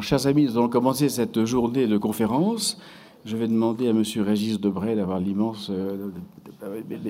chers 0.00 0.26
amis, 0.26 0.44
nous 0.44 0.58
allons 0.58 0.68
commencer 0.68 1.08
cette 1.08 1.44
journée 1.44 1.86
de 1.86 1.98
conférence. 1.98 2.78
Je 3.24 3.36
vais 3.36 3.48
demander 3.48 3.88
à 3.88 3.90
M. 3.90 4.02
Régis 4.18 4.60
Debray 4.60 4.96
d'avoir 4.96 5.18
l'immense. 5.18 5.70
Euh, 5.70 6.10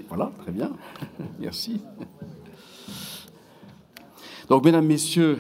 voilà, 0.09 0.33
très 0.43 0.53
bien. 0.53 0.73
Merci. 1.41 1.81
Donc, 4.49 4.65
mesdames, 4.65 4.87
messieurs, 4.87 5.39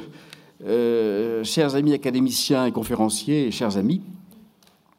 euh, 0.64 1.42
chers 1.44 1.74
amis 1.74 1.94
académiciens 1.94 2.66
et 2.66 2.72
conférenciers, 2.72 3.50
chers 3.50 3.76
amis, 3.76 4.02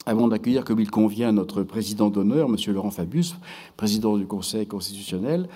avant 0.06 0.28
d'accueillir 0.28 0.64
comme 0.66 0.80
il 0.80 0.90
convient 0.90 1.32
notre 1.32 1.64
président 1.64 2.10
d'honneur, 2.10 2.50
M. 2.50 2.74
Laurent 2.74 2.92
Fabius, 2.92 3.36
président 3.78 4.18
du 4.18 4.26
Conseil 4.26 4.66
constitutionnel, 4.66 5.48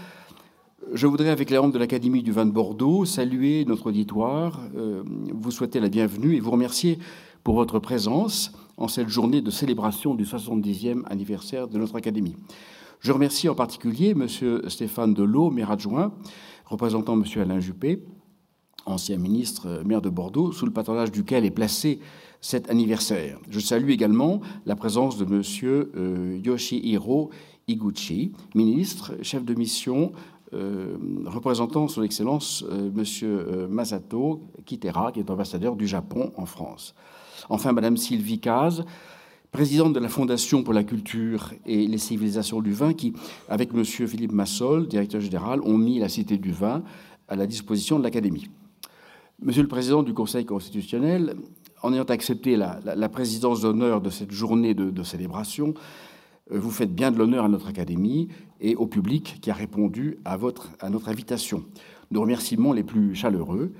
je 0.91 1.07
voudrais, 1.07 1.29
avec 1.29 1.49
les 1.49 1.57
membres 1.57 1.73
de 1.73 1.79
l'Académie 1.79 2.23
du 2.23 2.31
vin 2.31 2.45
de 2.45 2.51
Bordeaux, 2.51 3.05
saluer 3.05 3.65
notre 3.65 3.87
auditoire, 3.87 4.59
euh, 4.75 5.03
vous 5.33 5.51
souhaiter 5.51 5.79
la 5.79 5.89
bienvenue 5.89 6.35
et 6.35 6.39
vous 6.39 6.51
remercier 6.51 6.99
pour 7.43 7.55
votre 7.55 7.79
présence 7.79 8.51
en 8.77 8.87
cette 8.87 9.09
journée 9.09 9.41
de 9.41 9.49
célébration 9.49 10.15
du 10.15 10.25
70e 10.25 11.03
anniversaire 11.05 11.67
de 11.67 11.77
notre 11.77 11.95
Académie. 11.95 12.35
Je 12.99 13.11
remercie 13.11 13.49
en 13.49 13.55
particulier 13.55 14.11
M. 14.11 14.27
Stéphane 14.67 15.13
Delot, 15.13 15.49
maire 15.49 15.71
adjoint, 15.71 16.13
représentant 16.65 17.13
M. 17.13 17.23
Alain 17.41 17.59
Juppé, 17.59 18.03
ancien 18.85 19.17
ministre, 19.17 19.67
euh, 19.67 19.83
maire 19.83 20.01
de 20.01 20.09
Bordeaux, 20.09 20.51
sous 20.51 20.65
le 20.65 20.73
patronage 20.73 21.11
duquel 21.11 21.45
est 21.45 21.51
placé 21.51 21.99
cet 22.41 22.69
anniversaire. 22.69 23.39
Je 23.49 23.59
salue 23.59 23.89
également 23.89 24.41
la 24.65 24.75
présence 24.75 25.17
de 25.17 25.25
M. 25.25 25.41
Euh, 25.95 26.39
Yoshihiro 26.43 27.29
Iguchi, 27.67 28.33
ministre, 28.55 29.13
chef 29.21 29.45
de 29.45 29.53
mission 29.53 30.11
euh, 30.53 30.97
représentant 31.25 31.87
son 31.87 32.03
Excellence 32.03 32.63
euh, 32.69 32.89
Monsieur 32.93 33.45
euh, 33.47 33.67
Masato 33.67 34.41
Kitera, 34.65 35.11
qui 35.11 35.19
est 35.19 35.29
ambassadeur 35.29 35.75
du 35.75 35.87
Japon 35.87 36.31
en 36.37 36.45
France. 36.45 36.95
Enfin, 37.49 37.71
Madame 37.71 37.97
Sylvie 37.97 38.39
Caz, 38.39 38.83
présidente 39.51 39.93
de 39.93 39.99
la 39.99 40.09
Fondation 40.09 40.63
pour 40.63 40.73
la 40.73 40.83
culture 40.83 41.53
et 41.65 41.87
les 41.87 41.97
civilisations 41.97 42.61
du 42.61 42.71
vin, 42.71 42.93
qui, 42.93 43.13
avec 43.49 43.73
Monsieur 43.73 44.07
Philippe 44.07 44.31
Massol, 44.31 44.87
directeur 44.87 45.21
général, 45.21 45.61
ont 45.61 45.77
mis 45.77 45.99
la 45.99 46.09
Cité 46.09 46.37
du 46.37 46.51
vin 46.51 46.83
à 47.27 47.35
la 47.35 47.47
disposition 47.47 47.97
de 47.97 48.03
l'Académie. 48.03 48.49
Monsieur 49.41 49.63
le 49.63 49.67
Président 49.67 50.03
du 50.03 50.13
Conseil 50.13 50.45
constitutionnel, 50.45 51.35
en 51.81 51.93
ayant 51.93 52.03
accepté 52.03 52.55
la, 52.55 53.09
présidence 53.09 53.61
d'honneur 53.61 54.01
de 54.01 54.09
cette 54.09 54.31
journée 54.31 54.73
de, 54.73 54.89
de 54.89 55.03
célébration, 55.03 55.73
vous 56.49 56.71
faites 56.71 56.93
bien 56.93 57.11
de 57.11 57.17
l'honneur 57.17 57.45
à 57.45 57.49
notre 57.49 57.67
Académie 57.67 58.27
et 58.59 58.75
au 58.75 58.87
public 58.87 59.39
qui 59.41 59.51
a 59.51 59.53
répondu 59.53 60.17
à, 60.25 60.37
votre, 60.37 60.71
à 60.79 60.89
notre 60.89 61.09
invitation. 61.09 61.63
Nos 62.11 62.21
remerciements 62.21 62.73
les 62.73 62.83
plus 62.83 63.15
chaleureux 63.15 63.73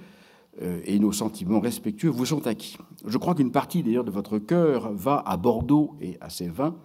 euh, 0.62 0.82
et 0.86 1.00
nos 1.00 1.12
sentiments 1.12 1.60
respectueux 1.60 2.10
vous 2.10 2.26
sont 2.26 2.48
acquis. 2.48 2.78
Je 3.06 3.18
crois 3.18 3.36
qu'une 3.36 3.52
partie 3.52 3.84
d'ailleurs 3.84 4.04
de 4.04 4.12
votre 4.12 4.40
cœur 4.40 4.94
va 4.94 5.24
à 5.26 5.38
Bordeaux 5.38 5.96
et 6.02 6.18
à 6.22 6.30
ses 6.30 6.48
vins. 6.48 6.76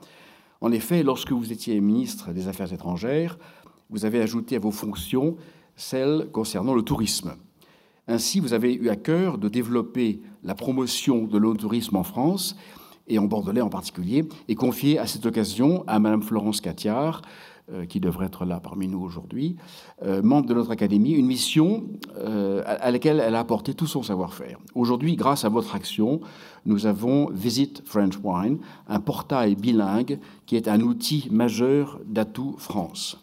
En 0.61 0.73
effet, 0.73 1.03
lorsque 1.03 1.33
vous 1.33 1.53
étiez 1.53 1.81
ministre 1.81 2.33
des 2.33 2.48
Affaires 2.48 2.73
étrangères, 2.73 3.39
vous 3.91 4.05
avez 4.05 4.20
ajouté 4.20 4.57
à 4.57 4.59
vos 4.59 4.70
fonctions 4.70 5.37
celles 5.77 6.29
concernant 6.33 6.75
le 6.75 6.83
tourisme. 6.83 7.35
Ainsi, 8.09 8.41
vous 8.41 8.55
avez 8.55 8.75
eu 8.75 8.89
à 8.89 8.97
cœur 8.97 9.39
de 9.39 9.48
développer 9.48 10.20
la 10.42 10.55
promotion 10.55 11.25
de 11.25 11.39
l'eau-tourisme 11.39 11.97
en 11.97 12.03
France, 12.03 12.57
et 13.09 13.19
en 13.19 13.25
Bordelais 13.25 13.61
en 13.61 13.69
particulier, 13.70 14.28
et 14.48 14.55
confié 14.55 14.98
à 14.98 15.06
cette 15.06 15.27
occasion 15.27 15.84
à 15.87 15.98
Mme 15.98 16.23
Florence 16.23 16.61
Catiard, 16.61 17.23
euh, 17.70 17.84
qui 17.84 18.01
devrait 18.01 18.25
être 18.25 18.47
là 18.47 18.61
parmi 18.61 18.89
nous 18.89 19.01
aujourd'hui, 19.01 19.56
euh, 20.03 20.23
membre 20.23 20.47
de 20.47 20.55
notre 20.55 20.70
Académie, 20.70 21.11
une 21.11 21.27
mission 21.27 21.84
euh, 22.17 22.62
à 22.64 22.91
laquelle 22.91 23.20
elle 23.20 23.34
a 23.34 23.41
apporté 23.41 23.75
tout 23.75 23.86
son 23.86 24.03
savoir-faire. 24.03 24.59
Aujourd'hui, 24.75 25.17
grâce 25.17 25.45
à 25.45 25.51
votre 25.51 25.75
action, 25.75 26.23
nous 26.64 26.86
avons 26.86 27.29
Visit 27.31 27.83
French 27.84 28.14
Wine, 28.25 28.56
un 28.89 29.01
portail 29.01 29.55
bilingue 29.55 30.19
qui 30.47 30.56
est 30.56 30.67
un 30.67 30.81
outil 30.81 31.29
majeur 31.31 32.01
d'Atout 32.06 32.55
France. 32.56 33.23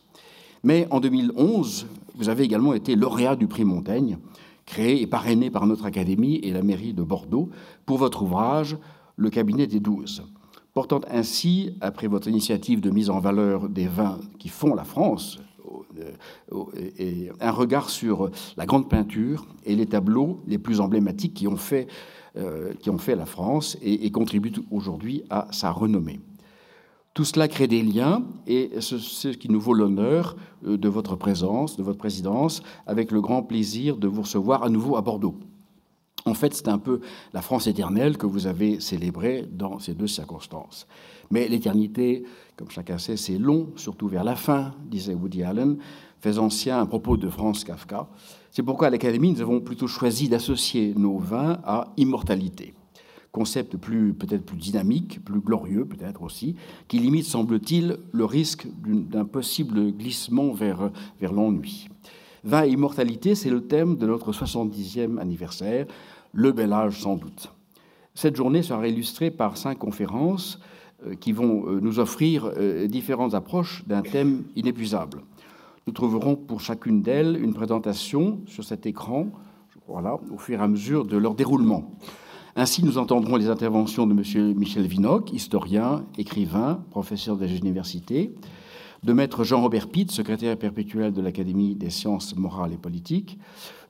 Mais 0.64 0.88
en 0.92 1.00
2011, 1.00 1.88
vous 2.16 2.30
avez 2.30 2.44
également 2.44 2.76
été 2.76 2.96
lauréat 2.96 3.36
du 3.36 3.48
prix 3.48 3.66
Montaigne, 3.66 4.20
créé 4.68 5.02
et 5.02 5.08
parrainé 5.08 5.50
par 5.50 5.66
notre 5.66 5.86
Académie 5.86 6.36
et 6.44 6.52
la 6.52 6.62
mairie 6.62 6.94
de 6.94 7.02
Bordeaux 7.02 7.50
pour 7.88 7.98
votre 7.98 8.22
ouvrage 8.22 8.78
Le 9.18 9.30
cabinet 9.30 9.68
des 9.68 9.80
douze 9.80 10.24
portant 10.74 11.00
ainsi, 11.10 11.74
après 11.80 12.08
votre 12.08 12.28
initiative 12.28 12.82
de 12.82 12.90
mise 12.90 13.10
en 13.10 13.20
valeur 13.20 13.70
des 13.70 13.88
vins 13.88 14.20
qui 14.40 14.50
font 14.50 14.76
la 14.76 14.84
France, 14.84 15.40
euh, 16.00 17.32
un 17.40 17.52
regard 17.52 17.90
sur 17.90 18.30
la 18.58 18.66
grande 18.66 18.90
peinture 18.90 19.48
et 19.64 19.76
les 19.76 19.86
tableaux 19.86 20.42
les 20.46 20.58
plus 20.58 20.82
emblématiques 20.82 21.34
qui 21.34 21.48
ont 21.48 21.56
fait, 21.56 21.88
euh, 22.38 22.74
qui 22.74 22.90
la 23.16 23.26
France 23.26 23.78
et, 23.82 24.12
contribuent 24.12 24.52
aujourd'hui 24.70 25.24
à 25.30 25.48
sa 25.52 25.72
renommée. 25.72 26.20
Tout 27.14 27.24
cela 27.24 27.48
crée 27.48 27.68
des 27.68 27.82
liens 27.82 28.24
et 28.46 28.72
c'est 28.82 29.00
ce 29.00 29.30
qui 29.30 29.50
nous 29.50 29.62
vaut 29.62 29.74
l'honneur 29.74 30.36
euh, 30.66 30.78
de 30.78 30.90
votre 30.90 31.16
présence, 31.16 31.78
de 31.78 31.84
votre 31.84 31.98
présidence, 31.98 32.62
avec 32.86 33.12
le 33.12 33.22
grand 33.22 33.44
plaisir 33.44 33.96
de 33.96 34.10
vous 34.10 34.24
recevoir 34.24 34.64
à 34.64 34.70
nouveau 34.70 34.98
à 34.98 35.02
Bordeaux. 35.02 35.40
En 36.28 36.34
fait, 36.34 36.56
c'est 36.56 36.70
un 36.70 36.80
peu 36.80 37.02
la 37.34 37.44
France 37.44 37.68
éternelle 37.68 38.18
que 38.18 38.26
vous 38.26 38.48
avez 38.48 38.80
célébrée 38.80 39.48
dans 39.52 39.78
ces 39.78 39.94
deux 39.94 40.08
circonstances. 40.08 40.88
Mais 41.30 41.48
l'éternité, 41.48 42.24
comme 42.56 42.72
chacun 42.72 42.98
sait, 42.98 43.16
c'est 43.16 43.38
long, 43.38 43.70
surtout 43.76 44.08
vers 44.08 44.24
la 44.24 44.36
fin, 44.36 44.74
disait 44.90 45.14
Woody 45.14 45.44
Allen, 45.44 45.78
faisant 46.20 46.50
sien 46.50 46.80
un 46.80 46.88
propos 46.88 47.16
de 47.16 47.30
Franz 47.30 47.64
Kafka. 47.64 48.08
C'est 48.50 48.64
pourquoi 48.64 48.88
à 48.88 48.90
l'Académie, 48.90 49.34
nous 49.34 49.42
avons 49.42 49.62
plutôt 49.62 49.86
choisi 49.86 50.28
d'associer 50.28 50.96
nos 50.96 51.20
vins 51.20 51.60
à 51.64 51.94
immortalité. 51.98 52.74
Concept 53.32 53.78
peut-être 53.78 54.46
plus 54.46 54.58
dynamique, 54.58 55.24
plus 55.24 55.42
glorieux 55.42 55.86
peut-être 55.86 56.24
aussi, 56.24 56.56
qui 56.88 56.98
limite, 56.98 57.26
semble-t-il, 57.26 58.00
le 58.12 58.26
risque 58.26 58.66
d'un 58.84 59.26
possible 59.26 59.92
glissement 59.92 60.54
vers, 60.54 60.90
vers 61.20 61.34
l'ennui. 61.34 61.88
Vin 62.46 62.64
et 62.64 62.70
immortalité, 62.70 63.36
c'est 63.36 63.50
le 63.50 63.66
thème 63.68 63.98
de 63.98 64.06
notre 64.06 64.32
70e 64.32 65.18
anniversaire 65.18 65.88
le 66.36 66.52
bel 66.52 66.74
âge 66.74 67.02
sans 67.02 67.16
doute. 67.16 67.52
Cette 68.14 68.36
journée 68.36 68.62
sera 68.62 68.88
illustrée 68.88 69.32
par 69.32 69.58
cinq 69.58 69.80
conférences 69.80 70.60
euh, 71.06 71.16
qui 71.16 71.32
vont 71.32 71.66
euh, 71.68 71.80
nous 71.82 72.00
offrir 72.00 72.46
euh, 72.46 72.88
différentes 72.88 73.34
approches 73.34 73.84
d'un 73.88 74.02
thème 74.02 74.44
inépuisable. 74.56 75.22
Nous 75.88 75.94
trouverons 75.94 76.36
pour 76.36 76.62
chacune 76.62 77.02
d'elles 77.02 77.40
une 77.42 77.54
présentation 77.54 78.40
sur 78.48 78.64
cet 78.64 78.86
écran, 78.86 79.28
voilà, 79.88 80.20
au 80.32 80.38
fur 80.38 80.60
et 80.60 80.64
à 80.64 80.68
mesure 80.68 81.06
de 81.06 81.18
leur 81.18 81.36
déroulement. 81.36 81.92
Ainsi, 82.58 82.84
nous 82.84 82.98
entendrons 82.98 83.36
les 83.36 83.50
interventions 83.50 84.08
de 84.08 84.14
M. 84.14 84.54
Michel 84.56 84.88
Vinocq, 84.88 85.32
historien, 85.34 86.06
écrivain, 86.18 86.84
professeur 86.90 87.38
des 87.38 87.58
universités, 87.58 88.34
de 89.06 89.14
Maître 89.14 89.44
Jean-Robert 89.44 89.90
Pitt, 89.90 90.10
secrétaire 90.10 90.58
perpétuel 90.58 91.14
de 91.14 91.22
l'Académie 91.22 91.76
des 91.76 91.92
sciences 91.92 92.36
morales 92.36 92.74
et 92.74 92.78
politiques, 92.78 93.38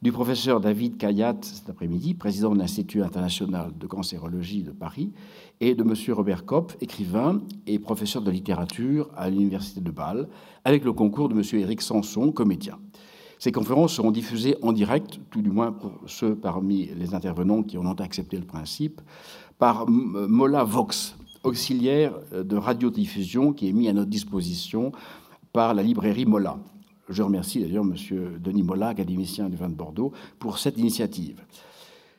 du 0.01 0.11
professeur 0.11 0.59
David 0.59 0.97
Kayat 0.97 1.37
cet 1.41 1.69
après-midi, 1.69 2.15
président 2.15 2.53
de 2.53 2.59
l'Institut 2.59 3.01
international 3.01 3.71
de 3.79 3.87
cancérologie 3.87 4.61
de 4.61 4.71
Paris, 4.71 5.13
et 5.61 5.73
de 5.73 5.83
M. 5.83 5.93
Robert 6.13 6.43
Kopp, 6.43 6.73
écrivain 6.81 7.41
et 7.65 7.79
professeur 7.79 8.23
de 8.23 8.29
littérature 8.29 9.09
à 9.15 9.29
l'Université 9.29 9.79
de 9.79 9.89
Bâle, 9.89 10.27
avec 10.65 10.83
le 10.83 10.91
concours 10.91 11.29
de 11.29 11.33
M. 11.33 11.61
Éric 11.61 11.81
Sanson, 11.81 12.33
comédien. 12.33 12.77
Ces 13.39 13.53
conférences 13.53 13.93
seront 13.93 14.11
diffusées 14.11 14.57
en 14.63 14.73
direct, 14.73 15.21
tout 15.31 15.41
du 15.41 15.49
moins 15.49 15.71
pour 15.71 15.93
ceux 16.07 16.35
parmi 16.35 16.89
les 16.99 17.13
intervenants 17.13 17.63
qui 17.63 17.77
en 17.77 17.85
ont 17.85 17.93
accepté 17.93 18.35
le 18.35 18.45
principe, 18.45 18.99
par 19.59 19.87
Mola 19.87 20.65
Vox, 20.65 21.15
auxiliaire 21.45 22.13
de 22.33 22.55
radiodiffusion 22.55 23.53
qui 23.53 23.69
est 23.69 23.73
mis 23.73 23.87
à 23.87 23.93
notre 23.93 24.09
disposition 24.09 24.91
par 25.53 25.73
la 25.73 25.83
librairie 25.83 26.25
Mola. 26.25 26.57
Je 27.07 27.21
remercie 27.21 27.61
d'ailleurs 27.61 27.85
M. 27.85 27.95
Denis 28.39 28.63
Molla, 28.63 28.89
académicien 28.89 29.47
du 29.49 29.55
vin 29.55 29.69
de 29.69 29.75
Bordeaux, 29.75 30.11
pour 30.39 30.57
cette 30.57 30.77
initiative. 30.77 31.41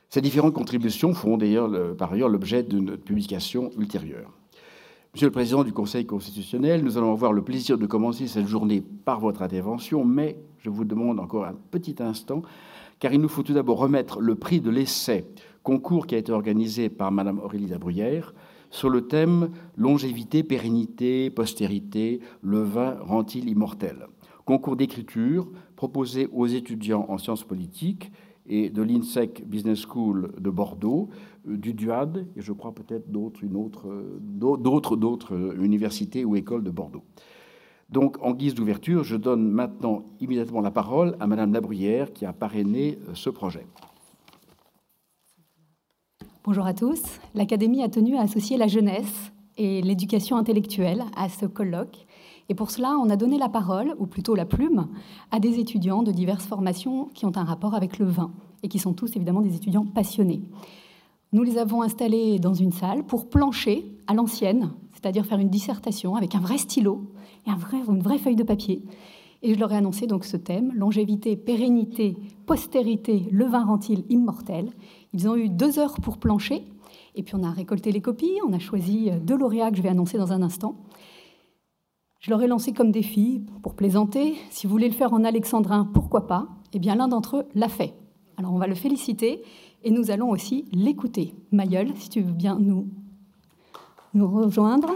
Ces 0.09 0.21
différentes 0.21 0.53
contributions 0.53 1.13
feront 1.13 1.37
d'ailleurs 1.37 1.95
par 1.97 2.13
ailleurs 2.13 2.29
l'objet 2.29 2.63
publication 2.63 3.71
ultérieure. 3.77 4.31
Monsieur 5.13 5.27
le 5.27 5.33
Président 5.33 5.63
du 5.63 5.73
Conseil 5.73 6.05
constitutionnel, 6.05 6.83
nous 6.83 6.97
allons 6.97 7.11
avoir 7.11 7.33
le 7.33 7.41
plaisir 7.41 7.77
de 7.77 7.85
commencer 7.85 8.27
cette 8.27 8.47
journée 8.47 8.81
par 9.03 9.19
votre 9.19 9.41
intervention, 9.41 10.05
mais 10.05 10.37
je 10.59 10.69
vous 10.69 10.85
demande 10.85 11.19
encore 11.19 11.45
un 11.45 11.55
petit 11.71 11.95
instant, 11.99 12.43
car 12.99 13.13
il 13.13 13.19
nous 13.19 13.27
faut 13.27 13.43
tout 13.43 13.53
d'abord 13.53 13.79
remettre 13.79 14.21
le 14.21 14.35
prix 14.35 14.61
de 14.61 14.69
l'essai, 14.69 15.25
concours 15.63 16.07
qui 16.07 16.15
a 16.15 16.17
été 16.17 16.31
organisé 16.31 16.89
par 16.89 17.11
Mme 17.11 17.39
Aurélie 17.39 17.67
Labruyère, 17.67 18.33
sur 18.69 18.89
le 18.89 19.07
thème 19.07 19.49
Longévité, 19.75 20.43
pérennité, 20.43 21.29
postérité, 21.29 22.19
le 22.41 22.61
vin 22.61 22.97
rend-il 23.01 23.49
immortel? 23.49 24.07
Concours 24.45 24.75
d'écriture 24.75 25.49
proposé 25.75 26.27
aux 26.33 26.47
étudiants 26.47 27.05
en 27.09 27.17
sciences 27.17 27.43
politiques 27.43 28.11
et 28.47 28.69
de 28.69 28.81
l'INSEC 28.81 29.43
Business 29.45 29.85
School 29.85 30.31
de 30.39 30.49
Bordeaux, 30.49 31.09
euh, 31.47 31.57
du 31.57 31.73
DUAD 31.73 32.27
et 32.35 32.41
je 32.41 32.53
crois 32.53 32.73
peut-être 32.73 33.09
d'autres, 33.11 33.43
euh, 33.85 34.19
d'autres, 34.21 34.95
d'autres 34.95 35.55
universités 35.61 36.23
ou 36.25 36.35
écoles 36.35 36.63
de 36.63 36.71
Bordeaux. 36.71 37.03
Donc, 37.89 38.17
en 38.21 38.33
guise 38.33 38.53
d'ouverture, 38.53 39.03
je 39.03 39.15
donne 39.15 39.49
maintenant 39.49 40.03
immédiatement 40.19 40.59
la 40.59 40.71
parole 40.71 41.15
à 41.19 41.27
Madame 41.27 41.53
Labruyère 41.53 42.11
qui 42.11 42.25
a 42.25 42.33
parrainé 42.33 42.99
euh, 43.07 43.11
ce 43.13 43.29
projet. 43.29 43.65
Bonjour 46.47 46.65
à 46.65 46.73
tous. 46.73 47.01
L'Académie 47.35 47.83
a 47.83 47.89
tenu 47.89 48.15
à 48.15 48.21
associer 48.21 48.55
la 48.55 48.67
jeunesse 48.67 49.33
et 49.57 49.81
l'éducation 49.81 50.37
intellectuelle 50.37 51.03
à 51.17 51.27
ce 51.27 51.45
colloque. 51.45 52.07
Et 52.47 52.55
pour 52.55 52.71
cela, 52.71 52.95
on 53.03 53.09
a 53.09 53.17
donné 53.17 53.37
la 53.37 53.49
parole, 53.49 53.93
ou 53.99 54.05
plutôt 54.05 54.33
la 54.33 54.45
plume, 54.45 54.87
à 55.29 55.41
des 55.41 55.59
étudiants 55.59 56.03
de 56.03 56.11
diverses 56.13 56.45
formations 56.45 57.09
qui 57.13 57.25
ont 57.25 57.35
un 57.35 57.43
rapport 57.43 57.75
avec 57.75 57.99
le 57.99 58.05
vin 58.05 58.31
et 58.63 58.69
qui 58.69 58.79
sont 58.79 58.93
tous 58.93 59.13
évidemment 59.17 59.41
des 59.41 59.57
étudiants 59.57 59.83
passionnés. 59.83 60.41
Nous 61.33 61.43
les 61.43 61.57
avons 61.57 61.81
installés 61.81 62.39
dans 62.39 62.53
une 62.53 62.71
salle 62.71 63.03
pour 63.03 63.29
plancher 63.29 63.83
à 64.07 64.13
l'ancienne, 64.13 64.71
c'est-à-dire 64.93 65.25
faire 65.25 65.39
une 65.39 65.49
dissertation 65.49 66.15
avec 66.15 66.33
un 66.33 66.39
vrai 66.39 66.57
stylo 66.57 67.11
et 67.45 67.51
une 67.51 68.01
vraie 68.01 68.19
feuille 68.19 68.37
de 68.37 68.43
papier. 68.43 68.85
Et 69.43 69.53
je 69.53 69.59
leur 69.59 69.71
ai 69.71 69.75
annoncé 69.75 70.07
donc 70.07 70.25
ce 70.25 70.37
thème, 70.37 70.73
longévité, 70.73 71.35
pérennité, 71.35 72.17
postérité, 72.45 73.27
le 73.31 73.45
vin 73.45 73.65
rend-il 73.65 74.03
immortel 74.09 74.71
Ils 75.19 75.27
ont 75.27 75.35
eu 75.35 75.49
deux 75.49 75.79
heures 75.79 75.95
pour 75.99 76.19
plancher, 76.19 76.63
et 77.15 77.23
puis 77.23 77.33
on 77.33 77.41
a 77.41 77.49
récolté 77.49 77.91
les 77.91 78.01
copies, 78.01 78.37
on 78.47 78.53
a 78.53 78.59
choisi 78.59 79.09
deux 79.23 79.35
lauréats 79.35 79.71
que 79.71 79.77
je 79.77 79.81
vais 79.81 79.89
annoncer 79.89 80.19
dans 80.19 80.31
un 80.31 80.43
instant. 80.43 80.75
Je 82.19 82.29
leur 82.29 82.39
ai 82.43 82.47
lancé 82.47 82.71
comme 82.71 82.91
défi, 82.91 83.41
pour 83.63 83.73
plaisanter, 83.73 84.35
si 84.51 84.67
vous 84.67 84.71
voulez 84.71 84.87
le 84.87 84.93
faire 84.93 85.13
en 85.13 85.23
alexandrin, 85.23 85.89
pourquoi 85.91 86.27
pas? 86.27 86.49
Eh 86.71 86.77
bien 86.77 86.93
l'un 86.93 87.07
d'entre 87.07 87.37
eux 87.37 87.45
l'a 87.55 87.67
fait. 87.67 87.95
Alors 88.37 88.53
on 88.53 88.59
va 88.59 88.67
le 88.67 88.75
féliciter 88.75 89.41
et 89.83 89.89
nous 89.89 90.11
allons 90.11 90.29
aussi 90.29 90.65
l'écouter. 90.71 91.33
Mayol, 91.51 91.95
si 91.95 92.09
tu 92.09 92.21
veux 92.21 92.31
bien 92.31 92.59
nous, 92.59 92.87
nous 94.13 94.27
rejoindre. 94.27 94.89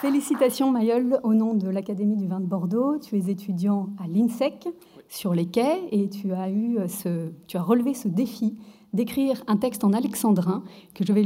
Félicitations 0.00 0.70
Mayol 0.70 1.18
au 1.24 1.34
nom 1.34 1.54
de 1.54 1.68
l'Académie 1.68 2.16
du 2.16 2.28
vin 2.28 2.38
de 2.38 2.46
Bordeaux. 2.46 2.98
Tu 2.98 3.16
es 3.16 3.30
étudiant 3.30 3.88
à 3.98 4.06
l'INSEC 4.06 4.68
sur 5.08 5.34
les 5.34 5.46
quais 5.46 5.88
et 5.90 6.08
tu 6.08 6.32
as, 6.32 6.50
eu 6.50 6.78
ce, 6.86 7.32
tu 7.48 7.56
as 7.56 7.62
relevé 7.62 7.94
ce 7.94 8.06
défi 8.06 8.56
d'écrire 8.92 9.42
un 9.48 9.56
texte 9.56 9.82
en 9.82 9.92
alexandrin 9.92 10.62
que 10.94 11.04
je 11.04 11.12
vais 11.12 11.24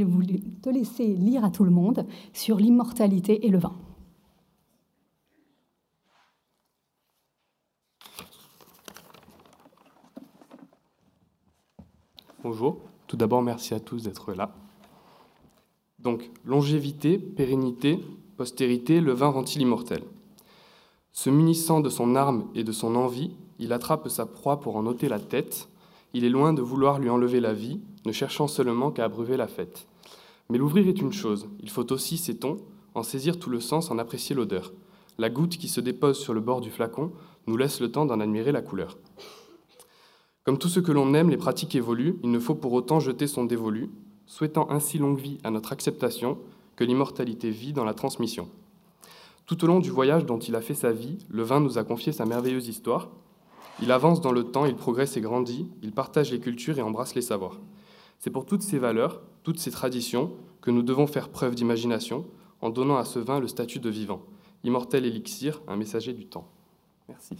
te 0.62 0.70
laisser 0.70 1.06
lire 1.06 1.44
à 1.44 1.50
tout 1.50 1.64
le 1.64 1.70
monde 1.70 2.06
sur 2.32 2.56
l'immortalité 2.56 3.46
et 3.46 3.50
le 3.50 3.58
vin. 3.58 3.74
Bonjour, 12.42 12.78
tout 13.06 13.18
d'abord 13.18 13.42
merci 13.42 13.74
à 13.74 13.80
tous 13.80 14.04
d'être 14.04 14.32
là. 14.32 14.54
Donc, 15.98 16.30
longévité, 16.46 17.18
pérennité, 17.18 18.00
postérité, 18.36 19.00
le 19.00 19.12
vin 19.12 19.28
rend-il 19.28 19.62
immortel 19.62 20.02
Se 21.12 21.30
munissant 21.30 21.80
de 21.80 21.88
son 21.88 22.16
arme 22.16 22.48
et 22.54 22.64
de 22.64 22.72
son 22.72 22.96
envie, 22.96 23.32
il 23.58 23.72
attrape 23.72 24.08
sa 24.08 24.26
proie 24.26 24.60
pour 24.60 24.76
en 24.76 24.86
ôter 24.86 25.08
la 25.08 25.20
tête. 25.20 25.68
Il 26.14 26.24
est 26.24 26.30
loin 26.30 26.52
de 26.52 26.62
vouloir 26.62 26.98
lui 26.98 27.10
enlever 27.10 27.40
la 27.40 27.52
vie, 27.52 27.80
ne 28.04 28.12
cherchant 28.12 28.48
seulement 28.48 28.90
qu'à 28.90 29.04
abreuver 29.04 29.36
la 29.36 29.46
fête. 29.46 29.86
Mais 30.50 30.58
l'ouvrir 30.58 30.88
est 30.88 31.00
une 31.00 31.12
chose, 31.12 31.48
il 31.60 31.70
faut 31.70 31.92
aussi, 31.92 32.18
sait-on, 32.18 32.58
en 32.94 33.02
saisir 33.02 33.38
tout 33.38 33.50
le 33.50 33.60
sens, 33.60 33.90
en 33.90 33.98
apprécier 33.98 34.34
l'odeur. 34.34 34.72
La 35.18 35.30
goutte 35.30 35.56
qui 35.56 35.68
se 35.68 35.80
dépose 35.80 36.18
sur 36.18 36.34
le 36.34 36.40
bord 36.40 36.60
du 36.60 36.70
flacon 36.70 37.12
nous 37.46 37.56
laisse 37.56 37.80
le 37.80 37.90
temps 37.90 38.06
d'en 38.06 38.20
admirer 38.20 38.52
la 38.52 38.62
couleur. 38.62 38.98
Comme 40.44 40.58
tout 40.58 40.68
ce 40.68 40.80
que 40.80 40.92
l'on 40.92 41.14
aime, 41.14 41.30
les 41.30 41.36
pratiques 41.36 41.74
évoluent, 41.74 42.18
il 42.22 42.30
ne 42.30 42.38
faut 42.38 42.54
pour 42.54 42.72
autant 42.72 42.98
jeter 42.98 43.26
son 43.26 43.44
dévolu, 43.44 43.90
souhaitant 44.26 44.68
ainsi 44.70 44.98
longue 44.98 45.20
vie 45.20 45.38
à 45.44 45.50
notre 45.50 45.72
acceptation, 45.72 46.38
que 46.82 46.86
l'immortalité 46.88 47.50
vit 47.50 47.72
dans 47.72 47.84
la 47.84 47.94
transmission. 47.94 48.48
Tout 49.46 49.62
au 49.62 49.68
long 49.68 49.78
du 49.78 49.90
voyage 49.90 50.26
dont 50.26 50.40
il 50.40 50.56
a 50.56 50.60
fait 50.60 50.74
sa 50.74 50.90
vie, 50.90 51.24
le 51.28 51.44
vin 51.44 51.60
nous 51.60 51.78
a 51.78 51.84
confié 51.84 52.10
sa 52.10 52.26
merveilleuse 52.26 52.66
histoire. 52.66 53.08
Il 53.80 53.92
avance 53.92 54.20
dans 54.20 54.32
le 54.32 54.42
temps, 54.42 54.66
il 54.66 54.74
progresse 54.74 55.16
et 55.16 55.20
grandit, 55.20 55.68
il 55.80 55.92
partage 55.92 56.32
les 56.32 56.40
cultures 56.40 56.80
et 56.80 56.82
embrasse 56.82 57.14
les 57.14 57.22
savoirs. 57.22 57.60
C'est 58.18 58.30
pour 58.30 58.46
toutes 58.46 58.62
ces 58.62 58.80
valeurs, 58.80 59.22
toutes 59.44 59.60
ces 59.60 59.70
traditions, 59.70 60.32
que 60.60 60.72
nous 60.72 60.82
devons 60.82 61.06
faire 61.06 61.28
preuve 61.28 61.54
d'imagination 61.54 62.26
en 62.60 62.70
donnant 62.70 62.96
à 62.96 63.04
ce 63.04 63.20
vin 63.20 63.38
le 63.38 63.46
statut 63.46 63.78
de 63.78 63.88
vivant. 63.88 64.22
Immortel 64.64 65.06
élixir, 65.06 65.62
un 65.68 65.76
messager 65.76 66.14
du 66.14 66.26
temps. 66.26 66.48
Merci. 67.08 67.36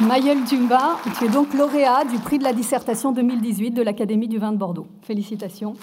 Mayel 0.00 0.46
Jumba, 0.46 0.96
tu 1.18 1.26
es 1.26 1.28
donc 1.28 1.52
lauréat 1.52 2.04
du 2.04 2.18
prix 2.18 2.38
de 2.38 2.44
la 2.44 2.54
dissertation 2.54 3.12
2018 3.12 3.72
de 3.72 3.82
l'Académie 3.82 4.26
du 4.26 4.38
vin 4.38 4.50
de 4.50 4.56
Bordeaux. 4.56 4.86
Félicitations. 5.02 5.74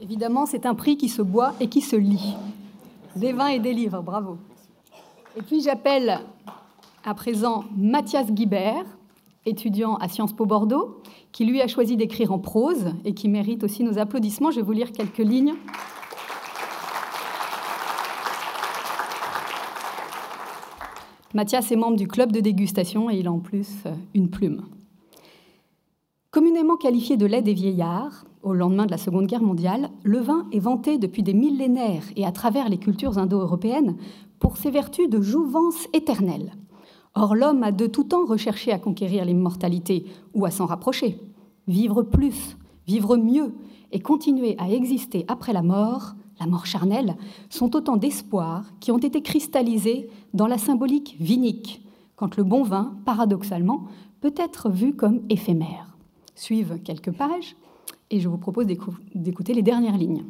Évidemment, 0.00 0.46
c'est 0.46 0.64
un 0.64 0.76
prix 0.76 0.96
qui 0.96 1.08
se 1.08 1.20
boit 1.20 1.54
et 1.58 1.68
qui 1.68 1.80
se 1.80 1.96
lit. 1.96 2.36
Des 3.16 3.32
vins 3.32 3.48
et 3.48 3.58
des 3.58 3.72
livres, 3.72 4.00
bravo. 4.00 4.38
Et 5.36 5.42
puis 5.42 5.60
j'appelle 5.60 6.20
à 7.04 7.14
présent 7.14 7.64
Mathias 7.76 8.30
Guibert, 8.30 8.86
étudiant 9.44 9.96
à 9.96 10.08
Sciences 10.08 10.32
Po 10.32 10.46
Bordeaux, 10.46 11.02
qui 11.32 11.44
lui 11.44 11.60
a 11.60 11.66
choisi 11.66 11.96
d'écrire 11.96 12.32
en 12.32 12.38
prose 12.38 12.92
et 13.04 13.12
qui 13.12 13.28
mérite 13.28 13.64
aussi 13.64 13.82
nos 13.82 13.98
applaudissements. 13.98 14.52
Je 14.52 14.56
vais 14.56 14.66
vous 14.66 14.72
lire 14.72 14.92
quelques 14.92 15.18
lignes. 15.18 15.54
Mathias 21.34 21.70
est 21.70 21.76
membre 21.76 21.96
du 21.98 22.08
club 22.08 22.32
de 22.32 22.40
dégustation 22.40 23.10
et 23.10 23.16
il 23.16 23.26
a 23.26 23.32
en 23.32 23.38
plus 23.38 23.68
euh, 23.84 23.92
une 24.14 24.30
plume. 24.30 24.64
Communément 26.30 26.76
qualifié 26.76 27.18
de 27.18 27.26
lait 27.26 27.42
des 27.42 27.52
vieillards, 27.52 28.24
au 28.42 28.54
lendemain 28.54 28.86
de 28.86 28.90
la 28.90 28.96
Seconde 28.96 29.26
Guerre 29.26 29.42
mondiale, 29.42 29.90
le 30.04 30.20
vin 30.20 30.46
est 30.52 30.58
vanté 30.58 30.96
depuis 30.96 31.22
des 31.22 31.34
millénaires 31.34 32.04
et 32.16 32.24
à 32.24 32.32
travers 32.32 32.70
les 32.70 32.78
cultures 32.78 33.18
indo-européennes 33.18 33.96
pour 34.38 34.56
ses 34.56 34.70
vertus 34.70 35.10
de 35.10 35.20
jouvence 35.20 35.86
éternelle. 35.92 36.52
Or, 37.14 37.34
l'homme 37.34 37.62
a 37.62 37.72
de 37.72 37.86
tout 37.86 38.04
temps 38.04 38.24
recherché 38.24 38.72
à 38.72 38.78
conquérir 38.78 39.26
l'immortalité 39.26 40.06
ou 40.32 40.46
à 40.46 40.50
s'en 40.50 40.64
rapprocher, 40.66 41.18
vivre 41.66 42.02
plus, 42.02 42.56
vivre 42.86 43.18
mieux 43.18 43.52
et 43.92 44.00
continuer 44.00 44.54
à 44.58 44.70
exister 44.70 45.26
après 45.28 45.52
la 45.52 45.62
mort 45.62 46.14
la 46.40 46.46
mort 46.46 46.66
charnelle, 46.66 47.16
sont 47.50 47.74
autant 47.76 47.96
d'espoirs 47.96 48.64
qui 48.80 48.90
ont 48.90 48.98
été 48.98 49.22
cristallisés 49.22 50.08
dans 50.34 50.46
la 50.46 50.58
symbolique 50.58 51.16
vinique, 51.20 51.82
quand 52.16 52.36
le 52.36 52.44
bon 52.44 52.62
vin, 52.62 52.96
paradoxalement, 53.04 53.84
peut 54.20 54.34
être 54.36 54.70
vu 54.70 54.94
comme 54.94 55.22
éphémère. 55.28 55.96
Suivent 56.34 56.80
quelques 56.82 57.12
pages, 57.12 57.56
et 58.10 58.20
je 58.20 58.28
vous 58.28 58.38
propose 58.38 58.66
d'écouter 58.66 59.54
les 59.54 59.62
dernières 59.62 59.98
lignes. 59.98 60.24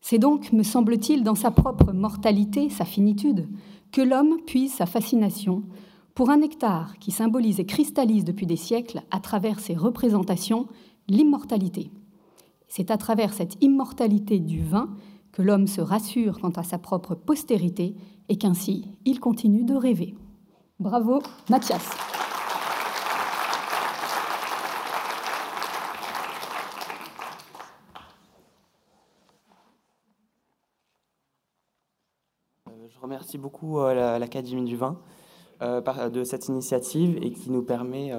C'est 0.00 0.18
donc, 0.18 0.52
me 0.52 0.62
semble-t-il, 0.62 1.24
dans 1.24 1.34
sa 1.34 1.50
propre 1.50 1.92
mortalité, 1.92 2.68
sa 2.68 2.84
finitude, 2.84 3.48
que 3.92 4.02
l'homme 4.02 4.36
puise 4.46 4.72
sa 4.72 4.86
fascination 4.86 5.62
pour 6.14 6.30
un 6.30 6.38
nectar 6.38 6.98
qui 6.98 7.10
symbolise 7.10 7.60
et 7.60 7.66
cristallise 7.66 8.24
depuis 8.24 8.46
des 8.46 8.56
siècles, 8.56 9.02
à 9.10 9.20
travers 9.20 9.60
ses 9.60 9.74
représentations, 9.74 10.66
l'immortalité. 11.08 11.90
C'est 12.68 12.90
à 12.90 12.96
travers 12.96 13.32
cette 13.32 13.62
immortalité 13.62 14.38
du 14.38 14.62
vin 14.62 14.88
que 15.36 15.42
l'homme 15.42 15.66
se 15.66 15.82
rassure 15.82 16.40
quant 16.40 16.52
à 16.56 16.62
sa 16.62 16.78
propre 16.78 17.14
postérité 17.14 17.94
et 18.30 18.38
qu'ainsi 18.38 18.86
il 19.04 19.20
continue 19.20 19.64
de 19.64 19.74
rêver. 19.74 20.14
Bravo 20.80 21.18
Mathias. 21.50 21.90
Euh, 32.70 32.86
je 32.88 32.98
remercie 32.98 33.36
beaucoup 33.36 33.80
euh, 33.80 34.18
l'Académie 34.18 34.64
du 34.64 34.76
vin 34.76 34.96
euh, 35.60 36.08
de 36.08 36.24
cette 36.24 36.48
initiative 36.48 37.18
et 37.20 37.30
qui 37.32 37.50
nous 37.50 37.62
permet 37.62 38.14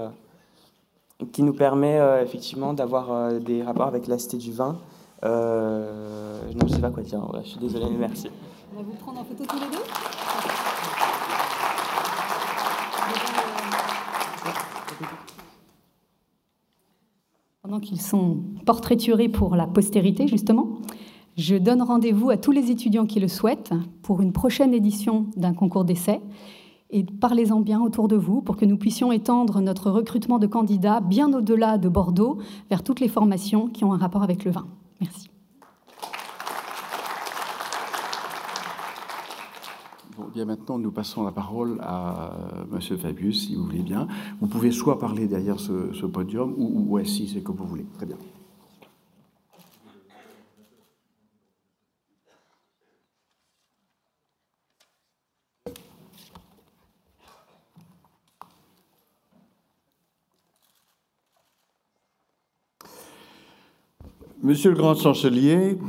qui 1.31 1.41
nous 1.41 1.53
permet 1.53 1.97
effectivement 2.21 2.75
d'avoir 2.75 3.33
des 3.41 3.63
rapports 3.63 3.87
avec 3.87 4.05
la 4.05 4.17
du 4.17 4.51
Vin. 4.51 4.77
Euh, 5.23 6.41
non, 6.53 6.67
je 6.67 6.71
ne 6.71 6.75
sais 6.75 6.81
pas 6.81 6.91
quoi 6.91 7.03
dire. 7.03 7.21
je 7.43 7.49
suis 7.49 7.59
désolé, 7.59 7.85
mais 7.91 7.97
merci. 7.97 8.29
On 8.73 8.77
va 8.77 8.83
vous 8.83 8.93
prendre 8.93 9.19
en 9.19 9.23
photo 9.23 9.43
tous 9.47 9.55
les 9.55 9.71
deux 9.71 9.83
Pendant 17.63 17.79
qu'ils 17.79 18.01
sont 18.01 18.43
portraiturés 18.65 19.27
pour 19.27 19.55
la 19.55 19.67
postérité, 19.67 20.27
justement, 20.27 20.79
je 21.35 21.55
donne 21.55 21.81
rendez-vous 21.81 22.29
à 22.29 22.37
tous 22.37 22.51
les 22.51 22.71
étudiants 22.71 23.05
qui 23.05 23.19
le 23.19 23.27
souhaitent 23.27 23.73
pour 24.03 24.21
une 24.21 24.31
prochaine 24.31 24.73
édition 24.73 25.25
d'un 25.35 25.53
concours 25.53 25.83
d'essai 25.83 26.21
et 26.89 27.03
parlez-en 27.03 27.59
bien 27.59 27.81
autour 27.81 28.07
de 28.07 28.15
vous 28.15 28.41
pour 28.41 28.55
que 28.55 28.65
nous 28.65 28.77
puissions 28.77 29.11
étendre 29.11 29.59
notre 29.59 29.91
recrutement 29.91 30.39
de 30.39 30.47
candidats 30.47 31.01
bien 31.01 31.33
au-delà 31.33 31.77
de 31.77 31.89
Bordeaux 31.89 32.37
vers 32.69 32.83
toutes 32.83 33.01
les 33.01 33.09
formations 33.09 33.67
qui 33.67 33.83
ont 33.83 33.93
un 33.93 33.97
rapport 33.97 34.23
avec 34.23 34.45
le 34.45 34.51
vin. 34.51 34.67
Merci. 34.99 35.29
Bon, 40.17 40.25
bien 40.33 40.45
maintenant, 40.45 40.79
nous 40.79 40.91
passons 40.91 41.23
la 41.23 41.31
parole 41.31 41.79
à 41.81 42.31
M. 42.71 42.97
Fabius, 42.97 43.45
si 43.45 43.55
vous 43.55 43.65
voulez 43.65 43.83
bien. 43.83 44.07
Vous 44.41 44.47
pouvez 44.47 44.71
soit 44.71 44.97
parler 44.97 45.27
derrière 45.27 45.59
ce, 45.59 46.05
podium 46.05 46.53
ou, 46.57 46.97
ou 46.97 47.05
c'est 47.05 47.43
comme 47.43 47.57
vous 47.57 47.67
voulez. 47.67 47.85
Très 47.97 48.07
bien. 48.07 48.17
Monsieur 64.43 64.69
le 64.69 64.77
grand 64.77 64.93
chancelier, 64.93 65.79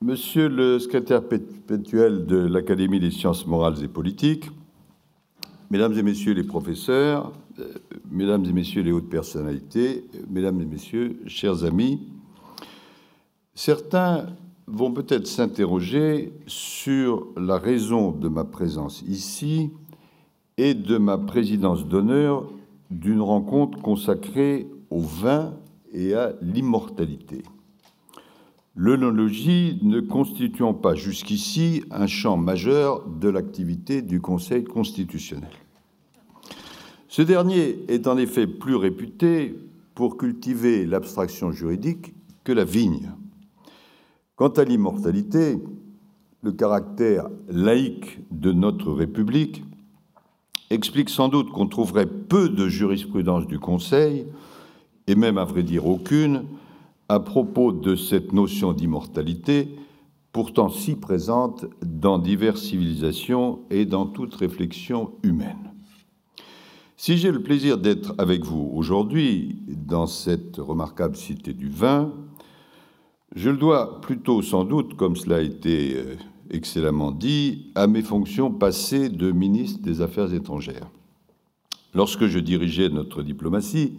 monsieur 0.00 0.48
le 0.48 0.78
secrétaire 0.78 1.22
perpétuel 1.22 2.24
de 2.24 2.38
l'Académie 2.38 2.98
des 2.98 3.10
sciences 3.10 3.46
morales 3.46 3.84
et 3.84 3.88
politiques, 3.88 4.50
mesdames 5.70 5.92
et 5.92 6.02
messieurs 6.02 6.32
les 6.32 6.44
professeurs, 6.44 7.30
euh, 7.58 7.74
mesdames 8.10 8.46
et 8.46 8.54
messieurs 8.54 8.80
les 8.80 8.90
hautes 8.90 9.10
personnalités, 9.10 10.06
mesdames 10.30 10.62
et 10.62 10.64
messieurs, 10.64 11.20
chers 11.26 11.62
amis, 11.64 12.00
certains 13.54 14.24
vont 14.66 14.92
peut-être 14.92 15.26
s'interroger 15.26 16.32
sur 16.46 17.26
la 17.36 17.58
raison 17.58 18.12
de 18.12 18.28
ma 18.28 18.44
présence 18.44 19.02
ici 19.06 19.72
et 20.56 20.72
de 20.72 20.96
ma 20.96 21.18
présidence 21.18 21.86
d'honneur 21.86 22.50
d'une 22.90 23.20
rencontre 23.20 23.78
consacrée 23.82 24.66
au 24.88 25.00
vin 25.00 25.52
et 25.92 26.14
à 26.14 26.32
l'immortalité 26.40 27.42
l'œnologie 28.78 29.80
ne 29.82 29.98
constituant 29.98 30.72
pas 30.72 30.94
jusqu'ici 30.94 31.82
un 31.90 32.06
champ 32.06 32.36
majeur 32.36 33.04
de 33.08 33.28
l'activité 33.28 34.02
du 34.02 34.20
Conseil 34.20 34.62
constitutionnel. 34.62 35.50
Ce 37.08 37.20
dernier 37.20 37.80
est 37.88 38.06
en 38.06 38.16
effet 38.16 38.46
plus 38.46 38.76
réputé 38.76 39.58
pour 39.96 40.16
cultiver 40.16 40.86
l'abstraction 40.86 41.50
juridique 41.50 42.14
que 42.44 42.52
la 42.52 42.62
vigne. 42.62 43.10
Quant 44.36 44.50
à 44.50 44.62
l'immortalité, 44.62 45.58
le 46.44 46.52
caractère 46.52 47.26
laïque 47.48 48.20
de 48.30 48.52
notre 48.52 48.92
République 48.92 49.64
explique 50.70 51.10
sans 51.10 51.28
doute 51.28 51.50
qu'on 51.50 51.66
trouverait 51.66 52.06
peu 52.06 52.48
de 52.48 52.68
jurisprudence 52.68 53.48
du 53.48 53.58
Conseil, 53.58 54.26
et 55.08 55.16
même 55.16 55.36
à 55.36 55.44
vrai 55.44 55.64
dire 55.64 55.88
aucune, 55.88 56.44
à 57.08 57.20
propos 57.20 57.72
de 57.72 57.96
cette 57.96 58.32
notion 58.32 58.72
d'immortalité, 58.72 59.68
pourtant 60.32 60.68
si 60.68 60.94
présente 60.94 61.66
dans 61.82 62.18
diverses 62.18 62.62
civilisations 62.62 63.60
et 63.70 63.86
dans 63.86 64.06
toute 64.06 64.34
réflexion 64.34 65.12
humaine. 65.22 65.72
Si 66.96 67.16
j'ai 67.16 67.30
le 67.30 67.42
plaisir 67.42 67.78
d'être 67.78 68.14
avec 68.18 68.44
vous 68.44 68.70
aujourd'hui 68.74 69.56
dans 69.68 70.06
cette 70.06 70.56
remarquable 70.56 71.16
cité 71.16 71.52
du 71.52 71.68
vin, 71.68 72.12
je 73.34 73.50
le 73.50 73.56
dois 73.56 74.00
plutôt 74.00 74.42
sans 74.42 74.64
doute, 74.64 74.96
comme 74.96 75.16
cela 75.16 75.36
a 75.36 75.40
été 75.40 75.96
euh, 75.96 76.16
excellemment 76.50 77.12
dit, 77.12 77.70
à 77.74 77.86
mes 77.86 78.02
fonctions 78.02 78.50
passées 78.50 79.08
de 79.10 79.30
ministre 79.30 79.80
des 79.80 80.00
Affaires 80.00 80.34
étrangères. 80.34 80.90
Lorsque 81.94 82.26
je 82.26 82.38
dirigeais 82.38 82.88
notre 82.88 83.22
diplomatie, 83.22 83.98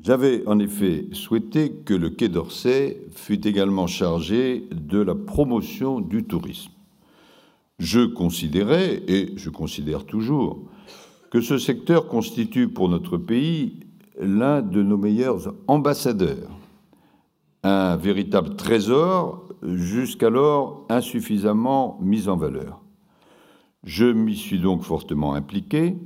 j'avais 0.00 0.46
en 0.46 0.58
effet 0.58 1.06
souhaité 1.12 1.72
que 1.84 1.94
le 1.94 2.10
Quai 2.10 2.28
d'Orsay 2.28 3.00
fût 3.12 3.46
également 3.46 3.86
chargé 3.86 4.68
de 4.72 4.98
la 4.98 5.14
promotion 5.14 6.00
du 6.00 6.24
tourisme. 6.24 6.72
Je 7.78 8.00
considérais, 8.00 9.02
et 9.08 9.32
je 9.36 9.50
considère 9.50 10.04
toujours, 10.04 10.64
que 11.30 11.40
ce 11.40 11.58
secteur 11.58 12.08
constitue 12.08 12.68
pour 12.68 12.88
notre 12.88 13.16
pays 13.16 13.80
l'un 14.20 14.60
de 14.62 14.82
nos 14.82 14.98
meilleurs 14.98 15.54
ambassadeurs, 15.66 16.50
un 17.62 17.96
véritable 17.96 18.56
trésor 18.56 19.48
jusqu'alors 19.62 20.84
insuffisamment 20.88 21.98
mis 22.02 22.28
en 22.28 22.36
valeur. 22.36 22.82
Je 23.84 24.04
m'y 24.04 24.36
suis 24.36 24.58
donc 24.58 24.82
fortement 24.82 25.34
impliqué, 25.34 25.96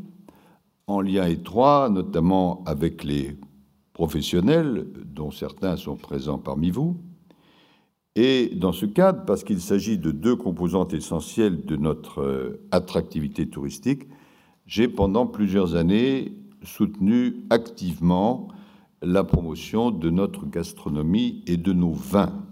en 0.86 1.00
lien 1.00 1.26
étroit 1.26 1.88
notamment 1.90 2.62
avec 2.64 3.02
les 3.02 3.36
professionnels, 3.96 4.86
dont 5.06 5.30
certains 5.30 5.78
sont 5.78 5.96
présents 5.96 6.36
parmi 6.36 6.70
vous. 6.70 6.98
Et 8.14 8.50
dans 8.54 8.72
ce 8.72 8.84
cadre, 8.84 9.24
parce 9.24 9.42
qu'il 9.42 9.58
s'agit 9.58 9.96
de 9.96 10.10
deux 10.10 10.36
composantes 10.36 10.92
essentielles 10.92 11.64
de 11.64 11.76
notre 11.76 12.20
euh, 12.20 12.60
attractivité 12.72 13.48
touristique, 13.48 14.02
j'ai 14.66 14.86
pendant 14.86 15.26
plusieurs 15.26 15.76
années 15.76 16.36
soutenu 16.62 17.36
activement 17.48 18.48
la 19.00 19.24
promotion 19.24 19.90
de 19.90 20.10
notre 20.10 20.44
gastronomie 20.44 21.42
et 21.46 21.56
de 21.56 21.72
nos 21.72 21.92
vins, 21.92 22.44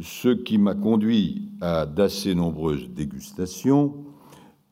ce 0.00 0.30
qui 0.30 0.56
m'a 0.56 0.74
conduit 0.74 1.50
à 1.60 1.84
d'assez 1.84 2.34
nombreuses 2.34 2.88
dégustations, 2.88 4.06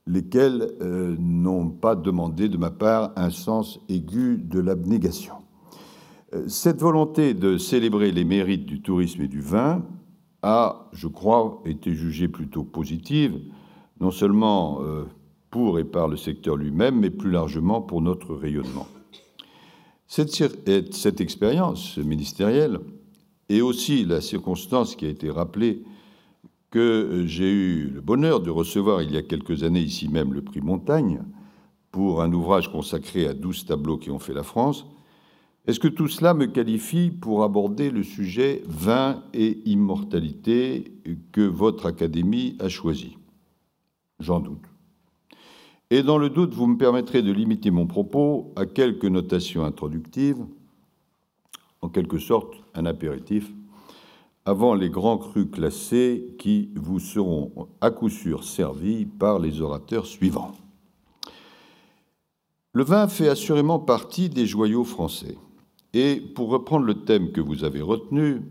lesquelles 0.06 0.66
euh, 0.80 1.14
n'ont 1.18 1.68
pas 1.68 1.94
demandé 1.94 2.48
de 2.48 2.56
ma 2.56 2.70
part 2.70 3.12
un 3.16 3.28
sens 3.28 3.80
aigu 3.90 4.38
de 4.38 4.60
l'abnégation. 4.60 5.43
Cette 6.48 6.80
volonté 6.80 7.34
de 7.34 7.58
célébrer 7.58 8.10
les 8.10 8.24
mérites 8.24 8.66
du 8.66 8.82
tourisme 8.82 9.22
et 9.22 9.28
du 9.28 9.40
vin 9.40 9.84
a, 10.42 10.88
je 10.92 11.08
crois, 11.08 11.62
été 11.64 11.94
jugée 11.94 12.28
plutôt 12.28 12.64
positive, 12.64 13.40
non 14.00 14.10
seulement 14.10 14.80
euh, 14.82 15.04
pour 15.50 15.78
et 15.78 15.84
par 15.84 16.08
le 16.08 16.16
secteur 16.16 16.56
lui-même, 16.56 17.00
mais 17.00 17.10
plus 17.10 17.30
largement 17.30 17.80
pour 17.80 18.02
notre 18.02 18.34
rayonnement. 18.34 18.88
Cette, 20.06 21.20
expérience 21.20 21.96
ministérielle 21.96 22.78
et 23.48 23.62
aussi 23.62 24.04
la 24.04 24.20
circonstance 24.20 24.96
qui 24.96 25.06
a 25.06 25.08
été 25.08 25.30
rappelée 25.30 25.82
que 26.70 27.24
j'ai 27.26 27.50
eu 27.50 27.88
le 27.88 28.00
bonheur 28.00 28.40
de 28.40 28.50
recevoir 28.50 29.02
il 29.02 29.12
y 29.12 29.16
a 29.16 29.22
quelques 29.22 29.62
années 29.62 29.80
ici 29.80 30.08
même 30.08 30.34
le 30.34 30.42
prix 30.42 30.60
Montagne 30.60 31.22
pour 31.90 32.22
un 32.22 32.32
ouvrage 32.32 32.70
consacré 32.70 33.26
à 33.26 33.34
douze 33.34 33.64
tableaux 33.64 33.98
qui 33.98 34.10
ont 34.10 34.18
fait 34.18 34.34
la 34.34 34.42
France, 34.42 34.86
est-ce 35.66 35.80
que 35.80 35.88
tout 35.88 36.08
cela 36.08 36.34
me 36.34 36.46
qualifie 36.46 37.10
pour 37.10 37.42
aborder 37.42 37.90
le 37.90 38.02
sujet 38.02 38.62
vin 38.66 39.22
et 39.32 39.62
immortalité 39.64 40.92
que 41.32 41.40
votre 41.40 41.86
Académie 41.86 42.56
a 42.60 42.68
choisi? 42.68 43.16
J'en 44.20 44.40
doute. 44.40 44.64
Et 45.90 46.02
dans 46.02 46.18
le 46.18 46.28
doute, 46.28 46.52
vous 46.54 46.66
me 46.66 46.76
permettrez 46.76 47.22
de 47.22 47.32
limiter 47.32 47.70
mon 47.70 47.86
propos 47.86 48.52
à 48.56 48.66
quelques 48.66 49.04
notations 49.04 49.64
introductives, 49.64 50.44
en 51.80 51.88
quelque 51.88 52.18
sorte 52.18 52.54
un 52.74 52.84
apéritif, 52.84 53.50
avant 54.44 54.74
les 54.74 54.90
grands 54.90 55.18
crus 55.18 55.48
classés 55.50 56.34
qui 56.38 56.70
vous 56.74 56.98
seront 56.98 57.68
à 57.80 57.90
coup 57.90 58.10
sûr 58.10 58.44
servis 58.44 59.06
par 59.06 59.38
les 59.38 59.62
orateurs 59.62 60.06
suivants. 60.06 60.52
Le 62.72 62.84
vin 62.84 63.08
fait 63.08 63.28
assurément 63.28 63.78
partie 63.78 64.28
des 64.28 64.46
joyaux 64.46 64.84
français. 64.84 65.38
Et 65.94 66.20
pour 66.20 66.48
reprendre 66.48 66.84
le 66.84 67.04
thème 67.04 67.30
que 67.30 67.40
vous 67.40 67.62
avez 67.62 67.80
retenu, 67.80 68.42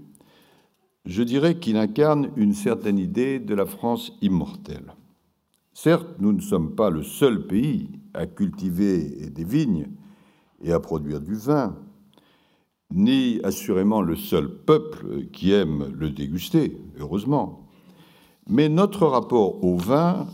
je 1.06 1.22
dirais 1.24 1.60
qu'il 1.60 1.76
incarne 1.76 2.32
une 2.38 2.54
certaine 2.54 2.98
idée 2.98 3.40
de 3.40 3.54
la 3.54 3.66
France 3.66 4.14
immortelle. 4.22 4.94
Certes, 5.74 6.08
nous 6.20 6.32
ne 6.32 6.40
sommes 6.40 6.74
pas 6.74 6.90
le 6.90 7.04
seul 7.04 7.46
pays 7.46 7.90
à 8.14 8.28
cultiver 8.28 9.30
des 9.30 9.44
vignes 9.44 9.90
et 10.62 10.72
à 10.72 10.80
produire 10.80 11.20
du 11.20 11.36
vin, 11.36 11.76
ni 12.94 13.42
assurément 13.44 14.02
le 14.02 14.16
seul 14.16 14.50
peuple 14.50 15.26
qui 15.34 15.52
aime 15.52 15.94
le 15.94 16.12
déguster, 16.12 16.78
heureusement. 16.98 17.68
Mais 18.48 18.70
notre 18.70 19.06
rapport 19.06 19.62
au 19.66 19.76
vin, 19.76 20.28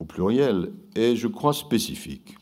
au 0.00 0.04
pluriel, 0.04 0.72
est, 0.96 1.14
je 1.14 1.28
crois, 1.28 1.52
spécifique. 1.52 2.34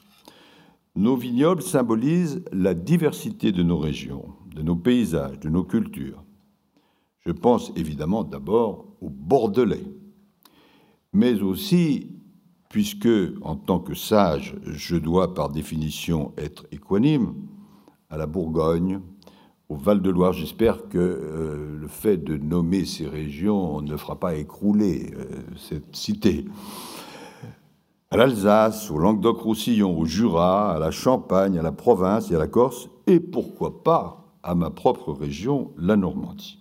Nos 0.96 1.16
vignobles 1.16 1.62
symbolisent 1.62 2.44
la 2.52 2.72
diversité 2.72 3.50
de 3.50 3.64
nos 3.64 3.78
régions, 3.78 4.26
de 4.54 4.62
nos 4.62 4.76
paysages, 4.76 5.40
de 5.40 5.48
nos 5.48 5.64
cultures. 5.64 6.22
Je 7.26 7.32
pense 7.32 7.72
évidemment 7.74 8.22
d'abord 8.22 8.86
au 9.00 9.10
Bordelais, 9.10 9.86
mais 11.12 11.42
aussi, 11.42 12.12
puisque 12.68 13.08
en 13.42 13.56
tant 13.56 13.80
que 13.80 13.94
sage, 13.94 14.54
je 14.62 14.94
dois 14.94 15.34
par 15.34 15.50
définition 15.50 16.32
être 16.38 16.64
équanime, 16.70 17.34
à 18.08 18.16
la 18.16 18.26
Bourgogne, 18.26 19.00
au 19.68 19.74
Val-de-Loire. 19.74 20.32
J'espère 20.32 20.88
que 20.88 20.98
euh, 20.98 21.76
le 21.76 21.88
fait 21.88 22.18
de 22.18 22.36
nommer 22.36 22.84
ces 22.84 23.08
régions 23.08 23.80
ne 23.80 23.96
fera 23.96 24.20
pas 24.20 24.36
écrouler 24.36 25.12
euh, 25.16 25.42
cette 25.56 25.96
cité 25.96 26.44
à 28.14 28.16
l'Alsace, 28.16 28.92
au 28.92 28.98
Languedoc-Roussillon, 28.98 29.98
au 29.98 30.04
Jura, 30.04 30.76
à 30.76 30.78
la 30.78 30.92
Champagne, 30.92 31.58
à 31.58 31.62
la 31.62 31.72
Provence 31.72 32.30
et 32.30 32.36
à 32.36 32.38
la 32.38 32.46
Corse, 32.46 32.88
et 33.08 33.18
pourquoi 33.18 33.82
pas 33.82 34.36
à 34.44 34.54
ma 34.54 34.70
propre 34.70 35.12
région, 35.12 35.72
la 35.76 35.96
Normandie. 35.96 36.60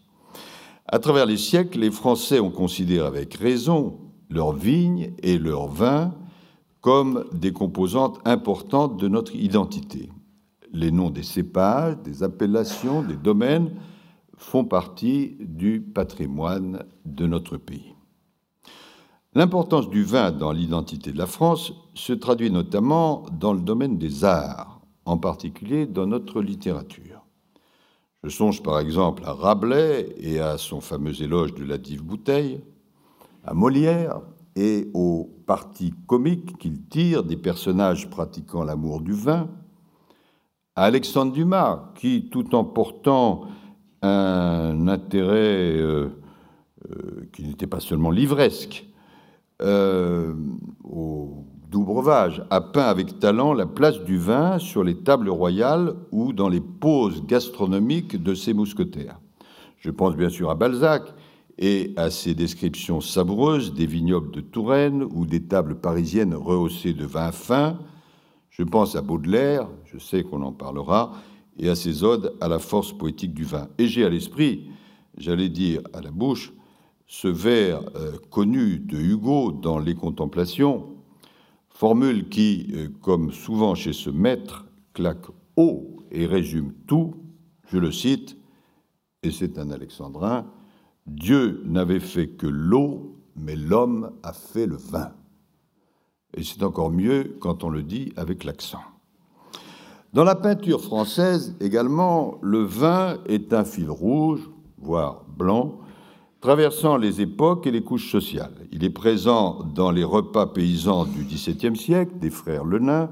À 0.87 0.97
travers 0.97 1.27
les 1.27 1.37
siècles, 1.37 1.77
les 1.77 1.91
Français 1.91 2.39
ont 2.39 2.49
considéré 2.49 3.05
avec 3.05 3.35
raison 3.35 3.99
leurs 4.31 4.53
vignes 4.53 5.13
et 5.21 5.37
leurs 5.37 5.67
vins 5.67 6.15
comme 6.81 7.25
des 7.33 7.53
composantes 7.53 8.19
importantes 8.25 8.97
de 8.97 9.07
notre 9.07 9.35
identité. 9.35 10.09
Les 10.71 10.89
noms 10.89 11.11
des 11.11 11.21
cépages, 11.21 11.97
des 12.03 12.23
appellations, 12.23 13.03
des 13.03 13.15
domaines 13.15 13.69
font 14.37 14.65
partie 14.65 15.37
du 15.39 15.81
patrimoine 15.81 16.83
de 17.05 17.27
notre 17.27 17.57
pays. 17.57 17.92
L'importance 19.35 19.89
du 19.89 20.03
vin 20.03 20.31
dans 20.31 20.51
l'identité 20.51 21.11
de 21.11 21.17
la 21.17 21.25
France 21.25 21.73
se 21.95 22.13
traduit 22.13 22.51
notamment 22.51 23.25
dans 23.31 23.53
le 23.53 23.61
domaine 23.61 23.97
des 23.97 24.23
arts, 24.23 24.79
en 25.05 25.17
particulier 25.17 25.87
dans 25.87 26.05
notre 26.05 26.39
littérature. 26.39 27.25
Je 28.23 28.29
songe 28.29 28.61
par 28.61 28.79
exemple 28.79 29.23
à 29.25 29.33
Rabelais 29.33 30.13
et 30.19 30.39
à 30.39 30.59
son 30.59 30.81
fameux 30.81 31.19
éloge 31.19 31.55
de 31.55 31.65
la 31.65 31.79
dive 31.79 32.03
bouteille, 32.03 32.61
à 33.43 33.55
Molière 33.55 34.21
et 34.55 34.91
aux 34.93 35.27
parties 35.47 35.95
comiques 36.05 36.55
qu'il 36.59 36.83
tire 36.83 37.23
des 37.23 37.35
personnages 37.35 38.11
pratiquant 38.11 38.63
l'amour 38.63 39.01
du 39.01 39.13
vin, 39.13 39.49
à 40.75 40.83
Alexandre 40.83 41.31
Dumas, 41.31 41.91
qui, 41.95 42.29
tout 42.29 42.53
en 42.53 42.63
portant 42.63 43.45
un 44.03 44.87
intérêt 44.87 45.75
euh, 45.75 46.09
euh, 46.91 47.29
qui 47.33 47.45
n'était 47.45 47.67
pas 47.67 47.79
seulement 47.79 48.11
livresque, 48.11 48.87
euh, 49.63 50.33
au 50.83 51.45
doux 51.71 51.83
breuvage, 51.83 52.43
a 52.49 52.61
peint 52.61 52.83
avec 52.83 53.19
talent 53.19 53.53
la 53.53 53.65
place 53.65 53.99
du 54.03 54.17
vin 54.17 54.59
sur 54.59 54.83
les 54.83 54.95
tables 54.95 55.29
royales 55.29 55.95
ou 56.11 56.33
dans 56.33 56.49
les 56.49 56.61
pauses 56.61 57.25
gastronomiques 57.25 58.21
de 58.21 58.35
ses 58.35 58.53
mousquetaires. 58.53 59.19
Je 59.77 59.89
pense 59.89 60.15
bien 60.15 60.29
sûr 60.29 60.49
à 60.49 60.55
Balzac 60.55 61.13
et 61.57 61.93
à 61.97 62.09
ses 62.09 62.35
descriptions 62.35 63.01
savoureuses 63.01 63.73
des 63.73 63.85
vignobles 63.85 64.31
de 64.31 64.41
Touraine 64.41 65.03
ou 65.03 65.25
des 65.25 65.43
tables 65.43 65.75
parisiennes 65.75 66.35
rehaussées 66.35 66.93
de 66.93 67.05
vin 67.05 67.31
fin. 67.31 67.79
Je 68.49 68.63
pense 68.63 68.95
à 68.95 69.01
Baudelaire, 69.01 69.67
je 69.85 69.97
sais 69.97 70.23
qu'on 70.23 70.43
en 70.43 70.51
parlera, 70.51 71.13
et 71.57 71.69
à 71.69 71.75
ses 71.75 72.03
odes 72.03 72.33
à 72.39 72.47
la 72.47 72.59
force 72.59 72.93
poétique 72.93 73.33
du 73.33 73.43
vin. 73.43 73.67
Et 73.77 73.87
j'ai 73.87 74.05
à 74.05 74.09
l'esprit, 74.09 74.69
j'allais 75.17 75.49
dire 75.49 75.81
à 75.93 76.01
la 76.01 76.11
bouche, 76.11 76.53
ce 77.07 77.27
vers 77.27 77.81
euh, 77.95 78.17
connu 78.29 78.79
de 78.79 78.97
Hugo 78.97 79.51
dans 79.51 79.79
Les 79.79 79.95
Contemplations, 79.95 80.87
formule 81.69 82.29
qui, 82.29 82.67
euh, 82.73 82.89
comme 83.01 83.31
souvent 83.31 83.75
chez 83.75 83.93
ce 83.93 84.09
maître, 84.09 84.65
claque 84.93 85.25
haut 85.55 85.97
et 86.11 86.25
résume 86.25 86.73
tout, 86.87 87.15
je 87.67 87.77
le 87.77 87.91
cite, 87.91 88.37
et 89.23 89.31
c'est 89.31 89.57
un 89.57 89.71
alexandrin, 89.71 90.45
Dieu 91.07 91.61
n'avait 91.65 91.99
fait 91.99 92.27
que 92.27 92.47
l'eau, 92.47 93.17
mais 93.35 93.55
l'homme 93.55 94.11
a 94.23 94.33
fait 94.33 94.65
le 94.65 94.77
vin. 94.77 95.11
Et 96.35 96.43
c'est 96.43 96.63
encore 96.63 96.91
mieux 96.91 97.35
quand 97.39 97.63
on 97.63 97.69
le 97.69 97.83
dit 97.83 98.13
avec 98.15 98.43
l'accent. 98.43 98.81
Dans 100.13 100.23
la 100.23 100.35
peinture 100.35 100.81
française 100.81 101.55
également, 101.59 102.37
le 102.41 102.63
vin 102.63 103.17
est 103.25 103.53
un 103.53 103.65
fil 103.65 103.89
rouge, 103.89 104.49
voire 104.77 105.25
blanc, 105.27 105.79
traversant 106.43 106.97
les 106.97 107.21
époques 107.21 107.67
et 107.67 107.71
les 107.71 107.83
couches 107.83 108.11
sociales. 108.11 108.67
Il 108.73 108.83
est 108.83 108.89
présent 108.89 109.63
dans 109.73 109.91
les 109.91 110.03
repas 110.03 110.45
paysans 110.45 111.05
du 111.05 111.23
XVIIe 111.23 111.77
siècle 111.77 112.19
des 112.19 112.29
frères 112.29 112.65
Lenain, 112.65 113.11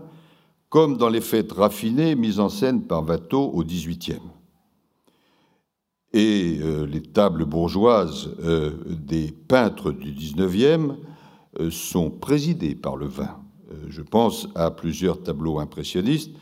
comme 0.68 0.98
dans 0.98 1.08
les 1.08 1.22
fêtes 1.22 1.54
raffinées 1.54 2.16
mises 2.16 2.42
en 2.42 2.50
scène 2.50 2.82
par 2.82 3.08
Watteau 3.08 3.50
au 3.54 3.64
XVIIIe. 3.64 4.20
Et 6.12 6.60
euh, 6.62 6.86
les 6.86 7.02
tables 7.02 7.46
bourgeoises 7.46 8.36
euh, 8.44 8.72
des 8.86 9.32
peintres 9.32 9.94
du 9.94 10.12
XIXe 10.12 10.96
euh, 11.62 11.72
sont 11.72 12.10
présidées 12.10 12.76
par 12.76 12.98
le 12.98 13.08
vin. 13.08 13.38
je 13.88 14.02
pense 14.02 14.50
à 14.56 14.72
plusieurs 14.72 15.24
tableaux 15.24 15.60
impressionnistes 15.60 16.34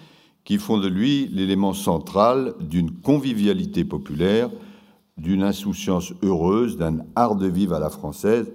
qui 0.44 0.58
font 0.58 0.80
de 0.80 0.88
lui 0.88 1.28
l'élément 1.28 1.76
central 1.76 2.56
d'une 2.60 2.90
convivialité 2.90 3.86
populaire 3.86 4.50
d'une 5.20 5.44
insouciance 5.44 6.14
heureuse, 6.24 6.78
d'un 6.78 7.06
art 7.16 7.36
de 7.36 7.48
vivre 7.48 7.76
à 7.76 7.80
la 7.80 7.90
française, 7.90 8.52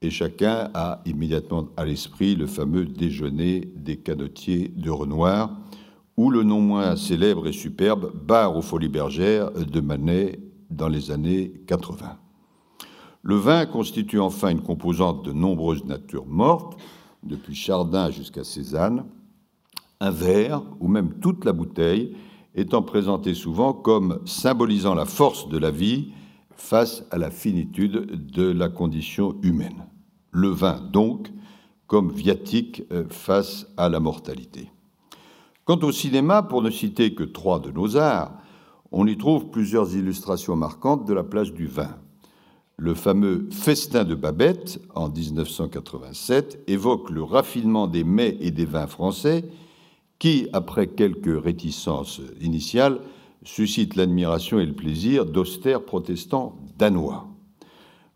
et 0.00 0.10
chacun 0.10 0.70
a 0.74 1.00
immédiatement 1.06 1.68
à 1.76 1.84
l'esprit 1.84 2.36
le 2.36 2.46
fameux 2.46 2.84
déjeuner 2.84 3.72
des 3.74 3.96
canotiers 3.96 4.72
de 4.76 4.90
Renoir, 4.90 5.50
ou 6.16 6.30
le 6.30 6.42
non 6.42 6.60
moins 6.60 6.94
célèbre 6.96 7.46
et 7.46 7.52
superbe 7.52 8.12
bar 8.14 8.56
aux 8.56 8.62
Folies 8.62 8.88
Bergères 8.88 9.50
de 9.52 9.80
Manet 9.80 10.38
dans 10.70 10.88
les 10.88 11.10
années 11.10 11.52
80. 11.66 12.16
Le 13.22 13.34
vin 13.34 13.66
constitue 13.66 14.20
enfin 14.20 14.50
une 14.50 14.62
composante 14.62 15.24
de 15.24 15.32
nombreuses 15.32 15.84
natures 15.84 16.26
mortes, 16.26 16.78
depuis 17.22 17.54
Chardin 17.54 18.10
jusqu'à 18.10 18.44
Cézanne. 18.44 19.04
Un 20.00 20.10
verre, 20.10 20.62
ou 20.78 20.86
même 20.86 21.14
toute 21.20 21.44
la 21.44 21.52
bouteille, 21.52 22.14
étant 22.58 22.82
présenté 22.82 23.34
souvent 23.34 23.72
comme 23.72 24.20
symbolisant 24.24 24.94
la 24.94 25.04
force 25.04 25.48
de 25.48 25.58
la 25.58 25.70
vie 25.70 26.12
face 26.56 27.04
à 27.12 27.18
la 27.18 27.30
finitude 27.30 28.26
de 28.32 28.50
la 28.50 28.68
condition 28.68 29.36
humaine. 29.42 29.86
Le 30.32 30.48
vin, 30.48 30.80
donc, 30.92 31.30
comme 31.86 32.10
viatique 32.10 32.82
euh, 32.90 33.04
face 33.08 33.66
à 33.76 33.88
la 33.88 34.00
mortalité. 34.00 34.70
Quant 35.64 35.78
au 35.78 35.92
cinéma, 35.92 36.42
pour 36.42 36.62
ne 36.62 36.70
citer 36.70 37.14
que 37.14 37.22
trois 37.22 37.60
de 37.60 37.70
nos 37.70 37.96
arts, 37.96 38.32
on 38.90 39.06
y 39.06 39.16
trouve 39.16 39.50
plusieurs 39.50 39.94
illustrations 39.94 40.56
marquantes 40.56 41.06
de 41.06 41.14
la 41.14 41.24
place 41.24 41.52
du 41.52 41.66
vin. 41.66 41.96
Le 42.76 42.94
fameux 42.94 43.48
Festin 43.52 44.04
de 44.04 44.14
Babette, 44.14 44.80
en 44.94 45.08
1987, 45.08 46.64
évoque 46.66 47.10
le 47.10 47.22
raffinement 47.22 47.86
des 47.86 48.04
mets 48.04 48.36
et 48.40 48.50
des 48.50 48.64
vins 48.64 48.86
français 48.86 49.44
qui, 50.18 50.48
après 50.52 50.88
quelques 50.88 51.42
réticences 51.42 52.20
initiales, 52.40 53.00
suscite 53.44 53.96
l'admiration 53.96 54.58
et 54.58 54.66
le 54.66 54.74
plaisir 54.74 55.24
d'austères 55.26 55.84
protestants 55.84 56.56
danois. 56.76 57.28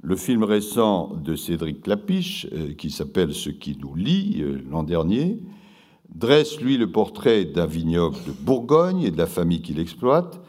Le 0.02 0.16
film 0.16 0.42
récent 0.42 1.12
de 1.14 1.36
Cédric 1.36 1.82
Clapiche, 1.82 2.48
euh, 2.52 2.74
qui 2.74 2.90
s'appelle 2.90 3.32
Ce 3.32 3.50
qui 3.50 3.78
nous 3.80 3.94
lie 3.94 4.38
euh, 4.40 4.60
l'an 4.68 4.82
dernier, 4.82 5.40
dresse, 6.12 6.60
lui, 6.60 6.76
le 6.76 6.90
portrait 6.90 7.44
d'un 7.44 7.66
vignoble 7.66 8.16
de 8.26 8.32
Bourgogne 8.32 9.02
et 9.02 9.12
de 9.12 9.18
la 9.18 9.26
famille 9.26 9.62
qui 9.62 9.74
l'exploite, 9.74 10.40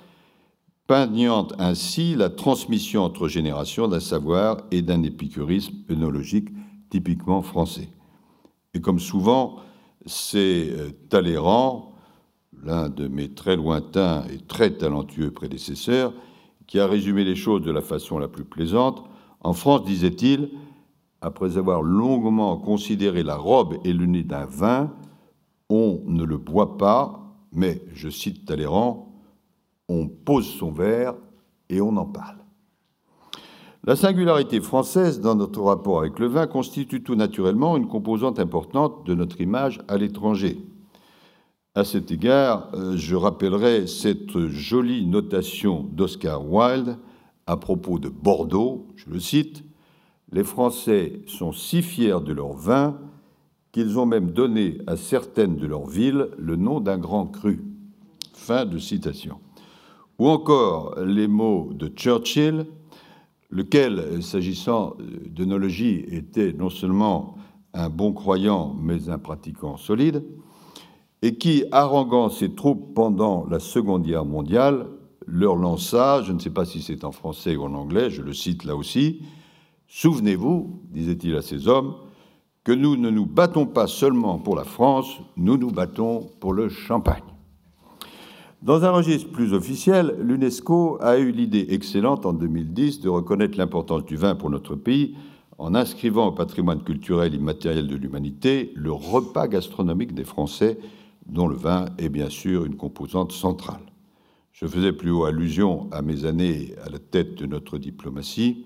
peignant 0.87 1.47
ainsi 1.59 2.15
la 2.15 2.29
transmission 2.29 3.03
entre 3.03 3.27
générations 3.27 3.87
d'un 3.87 3.99
savoir 3.99 4.57
et 4.71 4.81
d'un 4.81 5.03
épicurisme 5.03 5.75
œnologique 5.89 6.49
typiquement 6.89 7.43
français. 7.43 7.89
Et 8.73 8.81
comme 8.81 8.99
souvent, 8.99 9.57
c'est 10.05 10.69
euh, 10.71 10.89
Talleyrand, 11.09 11.93
l'un 12.63 12.89
de 12.89 13.07
mes 13.07 13.33
très 13.33 13.55
lointains 13.55 14.23
et 14.31 14.37
très 14.37 14.71
talentueux 14.71 15.31
prédécesseurs, 15.31 16.13
qui 16.67 16.79
a 16.79 16.87
résumé 16.87 17.23
les 17.23 17.35
choses 17.35 17.61
de 17.61 17.71
la 17.71 17.81
façon 17.81 18.17
la 18.17 18.27
plus 18.27 18.45
plaisante. 18.45 19.03
En 19.41 19.53
France, 19.53 19.83
disait-il, 19.83 20.51
après 21.21 21.57
avoir 21.57 21.81
longuement 21.81 22.57
considéré 22.57 23.23
la 23.23 23.35
robe 23.35 23.77
et 23.83 23.93
le 23.93 24.05
nez 24.05 24.23
d'un 24.23 24.45
vin, 24.45 24.93
on 25.69 26.01
ne 26.05 26.23
le 26.23 26.37
boit 26.37 26.77
pas, 26.77 27.19
mais, 27.51 27.81
je 27.93 28.09
cite 28.09 28.45
Talleyrand, 28.45 29.13
on 29.89 30.07
pose 30.07 30.47
son 30.47 30.71
verre 30.71 31.15
et 31.69 31.81
on 31.81 31.95
en 31.97 32.05
parle. 32.05 32.42
La 33.85 33.97
singularité 33.97 34.61
française 34.61 35.19
dans 35.19 35.35
notre 35.35 35.61
rapport 35.61 35.99
avec 35.99 36.17
le 36.17 36.27
vin 36.27 36.47
constitue 36.47 37.03
tout 37.03 37.15
naturellement 37.15 37.75
une 37.75 37.89
composante 37.89 38.39
importante 38.39 39.05
de 39.05 39.13
notre 39.13 39.41
image 39.41 39.81
à 39.89 39.97
l'étranger. 39.97 40.57
À 41.75 41.83
cet 41.83 42.09
égard, 42.09 42.69
euh, 42.75 42.95
je 42.95 43.17
rappellerai 43.17 43.87
cette 43.87 44.47
jolie 44.47 45.05
notation 45.05 45.83
d'Oscar 45.91 46.49
Wilde 46.49 46.97
à 47.45 47.57
propos 47.57 47.99
de 47.99 48.07
Bordeaux, 48.07 48.87
je 48.95 49.09
le 49.09 49.19
cite, 49.19 49.65
Les 50.31 50.45
Français 50.45 51.21
sont 51.27 51.51
si 51.51 51.81
fiers 51.81 52.21
de 52.25 52.31
leur 52.31 52.53
vin 52.53 52.97
qu'ils 53.73 53.99
ont 53.99 54.05
même 54.05 54.31
donné 54.31 54.77
à 54.87 54.95
certaines 54.95 55.57
de 55.57 55.67
leurs 55.67 55.87
villes 55.87 56.29
le 56.37 56.55
nom 56.55 56.79
d'un 56.79 56.97
grand 56.97 57.25
cru. 57.25 57.61
Fin 58.33 58.63
de 58.63 58.77
citation. 58.77 59.39
Ou 60.19 60.29
encore 60.29 60.97
les 61.01 61.27
mots 61.27 61.71
de 61.73 61.87
Churchill 61.87 62.65
lequel, 63.53 64.23
s'agissant 64.23 64.95
d'œnologie, 65.27 66.05
était 66.09 66.53
non 66.53 66.69
seulement 66.69 67.35
un 67.73 67.89
bon 67.89 68.11
croyant, 68.11 68.75
mais 68.81 69.09
un 69.09 69.19
pratiquant 69.19 69.77
solide, 69.77 70.23
et 71.21 71.35
qui, 71.37 71.63
haranguant 71.71 72.29
ses 72.29 72.53
troupes 72.55 72.93
pendant 72.95 73.45
la 73.45 73.59
Seconde 73.59 74.03
Guerre 74.03 74.25
mondiale, 74.25 74.87
leur 75.27 75.55
lança, 75.55 76.23
je 76.23 76.33
ne 76.33 76.39
sais 76.39 76.49
pas 76.49 76.65
si 76.65 76.81
c'est 76.81 77.03
en 77.03 77.11
français 77.11 77.55
ou 77.55 77.63
en 77.63 77.75
anglais, 77.75 78.09
je 78.09 78.21
le 78.21 78.33
cite 78.33 78.65
là 78.65 78.75
aussi, 78.75 79.21
Souvenez-vous, 79.87 80.81
disait-il 80.89 81.35
à 81.35 81.43
ses 81.43 81.67
hommes, 81.67 81.93
que 82.63 82.71
nous 82.71 82.97
ne 82.97 83.11
nous 83.11 83.27
battons 83.27 83.67
pas 83.67 83.85
seulement 83.85 84.39
pour 84.39 84.55
la 84.55 84.63
France, 84.63 85.19
nous 85.37 85.57
nous 85.57 85.69
battons 85.69 86.31
pour 86.39 86.53
le 86.53 86.69
champagne. 86.69 87.32
Dans 88.63 88.85
un 88.85 88.91
registre 88.91 89.29
plus 89.29 89.53
officiel, 89.53 90.15
l'UNESCO 90.21 90.97
a 91.01 91.17
eu 91.17 91.33
l'idée 91.33 91.65
excellente 91.71 92.25
en 92.25 92.31
2010 92.31 93.01
de 93.01 93.09
reconnaître 93.09 93.57
l'importance 93.57 94.05
du 94.05 94.15
vin 94.15 94.35
pour 94.35 94.49
notre 94.49 94.77
pays 94.77 95.17
en 95.57 95.75
inscrivant 95.75 96.27
au 96.27 96.31
patrimoine 96.31 96.81
culturel 96.81 97.33
immatériel 97.33 97.87
de 97.87 97.97
l'humanité 97.97 98.71
le 98.77 98.93
repas 98.93 99.49
gastronomique 99.49 100.13
des 100.13 100.23
Français, 100.23 100.79
dont 101.25 101.49
le 101.49 101.57
vin 101.57 101.87
est 101.97 102.07
bien 102.07 102.29
sûr 102.29 102.63
une 102.63 102.77
composante 102.77 103.33
centrale. 103.33 103.81
Je 104.53 104.65
faisais 104.65 104.93
plus 104.93 105.11
haut 105.11 105.25
allusion 105.25 105.89
à 105.91 106.01
mes 106.01 106.23
années 106.23 106.73
à 106.85 106.89
la 106.89 106.99
tête 106.99 107.35
de 107.35 107.45
notre 107.45 107.77
diplomatie. 107.77 108.65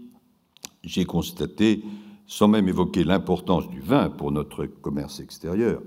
J'ai 0.83 1.05
constaté, 1.05 1.83
sans 2.27 2.47
même 2.47 2.67
évoquer 2.67 3.03
l'importance 3.03 3.67
du 3.67 3.79
vin 3.79 4.11
pour 4.11 4.31
notre 4.31 4.67
commerce 4.67 5.19
extérieur, 5.19 5.81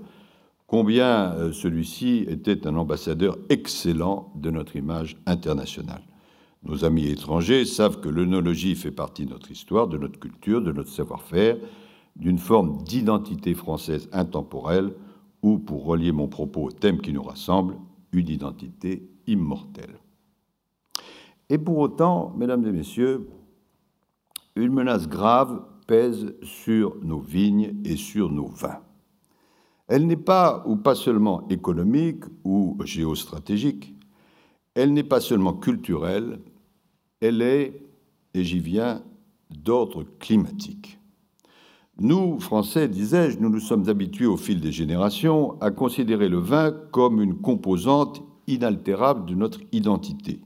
combien 0.71 1.33
euh, 1.33 1.51
celui-ci 1.51 2.23
était 2.29 2.65
un 2.65 2.77
ambassadeur 2.77 3.37
excellent 3.49 4.31
de 4.35 4.49
notre 4.49 4.77
image 4.77 5.17
internationale. 5.25 6.01
Nos 6.63 6.85
amis 6.85 7.09
étrangers 7.09 7.65
savent 7.65 7.99
que 7.99 8.07
l'œnologie 8.07 8.75
fait 8.75 8.91
partie 8.91 9.25
de 9.25 9.31
notre 9.31 9.51
histoire, 9.51 9.89
de 9.89 9.97
notre 9.97 10.17
culture, 10.17 10.61
de 10.61 10.71
notre 10.71 10.89
savoir-faire, 10.89 11.57
d'une 12.15 12.37
forme 12.37 12.83
d'identité 12.85 13.53
française 13.53 14.07
intemporelle, 14.13 14.93
ou, 15.43 15.59
pour 15.59 15.83
relier 15.83 16.13
mon 16.13 16.29
propos 16.29 16.67
au 16.67 16.71
thème 16.71 17.01
qui 17.01 17.11
nous 17.11 17.23
rassemble, 17.23 17.75
une 18.13 18.29
identité 18.29 19.09
immortelle. 19.27 19.99
Et 21.49 21.57
pour 21.57 21.79
autant, 21.79 22.33
mesdames 22.37 22.65
et 22.65 22.71
messieurs, 22.71 23.27
une 24.55 24.71
menace 24.71 25.09
grave 25.09 25.65
pèse 25.85 26.33
sur 26.43 26.95
nos 27.03 27.19
vignes 27.19 27.73
et 27.83 27.97
sur 27.97 28.31
nos 28.31 28.47
vins. 28.47 28.79
Elle 29.91 30.07
n'est 30.07 30.15
pas 30.15 30.63
ou 30.67 30.77
pas 30.77 30.95
seulement 30.95 31.45
économique 31.49 32.23
ou 32.45 32.77
géostratégique, 32.85 33.93
elle 34.73 34.93
n'est 34.93 35.03
pas 35.03 35.19
seulement 35.19 35.51
culturelle, 35.51 36.39
elle 37.19 37.41
est, 37.41 37.83
et 38.33 38.45
j'y 38.45 38.59
viens, 38.59 39.03
d'ordre 39.49 40.05
climatique. 40.17 40.97
Nous, 41.99 42.39
Français, 42.39 42.87
disais-je, 42.87 43.39
nous 43.39 43.49
nous 43.49 43.59
sommes 43.59 43.89
habitués 43.89 44.27
au 44.27 44.37
fil 44.37 44.61
des 44.61 44.71
générations 44.71 45.59
à 45.59 45.71
considérer 45.71 46.29
le 46.29 46.39
vin 46.39 46.71
comme 46.71 47.21
une 47.21 47.41
composante 47.41 48.23
inaltérable 48.47 49.25
de 49.25 49.35
notre 49.35 49.59
identité, 49.73 50.39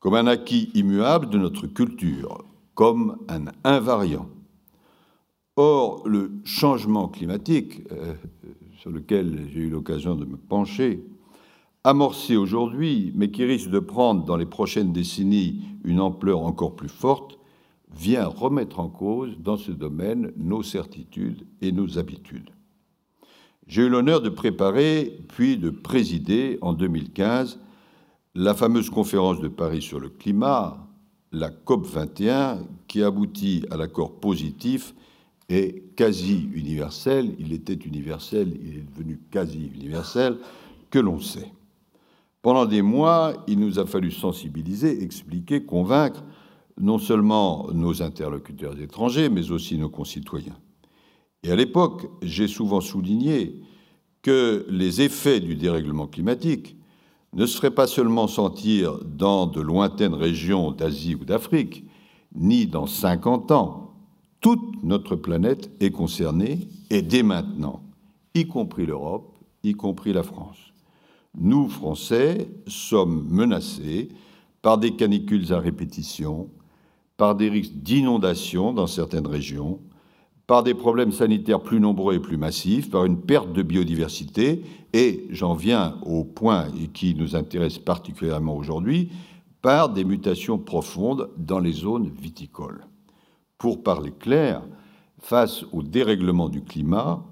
comme 0.00 0.14
un 0.14 0.26
acquis 0.26 0.70
immuable 0.72 1.28
de 1.28 1.36
notre 1.36 1.66
culture, 1.66 2.42
comme 2.72 3.18
un 3.28 3.44
invariant. 3.64 4.30
Or, 5.58 6.06
le 6.06 6.32
changement 6.44 7.08
climatique, 7.08 7.80
euh, 7.90 8.14
sur 8.86 8.94
lequel 8.94 9.48
j'ai 9.52 9.62
eu 9.62 9.68
l'occasion 9.68 10.14
de 10.14 10.24
me 10.24 10.36
pencher, 10.36 11.04
amorcé 11.82 12.36
aujourd'hui, 12.36 13.10
mais 13.16 13.32
qui 13.32 13.44
risque 13.44 13.68
de 13.68 13.80
prendre 13.80 14.24
dans 14.24 14.36
les 14.36 14.46
prochaines 14.46 14.92
décennies 14.92 15.62
une 15.82 16.00
ampleur 16.00 16.42
encore 16.42 16.76
plus 16.76 16.88
forte, 16.88 17.36
vient 17.92 18.28
remettre 18.28 18.78
en 18.78 18.88
cause 18.88 19.40
dans 19.40 19.56
ce 19.56 19.72
domaine 19.72 20.30
nos 20.36 20.62
certitudes 20.62 21.48
et 21.60 21.72
nos 21.72 21.98
habitudes. 21.98 22.50
J'ai 23.66 23.82
eu 23.82 23.88
l'honneur 23.88 24.20
de 24.20 24.28
préparer, 24.28 25.18
puis 25.34 25.56
de 25.56 25.70
présider 25.70 26.58
en 26.60 26.72
2015 26.72 27.58
la 28.36 28.54
fameuse 28.54 28.88
conférence 28.88 29.40
de 29.40 29.48
Paris 29.48 29.82
sur 29.82 29.98
le 29.98 30.10
climat, 30.10 30.86
la 31.32 31.50
COP 31.50 31.88
21, 31.88 32.60
qui 32.86 33.02
aboutit 33.02 33.64
à 33.72 33.76
l'accord 33.76 34.20
positif 34.20 34.94
et 35.48 35.84
quasi 35.96 36.48
universel, 36.54 37.34
il 37.38 37.52
était 37.52 37.74
universel, 37.74 38.58
il 38.62 38.78
est 38.78 38.86
devenu 38.90 39.20
quasi 39.30 39.70
universel, 39.74 40.38
que 40.90 40.98
l'on 40.98 41.20
sait. 41.20 41.52
Pendant 42.42 42.66
des 42.66 42.82
mois, 42.82 43.44
il 43.46 43.58
nous 43.58 43.78
a 43.78 43.86
fallu 43.86 44.10
sensibiliser, 44.10 45.02
expliquer, 45.02 45.64
convaincre 45.64 46.24
non 46.80 46.98
seulement 46.98 47.68
nos 47.72 48.02
interlocuteurs 48.02 48.78
étrangers, 48.80 49.28
mais 49.28 49.50
aussi 49.50 49.78
nos 49.78 49.88
concitoyens. 49.88 50.56
Et 51.42 51.50
à 51.50 51.56
l'époque, 51.56 52.08
j'ai 52.22 52.48
souvent 52.48 52.80
souligné 52.80 53.62
que 54.22 54.66
les 54.68 55.00
effets 55.00 55.40
du 55.40 55.54
dérèglement 55.54 56.06
climatique 56.06 56.76
ne 57.32 57.46
se 57.46 57.66
pas 57.66 57.86
seulement 57.86 58.26
sentir 58.28 58.98
dans 59.04 59.46
de 59.46 59.60
lointaines 59.60 60.14
régions 60.14 60.72
d'Asie 60.72 61.14
ou 61.14 61.24
d'Afrique, 61.24 61.84
ni 62.34 62.66
dans 62.66 62.86
50 62.86 63.52
ans. 63.52 63.85
Toute 64.46 64.84
notre 64.84 65.16
planète 65.16 65.72
est 65.80 65.90
concernée, 65.90 66.68
et 66.88 67.02
dès 67.02 67.24
maintenant, 67.24 67.82
y 68.32 68.46
compris 68.46 68.86
l'Europe, 68.86 69.36
y 69.64 69.72
compris 69.72 70.12
la 70.12 70.22
France. 70.22 70.72
Nous, 71.36 71.68
Français, 71.68 72.48
sommes 72.68 73.26
menacés 73.28 74.08
par 74.62 74.78
des 74.78 74.94
canicules 74.94 75.52
à 75.52 75.58
répétition, 75.58 76.48
par 77.16 77.34
des 77.34 77.48
risques 77.48 77.72
d'inondation 77.74 78.72
dans 78.72 78.86
certaines 78.86 79.26
régions, 79.26 79.80
par 80.46 80.62
des 80.62 80.74
problèmes 80.74 81.10
sanitaires 81.10 81.60
plus 81.60 81.80
nombreux 81.80 82.14
et 82.14 82.20
plus 82.20 82.36
massifs, 82.36 82.88
par 82.88 83.04
une 83.04 83.20
perte 83.20 83.52
de 83.52 83.62
biodiversité, 83.62 84.62
et 84.92 85.26
j'en 85.30 85.54
viens 85.54 85.98
au 86.02 86.22
point 86.22 86.68
qui 86.94 87.16
nous 87.16 87.34
intéresse 87.34 87.80
particulièrement 87.80 88.56
aujourd'hui, 88.56 89.10
par 89.60 89.88
des 89.88 90.04
mutations 90.04 90.58
profondes 90.60 91.30
dans 91.36 91.58
les 91.58 91.72
zones 91.72 92.12
viticoles. 92.16 92.86
Pour 93.58 93.82
parler 93.82 94.12
clair, 94.12 94.62
face 95.18 95.64
au 95.72 95.82
dérèglement 95.82 96.48
du 96.48 96.62
climat, 96.62 97.24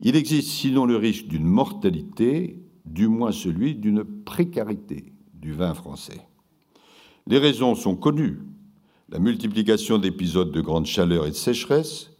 il 0.00 0.16
existe 0.16 0.48
sinon 0.48 0.86
le 0.86 0.96
risque 0.96 1.26
d'une 1.26 1.44
mortalité, 1.44 2.62
du 2.84 3.08
moins 3.08 3.32
celui 3.32 3.74
d'une 3.74 4.04
précarité 4.04 5.12
du 5.34 5.52
vin 5.52 5.74
français. 5.74 6.26
Les 7.26 7.38
raisons 7.38 7.74
sont 7.74 7.96
connues 7.96 8.40
la 9.10 9.18
multiplication 9.18 9.98
d'épisodes 9.98 10.52
de 10.52 10.60
grande 10.60 10.86
chaleur 10.86 11.26
et 11.26 11.30
de 11.30 11.34
sécheresse, 11.34 12.10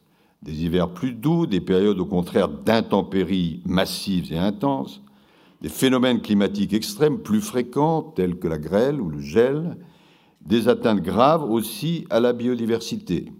des 0.43 0.65
hivers 0.65 0.93
plus 0.93 1.13
doux, 1.13 1.47
des 1.47 1.61
périodes 1.61 2.01
au 2.01 2.07
contraire 2.07 2.49
d'intempéries 2.49 3.61
massives 3.67 4.33
et 4.33 4.39
intenses, 4.39 5.03
des 5.61 5.69
phénomènes 5.69 6.23
climatiques 6.23 6.73
extrêmes 6.73 7.19
plus 7.19 7.41
fréquents 7.41 8.03
tels 8.03 8.39
que 8.39 8.49
la 8.49 8.59
grêle 8.59 9.01
ou 9.01 9.11
le 9.11 9.21
gel, 9.21 9.77
des 10.41 10.69
atteintes 10.69 11.03
graves 11.03 11.49
aussi 11.51 12.07
à 12.11 12.21
la 12.21 12.33
biodiversité, 12.33 13.33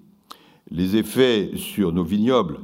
les 0.71 0.97
effets 0.97 1.53
sur 1.57 1.93
nos 1.93 2.05
vignobles 2.05 2.61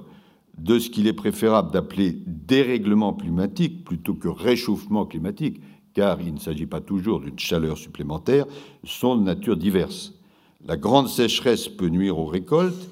de 0.59 0.79
ce 0.79 0.91
qu'il 0.91 1.07
est 1.07 1.13
préférable 1.13 1.73
d'appeler 1.73 2.17
dérèglement 2.27 3.13
climatique 3.13 3.85
plutôt 3.85 4.15
que 4.15 4.29
réchauffement 4.29 5.07
climatique, 5.07 5.61
car 5.95 6.21
il 6.21 6.35
ne 6.35 6.39
s'agit 6.39 6.67
pas 6.67 6.81
toujours 6.81 7.21
d'une 7.21 7.39
chaleur 7.39 7.79
supplémentaire, 7.79 8.47
sont 8.85 9.17
de 9.17 9.23
nature 9.23 9.57
diverse. 9.57 10.15
La 10.67 10.77
grande 10.77 11.09
sécheresse 11.09 11.69
peut 11.69 11.89
nuire 11.89 12.19
aux 12.19 12.27
récoltes 12.27 12.91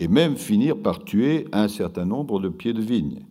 et 0.00 0.08
même 0.08 0.36
finir 0.36 0.76
par 0.76 1.04
tuer 1.04 1.46
un 1.52 1.68
certain 1.68 2.04
nombre 2.04 2.40
de 2.40 2.48
pieds 2.48 2.72
de 2.72 2.82
vigne. 2.82 3.24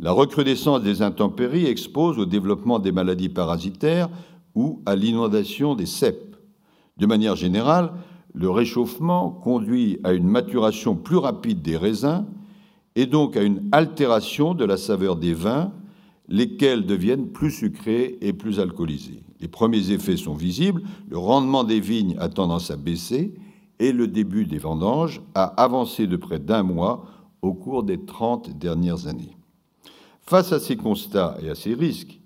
La 0.00 0.12
recrudescence 0.12 0.82
des 0.82 1.02
intempéries 1.02 1.66
expose 1.66 2.18
au 2.18 2.26
développement 2.26 2.78
des 2.78 2.92
maladies 2.92 3.28
parasitaires 3.28 4.08
ou 4.54 4.82
à 4.86 4.96
l'inondation 4.96 5.74
des 5.74 5.86
ceps. 5.86 6.33
De 6.96 7.06
manière 7.06 7.36
générale, 7.36 7.92
le 8.34 8.50
réchauffement 8.50 9.30
conduit 9.30 9.98
à 10.04 10.12
une 10.12 10.26
maturation 10.26 10.96
plus 10.96 11.16
rapide 11.16 11.62
des 11.62 11.76
raisins 11.76 12.26
et 12.96 13.06
donc 13.06 13.36
à 13.36 13.42
une 13.42 13.68
altération 13.72 14.54
de 14.54 14.64
la 14.64 14.76
saveur 14.76 15.16
des 15.16 15.34
vins, 15.34 15.72
lesquels 16.28 16.86
deviennent 16.86 17.28
plus 17.28 17.50
sucrés 17.50 18.18
et 18.20 18.32
plus 18.32 18.60
alcoolisés. 18.60 19.22
Les 19.40 19.48
premiers 19.48 19.90
effets 19.90 20.16
sont 20.16 20.34
visibles, 20.34 20.82
le 21.08 21.18
rendement 21.18 21.64
des 21.64 21.80
vignes 21.80 22.16
a 22.18 22.28
tendance 22.28 22.70
à 22.70 22.76
baisser 22.76 23.34
et 23.78 23.92
le 23.92 24.06
début 24.06 24.46
des 24.46 24.58
vendanges 24.58 25.20
a 25.34 25.44
avancé 25.62 26.06
de 26.06 26.16
près 26.16 26.38
d'un 26.38 26.62
mois 26.62 27.06
au 27.42 27.52
cours 27.52 27.82
des 27.82 28.04
30 28.04 28.56
dernières 28.56 29.06
années. 29.06 29.36
Face 30.22 30.52
à 30.52 30.60
ces 30.60 30.76
constats 30.76 31.36
et 31.42 31.50
à 31.50 31.54
ces 31.54 31.74
risques, 31.74 32.18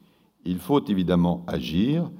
il 0.44 0.58
faut 0.58 0.84
évidemment 0.84 1.44
agir, 1.48 2.10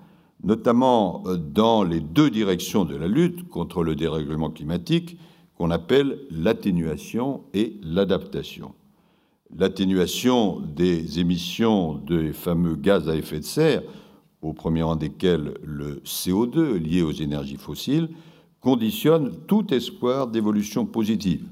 notamment 0.43 1.23
euh, 1.27 1.37
dans 1.37 1.83
les 1.83 2.01
deux 2.01 2.31
directions 2.31 2.85
de 2.85 2.97
la 2.97 3.09
lutte 3.09 3.49
contre 3.49 3.83
le 3.83 3.95
dérèglement 3.95 4.51
climatique 4.51 5.19
qu'on 5.57 5.71
appelle 5.71 6.19
l'atténuation 6.31 7.43
et 7.55 7.79
l'adaptation. 7.83 8.75
L'atténuation 9.57 10.61
des 10.61 11.19
émissions 11.19 11.95
des 11.95 12.33
fameux 12.33 12.77
gaz 12.77 13.09
à 13.09 13.17
effet 13.17 13.41
de 13.41 13.45
serre 13.45 13.83
au 14.43 14.53
premier 14.53 14.83
rang 14.83 14.97
desquels 14.97 15.55
le 15.65 15.97
CO2 16.05 16.75
lié 16.75 17.03
aux 17.03 17.13
énergies 17.13 17.57
fossiles, 17.57 18.11
conditionne 18.61 19.33
tout 19.47 19.73
espoir 19.73 20.29
d'évolution 20.29 20.87
positive. 20.87 21.49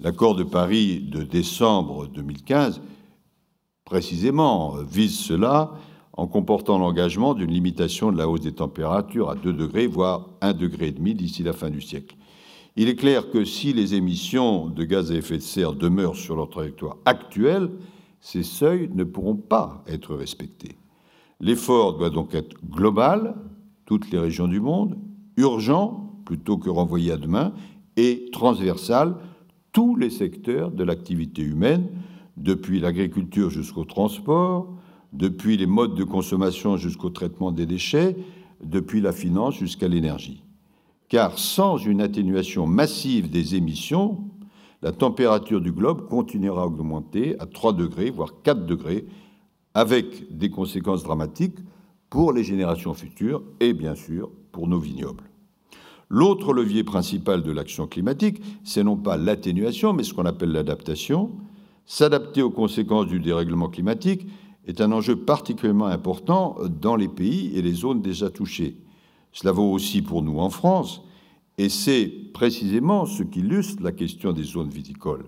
L'accord 0.00 0.34
de 0.34 0.44
Paris 0.44 1.00
de 1.00 1.22
décembre 1.22 2.08
2015, 2.08 2.80
précisément, 3.84 4.76
vise 4.82 5.16
cela 5.18 5.72
en 6.16 6.26
comportant 6.26 6.78
l'engagement 6.78 7.34
d'une 7.34 7.50
limitation 7.50 8.12
de 8.12 8.18
la 8.18 8.28
hausse 8.28 8.42
des 8.42 8.52
températures 8.52 9.30
à 9.30 9.34
2 9.34 9.52
degrés, 9.52 9.86
voire 9.86 10.30
1,5 10.42 10.52
degré 10.56 10.92
d'ici 10.92 11.42
la 11.42 11.52
fin 11.52 11.70
du 11.70 11.80
siècle. 11.80 12.16
Il 12.76 12.88
est 12.88 12.96
clair 12.96 13.30
que 13.30 13.44
si 13.44 13.72
les 13.72 13.94
émissions 13.94 14.68
de 14.68 14.84
gaz 14.84 15.12
à 15.12 15.16
effet 15.16 15.36
de 15.36 15.42
serre 15.42 15.74
demeurent 15.74 16.16
sur 16.16 16.36
leur 16.36 16.50
trajectoire 16.50 16.96
actuelle, 17.04 17.70
ces 18.20 18.42
seuils 18.42 18.90
ne 18.94 19.04
pourront 19.04 19.36
pas 19.36 19.84
être 19.86 20.14
respectés. 20.14 20.76
L'effort 21.40 21.98
doit 21.98 22.10
donc 22.10 22.34
être 22.34 22.56
global, 22.68 23.34
toutes 23.86 24.10
les 24.10 24.18
régions 24.18 24.48
du 24.48 24.60
monde, 24.60 24.96
urgent, 25.36 26.12
plutôt 26.24 26.58
que 26.58 26.70
renvoyé 26.70 27.12
à 27.12 27.16
demain, 27.16 27.52
et 27.96 28.28
transversal, 28.32 29.16
tous 29.72 29.94
les 29.96 30.10
secteurs 30.10 30.70
de 30.70 30.84
l'activité 30.84 31.42
humaine, 31.42 31.88
depuis 32.36 32.80
l'agriculture 32.80 33.50
jusqu'au 33.50 33.84
transport, 33.84 34.74
depuis 35.14 35.56
les 35.56 35.66
modes 35.66 35.94
de 35.94 36.04
consommation 36.04 36.76
jusqu'au 36.76 37.08
traitement 37.08 37.52
des 37.52 37.66
déchets, 37.66 38.16
depuis 38.62 39.00
la 39.00 39.12
finance 39.12 39.54
jusqu'à 39.54 39.88
l'énergie. 39.88 40.42
Car 41.08 41.38
sans 41.38 41.76
une 41.76 42.00
atténuation 42.00 42.66
massive 42.66 43.30
des 43.30 43.54
émissions, 43.54 44.18
la 44.82 44.92
température 44.92 45.60
du 45.60 45.72
globe 45.72 46.08
continuera 46.08 46.62
à 46.62 46.66
augmenter 46.66 47.36
à 47.38 47.46
3 47.46 47.72
degrés, 47.72 48.10
voire 48.10 48.42
4 48.42 48.66
degrés, 48.66 49.06
avec 49.72 50.36
des 50.36 50.50
conséquences 50.50 51.04
dramatiques 51.04 51.58
pour 52.10 52.32
les 52.32 52.44
générations 52.44 52.94
futures 52.94 53.42
et 53.60 53.72
bien 53.72 53.94
sûr 53.94 54.30
pour 54.52 54.68
nos 54.68 54.78
vignobles. 54.78 55.24
L'autre 56.08 56.52
levier 56.52 56.84
principal 56.84 57.42
de 57.42 57.50
l'action 57.50 57.86
climatique, 57.86 58.40
c'est 58.62 58.84
non 58.84 58.96
pas 58.96 59.16
l'atténuation, 59.16 59.92
mais 59.92 60.02
ce 60.02 60.12
qu'on 60.14 60.26
appelle 60.26 60.52
l'adaptation. 60.52 61.30
S'adapter 61.86 62.42
aux 62.42 62.50
conséquences 62.50 63.06
du 63.06 63.20
dérèglement 63.20 63.68
climatique 63.68 64.26
est 64.66 64.80
un 64.80 64.92
enjeu 64.92 65.16
particulièrement 65.16 65.86
important 65.86 66.56
dans 66.80 66.96
les 66.96 67.08
pays 67.08 67.52
et 67.54 67.62
les 67.62 67.74
zones 67.74 68.02
déjà 68.02 68.30
touchées. 68.30 68.76
Cela 69.32 69.52
vaut 69.52 69.70
aussi 69.70 70.02
pour 70.02 70.22
nous 70.22 70.38
en 70.38 70.50
France, 70.50 71.02
et 71.58 71.68
c'est 71.68 72.06
précisément 72.32 73.06
ce 73.06 73.22
qui 73.22 73.40
illustre 73.40 73.82
la 73.82 73.92
question 73.92 74.32
des 74.32 74.42
zones 74.42 74.70
viticoles. 74.70 75.26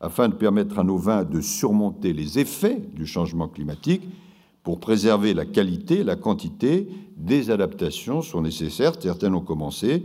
Afin 0.00 0.28
de 0.28 0.34
permettre 0.34 0.78
à 0.78 0.84
nos 0.84 0.98
vins 0.98 1.24
de 1.24 1.40
surmonter 1.40 2.12
les 2.12 2.38
effets 2.38 2.82
du 2.94 3.06
changement 3.06 3.48
climatique, 3.48 4.02
pour 4.66 4.80
préserver 4.80 5.32
la 5.32 5.44
qualité, 5.44 6.02
la 6.02 6.16
quantité, 6.16 6.88
des 7.16 7.52
adaptations 7.52 8.20
sont 8.20 8.42
nécessaires. 8.42 8.94
Certaines 9.00 9.36
ont 9.36 9.40
commencé. 9.40 10.02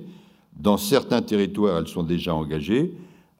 Dans 0.55 0.77
certains 0.77 1.23
territoires, 1.23 1.79
elles 1.79 1.87
sont 1.87 2.03
déjà 2.03 2.35
engagées, 2.35 2.93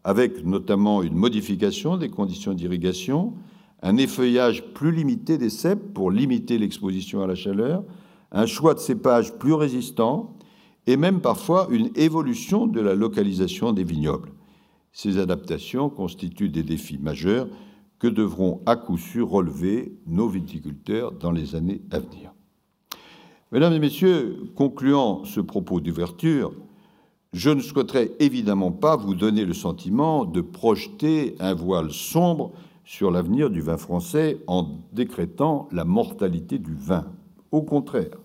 avec 0.03 0.43
notamment 0.43 1.03
une 1.03 1.13
modification 1.13 1.95
des 1.95 2.09
conditions 2.09 2.55
d'irrigation, 2.55 3.33
un 3.81 3.97
effeuillage 3.97 4.63
plus 4.73 4.91
limité 4.91 5.37
des 5.37 5.49
cèpes 5.49 5.93
pour 5.93 6.11
limiter 6.11 6.57
l'exposition 6.57 7.21
à 7.21 7.27
la 7.27 7.35
chaleur, 7.35 7.83
un 8.31 8.45
choix 8.45 8.73
de 8.73 8.79
cépages 8.79 9.33
plus 9.37 9.53
résistants 9.53 10.37
et 10.87 10.97
même 10.97 11.21
parfois 11.21 11.67
une 11.69 11.89
évolution 11.95 12.67
de 12.67 12.79
la 12.79 12.95
localisation 12.95 13.71
des 13.71 13.83
vignobles. 13.83 14.31
Ces 14.93 15.17
adaptations 15.17 15.89
constituent 15.89 16.49
des 16.49 16.63
défis 16.63 16.97
majeurs 16.97 17.47
que 17.99 18.07
devront 18.07 18.61
à 18.65 18.75
coup 18.75 18.97
sûr 18.97 19.29
relever 19.29 19.95
nos 20.07 20.27
viticulteurs 20.27 21.11
dans 21.11 21.31
les 21.31 21.55
années 21.55 21.81
à 21.91 21.99
venir. 21.99 22.33
Mesdames 23.51 23.73
et 23.73 23.79
Messieurs, 23.79 24.51
concluant 24.55 25.23
ce 25.23 25.39
propos 25.39 25.79
d'ouverture, 25.81 26.53
je 27.33 27.49
ne 27.49 27.61
souhaiterais 27.61 28.11
évidemment 28.19 28.71
pas 28.71 28.95
vous 28.95 29.13
donner 29.13 29.45
le 29.45 29.53
sentiment 29.53 30.25
de 30.25 30.41
projeter 30.41 31.35
un 31.39 31.53
voile 31.53 31.91
sombre 31.91 32.51
sur 32.83 33.11
l'avenir 33.11 33.49
du 33.49 33.61
vin 33.61 33.77
français 33.77 34.41
en 34.47 34.79
décrétant 34.91 35.67
la 35.71 35.85
mortalité 35.85 36.59
du 36.59 36.73
vin. 36.73 37.05
Au 37.51 37.61
contraire, 37.61 38.17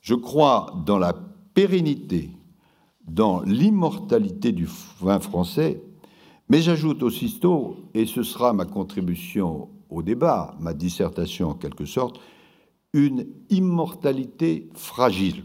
je 0.00 0.14
crois 0.14 0.72
dans 0.86 0.98
la 0.98 1.14
pérennité, 1.54 2.30
dans 3.06 3.40
l'immortalité 3.42 4.52
du 4.52 4.68
vin 5.00 5.18
français 5.18 5.82
mais 6.48 6.62
j'ajoute 6.62 7.02
aussitôt, 7.02 7.76
et 7.92 8.06
ce 8.06 8.22
sera 8.22 8.52
ma 8.52 8.64
contribution 8.64 9.68
au 9.90 10.02
débat, 10.02 10.56
ma 10.60 10.72
dissertation 10.72 11.50
en 11.50 11.54
quelque 11.54 11.84
sorte, 11.84 12.20
une 12.94 13.26
immortalité 13.50 14.70
fragile. 14.74 15.44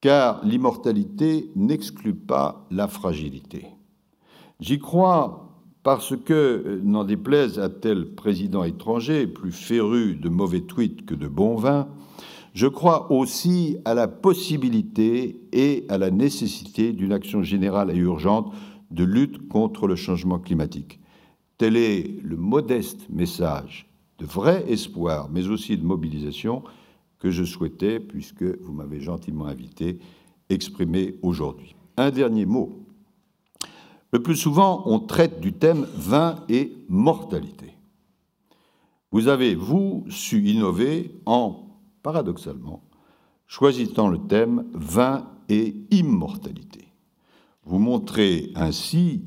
Car 0.00 0.42
l'immortalité 0.44 1.50
n'exclut 1.56 2.14
pas 2.14 2.66
la 2.70 2.88
fragilité. 2.88 3.66
J'y 4.60 4.78
crois 4.78 5.49
parce 5.82 6.14
que, 6.16 6.80
n'en 6.84 7.04
déplaise 7.04 7.58
à 7.58 7.68
tel 7.68 8.14
président 8.14 8.64
étranger, 8.64 9.26
plus 9.26 9.52
féru 9.52 10.14
de 10.14 10.28
mauvais 10.28 10.60
tweets 10.60 11.06
que 11.06 11.14
de 11.14 11.28
bons 11.28 11.56
vins, 11.56 11.88
je 12.52 12.66
crois 12.66 13.10
aussi 13.12 13.78
à 13.84 13.94
la 13.94 14.08
possibilité 14.08 15.40
et 15.52 15.86
à 15.88 15.98
la 15.98 16.10
nécessité 16.10 16.92
d'une 16.92 17.12
action 17.12 17.42
générale 17.42 17.90
et 17.90 17.98
urgente 17.98 18.52
de 18.90 19.04
lutte 19.04 19.48
contre 19.48 19.86
le 19.86 19.96
changement 19.96 20.38
climatique. 20.38 21.00
Tel 21.58 21.76
est 21.76 22.22
le 22.22 22.36
modeste 22.36 23.08
message 23.08 23.88
de 24.18 24.26
vrai 24.26 24.64
espoir, 24.68 25.28
mais 25.30 25.48
aussi 25.48 25.76
de 25.76 25.84
mobilisation 25.84 26.62
que 27.18 27.30
je 27.30 27.44
souhaitais, 27.44 28.00
puisque 28.00 28.42
vous 28.42 28.72
m'avez 28.72 29.00
gentiment 29.00 29.46
invité, 29.46 29.98
exprimer 30.48 31.16
aujourd'hui. 31.22 31.76
Un 31.96 32.10
dernier 32.10 32.46
mot. 32.46 32.79
Le 34.12 34.22
plus 34.22 34.36
souvent, 34.36 34.82
on 34.86 34.98
traite 34.98 35.40
du 35.40 35.52
thème 35.52 35.86
vin 35.94 36.44
et 36.48 36.72
mortalité. 36.88 37.76
Vous 39.12 39.28
avez, 39.28 39.54
vous, 39.54 40.04
su 40.08 40.42
innover 40.48 41.20
en, 41.26 41.78
paradoxalement, 42.02 42.82
choisissant 43.46 44.08
le 44.08 44.18
thème 44.18 44.66
vin 44.72 45.28
et 45.48 45.74
immortalité. 45.90 46.88
Vous 47.64 47.78
montrez 47.78 48.52
ainsi 48.54 49.24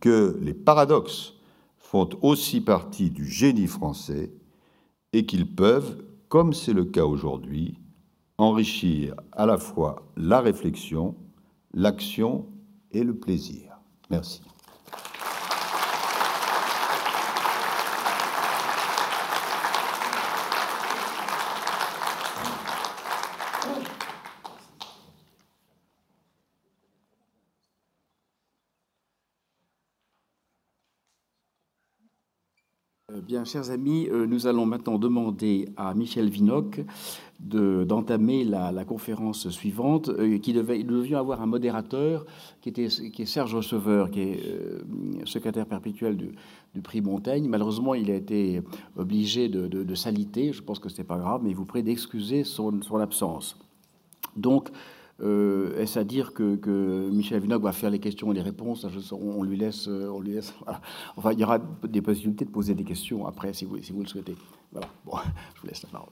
que 0.00 0.38
les 0.40 0.54
paradoxes 0.54 1.34
font 1.76 2.08
aussi 2.22 2.60
partie 2.60 3.10
du 3.10 3.26
génie 3.26 3.66
français 3.66 4.32
et 5.12 5.26
qu'ils 5.26 5.54
peuvent, 5.54 6.04
comme 6.28 6.52
c'est 6.52 6.72
le 6.72 6.84
cas 6.84 7.04
aujourd'hui, 7.04 7.78
enrichir 8.38 9.14
à 9.32 9.46
la 9.46 9.58
fois 9.58 10.10
la 10.16 10.40
réflexion, 10.40 11.14
l'action 11.72 12.46
et 12.90 13.04
le 13.04 13.14
plaisir. 13.14 13.63
Merci. 14.10 14.40
Bien, 33.34 33.44
chers 33.44 33.72
amis, 33.72 34.06
euh, 34.12 34.26
nous 34.26 34.46
allons 34.46 34.64
maintenant 34.64 34.96
demander 34.96 35.68
à 35.76 35.92
Michel 35.92 36.28
Vinoc 36.28 36.82
d'entamer 37.40 38.44
la, 38.44 38.84
conférence 38.84 39.48
suivante, 39.48 40.08
euh, 40.08 40.38
qui 40.38 40.52
devait, 40.52 40.84
nous 40.84 40.98
devions 40.98 41.18
avoir 41.18 41.42
un 41.42 41.46
modérateur 41.46 42.26
qui, 42.60 42.68
était, 42.68 42.86
qui 42.86 43.22
est 43.22 43.26
Serge 43.26 43.56
Receveur, 43.56 44.12
qui 44.12 44.20
est 44.20 44.40
euh, 44.46 44.84
secrétaire 45.24 45.66
perpétuel 45.66 46.16
du, 46.16 46.80
prix 46.80 47.00
Montaigne. 47.00 47.48
Malheureusement, 47.48 47.94
il 47.94 48.08
a 48.12 48.14
été 48.14 48.62
obligé 48.96 49.48
de, 49.48 49.66
de, 49.66 49.94
s'aliter. 49.96 50.52
Je 50.52 50.62
pense 50.62 50.78
que 50.78 50.88
ce 50.88 50.98
n'est 50.98 51.04
pas 51.04 51.18
grave, 51.18 51.40
mais 51.42 51.50
il 51.50 51.56
vous 51.56 51.64
prie 51.64 51.82
d'excuser 51.82 52.44
son, 52.44 52.82
son 52.82 53.00
absence. 53.00 53.58
Donc, 54.36 54.68
euh, 55.24 55.76
Est-ce 55.80 55.98
à 55.98 56.04
dire 56.04 56.32
que, 56.32 57.08
Michel 57.10 57.40
Vinocq 57.40 57.62
va 57.62 57.72
faire 57.72 57.90
les 57.90 57.98
questions 57.98 58.30
et 58.32 58.34
les 58.34 58.42
réponses? 58.42 58.86
On, 59.12 59.42
lui 59.42 59.56
laisse. 59.56 59.88
Enfin, 61.16 61.32
il 61.32 61.40
y 61.40 61.44
aura 61.44 61.58
des 61.58 62.02
possibilités 62.02 62.44
de 62.44 62.50
poser 62.50 62.74
des 62.74 62.84
questions 62.84 63.26
après, 63.26 63.52
si 63.52 63.64
vous, 63.64 63.80
si 63.82 63.92
vous 63.92 64.02
le 64.02 64.08
souhaitez. 64.08 64.36
Voilà. 64.72 64.88
Bon, 65.04 65.16
je 65.54 65.60
vous 65.60 65.66
laisse 65.66 65.82
la 65.82 65.88
parole. 65.88 66.10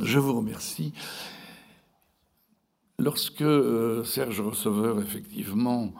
Je 0.00 0.18
vous 0.18 0.34
remercie. 0.34 0.92
Lorsque 2.98 3.42
euh, 3.42 4.04
Serge 4.04 4.40
Receveur, 4.40 5.00
effectivement, 5.00 5.92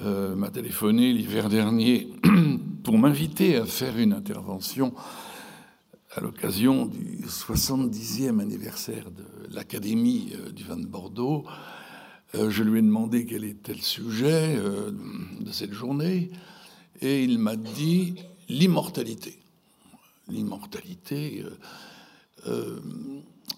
euh, 0.00 0.34
m'a 0.34 0.50
téléphoné 0.50 1.12
l'hiver 1.12 1.48
dernier 1.48 2.08
pour 2.84 2.98
m'inviter 2.98 3.56
à 3.56 3.64
faire 3.64 3.96
une 3.98 4.12
intervention 4.12 4.92
à 6.16 6.20
l'occasion 6.20 6.86
du 6.86 7.24
70e 7.26 8.40
anniversaire 8.40 9.10
de 9.10 9.24
l'Académie 9.52 10.32
euh, 10.34 10.50
du 10.50 10.62
vin 10.62 10.76
de 10.76 10.86
Bordeaux. 10.86 11.44
Euh, 12.36 12.50
je 12.50 12.62
lui 12.62 12.78
ai 12.78 12.82
demandé 12.82 13.26
quel 13.26 13.42
était 13.44 13.74
le 13.74 13.80
sujet 13.80 14.56
euh, 14.56 14.92
de 15.40 15.50
cette 15.50 15.72
journée 15.72 16.30
et 17.00 17.24
il 17.24 17.38
m'a 17.38 17.56
dit 17.56 18.14
l'immortalité. 18.48 19.40
L'immortalité, 20.28 21.44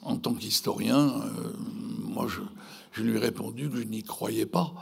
en 0.02 0.16
tant 0.16 0.34
qu'historien, 0.34 1.14
moi 2.00 2.26
je, 2.26 2.40
je, 2.90 3.04
lui 3.04 3.16
ai 3.16 3.20
répondu 3.20 3.70
que 3.70 3.76
je 3.76 3.84
n'y 3.84 4.02
croyais 4.02 4.46
pas. 4.46 4.74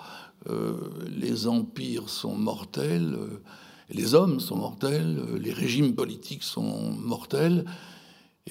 les 1.07 1.47
empires 1.47 2.09
sont 2.09 2.37
mortels 2.37 3.19
les 3.91 4.15
hommes 4.15 4.41
sont 4.41 4.57
mortels, 4.57 5.23
les 5.41 5.53
régimes 5.53 5.95
politiques 5.95 6.43
sont 6.43 6.93
mortels, 6.93 7.65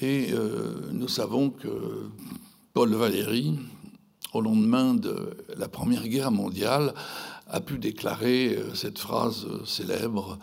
et 0.02 0.32
euh, 0.32 0.90
nous 0.92 1.08
savons 1.08 1.50
que 1.52 2.10
Paul 2.74 2.94
Valéry, 2.96 3.56
au 4.34 4.42
lendemain 4.42 4.96
de 4.96 5.38
la 5.56 5.68
Première 5.68 6.08
Guerre 6.08 6.32
mondiale, 6.32 6.94
a 7.48 7.60
pu 7.60 7.78
déclarer 7.78 8.56
euh, 8.56 8.74
cette 8.74 8.98
phrase 8.98 9.46
célèbre 9.66 10.40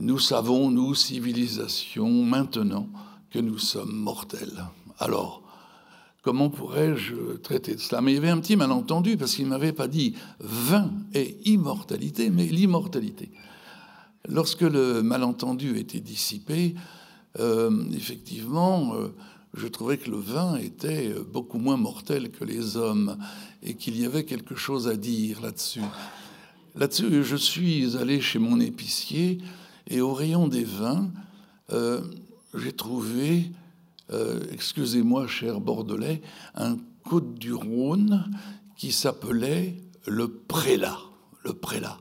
Nous 0.00 0.18
savons, 0.18 0.70
nous, 0.70 0.94
civilisation, 0.94 2.08
maintenant 2.08 2.88
que 3.30 3.38
nous 3.38 3.58
sommes 3.58 3.94
mortels. 3.94 4.64
Alors, 4.98 5.42
comment 6.22 6.48
pourrais-je 6.48 7.36
traiter 7.42 7.74
de 7.74 7.80
cela? 7.80 8.00
Mais 8.00 8.12
il 8.12 8.14
y 8.14 8.18
avait 8.18 8.30
un 8.30 8.40
petit 8.40 8.56
malentendu, 8.56 9.18
parce 9.18 9.34
qu'il 9.34 9.44
ne 9.44 9.50
m'avait 9.50 9.72
pas 9.72 9.88
dit 9.88 10.14
vin 10.40 10.90
et 11.12 11.36
immortalité, 11.44 12.30
mais 12.30 12.46
l'immortalité. 12.46 13.30
Lorsque 14.28 14.60
le 14.60 15.02
malentendu 15.02 15.78
était 15.78 16.00
dissipé, 16.00 16.74
euh, 17.40 17.70
effectivement, 17.92 18.94
euh, 18.94 19.08
je 19.54 19.66
trouvais 19.66 19.96
que 19.96 20.10
le 20.10 20.18
vin 20.18 20.56
était 20.56 21.14
beaucoup 21.32 21.58
moins 21.58 21.78
mortel 21.78 22.30
que 22.30 22.44
les 22.44 22.76
hommes 22.76 23.16
et 23.62 23.74
qu'il 23.74 23.98
y 23.98 24.04
avait 24.04 24.24
quelque 24.24 24.54
chose 24.54 24.86
à 24.86 24.96
dire 24.96 25.40
là-dessus. 25.40 25.82
Là-dessus, 26.76 27.24
je 27.24 27.36
suis 27.36 27.96
allé 27.96 28.20
chez 28.20 28.38
mon 28.38 28.60
épicier 28.60 29.38
et 29.88 30.00
au 30.02 30.12
rayon 30.12 30.46
des 30.46 30.64
vins, 30.64 31.10
euh, 31.72 32.02
j'ai 32.54 32.72
trouvé, 32.72 33.50
euh, 34.12 34.40
excusez-moi, 34.52 35.26
cher 35.26 35.60
Bordelais, 35.60 36.22
un 36.54 36.76
Côte 37.04 37.38
du 37.38 37.54
Rhône 37.54 38.30
qui 38.76 38.92
s'appelait 38.92 39.76
le 40.06 40.28
prélat. 40.28 40.98
Le 41.42 41.54
prélat 41.54 41.98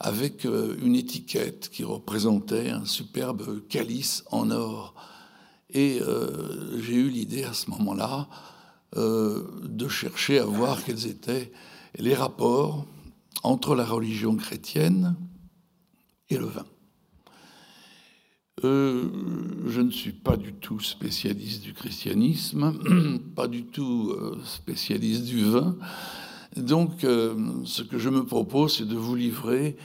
avec 0.00 0.46
euh, 0.46 0.76
une 0.82 0.96
étiquette 0.96 1.68
qui 1.68 1.84
représentait 1.84 2.70
un 2.70 2.86
superbe 2.86 3.60
calice 3.68 4.24
en 4.30 4.50
or. 4.50 4.94
Et 5.68 6.00
euh, 6.00 6.80
j'ai 6.80 6.94
eu 6.94 7.10
l'idée 7.10 7.44
à 7.44 7.52
ce 7.52 7.70
moment-là 7.70 8.28
euh, 8.96 9.46
de 9.62 9.86
chercher 9.88 10.38
à 10.38 10.46
voir 10.46 10.82
quels 10.82 11.06
étaient 11.06 11.52
les 11.98 12.14
rapports 12.14 12.86
entre 13.42 13.74
la 13.74 13.84
religion 13.84 14.34
chrétienne 14.36 15.16
et 16.30 16.38
le 16.38 16.46
vin. 16.46 16.66
je 18.62 19.80
ne 19.80 19.90
suis 19.90 20.12
pas 20.12 20.36
du 20.36 20.52
tout 20.52 20.80
spécialiste 20.80 21.62
du 21.62 21.72
christianisme, 21.72 22.74
pas 23.34 23.48
du 23.48 23.64
tout 23.64 24.14
spécialiste 24.44 25.24
du 25.24 25.44
vin, 25.44 25.76
donc, 26.56 27.04
euh, 27.04 27.34
ce 27.64 27.82
que 27.82 27.98
je 27.98 28.08
me 28.08 28.24
propose, 28.24 28.78
c'est 28.78 28.88
de 28.88 28.96
vous 28.96 29.14
livrer 29.14 29.76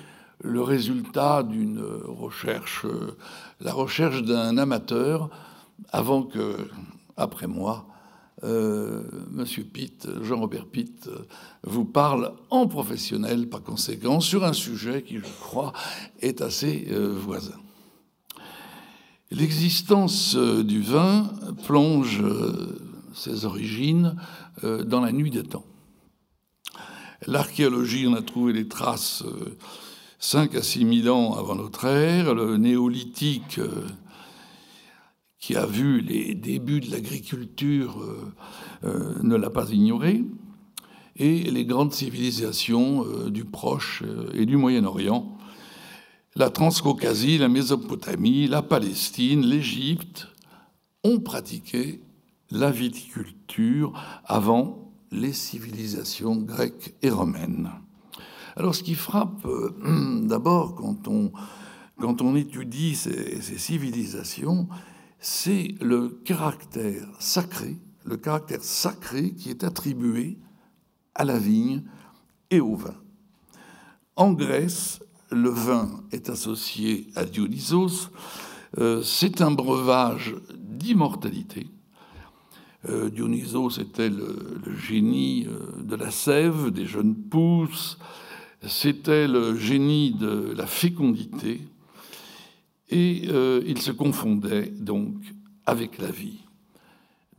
le 0.41 0.61
résultat 0.61 1.43
d'une 1.43 1.81
recherche, 2.07 2.85
euh, 2.85 3.15
la 3.61 3.71
recherche 3.71 4.23
d'un 4.23 4.57
amateur, 4.57 5.29
avant 5.91 6.23
que, 6.23 6.57
après 7.17 7.47
moi, 7.47 7.87
euh, 8.43 9.03
Monsieur 9.29 9.63
Pitt, 9.63 10.07
Jean-Robert 10.23 10.65
Pitt, 10.65 11.09
vous 11.63 11.85
parle 11.85 12.33
en 12.49 12.67
professionnel, 12.67 13.47
par 13.47 13.61
conséquent, 13.61 14.19
sur 14.19 14.43
un 14.43 14.53
sujet 14.53 15.03
qui, 15.03 15.17
je 15.17 15.39
crois, 15.41 15.71
est 16.19 16.41
assez 16.41 16.87
voisin. 17.13 17.57
L'existence 19.31 20.35
du 20.35 20.81
vin 20.81 21.29
plonge 21.65 22.23
ses 23.13 23.45
origines 23.45 24.15
dans 24.63 25.01
la 25.01 25.11
nuit 25.11 25.31
des 25.31 25.43
temps. 25.43 25.65
L'archéologie 27.27 28.07
en 28.07 28.13
a 28.13 28.21
trouvé 28.21 28.53
des 28.53 28.67
traces 28.67 29.23
5 30.19 30.53
euh, 30.53 30.59
à 30.59 30.61
6 30.61 31.01
000 31.03 31.15
ans 31.15 31.35
avant 31.35 31.55
notre 31.55 31.85
ère. 31.85 32.35
Le 32.35 32.57
néolithique, 32.57 33.59
euh, 33.59 33.87
qui 35.39 35.55
a 35.55 35.65
vu 35.65 36.01
les 36.01 36.35
débuts 36.35 36.81
de 36.81 36.91
l'agriculture, 36.91 38.03
euh, 38.83 39.15
ne 39.23 39.35
l'a 39.35 39.49
pas 39.49 39.69
ignoré. 39.71 40.23
Et 41.15 41.43
les 41.49 41.65
grandes 41.65 41.93
civilisations 41.93 43.29
du 43.29 43.45
Proche 43.45 44.03
et 44.33 44.45
du 44.45 44.57
Moyen-Orient, 44.57 45.37
la 46.35 46.49
Transcaucasie, 46.49 47.37
la 47.37 47.47
Mésopotamie, 47.47 48.47
la 48.47 48.61
Palestine, 48.61 49.45
l'Égypte, 49.45 50.27
ont 51.05 51.21
pratiqué 51.21 52.01
la 52.51 52.69
viticulture 52.69 53.93
avant 54.25 54.84
les 55.11 55.33
civilisations 55.33 56.35
grecques 56.35 56.95
et 57.01 57.09
romaines. 57.09 57.71
Alors 58.55 58.73
ce 58.75 58.83
qui 58.83 58.95
frappe 58.95 59.45
euh, 59.45 60.21
d'abord 60.23 60.75
quand 60.75 61.07
on, 61.07 61.31
quand 61.99 62.21
on 62.21 62.35
étudie 62.35 62.95
ces, 62.95 63.41
civilisations, 63.57 64.67
c'est 65.19 65.75
le 65.81 66.09
caractère 66.23 67.07
sacré, 67.19 67.77
le 68.03 68.17
caractère 68.17 68.63
sacré 68.63 69.31
qui 69.31 69.49
est 69.49 69.63
attribué 69.63 70.37
à 71.15 71.25
la 71.25 71.37
vigne 71.37 71.83
et 72.49 72.59
au 72.59 72.75
vin. 72.75 72.95
En 74.15 74.31
Grèce, 74.31 74.99
le 75.31 75.49
vin 75.49 76.03
est 76.11 76.29
associé 76.29 77.07
à 77.15 77.25
Dionysos. 77.25 78.09
Euh, 78.77 79.01
c'est 79.03 79.41
un 79.41 79.51
breuvage 79.51 80.35
d'immortalité 80.57 81.67
euh, 82.89 83.09
Dionysos 83.09 83.79
était 83.79 84.09
le, 84.09 84.59
génie 84.77 85.47
euh, 85.47 85.81
de 85.81 85.95
la 85.95 86.11
sève, 86.11 86.71
des 86.71 86.85
jeunes 86.85 87.15
pousses, 87.15 87.97
c'était 88.61 89.27
le 89.27 89.57
génie 89.57 90.11
de 90.11 90.53
la 90.55 90.67
fécondité, 90.67 91.61
et 92.89 93.23
euh, 93.29 93.61
il 93.65 93.81
se 93.81 93.91
confondait 93.91 94.67
donc 94.67 95.15
avec 95.65 95.97
la 95.97 96.11
vie. 96.11 96.39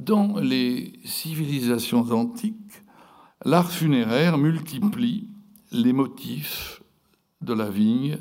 Dans 0.01 0.39
les 0.39 0.93
civilisations 1.05 2.11
antiques, 2.13 2.83
l'art 3.45 3.71
funéraire 3.71 4.39
multiplie 4.39 5.29
les 5.73 5.93
motifs 5.93 6.83
de 7.41 7.53
la 7.53 7.71
vigne 7.71 8.19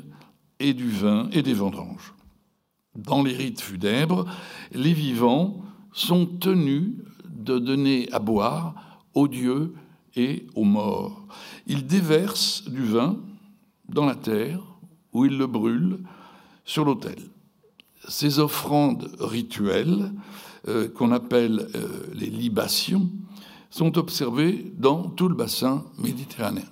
et 0.58 0.74
du 0.74 0.88
vin 0.88 1.28
et 1.32 1.42
des 1.42 1.54
vendanges. 1.54 2.14
Dans 2.94 3.22
les 3.22 3.34
rites 3.34 3.60
funèbres, 3.60 4.24
les 4.72 4.94
vivants 4.94 5.62
sont 5.92 6.26
tenus 6.26 6.92
de 7.46 7.58
donner 7.58 8.08
à 8.12 8.18
boire 8.18 8.74
aux 9.14 9.28
dieux 9.28 9.74
et 10.16 10.46
aux 10.54 10.64
morts. 10.64 11.26
Il 11.66 11.86
déverse 11.86 12.64
du 12.68 12.82
vin 12.82 13.16
dans 13.88 14.04
la 14.04 14.14
terre, 14.14 14.60
où 15.12 15.24
il 15.24 15.38
le 15.38 15.46
brûle, 15.46 16.00
sur 16.64 16.84
l'autel. 16.84 17.16
Ces 18.08 18.38
offrandes 18.38 19.10
rituelles, 19.20 20.12
euh, 20.68 20.88
qu'on 20.88 21.12
appelle 21.12 21.68
euh, 21.74 22.06
les 22.14 22.26
libations, 22.26 23.08
sont 23.70 23.96
observées 23.98 24.72
dans 24.76 25.08
tout 25.08 25.28
le 25.28 25.34
bassin 25.34 25.84
méditerranéen. 25.98 26.64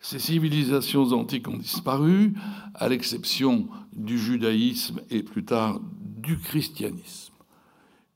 Ces 0.00 0.18
civilisations 0.18 1.12
antiques 1.12 1.48
ont 1.48 1.56
disparu, 1.56 2.34
à 2.74 2.88
l'exception 2.88 3.68
du 3.94 4.18
judaïsme 4.18 5.00
et 5.10 5.22
plus 5.22 5.44
tard 5.44 5.80
du 6.00 6.38
christianisme. 6.38 7.21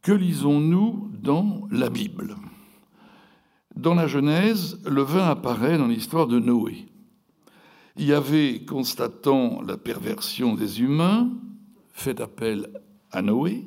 Que 0.07 0.12
lisons-nous 0.12 1.11
dans 1.21 1.66
la 1.73 1.90
Bible? 1.90 2.37
Dans 3.75 3.97
la 3.97 4.07
Genèse, 4.07 4.81
le 4.87 5.03
vin 5.03 5.29
apparaît 5.29 5.79
dans 5.79 5.88
l'histoire 5.88 6.29
de 6.29 6.38
Noé. 6.38 6.87
Il 7.97 8.07
y 8.07 8.12
avait, 8.12 8.61
constatant 8.64 9.61
la 9.62 9.77
perversion 9.77 10.55
des 10.55 10.81
humains, 10.81 11.29
fait 11.92 12.21
appel 12.21 12.69
à 13.11 13.21
Noé. 13.21 13.64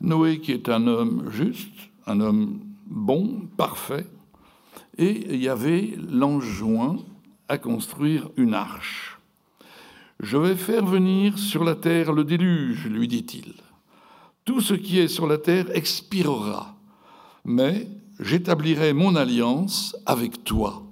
Noé 0.00 0.40
qui 0.40 0.52
est 0.52 0.70
un 0.70 0.86
homme 0.86 1.28
juste, 1.30 1.76
un 2.06 2.20
homme 2.20 2.60
bon, 2.86 3.46
parfait, 3.58 4.06
et 4.96 5.34
il 5.34 5.42
y 5.42 5.50
avait 5.50 5.98
l'enjoint 6.10 6.96
à 7.50 7.58
construire 7.58 8.30
une 8.38 8.54
arche. 8.54 9.18
Je 10.18 10.38
vais 10.38 10.56
faire 10.56 10.86
venir 10.86 11.38
sur 11.38 11.62
la 11.62 11.74
terre 11.74 12.14
le 12.14 12.24
déluge, 12.24 12.86
lui 12.86 13.06
dit-il. 13.06 13.52
Tout 14.44 14.60
ce 14.60 14.74
qui 14.74 14.98
est 14.98 15.08
sur 15.08 15.26
la 15.26 15.38
terre 15.38 15.74
expirera, 15.74 16.76
mais 17.44 17.88
j'établirai 18.20 18.92
mon 18.92 19.16
alliance 19.16 19.96
avec 20.04 20.44
toi. 20.44 20.82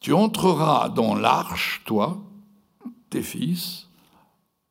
Tu 0.00 0.12
entreras 0.12 0.88
dans 0.88 1.14
l'arche, 1.14 1.82
toi, 1.86 2.22
tes 3.08 3.22
fils, 3.22 3.88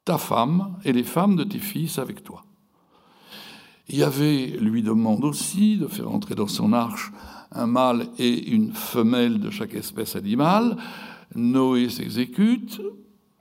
ta 0.06 0.18
femme 0.18 0.78
et 0.84 0.94
les 0.94 1.04
femmes 1.04 1.36
de 1.36 1.44
tes 1.44 1.60
fils 1.60 1.98
avec 2.00 2.24
toi. 2.24 2.44
Yahvé 3.90 4.48
lui 4.60 4.84
demande 4.84 5.26
aussi 5.26 5.78
de 5.78 5.88
faire 5.88 6.10
entrer 6.10 6.36
dans 6.36 6.48
son 6.48 6.74
arche 6.74 7.12
un 7.52 7.68
mâle 7.68 8.08
et 8.18 8.52
une 8.52 8.72
femelle 8.72 9.40
de 9.40 9.50
chaque 9.50 9.74
espèce 9.74 10.16
animale. 10.16 10.78
Noé 11.36 11.90
s'exécute. 11.90 12.82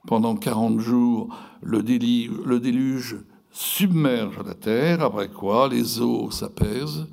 Pendant 0.07 0.35
40 0.35 0.81
jours, 0.81 1.29
le 1.61 1.83
déluge 1.83 3.19
submerge 3.51 4.39
la 4.45 4.55
terre, 4.55 5.03
après 5.03 5.29
quoi 5.29 5.69
les 5.69 6.01
eaux 6.01 6.31
s'apaisent. 6.31 7.07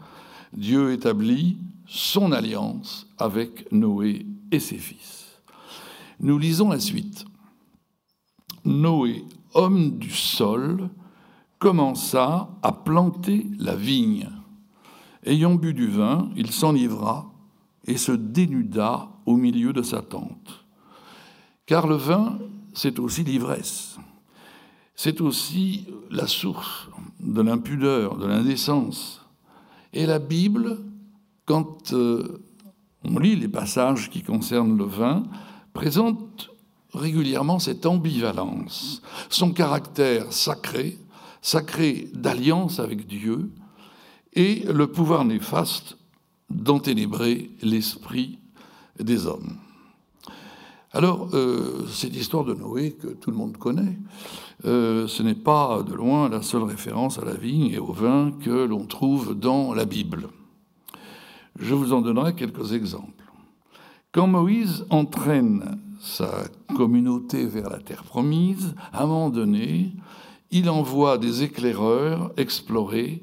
Dieu 0.53 0.91
établit 0.91 1.57
son 1.87 2.31
alliance 2.31 3.07
avec 3.17 3.71
Noé 3.71 4.25
et 4.51 4.59
ses 4.59 4.77
fils. 4.77 5.41
Nous 6.19 6.37
lisons 6.37 6.69
la 6.69 6.79
suite. 6.79 7.25
Noé, 8.65 9.23
homme 9.53 9.97
du 9.97 10.09
sol, 10.09 10.89
commença 11.59 12.49
à 12.61 12.71
planter 12.71 13.47
la 13.59 13.75
vigne. 13.75 14.29
Ayant 15.23 15.55
bu 15.55 15.73
du 15.73 15.87
vin, 15.87 16.29
il 16.35 16.51
s'enivra 16.51 17.31
et 17.85 17.97
se 17.97 18.11
dénuda 18.11 19.09
au 19.25 19.35
milieu 19.35 19.73
de 19.73 19.81
sa 19.81 20.01
tente. 20.01 20.65
Car 21.65 21.87
le 21.87 21.95
vin, 21.95 22.39
c'est 22.73 22.99
aussi 22.99 23.23
l'ivresse 23.23 23.97
c'est 24.97 25.21
aussi 25.21 25.85
la 26.09 26.25
source 26.25 26.89
de 27.19 27.41
l'impudeur, 27.41 28.17
de 28.17 28.25
l'indécence. 28.25 29.21
Et 29.93 30.07
la 30.07 30.17
Bible, 30.17 30.79
quand 31.45 31.93
euh, 31.93 32.43
on 33.03 33.19
lit 33.19 33.35
les 33.35 33.47
passages 33.47 34.09
qui 34.09 34.23
concernent 34.23 34.75
le 34.75 34.85
vin, 34.85 35.23
présente 35.71 36.49
régulièrement 36.93 37.59
cette 37.59 37.85
ambivalence, 37.85 39.03
son 39.29 39.53
caractère 39.53 40.33
sacré, 40.33 40.97
sacré 41.43 42.09
d'alliance 42.15 42.79
avec 42.79 43.05
Dieu, 43.05 43.51
et 44.33 44.63
le 44.65 44.87
pouvoir 44.87 45.25
néfaste 45.25 45.97
d'enténébrer 46.49 47.51
l'esprit 47.61 48.39
des 48.99 49.27
hommes. 49.27 49.57
Alors, 50.97 51.29
euh, 51.33 51.85
cette 51.91 52.15
histoire 52.15 52.43
de 52.43 52.55
Noé 52.55 52.93
que 52.93 53.09
tout 53.09 53.29
le 53.29 53.37
monde 53.37 53.55
connaît, 53.57 53.99
euh, 54.65 55.07
ce 55.07 55.21
n'est 55.21 55.35
pas 55.35 55.83
de 55.83 55.93
loin 55.93 56.27
la 56.27 56.41
seule 56.41 56.63
référence 56.63 57.19
à 57.19 57.25
la 57.25 57.35
vigne 57.35 57.69
et 57.71 57.77
au 57.77 57.93
vin 57.93 58.31
que 58.43 58.65
l'on 58.65 58.83
trouve 58.87 59.35
dans 59.35 59.75
la 59.75 59.85
Bible. 59.85 60.27
Je 61.59 61.75
vous 61.75 61.93
en 61.93 62.01
donnerai 62.01 62.33
quelques 62.33 62.73
exemples. 62.73 63.31
Quand 64.11 64.25
Moïse 64.25 64.87
entraîne 64.89 65.79
sa 65.99 66.45
communauté 66.75 67.45
vers 67.45 67.69
la 67.69 67.77
terre 67.77 68.03
promise, 68.03 68.73
à 68.91 69.03
un 69.03 69.05
moment 69.05 69.29
donné, 69.29 69.91
il 70.49 70.67
envoie 70.67 71.19
des 71.19 71.43
éclaireurs 71.43 72.31
explorer 72.37 73.21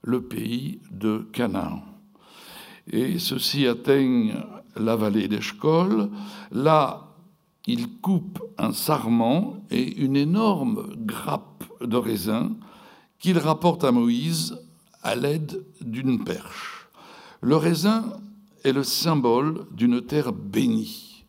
le 0.00 0.22
pays 0.22 0.80
de 0.90 1.28
Canaan. 1.34 1.82
Et 2.90 3.18
ceux-ci 3.18 3.66
atteignent 3.66 4.36
la 4.74 4.96
vallée 4.96 5.28
d'Eshcol. 5.28 6.08
Là, 6.50 7.09
ils 7.70 8.00
coupent 8.00 8.42
un 8.58 8.72
sarment 8.72 9.64
et 9.70 9.96
une 10.02 10.16
énorme 10.16 10.92
grappe 10.96 11.62
de 11.80 11.96
raisin 11.96 12.56
qu'ils 13.20 13.38
rapportent 13.38 13.84
à 13.84 13.92
Moïse 13.92 14.58
à 15.02 15.14
l'aide 15.14 15.64
d'une 15.80 16.24
perche. 16.24 16.88
Le 17.40 17.54
raisin 17.54 18.04
est 18.64 18.72
le 18.72 18.82
symbole 18.82 19.66
d'une 19.70 20.02
terre 20.02 20.32
bénie. 20.32 21.24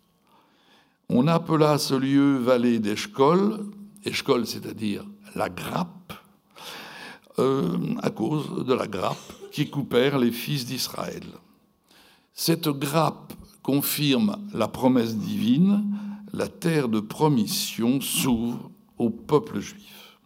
On 1.10 1.28
appela 1.28 1.78
ce 1.78 1.94
lieu 1.94 2.38
vallée 2.38 2.80
d'Eshcol, 2.80 3.66
Eshcol 4.04 4.48
c'est-à-dire 4.48 5.06
la 5.36 5.50
grappe, 5.50 6.14
euh, 7.38 7.78
à 8.02 8.10
cause 8.10 8.66
de 8.66 8.74
la 8.74 8.88
grappe 8.88 9.32
qui 9.52 9.70
coupèrent 9.70 10.18
les 10.18 10.32
fils 10.32 10.66
d'Israël. 10.66 11.24
Cette 12.34 12.70
grappe 12.70 13.34
confirme 13.62 14.38
la 14.54 14.68
promesse 14.68 15.16
divine, 15.16 15.84
la 16.34 16.48
terre 16.48 16.90
de 16.90 17.00
promission 17.00 18.00
s'ouvre 18.02 18.72
au 18.98 19.10
peuple 19.10 19.60
juif. 19.60 20.18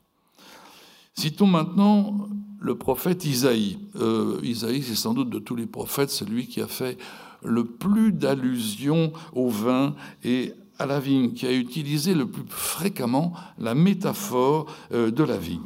Citons 1.14 1.48
maintenant 1.48 2.28
le 2.60 2.76
prophète 2.76 3.26
Isaïe. 3.26 3.78
Euh, 3.96 4.40
Isaïe, 4.44 4.84
c'est 4.84 4.96
sans 4.96 5.14
doute 5.14 5.30
de 5.30 5.40
tous 5.40 5.56
les 5.56 5.68
prophètes 5.68 6.10
celui 6.10 6.48
qui 6.48 6.62
a 6.62 6.68
fait 6.68 6.98
le 7.44 7.64
plus 7.64 8.12
d'allusions 8.12 9.14
au 9.34 9.50
vin 9.50 9.96
et 10.24 10.54
à 10.78 10.86
la 10.86 11.00
vigne, 11.00 11.32
qui 11.32 11.46
a 11.46 11.54
utilisé 11.54 12.14
le 12.14 12.28
plus 12.28 12.44
fréquemment 12.48 13.34
la 13.58 13.76
métaphore 13.76 14.66
euh, 14.92 15.10
de 15.10 15.24
la 15.24 15.38
vigne. 15.38 15.62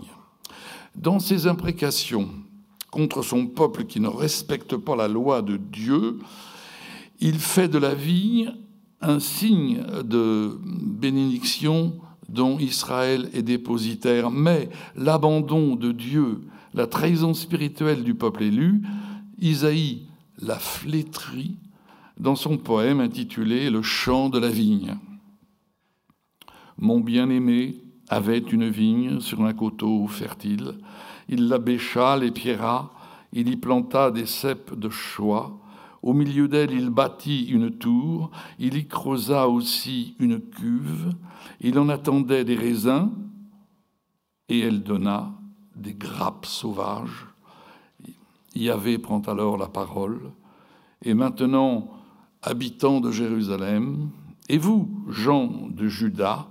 Dans 0.95 1.19
ses 1.19 1.47
imprécations 1.47 2.29
contre 2.91 3.23
son 3.23 3.47
peuple 3.47 3.85
qui 3.85 3.99
ne 3.99 4.07
respecte 4.07 4.75
pas 4.75 4.95
la 4.95 5.07
loi 5.07 5.41
de 5.41 5.57
Dieu, 5.57 6.19
il 7.19 7.39
fait 7.39 7.67
de 7.67 7.77
la 7.77 7.95
vigne 7.95 8.53
un 9.01 9.19
signe 9.19 9.83
de 10.03 10.59
bénédiction 10.63 11.99
dont 12.27 12.59
Israël 12.59 13.29
est 13.33 13.41
dépositaire, 13.41 14.29
mais 14.29 14.69
l'abandon 14.95 15.75
de 15.75 15.91
Dieu, 15.91 16.41
la 16.73 16.85
trahison 16.85 17.33
spirituelle 17.33 18.03
du 18.03 18.13
peuple 18.13 18.43
élu, 18.43 18.81
Isaïe 19.39 20.09
la 20.41 20.55
flétrit 20.55 21.57
dans 22.17 22.35
son 22.35 22.57
poème 22.57 22.99
intitulé 22.99 23.69
Le 23.69 23.81
chant 23.81 24.29
de 24.29 24.39
la 24.39 24.49
vigne. 24.49 24.97
Mon 26.77 26.99
bien-aimé 26.99 27.77
avait 28.09 28.39
une 28.39 28.69
vigne 28.69 29.19
sur 29.19 29.43
un 29.43 29.53
coteau 29.53 30.07
fertile. 30.07 30.75
Il 31.27 31.47
la 31.47 31.57
bêcha, 31.57 32.17
les 32.17 32.31
pierra, 32.31 32.93
il 33.33 33.49
y 33.49 33.55
planta 33.55 34.11
des 34.11 34.25
cèpes 34.25 34.77
de 34.77 34.89
choix. 34.89 35.59
Au 36.01 36.13
milieu 36.13 36.47
d'elle, 36.47 36.71
il 36.71 36.89
bâtit 36.89 37.45
une 37.45 37.71
tour, 37.71 38.31
il 38.57 38.77
y 38.77 38.87
creusa 38.87 39.47
aussi 39.47 40.15
une 40.19 40.39
cuve, 40.39 41.13
il 41.61 41.77
en 41.77 41.89
attendait 41.89 42.45
des 42.45 42.55
raisins, 42.55 43.11
et 44.47 44.59
elle 44.59 44.81
donna 44.81 45.33
des 45.75 45.93
grappes 45.93 46.45
sauvages. 46.45 47.27
Yahvé 48.55 48.97
prend 48.97 49.21
alors 49.21 49.57
la 49.57 49.67
parole, 49.67 50.31
et 51.03 51.13
maintenant, 51.13 51.89
habitants 52.41 53.01
de 53.01 53.11
Jérusalem, 53.11 54.09
et 54.47 54.57
vous, 54.57 54.89
gens 55.07 55.67
de 55.69 55.87
Juda, 55.87 56.47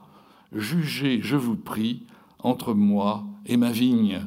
jugez, 0.53 1.20
je 1.22 1.36
vous 1.36 1.57
prie, 1.57 2.07
entre 2.38 2.74
moi 2.74 3.24
et 3.46 3.57
ma 3.57 3.72
vigne. 3.72 4.20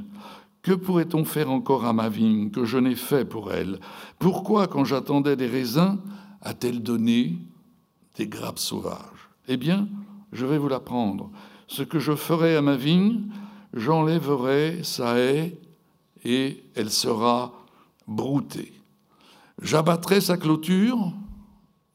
Que 0.63 0.73
pourrait-on 0.73 1.25
faire 1.25 1.49
encore 1.49 1.85
à 1.85 1.93
ma 1.93 2.09
vigne 2.09 2.51
que 2.51 2.65
je 2.65 2.77
n'ai 2.77 2.95
fait 2.95 3.25
pour 3.25 3.51
elle? 3.51 3.79
Pourquoi, 4.19 4.67
quand 4.67 4.85
j'attendais 4.85 5.35
des 5.35 5.47
raisins, 5.47 5.97
a-t-elle 6.41 6.83
donné 6.83 7.37
des 8.15 8.27
grappes 8.27 8.59
sauvages? 8.59 9.29
Eh 9.47 9.57
bien, 9.57 9.87
je 10.31 10.45
vais 10.45 10.59
vous 10.59 10.67
l'apprendre. 10.67 11.31
Ce 11.67 11.81
que 11.81 11.99
je 11.99 12.15
ferai 12.15 12.55
à 12.55 12.61
ma 12.61 12.75
vigne, 12.75 13.23
j'enlèverai 13.73 14.83
sa 14.83 15.17
haie 15.17 15.57
et 16.23 16.63
elle 16.75 16.91
sera 16.91 17.53
broutée. 18.07 18.73
J'abattrai 19.61 20.21
sa 20.21 20.37
clôture 20.37 21.13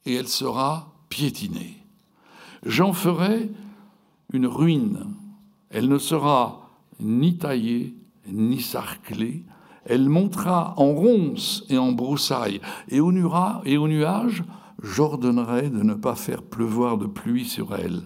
et 0.05 0.15
elle 0.15 0.27
sera 0.27 0.93
piétinée. 1.09 1.77
J'en 2.65 2.91
ferai 2.91 3.49
une 4.33 4.47
ruine. 4.47 5.13
Elle 5.69 5.87
ne 5.87 5.97
sera 5.97 6.69
ni 6.99 7.37
taillée 7.37 7.93
ni 8.31 8.61
sarclée. 8.61 9.45
Elle 9.85 10.09
montera 10.09 10.73
en 10.77 10.93
ronces 10.93 11.65
et 11.69 11.77
en 11.77 11.91
broussailles. 11.91 12.61
Et 12.89 12.99
au, 12.99 13.07
au 13.09 13.87
nuage, 13.87 14.43
j'ordonnerai 14.81 15.69
de 15.69 15.81
ne 15.83 15.93
pas 15.93 16.15
faire 16.15 16.43
pleuvoir 16.43 16.97
de 16.97 17.05
pluie 17.05 17.45
sur 17.45 17.75
elle. 17.75 18.03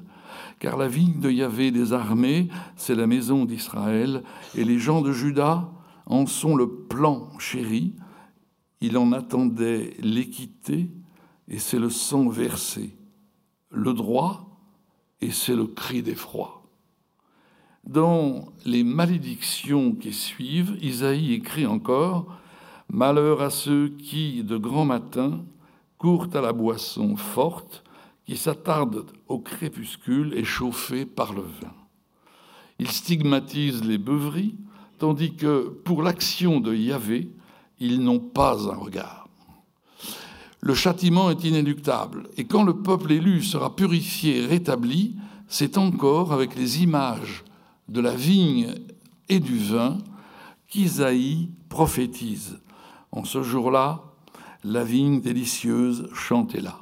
Car 0.59 0.77
la 0.77 0.87
vigne 0.87 1.19
de 1.19 1.31
Yahvé 1.31 1.71
des 1.71 1.91
armées, 1.91 2.49
c'est 2.75 2.95
la 2.95 3.07
maison 3.07 3.45
d'Israël, 3.45 4.23
et 4.55 4.63
les 4.63 4.77
gens 4.77 5.01
de 5.01 5.11
Juda 5.11 5.69
en 6.05 6.27
sont 6.27 6.55
le 6.55 6.69
plan 6.69 7.29
chéri. 7.39 7.95
Il 8.79 8.97
en 8.97 9.11
attendait 9.11 9.95
l'équité, 9.99 10.91
et 11.47 11.57
c'est 11.57 11.79
le 11.79 11.89
sang 11.89 12.29
versé. 12.29 12.95
Le 13.71 13.93
droit, 13.93 14.59
et 15.19 15.31
c'est 15.31 15.55
le 15.55 15.65
cri 15.65 16.03
d'effroi. 16.03 16.60
Dans 17.87 18.45
les 18.65 18.83
malédictions 18.83 19.93
qui 19.93 20.13
suivent, 20.13 20.77
Isaïe 20.81 21.33
écrit 21.33 21.65
encore 21.65 22.27
Malheur 22.89 23.41
à 23.41 23.49
ceux 23.49 23.89
qui, 23.89 24.43
de 24.43 24.57
grand 24.57 24.85
matin, 24.85 25.43
courent 25.97 26.27
à 26.33 26.41
la 26.41 26.53
boisson 26.53 27.15
forte, 27.15 27.83
qui 28.25 28.37
s'attardent 28.37 29.05
au 29.27 29.39
crépuscule 29.39 30.33
échauffé 30.37 31.05
par 31.05 31.33
le 31.33 31.41
vin. 31.41 31.73
Il 32.79 32.89
stigmatise 32.89 33.83
les 33.83 33.97
beuveries, 33.97 34.55
tandis 34.99 35.35
que 35.35 35.69
pour 35.83 36.03
l'action 36.03 36.59
de 36.59 36.75
Yahvé, 36.75 37.31
ils 37.79 38.01
n'ont 38.01 38.19
pas 38.19 38.69
un 38.69 38.75
regard. 38.75 39.27
Le 40.59 40.75
châtiment 40.75 41.31
est 41.31 41.43
inéluctable, 41.43 42.29
et 42.37 42.45
quand 42.45 42.63
le 42.63 42.83
peuple 42.83 43.11
élu 43.11 43.41
sera 43.41 43.75
purifié 43.75 44.43
et 44.43 44.45
rétabli, 44.45 45.15
c'est 45.47 45.77
encore 45.77 46.31
avec 46.31 46.55
les 46.55 46.83
images 46.83 47.43
de 47.91 47.99
la 47.99 48.15
vigne 48.15 48.73
et 49.27 49.41
du 49.41 49.57
vin 49.57 49.97
qu'Isaïe 50.69 51.49
prophétise. 51.67 52.59
En 53.11 53.25
ce 53.25 53.43
jour-là, 53.43 54.03
la 54.63 54.85
vigne 54.85 55.19
délicieuse 55.19 56.07
chantait 56.13 56.61
là. 56.61 56.79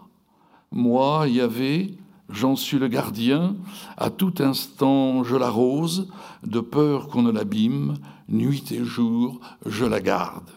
Moi, 0.72 1.28
Yahvé, 1.28 1.98
j'en 2.30 2.56
suis 2.56 2.78
le 2.78 2.88
gardien, 2.88 3.56
à 3.98 4.12
tout 4.12 4.36
instant 4.40 5.24
je 5.24 5.36
l'arrose, 5.36 6.10
de 6.46 6.60
peur 6.60 7.08
qu'on 7.08 7.24
ne 7.24 7.32
l'abîme, 7.32 7.96
nuit 8.28 8.72
et 8.72 8.86
jour 8.86 9.40
je 9.66 9.86
la 9.86 10.02
garde. 10.02 10.52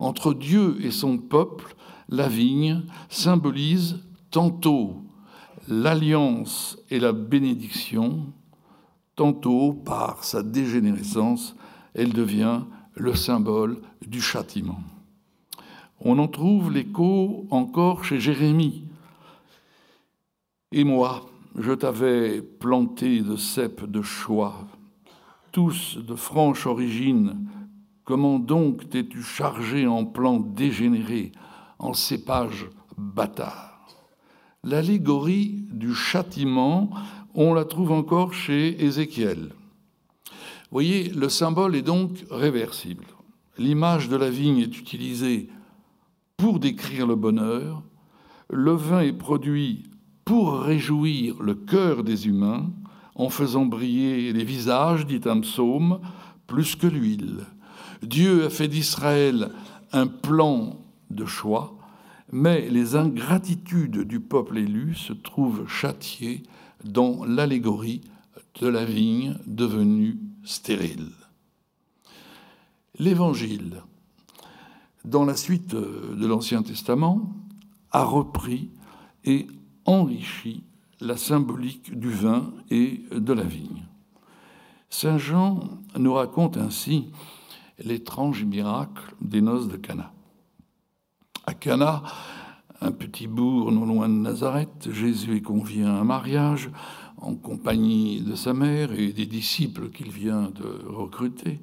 Entre 0.00 0.34
Dieu 0.34 0.84
et 0.84 0.90
son 0.90 1.18
peuple, 1.18 1.76
la 2.08 2.26
vigne 2.26 2.82
symbolise 3.08 4.00
tantôt 4.32 5.04
l'alliance 5.68 6.78
et 6.90 6.98
la 6.98 7.12
bénédiction, 7.12 8.26
tantôt 9.16 9.72
par 9.72 10.22
sa 10.24 10.42
dégénérescence, 10.42 11.56
elle 11.94 12.12
devient 12.12 12.60
le 12.94 13.14
symbole 13.14 13.78
du 14.06 14.20
châtiment. 14.20 14.78
On 16.00 16.18
en 16.18 16.28
trouve 16.28 16.70
l'écho 16.70 17.46
encore 17.50 18.04
chez 18.04 18.20
Jérémie. 18.20 18.84
Et 20.70 20.84
moi, 20.84 21.26
je 21.56 21.72
t'avais 21.72 22.42
planté 22.42 23.22
de 23.22 23.36
cèpes 23.36 23.86
de 23.86 24.02
choix, 24.02 24.66
tous 25.52 25.96
de 25.96 26.14
franche 26.14 26.66
origine. 26.66 27.48
Comment 28.04 28.38
donc 28.38 28.88
t'es-tu 28.90 29.22
chargé 29.22 29.86
en 29.86 30.04
plants 30.04 30.38
dégénérés 30.38 31.32
en 31.78 31.94
cépage 31.94 32.68
bâtard. 32.96 33.86
L'allégorie 34.64 35.64
du 35.70 35.94
châtiment, 35.94 36.90
on 37.36 37.52
la 37.52 37.66
trouve 37.66 37.92
encore 37.92 38.32
chez 38.32 38.82
Ézéchiel. 38.82 39.50
Vous 40.24 40.72
voyez, 40.72 41.10
le 41.10 41.28
symbole 41.28 41.76
est 41.76 41.82
donc 41.82 42.24
réversible. 42.30 43.04
L'image 43.58 44.08
de 44.08 44.16
la 44.16 44.30
vigne 44.30 44.58
est 44.58 44.78
utilisée 44.78 45.50
pour 46.38 46.58
décrire 46.58 47.06
le 47.06 47.14
bonheur. 47.14 47.82
Le 48.50 48.72
vin 48.72 49.00
est 49.00 49.12
produit 49.12 49.84
pour 50.24 50.60
réjouir 50.60 51.42
le 51.42 51.54
cœur 51.54 52.02
des 52.02 52.26
humains, 52.26 52.70
en 53.14 53.28
faisant 53.28 53.66
briller 53.66 54.32
les 54.32 54.44
visages, 54.44 55.06
dit 55.06 55.20
un 55.26 55.40
psaume, 55.40 56.00
plus 56.46 56.74
que 56.74 56.86
l'huile. 56.86 57.44
Dieu 58.02 58.46
a 58.46 58.50
fait 58.50 58.68
d'Israël 58.68 59.50
un 59.92 60.06
plan 60.06 60.78
de 61.10 61.26
choix, 61.26 61.76
mais 62.32 62.68
les 62.70 62.96
ingratitudes 62.96 64.02
du 64.02 64.20
peuple 64.20 64.58
élu 64.58 64.94
se 64.94 65.12
trouvent 65.12 65.68
châtiées 65.68 66.42
dans 66.86 67.24
l'allégorie 67.24 68.00
de 68.60 68.68
la 68.68 68.84
vigne 68.84 69.36
devenue 69.46 70.18
stérile. 70.44 71.10
L'Évangile, 72.98 73.82
dans 75.04 75.24
la 75.24 75.36
suite 75.36 75.74
de 75.74 76.26
l'Ancien 76.26 76.62
Testament, 76.62 77.32
a 77.92 78.04
repris 78.04 78.70
et 79.24 79.46
enrichi 79.84 80.64
la 81.00 81.16
symbolique 81.16 81.98
du 81.98 82.10
vin 82.10 82.52
et 82.70 83.02
de 83.12 83.32
la 83.32 83.42
vigne. 83.42 83.84
Saint 84.88 85.18
Jean 85.18 85.60
nous 85.98 86.14
raconte 86.14 86.56
ainsi 86.56 87.10
l'étrange 87.78 88.44
miracle 88.44 89.14
des 89.20 89.40
noces 89.40 89.68
de 89.68 89.76
Cana. 89.76 90.12
À 91.44 91.54
Cana, 91.54 92.02
un 92.80 92.92
petit 92.92 93.26
bourg 93.26 93.72
non 93.72 93.86
loin 93.86 94.08
de 94.08 94.14
Nazareth, 94.14 94.90
Jésus 94.90 95.36
est 95.36 95.42
convié 95.42 95.84
à 95.84 95.92
un 95.92 96.04
mariage 96.04 96.70
en 97.18 97.34
compagnie 97.34 98.20
de 98.20 98.34
sa 98.34 98.52
mère 98.52 98.92
et 98.92 99.12
des 99.12 99.26
disciples 99.26 99.90
qu'il 99.90 100.10
vient 100.10 100.50
de 100.50 100.86
recruter. 100.86 101.60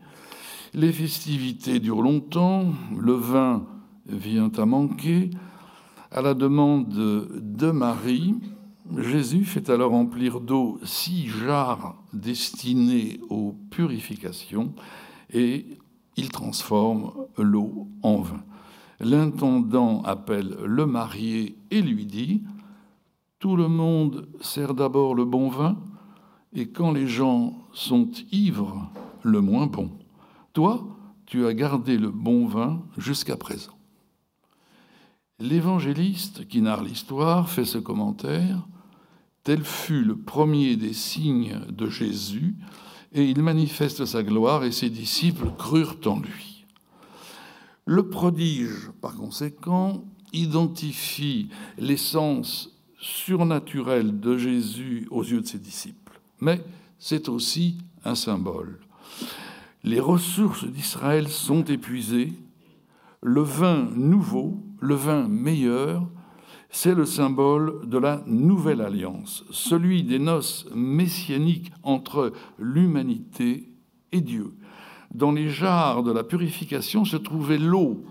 Les 0.73 0.91
festivités 0.91 1.79
durent 1.79 2.01
longtemps, 2.01 2.73
le 2.97 3.13
vin 3.13 3.65
vient 4.07 4.51
à 4.57 4.65
manquer. 4.65 5.29
À 6.11 6.21
la 6.21 6.33
demande 6.33 6.89
de 6.89 7.71
Marie, 7.71 8.35
Jésus 8.97 9.45
fait 9.45 9.69
alors 9.69 9.91
remplir 9.91 10.41
d'eau 10.41 10.79
six 10.83 11.27
jarres 11.27 11.95
destinées 12.11 13.19
aux 13.29 13.55
purifications 13.69 14.73
et 15.31 15.65
il 16.17 16.29
transforme 16.29 17.11
l'eau 17.37 17.87
en 18.01 18.21
vin. 18.21 18.43
L'intendant 19.03 20.01
appelle 20.03 20.55
le 20.63 20.85
marié 20.85 21.57
et 21.71 21.81
lui 21.81 22.05
dit 22.05 22.41
Tout 23.39 23.57
le 23.57 23.67
monde 23.67 24.29
sert 24.39 24.73
d'abord 24.73 25.13
le 25.13 25.25
bon 25.25 25.49
vin, 25.49 25.77
et 26.53 26.69
quand 26.69 26.91
les 26.91 27.07
gens 27.07 27.53
sont 27.73 28.09
ivres, 28.31 28.89
le 29.21 29.41
moins 29.41 29.67
bon. 29.67 29.91
Toi, 30.53 30.85
tu 31.25 31.45
as 31.45 31.53
gardé 31.53 31.97
le 31.97 32.11
bon 32.11 32.47
vin 32.47 32.81
jusqu'à 32.97 33.35
présent. 33.35 33.77
L'évangéliste 35.39 36.47
qui 36.47 36.61
narre 36.61 36.83
l'histoire 36.83 37.49
fait 37.49 37.65
ce 37.65 37.79
commentaire 37.79 38.65
Tel 39.43 39.65
fut 39.65 40.05
le 40.05 40.15
premier 40.15 40.77
des 40.77 40.93
signes 40.93 41.59
de 41.67 41.89
Jésus, 41.89 42.55
et 43.11 43.25
il 43.25 43.43
manifeste 43.43 44.05
sa 44.05 44.23
gloire, 44.23 44.63
et 44.63 44.71
ses 44.71 44.89
disciples 44.89 45.51
crurent 45.57 45.97
en 46.05 46.19
lui. 46.19 46.52
Le 47.85 48.07
prodige, 48.07 48.91
par 49.01 49.15
conséquent, 49.15 50.05
identifie 50.31 51.49
l'essence 51.77 52.71
surnaturelle 52.97 54.19
de 54.19 54.37
Jésus 54.37 55.07
aux 55.11 55.23
yeux 55.23 55.41
de 55.41 55.45
ses 55.45 55.59
disciples, 55.59 56.19
mais 56.39 56.61
c'est 56.97 57.27
aussi 57.27 57.77
un 58.05 58.15
symbole. 58.15 58.79
Les 59.83 59.99
ressources 59.99 60.65
d'Israël 60.65 61.27
sont 61.27 61.65
épuisées, 61.65 62.33
le 63.21 63.41
vin 63.41 63.89
nouveau, 63.95 64.63
le 64.79 64.95
vin 64.95 65.27
meilleur, 65.27 66.07
c'est 66.69 66.95
le 66.95 67.05
symbole 67.05 67.87
de 67.87 67.97
la 67.97 68.23
nouvelle 68.25 68.81
alliance, 68.81 69.43
celui 69.51 70.03
des 70.03 70.19
noces 70.19 70.65
messianiques 70.73 71.71
entre 71.83 72.31
l'humanité 72.57 73.69
et 74.13 74.21
Dieu. 74.21 74.53
Dans 75.13 75.31
les 75.31 75.49
jarres 75.49 76.03
de 76.03 76.11
la 76.11 76.23
purification 76.23 77.05
se 77.05 77.17
trouvait 77.17 77.57
l'eau 77.57 78.03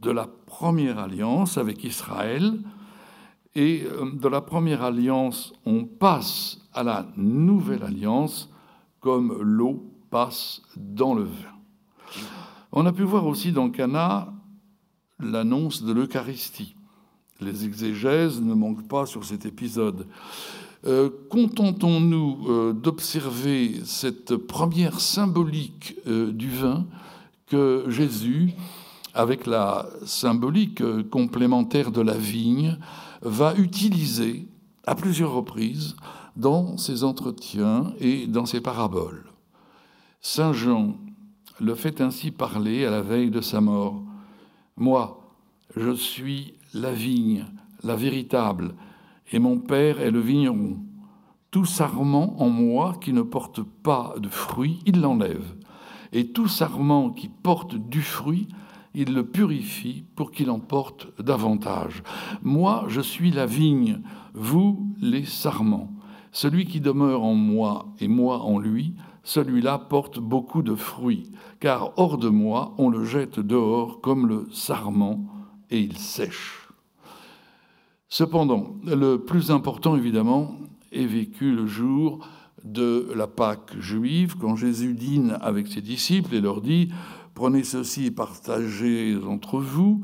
de 0.00 0.10
la 0.10 0.26
première 0.26 0.98
alliance 0.98 1.58
avec 1.58 1.84
Israël, 1.84 2.58
et 3.54 3.84
euh, 3.84 4.10
de 4.12 4.28
la 4.28 4.40
première 4.40 4.82
alliance, 4.82 5.52
on 5.66 5.84
passe 5.84 6.58
à 6.72 6.82
la 6.82 7.06
nouvelle 7.16 7.82
alliance 7.82 8.50
comme 9.00 9.42
l'eau 9.42 9.84
passe 10.10 10.62
dans 10.76 11.14
le 11.14 11.24
vin. 11.24 11.52
On 12.72 12.86
a 12.86 12.92
pu 12.92 13.02
voir 13.02 13.26
aussi 13.26 13.52
dans 13.52 13.70
Cana 13.70 14.32
l'annonce 15.18 15.82
de 15.82 15.92
l'Eucharistie. 15.92 16.74
Les 17.40 17.64
exégèses 17.64 18.40
ne 18.40 18.54
manquent 18.54 18.88
pas 18.88 19.04
sur 19.04 19.24
cet 19.24 19.44
épisode. 19.44 20.06
Euh, 20.84 21.10
contentons-nous 21.30 22.48
euh, 22.48 22.72
d'observer 22.72 23.80
cette 23.84 24.36
première 24.36 24.98
symbolique 24.98 25.94
euh, 26.08 26.32
du 26.32 26.50
vin 26.50 26.86
que 27.46 27.84
Jésus, 27.86 28.52
avec 29.14 29.46
la 29.46 29.86
symbolique 30.04 30.82
complémentaire 31.10 31.92
de 31.92 32.00
la 32.00 32.16
vigne, 32.16 32.78
va 33.20 33.54
utiliser 33.54 34.48
à 34.84 34.96
plusieurs 34.96 35.32
reprises 35.32 35.94
dans 36.34 36.76
ses 36.78 37.04
entretiens 37.04 37.92
et 38.00 38.26
dans 38.26 38.46
ses 38.46 38.60
paraboles. 38.60 39.24
Saint 40.20 40.52
Jean 40.52 40.96
le 41.60 41.76
fait 41.76 42.00
ainsi 42.00 42.32
parler 42.32 42.84
à 42.86 42.90
la 42.90 43.02
veille 43.02 43.30
de 43.30 43.40
sa 43.40 43.60
mort. 43.60 44.02
Moi, 44.76 45.32
je 45.76 45.94
suis 45.94 46.54
la 46.74 46.92
vigne, 46.92 47.44
la 47.84 47.94
véritable, 47.94 48.74
et 49.32 49.38
mon 49.38 49.58
Père 49.58 50.00
est 50.00 50.10
le 50.10 50.20
vigneron. 50.20 50.76
Tout 51.50 51.64
sarment 51.64 52.40
en 52.40 52.48
moi 52.48 52.94
qui 53.00 53.12
ne 53.12 53.22
porte 53.22 53.62
pas 53.62 54.14
de 54.18 54.28
fruit, 54.28 54.80
il 54.86 55.00
l'enlève. 55.00 55.54
Et 56.12 56.28
tout 56.28 56.48
sarment 56.48 57.10
qui 57.10 57.28
porte 57.28 57.74
du 57.74 58.02
fruit, 58.02 58.48
il 58.94 59.14
le 59.14 59.26
purifie 59.26 60.04
pour 60.16 60.30
qu'il 60.30 60.50
en 60.50 60.60
porte 60.60 61.08
davantage. 61.20 62.02
Moi, 62.42 62.84
je 62.88 63.00
suis 63.00 63.30
la 63.30 63.46
vigne, 63.46 64.02
vous 64.34 64.86
les 65.00 65.24
sarments. 65.24 65.90
Celui 66.30 66.66
qui 66.66 66.80
demeure 66.80 67.24
en 67.24 67.34
moi 67.34 67.86
et 68.00 68.08
moi 68.08 68.40
en 68.40 68.58
lui, 68.58 68.94
celui-là 69.22 69.78
porte 69.78 70.18
beaucoup 70.18 70.62
de 70.62 70.74
fruits, 70.74 71.30
car 71.60 71.92
hors 71.96 72.18
de 72.18 72.28
moi, 72.28 72.74
on 72.78 72.88
le 72.88 73.04
jette 73.04 73.38
dehors 73.38 74.00
comme 74.00 74.26
le 74.26 74.48
sarment, 74.50 75.26
et 75.70 75.80
il 75.80 75.96
sèche. 75.96 76.61
Cependant, 78.12 78.76
le 78.84 79.16
plus 79.16 79.50
important, 79.50 79.96
évidemment, 79.96 80.58
est 80.92 81.06
vécu 81.06 81.50
le 81.50 81.64
jour 81.64 82.18
de 82.62 83.10
la 83.16 83.26
Pâque 83.26 83.74
juive, 83.80 84.36
quand 84.38 84.54
Jésus 84.54 84.92
dîne 84.92 85.38
avec 85.40 85.66
ses 85.66 85.80
disciples 85.80 86.34
et 86.34 86.42
leur 86.42 86.60
dit 86.60 86.90
Prenez 87.32 87.64
ceci 87.64 88.04
et 88.04 88.10
partagez 88.10 89.16
entre 89.26 89.60
vous, 89.60 90.02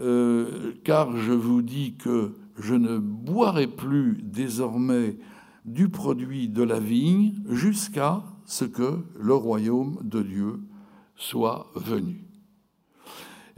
euh, 0.00 0.72
car 0.82 1.14
je 1.18 1.32
vous 1.32 1.60
dis 1.60 1.92
que 1.96 2.32
je 2.58 2.74
ne 2.74 2.96
boirai 2.96 3.66
plus 3.66 4.22
désormais 4.22 5.18
du 5.66 5.90
produit 5.90 6.48
de 6.48 6.62
la 6.62 6.80
vigne 6.80 7.34
jusqu'à 7.50 8.22
ce 8.46 8.64
que 8.64 9.04
le 9.20 9.34
royaume 9.34 9.98
de 10.00 10.22
Dieu 10.22 10.60
soit 11.16 11.70
venu. 11.74 12.31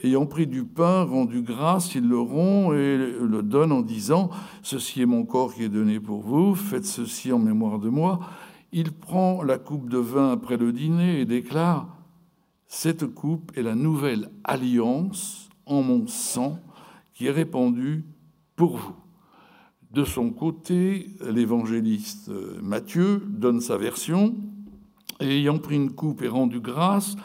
Ayant 0.04 0.26
pris 0.26 0.46
du 0.46 0.64
pain, 0.64 1.04
rendu 1.04 1.40
grâce, 1.40 1.94
il 1.94 2.06
le 2.06 2.18
rompt 2.18 2.74
et 2.74 2.98
le 2.98 3.42
donne 3.42 3.72
en 3.72 3.80
disant 3.80 4.28
Ceci 4.62 5.00
est 5.00 5.06
mon 5.06 5.24
corps 5.24 5.54
qui 5.54 5.62
est 5.62 5.70
donné 5.70 5.98
pour 5.98 6.20
vous, 6.20 6.54
faites 6.54 6.84
ceci 6.84 7.32
en 7.32 7.38
mémoire 7.38 7.78
de 7.78 7.88
moi. 7.88 8.20
Il 8.70 8.92
prend 8.92 9.42
la 9.42 9.56
coupe 9.56 9.88
de 9.88 9.96
vin 9.96 10.30
après 10.30 10.58
le 10.58 10.74
dîner 10.74 11.20
et 11.20 11.24
déclare 11.24 11.88
Cette 12.66 13.06
coupe 13.06 13.52
est 13.56 13.62
la 13.62 13.74
nouvelle 13.74 14.28
alliance 14.44 15.48
en 15.64 15.82
mon 15.82 16.06
sang 16.06 16.58
qui 17.14 17.28
est 17.28 17.30
répandue 17.30 18.04
pour 18.56 18.76
vous. 18.76 18.96
De 19.90 20.04
son 20.04 20.28
côté, 20.28 21.16
l'évangéliste 21.26 22.30
Matthieu 22.62 23.22
donne 23.26 23.62
sa 23.62 23.78
version. 23.78 24.34
Et 25.20 25.38
ayant 25.38 25.56
pris 25.56 25.76
une 25.76 25.92
coupe 25.92 26.20
et 26.20 26.28
rendu 26.28 26.60
grâce, 26.60 27.16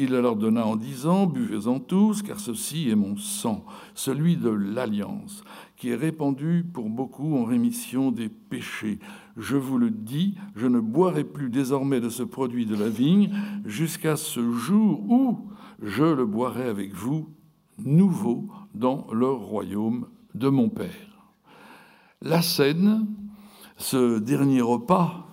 il 0.00 0.12
leur 0.12 0.36
donna 0.36 0.66
en 0.66 0.76
disant, 0.76 1.26
Buvez-en 1.26 1.78
tous, 1.78 2.22
car 2.22 2.40
ceci 2.40 2.88
est 2.88 2.94
mon 2.94 3.16
sang, 3.16 3.64
celui 3.94 4.36
de 4.36 4.48
l'alliance, 4.48 5.44
qui 5.76 5.90
est 5.90 5.94
répandu 5.94 6.64
pour 6.72 6.88
beaucoup 6.88 7.36
en 7.36 7.44
rémission 7.44 8.10
des 8.10 8.30
péchés. 8.30 8.98
Je 9.36 9.56
vous 9.56 9.76
le 9.76 9.90
dis, 9.90 10.36
je 10.56 10.66
ne 10.66 10.80
boirai 10.80 11.24
plus 11.24 11.50
désormais 11.50 12.00
de 12.00 12.08
ce 12.08 12.22
produit 12.22 12.64
de 12.64 12.76
la 12.76 12.88
vigne 12.88 13.30
jusqu'à 13.66 14.16
ce 14.16 14.52
jour 14.52 15.02
où 15.10 15.50
je 15.82 16.04
le 16.04 16.24
boirai 16.24 16.64
avec 16.64 16.94
vous 16.94 17.28
nouveau 17.78 18.48
dans 18.74 19.06
le 19.12 19.30
royaume 19.30 20.06
de 20.34 20.48
mon 20.48 20.70
Père. 20.70 21.28
La 22.22 22.40
scène, 22.40 23.06
ce 23.76 24.18
dernier 24.18 24.62
repas 24.62 25.29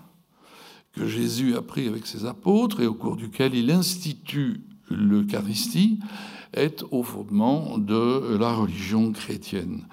que 0.97 1.07
Jésus 1.07 1.55
a 1.55 1.61
pris 1.61 1.87
avec 1.87 2.07
ses 2.07 2.25
apôtres 2.25 2.81
et 2.81 2.87
au 2.87 2.93
cours 2.93 3.15
duquel 3.15 3.53
il 3.55 3.71
institue 3.71 4.61
l'Eucharistie, 4.89 5.99
est 6.53 6.83
au 6.91 7.03
fondement 7.03 7.77
de 7.77 8.37
la 8.37 8.53
religion 8.53 9.11
chrétienne. 9.11 9.85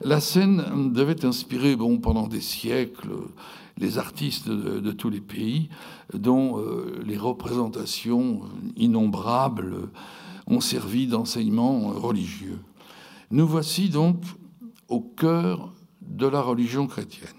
La 0.00 0.20
scène 0.20 0.92
devait 0.92 1.24
inspirer 1.24 1.76
bon, 1.76 1.98
pendant 1.98 2.26
des 2.26 2.40
siècles 2.40 3.10
les 3.78 3.96
artistes 3.96 4.48
de, 4.50 4.92
tous 4.92 5.08
les 5.08 5.20
pays, 5.20 5.70
dont 6.12 6.58
euh, 6.58 7.00
les 7.06 7.16
représentations 7.16 8.42
innombrables 8.76 9.88
ont 10.46 10.60
servi 10.60 11.06
d'enseignement 11.06 11.88
religieux. 11.88 12.58
Nous 13.30 13.46
voici 13.46 13.88
donc 13.88 14.22
au 14.88 15.00
cœur 15.00 15.72
de 16.02 16.26
la 16.26 16.42
religion 16.42 16.86
chrétienne, 16.86 17.30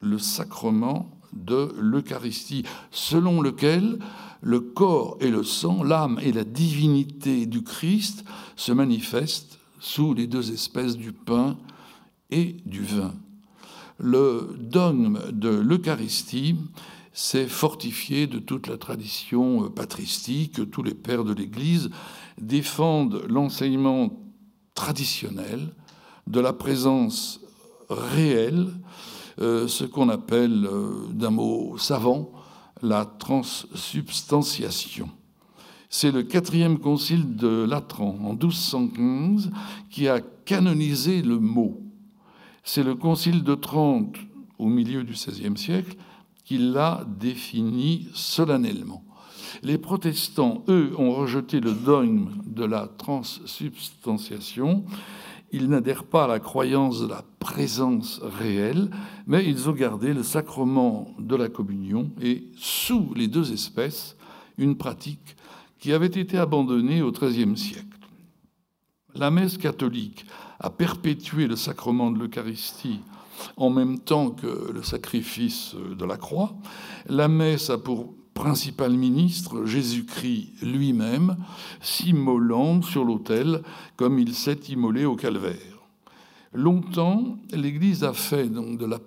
le 0.00 0.18
sacrement 0.18 1.15
de 1.44 1.74
l'Eucharistie, 1.78 2.64
selon 2.90 3.40
lequel 3.40 3.98
le 4.40 4.60
corps 4.60 5.16
et 5.20 5.30
le 5.30 5.42
sang, 5.42 5.82
l'âme 5.82 6.18
et 6.22 6.32
la 6.32 6.44
divinité 6.44 7.46
du 7.46 7.62
Christ 7.62 8.24
se 8.56 8.72
manifestent 8.72 9.58
sous 9.80 10.14
les 10.14 10.26
deux 10.26 10.52
espèces 10.52 10.96
du 10.96 11.12
pain 11.12 11.56
et 12.30 12.56
du 12.64 12.82
vin. 12.82 13.14
Le 13.98 14.56
dogme 14.58 15.20
de 15.32 15.48
l'Eucharistie 15.48 16.56
s'est 17.12 17.48
fortifié 17.48 18.26
de 18.26 18.38
toute 18.38 18.66
la 18.66 18.76
tradition 18.76 19.70
patristique. 19.70 20.70
Tous 20.70 20.82
les 20.82 20.94
pères 20.94 21.24
de 21.24 21.32
l'Église 21.32 21.90
défendent 22.38 23.24
l'enseignement 23.28 24.10
traditionnel 24.74 25.72
de 26.26 26.40
la 26.40 26.52
présence 26.52 27.40
réelle, 27.88 28.68
ce 29.38 29.84
qu'on 29.84 30.08
appelle 30.08 30.66
euh, 30.66 31.06
d'un 31.12 31.30
mot 31.30 31.76
savant 31.78 32.32
la 32.82 33.04
transsubstantiation. 33.04 35.08
C'est 35.88 36.10
le 36.10 36.22
quatrième 36.22 36.78
concile 36.78 37.36
de 37.36 37.64
Latran 37.64 38.16
en 38.22 38.32
1215 38.32 39.50
qui 39.90 40.08
a 40.08 40.20
canonisé 40.20 41.22
le 41.22 41.38
mot. 41.38 41.80
C'est 42.64 42.82
le 42.82 42.94
concile 42.94 43.44
de 43.44 43.54
Trente 43.54 44.16
au 44.58 44.66
milieu 44.66 45.04
du 45.04 45.12
XVIe 45.12 45.56
siècle 45.56 45.96
qui 46.44 46.58
l'a 46.58 47.06
défini 47.18 48.08
solennellement. 48.12 49.02
Les 49.62 49.78
protestants, 49.78 50.64
eux, 50.68 50.92
ont 50.98 51.12
rejeté 51.12 51.60
le 51.60 51.72
dogme 51.72 52.30
de 52.46 52.64
la 52.64 52.88
transsubstantiation. 52.98 54.84
Ils 55.52 55.68
n'adhèrent 55.68 56.04
pas 56.04 56.24
à 56.24 56.28
la 56.28 56.40
croyance 56.40 57.00
de 57.00 57.06
la 57.06 57.24
présence 57.38 58.20
réelle, 58.22 58.90
mais 59.26 59.46
ils 59.46 59.68
ont 59.68 59.72
gardé 59.72 60.12
le 60.12 60.22
sacrement 60.22 61.14
de 61.18 61.36
la 61.36 61.48
communion 61.48 62.10
et, 62.20 62.44
sous 62.56 63.12
les 63.14 63.28
deux 63.28 63.52
espèces, 63.52 64.16
une 64.58 64.76
pratique 64.76 65.36
qui 65.78 65.92
avait 65.92 66.06
été 66.06 66.38
abandonnée 66.38 67.02
au 67.02 67.12
XIIIe 67.12 67.56
siècle. 67.56 67.86
La 69.14 69.30
messe 69.30 69.56
catholique 69.56 70.26
a 70.58 70.70
perpétué 70.70 71.46
le 71.46 71.56
sacrement 71.56 72.10
de 72.10 72.18
l'Eucharistie 72.18 73.00
en 73.56 73.70
même 73.70 73.98
temps 73.98 74.30
que 74.30 74.72
le 74.72 74.82
sacrifice 74.82 75.74
de 75.74 76.04
la 76.04 76.16
croix. 76.16 76.54
La 77.08 77.28
messe 77.28 77.70
a 77.70 77.78
pour 77.78 78.14
principal 78.36 78.92
ministre, 78.92 79.64
Jésus-Christ 79.64 80.50
lui-même, 80.62 81.38
s'immolant 81.80 82.82
sur 82.82 83.02
l'autel 83.02 83.62
comme 83.96 84.18
il 84.18 84.34
s'est 84.34 84.60
immolé 84.68 85.06
au 85.06 85.16
calvaire. 85.16 85.80
Longtemps, 86.52 87.38
l'Église 87.50 88.04
a 88.04 88.12
fait 88.12 88.48
donc 88.48 88.78
de 88.78 88.84
la, 88.84 88.98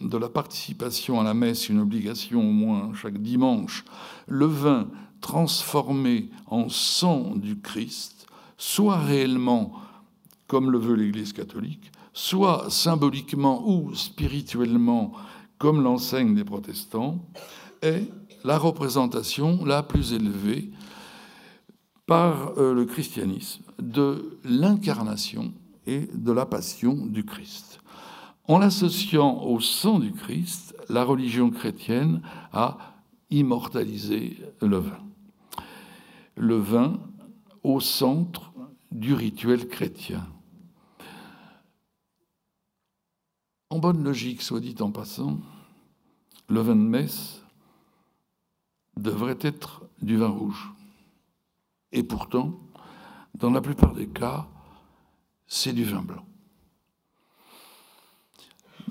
de 0.00 0.18
la 0.18 0.28
participation 0.28 1.20
à 1.20 1.24
la 1.24 1.34
messe 1.34 1.68
une 1.68 1.78
obligation 1.78 2.40
au 2.40 2.52
moins 2.52 2.92
chaque 2.94 3.22
dimanche, 3.22 3.84
le 4.26 4.46
vin 4.46 4.88
transformé 5.20 6.28
en 6.48 6.68
sang 6.68 7.36
du 7.36 7.60
Christ, 7.60 8.26
soit 8.56 8.98
réellement 8.98 9.72
comme 10.48 10.72
le 10.72 10.78
veut 10.78 10.96
l'Église 10.96 11.32
catholique, 11.32 11.92
soit 12.12 12.66
symboliquement 12.70 13.62
ou 13.68 13.94
spirituellement 13.94 15.12
comme 15.58 15.80
l'enseigne 15.80 16.34
des 16.34 16.44
protestants, 16.44 17.24
est 17.82 18.10
la 18.48 18.56
représentation 18.56 19.62
la 19.66 19.82
plus 19.82 20.14
élevée 20.14 20.70
par 22.06 22.56
euh, 22.56 22.72
le 22.72 22.86
christianisme 22.86 23.62
de 23.78 24.38
l'incarnation 24.42 25.52
et 25.86 26.08
de 26.14 26.32
la 26.32 26.46
passion 26.46 26.94
du 26.94 27.26
Christ. 27.26 27.78
En 28.44 28.58
l'associant 28.58 29.42
au 29.42 29.60
sang 29.60 29.98
du 29.98 30.12
Christ, 30.12 30.74
la 30.88 31.04
religion 31.04 31.50
chrétienne 31.50 32.22
a 32.54 32.78
immortalisé 33.28 34.38
le 34.62 34.78
vin. 34.78 35.04
Le 36.34 36.56
vin 36.56 37.00
au 37.62 37.80
centre 37.80 38.50
du 38.90 39.12
rituel 39.12 39.68
chrétien. 39.68 40.26
En 43.68 43.78
bonne 43.78 44.02
logique, 44.02 44.40
soit 44.40 44.60
dit 44.60 44.76
en 44.80 44.90
passant, 44.90 45.36
le 46.48 46.60
vin 46.60 46.76
de 46.76 46.80
messe 46.80 47.37
devrait 49.02 49.38
être 49.40 49.82
du 50.02 50.16
vin 50.16 50.28
rouge. 50.28 50.72
Et 51.92 52.02
pourtant, 52.02 52.58
dans 53.34 53.50
la 53.50 53.60
plupart 53.60 53.94
des 53.94 54.08
cas, 54.08 54.48
c'est 55.46 55.72
du 55.72 55.84
vin 55.84 56.02
blanc. 56.02 56.24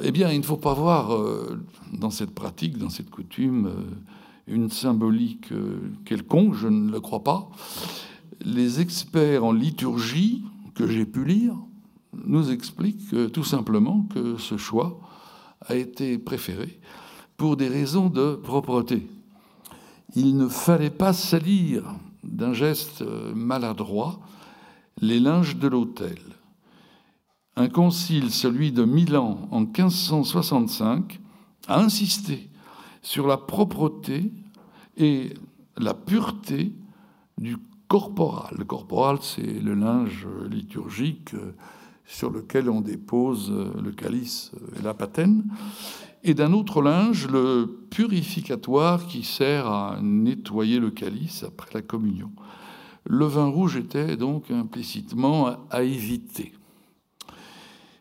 Eh 0.03 0.11
bien, 0.11 0.31
il 0.31 0.39
ne 0.39 0.45
faut 0.45 0.57
pas 0.57 0.73
voir 0.73 1.13
euh, 1.13 1.59
dans 1.91 2.11
cette 2.11 2.31
pratique, 2.31 2.77
dans 2.77 2.89
cette 2.89 3.09
coutume, 3.09 3.67
euh, 3.67 3.83
une 4.47 4.69
symbolique 4.69 5.51
euh, 5.51 5.79
quelconque, 6.05 6.53
je 6.53 6.67
ne 6.67 6.91
le 6.91 6.99
crois 6.99 7.23
pas. 7.23 7.49
Les 8.41 8.79
experts 8.79 9.43
en 9.43 9.51
liturgie 9.51 10.43
que 10.75 10.87
j'ai 10.87 11.05
pu 11.05 11.25
lire 11.25 11.55
nous 12.25 12.51
expliquent 12.51 13.31
tout 13.31 13.43
simplement 13.43 14.07
que 14.13 14.37
ce 14.37 14.57
choix 14.57 14.99
a 15.61 15.75
été 15.75 16.17
préféré 16.17 16.79
pour 17.35 17.57
des 17.57 17.67
raisons 17.67 18.09
de 18.09 18.35
propreté 18.35 19.07
il 20.15 20.37
ne 20.37 20.47
fallait 20.47 20.89
pas 20.89 21.13
salir 21.13 21.83
d'un 22.23 22.53
geste 22.53 23.03
maladroit 23.35 24.19
les 25.01 25.19
linges 25.19 25.57
de 25.57 25.67
l'autel. 25.67 26.17
Un 27.55 27.69
concile, 27.69 28.31
celui 28.31 28.71
de 28.71 28.83
Milan 28.83 29.47
en 29.51 29.61
1565, 29.61 31.19
a 31.67 31.79
insisté 31.79 32.49
sur 33.01 33.27
la 33.27 33.37
propreté 33.37 34.31
et 34.95 35.33
la 35.77 35.93
pureté 35.93 36.73
du 37.37 37.57
corporal. 37.87 38.55
Le 38.57 38.65
corporal, 38.65 39.19
c'est 39.21 39.41
le 39.41 39.73
linge 39.73 40.27
liturgique 40.49 41.35
sur 42.05 42.31
lequel 42.31 42.69
on 42.69 42.81
dépose 42.81 43.51
le 43.51 43.91
calice 43.91 44.51
et 44.79 44.81
la 44.81 44.93
patène 44.93 45.43
et 46.23 46.33
d'un 46.33 46.53
autre 46.53 46.81
linge, 46.81 47.27
le 47.27 47.87
purificatoire 47.89 49.07
qui 49.07 49.23
sert 49.23 49.67
à 49.67 49.99
nettoyer 50.01 50.79
le 50.79 50.91
calice 50.91 51.43
après 51.43 51.69
la 51.73 51.81
communion. 51.81 52.31
Le 53.05 53.25
vin 53.25 53.47
rouge 53.47 53.77
était 53.77 54.17
donc 54.17 54.51
implicitement 54.51 55.57
à 55.69 55.83
éviter. 55.83 56.53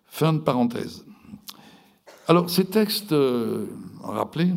Fin 0.07 0.33
de 0.33 0.39
parenthèse. 0.39 1.05
Alors, 2.27 2.51
ces 2.51 2.64
textes 2.64 3.12
euh, 3.12 3.67
rappelés, 4.03 4.53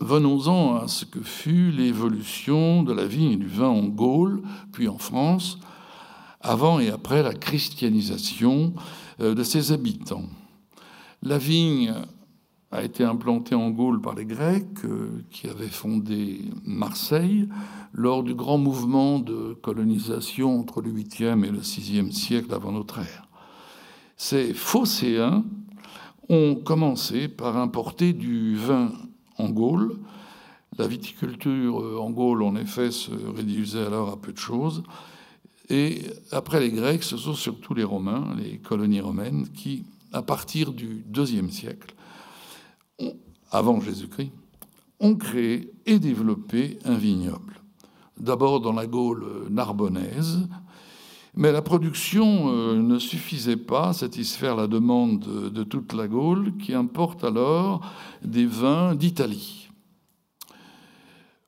venons-en 0.00 0.76
à 0.76 0.88
ce 0.88 1.04
que 1.04 1.20
fut 1.20 1.70
l'évolution 1.70 2.82
de 2.82 2.92
la 2.92 3.06
vigne 3.06 3.32
et 3.32 3.36
du 3.36 3.46
vin 3.46 3.68
en 3.68 3.84
Gaule, 3.84 4.42
puis 4.72 4.88
en 4.88 4.98
France, 4.98 5.58
avant 6.40 6.80
et 6.80 6.90
après 6.90 7.22
la 7.22 7.34
christianisation 7.34 8.74
euh, 9.20 9.34
de 9.34 9.44
ses 9.44 9.70
habitants. 9.70 10.24
La 11.22 11.38
vigne 11.38 11.94
a 12.72 12.82
été 12.82 13.04
implanté 13.04 13.54
en 13.54 13.70
Gaule 13.70 14.00
par 14.00 14.14
les 14.14 14.24
Grecs 14.24 14.84
euh, 14.84 15.22
qui 15.30 15.46
avaient 15.46 15.66
fondé 15.68 16.40
Marseille 16.64 17.48
lors 17.92 18.22
du 18.22 18.34
grand 18.34 18.56
mouvement 18.56 19.18
de 19.18 19.52
colonisation 19.60 20.58
entre 20.58 20.80
le 20.80 20.90
8e 20.90 21.44
et 21.44 21.50
le 21.50 21.60
6e 21.60 22.10
siècle 22.10 22.52
avant 22.54 22.72
notre 22.72 22.98
ère. 22.98 23.28
Ces 24.16 24.54
phocéens 24.54 25.44
ont 26.30 26.54
commencé 26.54 27.28
par 27.28 27.58
importer 27.58 28.14
du 28.14 28.56
vin 28.56 28.90
en 29.36 29.50
Gaule. 29.50 29.98
La 30.78 30.86
viticulture 30.86 31.78
euh, 31.78 31.98
en 32.00 32.10
Gaule, 32.10 32.42
en 32.42 32.56
effet, 32.56 32.90
se 32.90 33.10
réduisait 33.36 33.84
alors 33.84 34.08
à 34.08 34.16
peu 34.16 34.32
de 34.32 34.38
choses. 34.38 34.82
Et 35.68 36.04
après 36.30 36.60
les 36.60 36.70
Grecs, 36.70 37.02
ce 37.02 37.18
sont 37.18 37.34
surtout 37.34 37.74
les 37.74 37.84
Romains, 37.84 38.34
les 38.38 38.56
colonies 38.56 39.00
romaines, 39.00 39.48
qui, 39.54 39.84
à 40.14 40.22
partir 40.22 40.72
du 40.72 41.04
IIe 41.14 41.52
siècle, 41.52 41.94
avant 43.50 43.80
Jésus-Christ, 43.80 44.32
ont 45.00 45.16
créé 45.16 45.72
et 45.84 45.98
développé 45.98 46.78
un 46.84 46.94
vignoble. 46.94 47.60
D'abord 48.18 48.60
dans 48.60 48.72
la 48.72 48.86
Gaule 48.86 49.48
narbonnaise, 49.50 50.48
mais 51.34 51.50
la 51.50 51.62
production 51.62 52.50
euh, 52.50 52.76
ne 52.76 52.98
suffisait 52.98 53.56
pas 53.56 53.88
à 53.88 53.92
satisfaire 53.94 54.54
la 54.54 54.66
demande 54.66 55.50
de 55.50 55.62
toute 55.64 55.92
la 55.94 56.06
Gaule 56.06 56.56
qui 56.58 56.74
importe 56.74 57.24
alors 57.24 57.84
des 58.22 58.46
vins 58.46 58.94
d'Italie. 58.94 59.68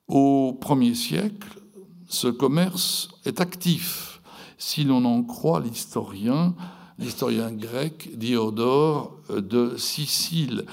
Au 0.07 0.57
1er 0.59 0.95
siècle, 0.95 1.59
ce 2.07 2.27
commerce 2.27 3.09
est 3.25 3.41
actif, 3.41 4.21
si 4.57 4.83
l'on 4.83 5.05
en 5.05 5.23
croit 5.23 5.59
l'historien, 5.59 6.55
l'historien 6.97 7.51
grec 7.51 8.09
Diodore 8.17 9.19
de 9.29 9.75
Sicile, 9.77 10.65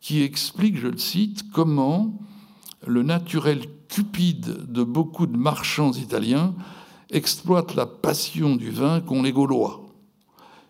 qui 0.00 0.22
explique, 0.22 0.78
je 0.78 0.88
le 0.88 0.98
cite, 0.98 1.50
comment 1.52 2.18
le 2.86 3.02
naturel 3.02 3.64
cupide 3.88 4.70
de 4.70 4.84
beaucoup 4.84 5.26
de 5.26 5.36
marchands 5.36 5.92
italiens 5.92 6.54
exploite 7.10 7.74
la 7.74 7.86
passion 7.86 8.56
du 8.56 8.70
vin 8.70 9.00
qu'ont 9.00 9.22
les 9.22 9.32
Gaulois. 9.32 9.84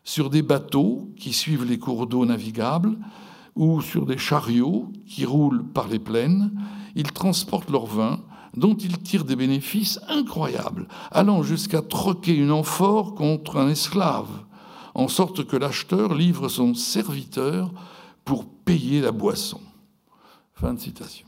Sur 0.05 0.31
des 0.31 0.43
bateaux 0.43 1.11
qui 1.17 1.33
suivent 1.33 1.65
les 1.65 1.79
cours 1.79 2.07
d'eau 2.07 2.25
navigables 2.25 2.97
ou 3.57 3.83
sur 3.83 4.07
des 4.07 4.19
chariots 4.19 4.91
qui 5.07 5.25
roulent 5.25 5.65
par 5.65 5.89
les 5.89 5.99
plaines, 5.99 6.53
ils 6.95 7.13
transportent 7.13 7.71
leur 7.71 7.87
vin 7.87 8.21
dont 8.57 8.75
ils 8.75 8.99
tirent 8.99 9.25
des 9.25 9.37
bénéfices 9.37 10.01
incroyables, 10.09 10.89
allant 11.11 11.43
jusqu'à 11.43 11.83
troquer 11.83 12.35
une 12.35 12.51
amphore 12.51 13.15
contre 13.15 13.59
un 13.59 13.69
esclave, 13.69 14.29
en 14.95 15.09
sorte 15.09 15.45
que 15.45 15.57
l'acheteur 15.57 16.15
livre 16.15 16.49
son 16.49 16.75
serviteur 16.75 17.71
pour 18.29 18.45
payer 18.45 19.01
la 19.01 19.11
boisson. 19.11 19.59
Fin 20.53 20.75
de 20.75 20.79
citation. 20.79 21.27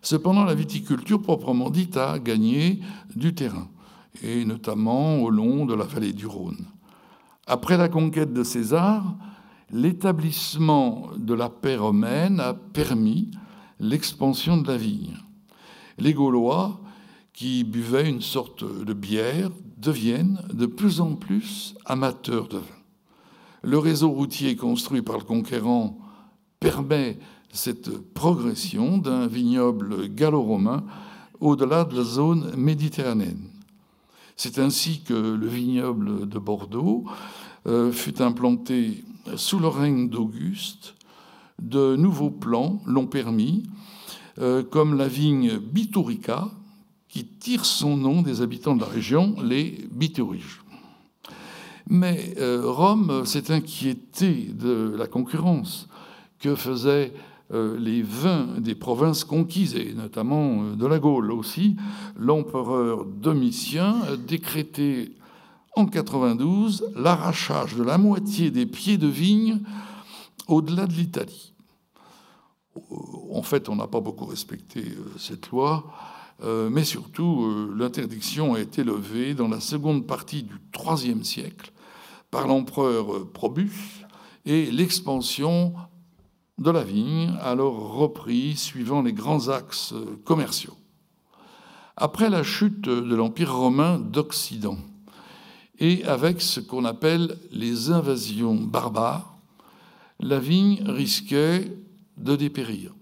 Cependant, 0.00 0.44
la 0.44 0.54
viticulture 0.54 1.20
proprement 1.20 1.68
dite 1.68 1.98
a 1.98 2.18
gagné 2.18 2.80
du 3.14 3.34
terrain, 3.34 3.68
et 4.22 4.46
notamment 4.46 5.18
au 5.18 5.28
long 5.28 5.66
de 5.66 5.74
la 5.74 5.84
vallée 5.84 6.14
du 6.14 6.26
Rhône. 6.26 6.64
Après 7.46 7.76
la 7.76 7.90
conquête 7.90 8.32
de 8.32 8.42
César, 8.42 9.04
l'établissement 9.70 11.10
de 11.18 11.34
la 11.34 11.50
paix 11.50 11.76
romaine 11.76 12.40
a 12.40 12.54
permis 12.54 13.30
l'expansion 13.80 14.56
de 14.56 14.66
la 14.66 14.78
vigne. 14.78 15.18
Les 15.98 16.14
Gaulois, 16.14 16.80
qui 17.34 17.64
buvaient 17.64 18.08
une 18.08 18.22
sorte 18.22 18.64
de 18.64 18.94
bière, 18.94 19.50
deviennent 19.76 20.40
de 20.54 20.64
plus 20.64 21.02
en 21.02 21.16
plus 21.16 21.74
amateurs 21.84 22.48
de 22.48 22.56
vin. 22.56 22.79
Le 23.62 23.78
réseau 23.78 24.10
routier 24.10 24.56
construit 24.56 25.02
par 25.02 25.18
le 25.18 25.24
conquérant 25.24 25.98
permet 26.60 27.18
cette 27.52 27.90
progression 28.14 28.98
d'un 28.98 29.26
vignoble 29.26 30.08
gallo-romain 30.08 30.84
au-delà 31.40 31.84
de 31.84 31.96
la 31.96 32.04
zone 32.04 32.54
méditerranéenne. 32.56 33.50
C'est 34.36 34.58
ainsi 34.58 35.02
que 35.02 35.12
le 35.12 35.46
vignoble 35.46 36.28
de 36.28 36.38
Bordeaux 36.38 37.04
euh, 37.66 37.92
fut 37.92 38.22
implanté 38.22 39.04
sous 39.36 39.58
le 39.58 39.68
règne 39.68 40.08
d'Auguste. 40.08 40.94
De 41.60 41.96
nouveaux 41.96 42.30
plans 42.30 42.80
l'ont 42.86 43.06
permis, 43.06 43.64
euh, 44.38 44.62
comme 44.62 44.96
la 44.96 45.08
vigne 45.08 45.58
Biturica, 45.58 46.48
qui 47.08 47.26
tire 47.26 47.66
son 47.66 47.98
nom 47.98 48.22
des 48.22 48.40
habitants 48.40 48.76
de 48.76 48.80
la 48.80 48.86
région, 48.86 49.36
les 49.42 49.86
Bituriges. 49.90 50.59
Mais 51.92 52.34
euh, 52.38 52.62
Rome 52.64 53.26
s'est 53.26 53.52
inquiété 53.52 54.52
de 54.54 54.94
la 54.96 55.08
concurrence 55.08 55.88
que 56.38 56.54
faisaient 56.54 57.12
euh, 57.52 57.76
les 57.80 58.00
vins 58.02 58.46
des 58.58 58.76
provinces 58.76 59.24
conquises, 59.24 59.74
et 59.74 59.92
notamment 59.92 60.62
euh, 60.62 60.76
de 60.76 60.86
la 60.86 61.00
Gaule 61.00 61.32
aussi, 61.32 61.76
l'empereur 62.16 63.04
Domitien 63.04 64.02
a 64.02 64.16
décrété 64.16 65.16
en 65.74 65.86
92 65.86 66.92
l'arrachage 66.94 67.74
de 67.74 67.82
la 67.82 67.98
moitié 67.98 68.52
des 68.52 68.66
pieds 68.66 68.96
de 68.96 69.08
vigne 69.08 69.58
au-delà 70.46 70.86
de 70.86 70.92
l'Italie. 70.92 71.54
En 73.32 73.42
fait, 73.42 73.68
on 73.68 73.74
n'a 73.74 73.88
pas 73.88 74.00
beaucoup 74.00 74.26
respecté 74.26 74.84
cette 75.18 75.50
loi, 75.50 75.84
mais 76.70 76.84
surtout, 76.84 77.68
l'interdiction 77.76 78.54
a 78.54 78.60
été 78.60 78.82
levée 78.84 79.34
dans 79.34 79.48
la 79.48 79.60
seconde 79.60 80.06
partie 80.06 80.44
du 80.44 80.54
IIIe 80.74 81.24
siècle 81.24 81.72
par 82.30 82.46
l'empereur 82.46 83.30
Probus 83.32 84.04
et 84.44 84.70
l'expansion 84.70 85.74
de 86.58 86.70
la 86.70 86.84
vigne, 86.84 87.32
alors 87.40 87.94
repris 87.94 88.56
suivant 88.56 89.02
les 89.02 89.12
grands 89.12 89.48
axes 89.48 89.94
commerciaux. 90.24 90.76
Après 91.96 92.30
la 92.30 92.42
chute 92.42 92.82
de 92.82 93.14
l'Empire 93.14 93.54
romain 93.54 93.98
d'Occident, 93.98 94.78
et 95.78 96.04
avec 96.04 96.42
ce 96.42 96.60
qu'on 96.60 96.84
appelle 96.84 97.36
les 97.50 97.90
invasions 97.90 98.54
barbares, 98.54 99.38
la 100.20 100.38
vigne 100.38 100.82
risquait 100.84 101.74
de 102.18 102.36
dépérir. 102.36 102.94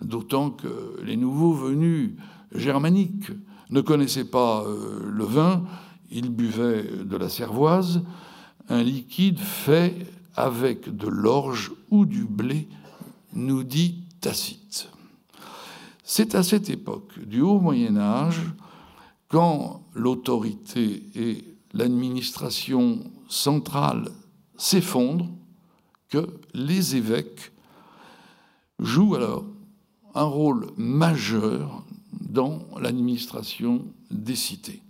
D'autant 0.00 0.50
que 0.50 1.00
les 1.04 1.16
nouveaux 1.16 1.52
venus 1.52 2.16
germaniques 2.52 3.30
ne 3.70 3.80
connaissaient 3.80 4.28
pas 4.28 4.64
euh, 4.64 5.00
le 5.08 5.24
vin, 5.24 5.64
ils 6.10 6.30
buvaient 6.30 7.04
de 7.04 7.16
la 7.16 7.28
cervoise, 7.28 8.02
un 8.68 8.82
liquide 8.82 9.38
fait 9.38 9.94
avec 10.34 10.94
de 10.94 11.08
l'orge 11.08 11.72
ou 11.90 12.04
du 12.06 12.24
blé, 12.24 12.68
nous 13.32 13.64
dit 13.64 14.04
Tacite. 14.20 14.88
C'est 16.04 16.34
à 16.34 16.42
cette 16.42 16.70
époque 16.70 17.18
du 17.18 17.40
Haut 17.40 17.58
Moyen 17.58 17.96
Âge, 17.96 18.42
quand 19.28 19.82
l'autorité 19.94 21.02
et 21.14 21.44
l'administration 21.72 23.00
centrale 23.28 24.10
s'effondrent, 24.56 25.28
que 26.08 26.38
les 26.54 26.96
évêques 26.96 27.52
jouent 28.78 29.16
alors 29.16 29.44
un 30.14 30.24
rôle 30.24 30.68
majeur 30.76 31.84
dans 32.12 32.62
l'administration 32.80 33.84
des 34.10 34.36
cités. 34.36 34.82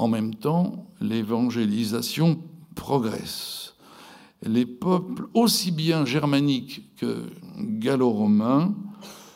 En 0.00 0.08
même 0.08 0.34
temps, 0.34 0.86
l'évangélisation 1.02 2.42
progresse. 2.74 3.74
Les 4.42 4.64
peuples, 4.64 5.28
aussi 5.34 5.72
bien 5.72 6.06
germaniques 6.06 6.96
que 6.96 7.26
gallo-romains, 7.58 8.74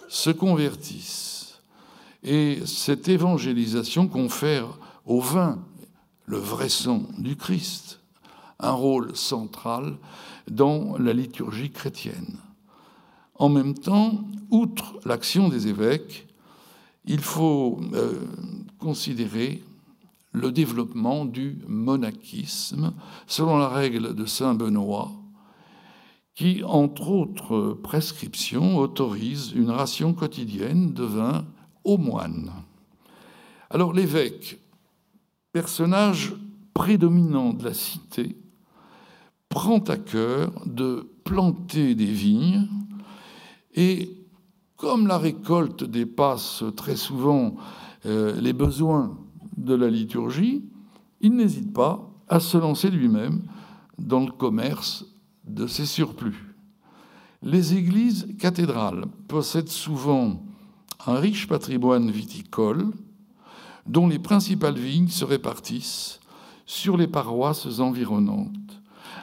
se 0.09 0.31
convertissent. 0.31 1.61
Et 2.23 2.61
cette 2.65 3.09
évangélisation 3.09 4.09
confère 4.09 4.79
au 5.05 5.21
vin, 5.21 5.63
le 6.25 6.39
vrai 6.39 6.71
sang 6.71 7.03
du 7.19 7.37
Christ, 7.37 8.01
un 8.59 8.73
rôle 8.73 9.15
central 9.15 9.99
dans 10.51 10.97
la 10.97 11.13
liturgie 11.13 11.73
chrétienne. 11.73 12.39
En 13.35 13.51
même 13.51 13.75
temps, 13.75 14.25
outre 14.49 14.99
l'action 15.05 15.51
des 15.51 15.69
évêques, 15.69 16.27
il 17.05 17.21
faut 17.21 17.83
euh, 17.93 18.15
considérer 18.79 19.63
le 20.35 20.51
développement 20.51 21.25
du 21.25 21.59
monachisme, 21.69 22.93
selon 23.27 23.57
la 23.57 23.69
règle 23.69 24.15
de 24.15 24.27
Saint 24.27 24.55
Benoît, 24.55 25.13
qui, 26.35 26.65
entre 26.65 27.09
autres 27.09 27.79
prescriptions, 27.83 28.77
autorise 28.77 29.53
une 29.55 29.71
ration 29.71 30.13
quotidienne 30.13 30.93
de 30.93 31.05
vin 31.05 31.45
aux 31.85 31.99
moines. 31.99 32.51
Alors 33.71 33.93
l'évêque, 33.93 34.59
personnage 35.53 36.35
prédominant 36.75 37.53
de 37.53 37.65
la 37.65 37.75
cité, 37.75 38.37
prend 39.49 39.79
à 39.79 39.97
cœur 39.97 40.51
de 40.67 41.09
planter 41.23 41.95
des 41.95 42.05
vignes 42.07 42.67
et 43.77 44.11
comme 44.77 45.07
la 45.07 45.17
récolte 45.17 45.85
dépasse 45.85 46.65
très 46.77 46.97
souvent 46.97 47.55
euh, 48.07 48.39
les 48.41 48.53
besoins 48.53 49.17
de 49.57 49.75
la 49.75 49.89
liturgie, 49.89 50.65
il 51.21 51.35
n'hésite 51.35 51.73
pas 51.73 52.11
à 52.29 52.41
se 52.41 52.59
lancer 52.59 52.91
lui-même 52.91 53.43
dans 53.99 54.25
le 54.25 54.33
commerce 54.33 55.07
de 55.47 55.67
ses 55.67 55.87
surplus. 55.87 56.55
Les 57.43 57.75
églises 57.75 58.29
cathédrales 58.39 59.05
possèdent 59.29 59.69
souvent 59.69 60.43
un 61.07 61.17
riche 61.17 61.47
patrimoine 61.47 62.11
viticole 62.11 62.91
dont 63.87 64.09
les 64.09 64.19
principales 64.19 64.79
vignes 64.79 65.09
se 65.09 65.25
répartissent 65.25 66.21
sur 66.65 66.97
les 66.97 67.07
paroisses 67.07 67.81
environnantes. 67.81 68.51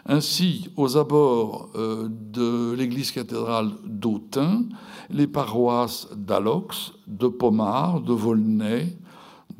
Ainsi, 0.05 0.69
aux 0.77 0.97
abords 0.97 1.69
euh, 1.75 2.09
de 2.09 2.73
l'église 2.73 3.11
cathédrale 3.11 3.71
d'Autun, 3.85 4.65
les 5.09 5.27
paroisses 5.27 6.07
d'Alox, 6.15 6.93
de 7.07 7.27
Pomard, 7.27 8.01
de 8.01 8.13
Volnay, 8.13 8.97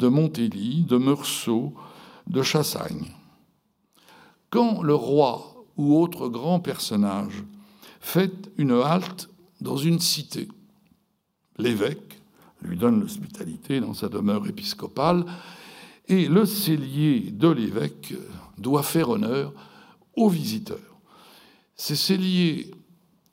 de 0.01 0.07
Montély, 0.07 0.83
de 0.83 0.97
Meursault, 0.97 1.73
de 2.27 2.41
Chassagne. 2.41 3.11
Quand 4.49 4.81
le 4.81 4.95
roi 4.95 5.65
ou 5.77 5.95
autre 5.95 6.27
grand 6.27 6.59
personnage 6.59 7.43
fait 7.99 8.33
une 8.57 8.71
halte 8.71 9.29
dans 9.61 9.77
une 9.77 9.99
cité, 9.99 10.47
l'évêque 11.59 12.19
lui 12.63 12.77
donne 12.77 12.99
l'hospitalité 12.99 13.79
dans 13.79 13.93
sa 13.93 14.09
demeure 14.09 14.47
épiscopale, 14.47 15.23
et 16.07 16.27
le 16.27 16.45
cellier 16.45 17.31
de 17.31 17.49
l'évêque 17.49 18.15
doit 18.57 18.83
faire 18.83 19.09
honneur 19.09 19.53
aux 20.15 20.29
visiteurs. 20.29 20.97
Ces 21.75 21.95
celliers 21.95 22.71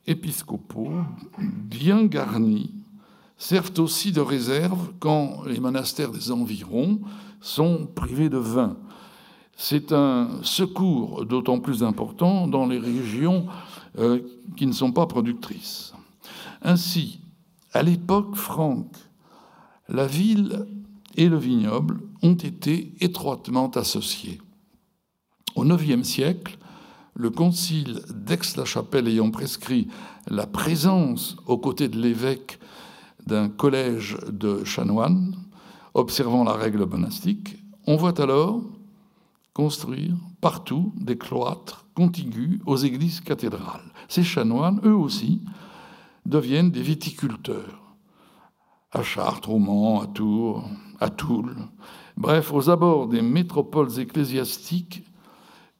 épiscopaux, 0.07 0.93
bien 1.39 2.05
garnis, 2.05 2.75
servent 3.39 3.79
aussi 3.79 4.13
de 4.13 4.21
réserve 4.21 4.93
quand 4.99 5.45
les 5.47 5.61
monastères 5.61 6.11
des 6.11 6.31
environs 6.31 7.01
sont 7.41 7.87
privés 7.87 8.29
de 8.29 8.37
vin. 8.37 8.77
C'est 9.57 9.93
un 9.93 10.41
secours 10.43 11.25
d'autant 11.25 11.61
plus 11.61 11.83
important 11.83 12.47
dans 12.47 12.67
les 12.67 12.79
régions 12.79 13.47
euh, 13.99 14.21
qui 14.57 14.67
ne 14.67 14.73
sont 14.73 14.93
pas 14.93 15.07
productrices. 15.07 15.95
Ainsi, 16.63 17.21
à 17.73 17.83
l'époque 17.83 18.35
franque, 18.35 18.97
la 19.89 20.07
ville 20.07 20.67
et 21.17 21.29
le 21.29 21.39
vignoble 21.39 22.01
ont 22.23 22.35
été 22.35 22.93
étroitement 23.01 23.71
associés. 23.71 24.41
Au 25.57 25.65
IXe 25.65 26.07
siècle, 26.07 26.59
le 27.15 27.31
concile 27.31 28.01
d'Aix-la-Chapelle 28.15 29.09
ayant 29.09 29.31
prescrit 29.31 29.89
la 30.29 30.47
présence 30.47 31.37
aux 31.47 31.59
côtés 31.59 31.89
de 31.89 31.99
l'évêque 31.99 32.61
d'un 33.29 33.51
collège 33.51 34.17
de 34.33 34.65
chanoines, 34.65 35.37
observant 35.93 36.45
la 36.45 36.55
règle 36.55 36.87
monastique, 36.87 37.59
on 37.87 37.97
voit 37.97 38.19
alors 38.21 38.63
construire 39.53 40.15
partout 40.41 40.95
des 40.97 41.19
cloîtres 41.19 41.85
contigus 41.95 42.59
aux 42.65 42.77
églises 42.77 43.21
cathédrales. 43.21 43.93
Ces 44.09 44.23
chanoines, 44.23 44.81
eux 44.83 44.95
aussi, 44.95 45.43
deviennent 46.25 46.71
des 46.71 46.81
viticulteurs. 46.81 47.95
À 48.93 49.03
Chartres, 49.03 49.51
au 49.51 49.59
Mans, 49.59 50.01
à 50.01 50.07
Tours, 50.07 50.65
à 50.99 51.11
Toul, 51.11 51.55
bref, 52.17 52.51
aux 52.51 52.71
abords 52.71 53.09
des 53.09 53.21
métropoles 53.21 54.01
ecclésiastiques, 54.01 55.05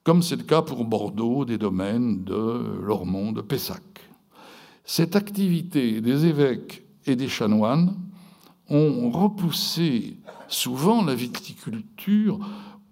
comme 0.03 0.21
c'est 0.21 0.35
le 0.35 0.43
cas 0.43 0.61
pour 0.61 0.85
Bordeaux, 0.85 1.45
des 1.45 1.57
domaines 1.57 2.23
de 2.23 2.79
Lormont, 2.83 3.31
de 3.31 3.41
Pessac. 3.41 3.81
Cette 4.85 5.15
activité 5.15 5.99
des 6.01 6.27
évêques 6.27 6.83
et 7.09 7.15
des 7.15 7.27
chanoines 7.27 7.95
ont 8.69 9.09
repoussé 9.09 10.17
souvent 10.47 11.03
la 11.03 11.15
viticulture 11.15 12.39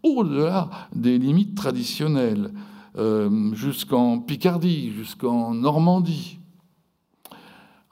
au-delà 0.03 0.69
des 0.93 1.17
limites 1.17 1.55
traditionnelles, 1.55 2.51
euh, 2.97 3.53
jusqu'en 3.53 4.19
Picardie, 4.19 4.91
jusqu'en 4.91 5.53
Normandie. 5.53 6.39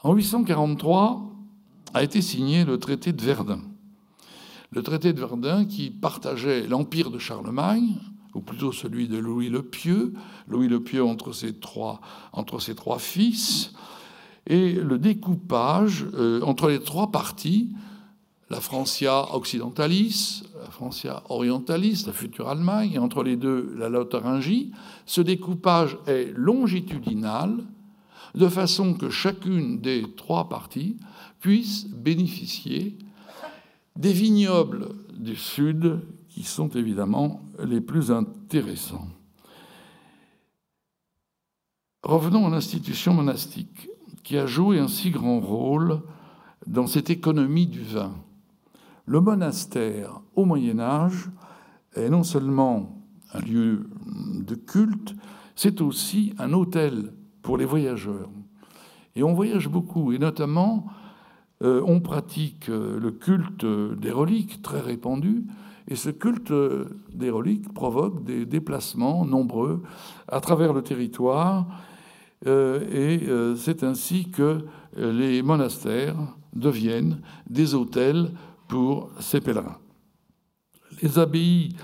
En 0.02 0.14
843 0.14 1.32
a 1.94 2.04
été 2.04 2.22
signé 2.22 2.66
le 2.66 2.80
traité 2.80 3.14
de 3.14 3.22
Verdun. 3.22 3.62
Le 4.72 4.82
traité 4.82 5.14
de 5.14 5.20
Verdun 5.20 5.66
qui 5.66 5.92
partageait 5.92 6.68
l'empire 6.68 7.12
de 7.12 7.20
Charlemagne, 7.20 7.98
ou 8.34 8.42
plutôt 8.42 8.72
celui 8.72 9.08
de 9.08 9.18
Louis 9.18 9.50
le 9.50 9.64
Pieux, 9.64 10.14
Louis 10.48 10.68
le 10.68 10.82
Pieux 10.82 11.04
entre 11.04 11.32
ses 11.32 11.54
trois, 11.54 12.02
entre 12.34 12.60
ses 12.60 12.76
trois 12.76 13.00
fils, 13.00 13.74
et 14.48 14.74
le 14.74 14.98
découpage 14.98 16.06
euh, 16.14 16.42
entre 16.42 16.70
les 16.70 16.80
trois 16.80 17.12
parties, 17.12 17.72
la 18.50 18.62
Francia 18.62 19.34
occidentalis, 19.36 20.44
la 20.62 20.70
Francia 20.70 21.24
orientalis, 21.30 22.04
la 22.06 22.14
future 22.14 22.48
Allemagne, 22.48 22.94
et 22.94 23.00
entre 23.00 23.24
les 23.24 23.38
deux, 23.38 23.74
la 23.78 23.90
Lotharingie. 23.90 24.72
Ce 25.06 25.22
découpage 25.22 25.98
est 26.06 26.32
longitudinal, 26.36 27.64
de 28.36 28.48
façon 28.48 28.94
que 28.94 29.10
chacune 29.10 29.80
des 29.80 30.06
trois 30.16 30.50
parties 30.50 30.98
puisse 31.40 31.88
bénéficier 31.88 32.98
des 33.96 34.12
vignobles 34.12 34.90
du 35.18 35.36
Sud 35.36 36.02
qui 36.30 36.44
sont 36.44 36.70
évidemment 36.70 37.42
les 37.64 37.80
plus 37.80 38.12
intéressants. 38.12 39.08
Revenons 42.04 42.46
à 42.46 42.50
l'institution 42.50 43.14
monastique, 43.14 43.90
qui 44.26 44.38
a 44.40 44.48
joué 44.48 44.80
un 44.80 44.88
si 44.88 45.12
grand 45.12 45.40
rôle 45.40 46.02
dans 46.66 46.88
cette 46.88 47.12
économie 47.12 47.68
du 47.68 47.84
vin. 47.84 48.12
Le 49.06 49.22
monastère, 49.22 50.20
au 50.36 50.46
Moyen 50.46 50.80
Âge, 50.80 51.30
est 51.96 52.10
non 52.10 52.24
seulement 52.24 53.04
un 53.34 53.40
lieu 53.40 53.88
de 54.08 54.56
culte, 54.56 55.16
c'est 55.56 55.80
aussi 55.80 56.34
un 56.40 56.54
hôtel 56.54 57.14
pour 57.44 57.56
les 57.56 57.66
voyageurs. 57.66 58.30
Et 59.16 59.22
on 59.22 59.36
voyage 59.36 59.70
beaucoup, 59.70 60.12
et 60.12 60.18
notamment 60.18 60.88
euh, 61.62 61.84
on 61.86 62.00
pratique 62.00 62.68
euh, 62.70 63.00
le 63.00 63.12
culte 63.12 63.64
des 63.64 64.12
reliques 64.12 64.64
très 64.64 64.82
répandu, 64.82 65.46
et 65.88 65.96
ce 65.96 66.10
culte 66.10 66.52
des 67.14 67.30
reliques 67.30 67.72
provoque 67.76 68.24
des 68.24 68.48
déplacements 68.48 69.24
nombreux 69.24 69.84
à 70.28 70.40
travers 70.40 70.74
le 70.74 70.82
territoire, 70.82 71.68
et 72.46 73.20
c'est 73.58 73.84
ainsi 73.84 74.30
que 74.30 74.66
les 74.96 75.42
monastères 75.42 76.16
deviennent 76.54 77.22
des 77.50 77.74
hôtels 77.76 78.32
pour 78.68 79.10
ces 79.20 79.42
pèlerins. 79.42 79.78
Les 81.02 81.20
abbayes 81.20 81.76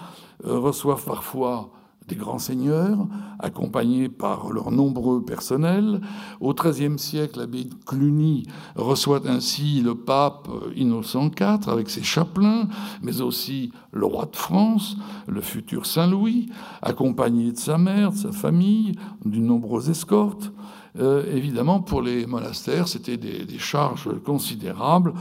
reçoivent 0.44 1.06
parfois 1.06 1.72
des 2.08 2.16
grands 2.16 2.40
seigneurs, 2.40 3.08
accompagnés 3.40 4.10
par 4.10 4.52
leurs 4.52 4.72
nombreux 4.72 5.24
personnels. 5.24 6.02
Au 6.40 6.54
XIIIe 6.54 6.98
siècle, 6.98 7.40
l'abbaye 7.40 7.66
de 7.66 7.76
Cluny 7.86 8.44
reçoit 8.76 9.22
ainsi 9.28 9.82
le 9.82 9.96
pape 9.96 10.50
Innocent 10.76 11.30
IV 11.40 11.70
avec 11.70 11.90
ses 11.90 12.04
chapelains, 12.04 12.68
mais 13.02 13.22
aussi 13.22 13.72
le 13.92 14.06
roi 14.06 14.26
de 14.26 14.36
France, 14.36 14.98
le 15.28 15.42
futur 15.42 15.86
Saint-Louis, 15.86 16.50
accompagné 16.82 17.52
de 17.52 17.58
sa 17.58 17.78
mère, 17.78 18.12
de 18.12 18.18
sa 18.18 18.32
famille, 18.32 18.94
d'une 19.26 19.46
nombreuse 19.46 19.90
escorte. 19.90 20.52
Euh, 21.00 21.24
évidemment, 21.34 21.80
pour 21.80 22.02
les 22.02 22.26
monastères, 22.26 22.88
c'était 22.88 23.18
des 23.18 23.60
charges 23.60 24.10
considérables 24.26 25.14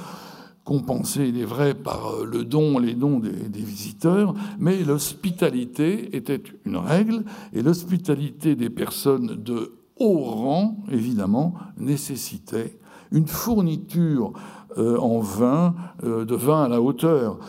compensé, 0.70 1.26
il 1.26 1.36
est 1.36 1.44
vrai, 1.44 1.74
par 1.74 2.12
euh, 2.12 2.24
le 2.24 2.44
don, 2.44 2.78
les 2.78 2.94
dons 2.94 3.18
des, 3.18 3.60
visiteurs, 3.60 4.34
mais 4.60 4.84
l'hospitalité 4.84 6.14
était 6.16 6.40
une 6.64 6.76
règle, 6.76 7.24
et 7.52 7.60
l'hospitalité 7.60 8.54
des 8.54 8.70
personnes 8.70 9.34
de 9.34 9.72
haut 9.98 10.20
rang, 10.20 10.76
évidemment, 10.88 11.54
nécessitait 11.76 12.78
une 13.10 13.26
fourniture 13.26 14.32
euh, 14.78 14.96
en 14.98 15.18
vin, 15.18 15.74
euh, 16.04 16.24
de 16.24 16.36
vin 16.36 16.62
à 16.62 16.68
la 16.68 16.80
hauteur. 16.80 17.40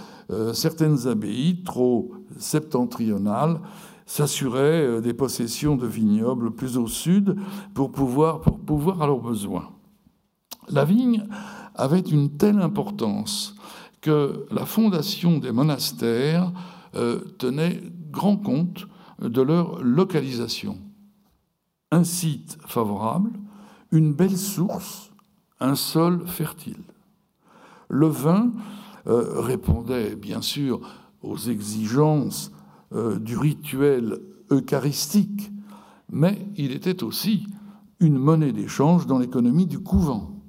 certaines 0.53 1.07
abbayes, 1.07 1.61
trop 1.63 2.11
septentrionales, 2.38 3.59
s'assuraient 4.07 4.99
des 4.99 5.13
possessions 5.13 5.76
de 5.76 5.86
vignobles 5.86 6.49
plus 6.49 6.76
au 6.76 6.88
sud 6.88 7.36
pour 7.76 7.91
pouvoir, 7.91 8.41
pour 8.41 8.57
pouvoir 8.57 9.03
à 9.03 9.05
leurs 9.05 9.22
besoins. 9.22 9.69
La 10.69 10.86
vigne 10.86 11.28
avait 11.76 11.99
une 11.99 12.38
telle 12.38 12.59
importance 12.59 13.55
que 14.01 14.45
la 14.51 14.65
fondation 14.65 15.38
des 15.38 15.51
monastères 15.51 16.51
euh, 16.95 17.19
tenait 17.38 17.82
grand 18.11 18.38
compte 18.38 18.88
de 19.22 19.41
leur 19.41 19.82
localisation. 19.84 20.78
Un 21.91 22.03
site 22.03 22.57
favorable, 22.65 23.32
une 23.91 24.13
belle 24.13 24.38
source, 24.38 25.11
un 25.59 25.76
sol 25.76 26.26
fertile. 26.26 26.84
Le 27.89 28.07
vin 28.07 28.51
euh, 29.07 29.39
répondait 29.41 30.15
bien 30.15 30.41
sûr 30.41 30.82
aux 31.22 31.38
exigences 31.38 32.51
euh, 32.93 33.19
du 33.19 33.38
rituel 33.38 34.19
eucharistique, 34.49 35.51
mais 36.11 36.47
il 36.57 36.72
était 36.72 37.03
aussi 37.03 37.45
une 37.99 38.17
monnaie 38.17 38.51
d'échange 38.51 39.05
dans 39.05 39.19
l'économie 39.19 39.67
du 39.67 39.80
couvent. 39.80 40.41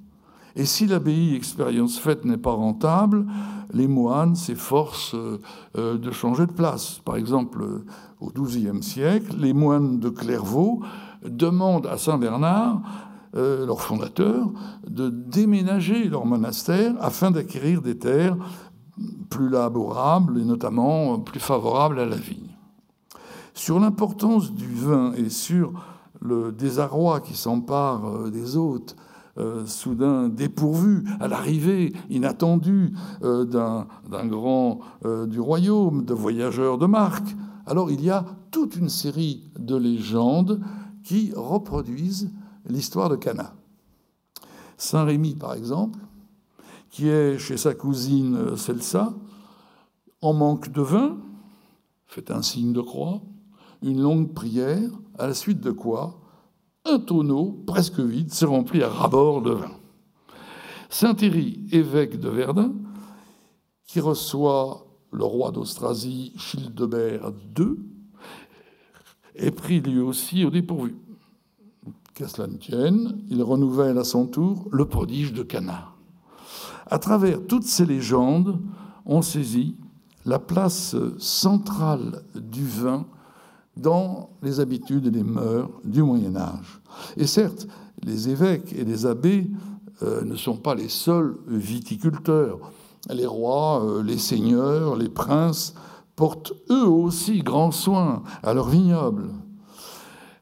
Et 0.57 0.65
si 0.65 0.87
l'abbaye 0.87 1.35
expérience 1.35 1.99
faite 1.99 2.25
n'est 2.25 2.37
pas 2.37 2.53
rentable, 2.53 3.27
les 3.73 3.89
moines 3.89 4.37
s'efforcent 4.37 5.15
euh, 5.15 5.99
de 5.99 6.11
changer 6.11 6.47
de 6.47 6.53
place. 6.53 7.01
Par 7.05 7.17
exemple, 7.17 7.65
au 8.21 8.31
XIIe 8.31 8.83
siècle, 8.83 9.35
les 9.39 9.53
moines 9.53 9.99
de 9.99 10.11
Clairvaux 10.11 10.83
demandent 11.25 11.87
à 11.87 11.97
Saint-Bernard, 11.97 12.83
euh, 13.35 13.65
leur 13.65 13.81
fondateur, 13.81 14.51
de 14.87 15.09
déménager 15.09 16.05
leur 16.05 16.27
monastère 16.27 16.95
afin 17.01 17.31
d'acquérir 17.31 17.81
des 17.81 17.97
terres 17.97 18.37
plus 19.31 19.49
laborables 19.49 20.39
et 20.39 20.45
notamment 20.45 21.19
plus 21.19 21.41
favorables 21.41 21.99
à 21.99 22.05
la 22.05 22.17
vigne. 22.17 22.51
Sur 23.55 23.81
l'importance 23.81 24.53
du 24.53 24.69
vin 24.69 25.13
et 25.15 25.31
sur 25.31 25.73
le 26.21 26.53
désarroi 26.53 27.21
qui 27.21 27.35
s'empare 27.35 28.07
euh, 28.07 28.31
des 28.31 28.57
hôtes 28.57 28.97
euh, 29.39 29.65
soudain 29.65 30.29
dépourvu 30.29 31.05
à 31.19 31.27
l'arrivée 31.27 31.95
inattendue 32.11 32.93
euh, 33.23 33.47
d'un 33.47 34.27
grand 34.27 34.81
euh, 35.07 35.27
du 35.27 35.41
royaume, 35.41 36.05
de 36.05 36.13
voyageurs 36.13 36.77
de 36.77 36.85
marque. 36.85 37.35
Alors 37.65 37.91
il 37.91 38.05
y 38.05 38.11
a 38.11 38.27
toute 38.51 38.77
une 38.77 38.91
série 38.91 39.51
de 39.59 39.75
légendes 39.75 40.61
qui 41.03 41.33
reproduisent 41.35 42.31
l'histoire 42.67 43.09
de 43.09 43.17
Cana. 43.17 43.55
Saint 44.77 45.05
Rémy, 45.05 45.35
par 45.35 45.55
exemple, 45.55 45.99
qui 46.91 47.09
est 47.09 47.39
chez 47.39 47.57
sa 47.57 47.73
cousine 47.73 48.55
Celsa, 48.57 49.15
en 50.21 50.35
manque 50.35 50.71
de 50.71 50.83
vin, 50.83 51.17
fait 52.07 52.31
un 52.31 52.43
signe 52.43 52.75
de 52.75 52.83
croix, 52.83 53.23
une 53.83 54.03
longue 54.03 54.35
prière, 54.35 54.91
à 55.19 55.27
la 55.27 55.33
suite 55.33 55.61
de 55.61 55.71
quoi 55.71 56.22
un 56.85 56.99
tonneau 56.99 57.63
presque 57.67 58.01
vide 58.01 58.33
s'est 58.33 58.47
rempli 58.47 58.83
à 58.83 58.89
rabord 58.89 59.43
de 59.43 59.53
vin. 59.53 59.73
Saint-Héry, 60.91 61.61
évêque 61.71 62.19
de 62.21 62.29
Verdun, 62.29 62.73
qui 63.87 64.01
reçoit 64.01 64.87
le 65.11 65.25
roi 65.25 65.51
d'Austrasie, 65.53 66.33
Childebert 66.37 67.33
II, 67.59 67.77
est 69.35 69.51
pris 69.51 69.81
lui 69.81 70.01
aussi 70.01 70.45
au 70.45 70.51
dépourvu. 70.51 70.97
Qu'à 72.15 72.29
cela 72.29 72.47
ne 72.47 72.57
tienne, 72.57 73.25
il 73.31 73.43
renouvelle 73.43 73.97
à 73.97 74.05
son 74.05 74.27
tour 74.27 74.69
le 74.71 74.85
prodige 74.85 75.33
de 75.33 75.43
Cana. 75.43 75.93
À 76.87 76.99
travers 76.99 77.47
toutes 77.47 77.65
ces 77.65 77.87
légendes, 77.87 78.61
on 79.07 79.23
saisit 79.23 79.77
la 80.27 80.39
place 80.39 80.95
centrale 81.19 82.23
du 82.35 82.67
vin 82.67 83.07
dans 83.77 84.31
les 84.43 84.61
habitudes 84.61 85.07
et 85.07 85.11
les 85.11 85.23
mœurs 85.23 85.71
du 85.85 86.03
Moyen 86.03 86.37
Âge. 86.37 86.81
Et 87.17 87.27
certes, 87.27 87.67
les 88.03 88.29
évêques 88.29 88.73
et 88.77 88.85
les 88.85 89.07
abbés 89.07 89.51
euh, 90.03 90.23
ne 90.23 90.37
sont 90.37 90.57
pas 90.57 90.75
les 90.75 90.89
seuls 90.89 91.37
viticulteurs. 91.47 92.59
Les 93.11 93.27
rois, 93.27 93.85
euh, 93.85 94.03
les 94.03 94.19
seigneurs, 94.19 94.97
les 94.97 95.09
princes 95.09 95.75
portent 96.17 96.53
eux 96.71 96.87
aussi 96.87 97.41
grand 97.41 97.71
soin 97.71 98.23
à 98.43 98.53
leurs 98.55 98.69
vignobles. 98.69 99.31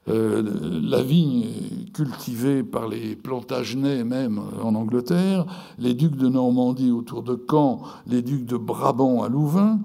Euh, 0.09 0.41
la 0.81 1.03
vigne 1.03 1.45
cultivée 1.93 2.63
par 2.63 2.87
les 2.87 3.15
Plantagenets 3.15 4.03
même 4.03 4.41
en 4.63 4.73
Angleterre, 4.73 5.45
les 5.77 5.93
ducs 5.93 6.15
de 6.15 6.27
Normandie 6.27 6.89
autour 6.89 7.21
de 7.21 7.39
Caen, 7.49 7.83
les 8.07 8.23
ducs 8.23 8.45
de 8.45 8.57
Brabant 8.57 9.21
à 9.21 9.29
Louvain. 9.29 9.79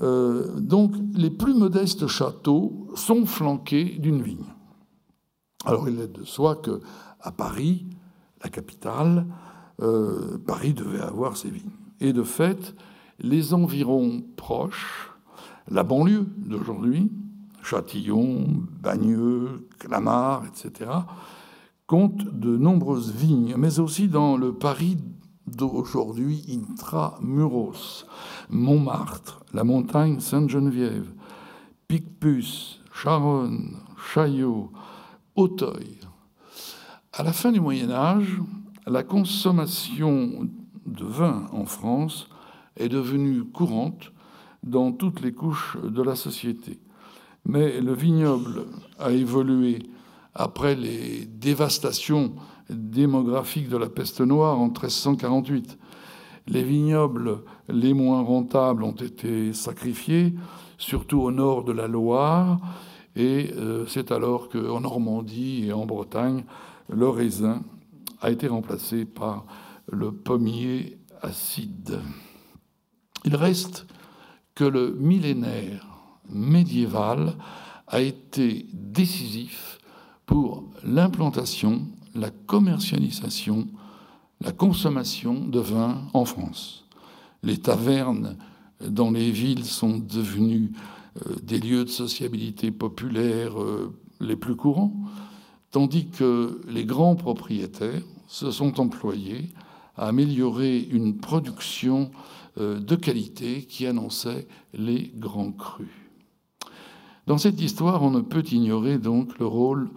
Euh, 0.00 0.58
donc 0.58 0.94
les 1.14 1.30
plus 1.30 1.54
modestes 1.54 2.06
châteaux 2.06 2.88
sont 2.94 3.26
flanqués 3.26 3.96
d'une 3.98 4.22
vigne. 4.22 4.46
Alors 5.64 5.88
il 5.88 6.00
est 6.00 6.12
de 6.12 6.24
soi 6.24 6.56
que 6.56 6.80
à 7.20 7.30
Paris, 7.30 7.86
la 8.42 8.50
capitale, 8.50 9.26
euh, 9.80 10.38
Paris 10.46 10.74
devait 10.74 11.00
avoir 11.00 11.36
ses 11.36 11.50
vignes. 11.50 11.70
Et 12.00 12.12
de 12.12 12.22
fait, 12.22 12.74
les 13.20 13.54
environs 13.54 14.22
proches, 14.36 15.12
la 15.68 15.84
banlieue 15.84 16.26
d'aujourd'hui, 16.38 17.10
Châtillon, 17.62 18.46
Bagneux, 18.82 19.68
Clamart, 19.78 20.44
etc., 20.46 20.90
comptent 21.86 22.26
de 22.26 22.56
nombreuses 22.56 23.12
vignes, 23.12 23.54
mais 23.56 23.78
aussi 23.78 24.08
dans 24.08 24.36
le 24.36 24.52
Paris 24.52 24.98
d'aujourd'hui 25.56 26.44
intramuros, 26.48 28.06
Montmartre, 28.50 29.40
la 29.52 29.64
montagne 29.64 30.20
Sainte-Geneviève, 30.20 31.12
Picpus, 31.88 32.80
Charonne, 32.92 33.76
Chaillot, 34.12 34.70
Auteuil. 35.36 35.98
À 37.12 37.22
la 37.22 37.32
fin 37.32 37.52
du 37.52 37.60
Moyen 37.60 37.90
Âge, 37.90 38.40
la 38.86 39.02
consommation 39.02 40.48
de 40.86 41.04
vin 41.04 41.46
en 41.52 41.64
France 41.64 42.28
est 42.76 42.88
devenue 42.88 43.44
courante 43.44 44.12
dans 44.62 44.92
toutes 44.92 45.20
les 45.20 45.32
couches 45.32 45.76
de 45.82 46.02
la 46.02 46.16
société. 46.16 46.78
Mais 47.44 47.80
le 47.80 47.92
vignoble 47.92 48.66
a 48.98 49.10
évolué 49.10 49.80
après 50.34 50.74
les 50.74 51.26
dévastations 51.26 52.34
démographiques 52.72 53.68
de 53.68 53.76
la 53.76 53.88
peste 53.88 54.20
noire 54.20 54.58
en 54.58 54.66
1348. 54.66 55.78
Les 56.48 56.62
vignobles 56.62 57.42
les 57.68 57.94
moins 57.94 58.22
rentables 58.22 58.82
ont 58.82 58.92
été 58.92 59.52
sacrifiés, 59.52 60.34
surtout 60.78 61.20
au 61.20 61.30
nord 61.30 61.64
de 61.64 61.72
la 61.72 61.86
Loire, 61.86 62.58
et 63.14 63.52
euh, 63.56 63.86
c'est 63.86 64.10
alors 64.10 64.48
qu'en 64.48 64.80
Normandie 64.80 65.66
et 65.66 65.72
en 65.72 65.86
Bretagne, 65.86 66.44
le 66.88 67.08
raisin 67.08 67.62
a 68.20 68.30
été 68.30 68.48
remplacé 68.48 69.04
par 69.04 69.44
le 69.90 70.12
pommier 70.12 70.98
acide. 71.20 72.00
Il 73.24 73.36
reste 73.36 73.86
que 74.54 74.64
le 74.64 74.96
millénaire 74.98 75.86
médiéval 76.28 77.34
a 77.86 78.00
été 78.00 78.66
décisif 78.72 79.78
pour 80.26 80.64
l'implantation, 80.84 81.82
la 82.14 82.30
commercialisation, 82.30 83.68
la 84.40 84.52
consommation 84.52 85.34
de 85.34 85.60
vin 85.60 86.02
en 86.14 86.24
France. 86.24 86.84
Les 87.42 87.58
tavernes 87.58 88.36
dans 88.80 89.10
les 89.10 89.30
villes 89.30 89.64
sont 89.64 89.98
devenues 89.98 90.72
euh, 91.26 91.34
des 91.42 91.58
lieux 91.58 91.84
de 91.84 91.90
sociabilité 91.90 92.70
populaire 92.70 93.60
euh, 93.60 93.94
les 94.20 94.36
plus 94.36 94.56
courants, 94.56 94.94
tandis 95.70 96.08
que 96.08 96.60
les 96.68 96.84
grands 96.84 97.16
propriétaires 97.16 98.02
se 98.28 98.50
sont 98.50 98.80
employés 98.80 99.50
à 99.96 100.08
améliorer 100.08 100.78
une 100.78 101.18
production 101.18 102.10
euh, 102.58 102.80
de 102.80 102.96
qualité 102.96 103.62
qui 103.62 103.86
annonçait 103.86 104.46
les 104.74 105.12
grands 105.16 105.52
crus. 105.52 105.88
Dans 107.26 107.38
cette 107.38 107.60
histoire, 107.60 108.02
on 108.02 108.10
ne 108.10 108.20
peut 108.20 108.44
ignorer 108.50 108.98
donc 108.98 109.38
le 109.38 109.46
rôle 109.46 109.90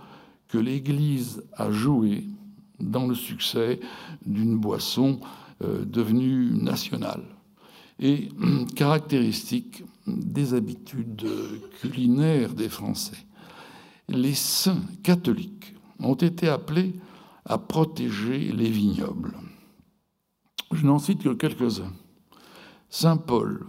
que 0.47 0.57
l'Église 0.57 1.43
a 1.53 1.71
joué 1.71 2.25
dans 2.79 3.07
le 3.07 3.15
succès 3.15 3.79
d'une 4.25 4.57
boisson 4.57 5.19
euh, 5.63 5.85
devenue 5.85 6.51
nationale 6.51 7.23
et 7.99 8.29
caractéristique 8.75 9.83
des 10.05 10.53
habitudes 10.53 11.25
culinaires 11.79 12.53
des 12.53 12.69
Français. 12.69 13.17
Les 14.09 14.33
saints 14.33 14.83
catholiques 15.01 15.75
ont 15.99 16.15
été 16.15 16.49
appelés 16.49 16.93
à 17.45 17.57
protéger 17.57 18.51
les 18.51 18.69
vignobles. 18.69 19.33
Je 20.71 20.85
n'en 20.85 20.99
cite 20.99 21.23
que 21.23 21.29
quelques-uns. 21.29 21.93
Saint 22.89 23.17
Paul, 23.17 23.65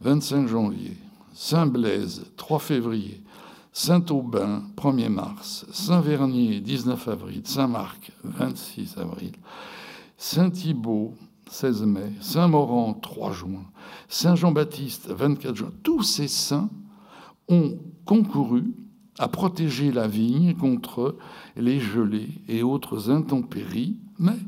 25 0.00 0.48
janvier, 0.48 0.96
Saint-Blaise, 1.32 2.26
3 2.36 2.58
février, 2.58 3.22
Saint-Aubin, 3.72 4.62
1er 4.76 5.08
mars, 5.08 5.64
Saint-Vernier, 5.70 6.60
19 6.60 7.08
avril, 7.08 7.42
Saint-Marc, 7.44 8.12
26 8.24 8.98
avril, 8.98 9.32
Saint-Thibault, 10.16 11.14
16 11.48 11.82
mai, 11.82 12.12
Saint-Morand, 12.20 12.94
3 12.94 13.32
juin, 13.32 13.64
Saint-Jean-Baptiste, 14.08 15.10
24 15.10 15.56
juin. 15.56 15.72
Tous 15.82 16.02
ces 16.02 16.28
saints 16.28 16.68
ont 17.48 17.78
concouru 18.04 18.74
à 19.18 19.28
protéger 19.28 19.92
la 19.92 20.08
vigne 20.08 20.54
contre 20.54 21.16
les 21.56 21.80
gelées 21.80 22.30
et 22.48 22.62
autres 22.62 23.10
intempéries, 23.10 23.98
mais 24.18 24.38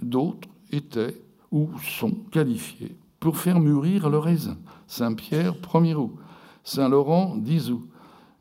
d'autres 0.00 0.48
étaient 0.70 1.22
ou 1.50 1.68
sont 1.80 2.12
qualifiés 2.30 2.96
pour 3.20 3.36
faire 3.36 3.60
mûrir 3.60 4.08
le 4.08 4.18
raisin. 4.18 4.56
Saint-Pierre, 4.86 5.54
1er 5.54 5.94
août. 5.94 6.14
Saint-Laurent, 6.64 7.36
10 7.36 7.70
août. 7.70 7.88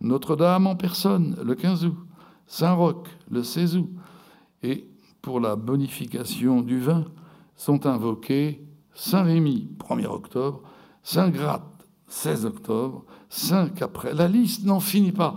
Notre-Dame 0.01 0.67
en 0.67 0.75
personne, 0.75 1.37
le 1.43 1.55
15 1.55 1.85
août. 1.85 1.97
Saint-Roch, 2.47 3.07
le 3.29 3.43
16 3.43 3.77
août. 3.77 3.89
Et 4.63 4.87
pour 5.21 5.39
la 5.39 5.55
bonification 5.55 6.61
du 6.61 6.79
vin, 6.79 7.05
sont 7.55 7.85
invoqués 7.85 8.65
Saint-Rémy, 8.93 9.69
1er 9.77 10.07
octobre, 10.07 10.61
Saint-Gratte, 11.03 11.87
16 12.07 12.45
octobre, 12.45 13.05
Saint-Capret. 13.29 14.13
La 14.13 14.27
liste 14.27 14.65
n'en 14.65 14.79
finit 14.79 15.11
pas. 15.11 15.35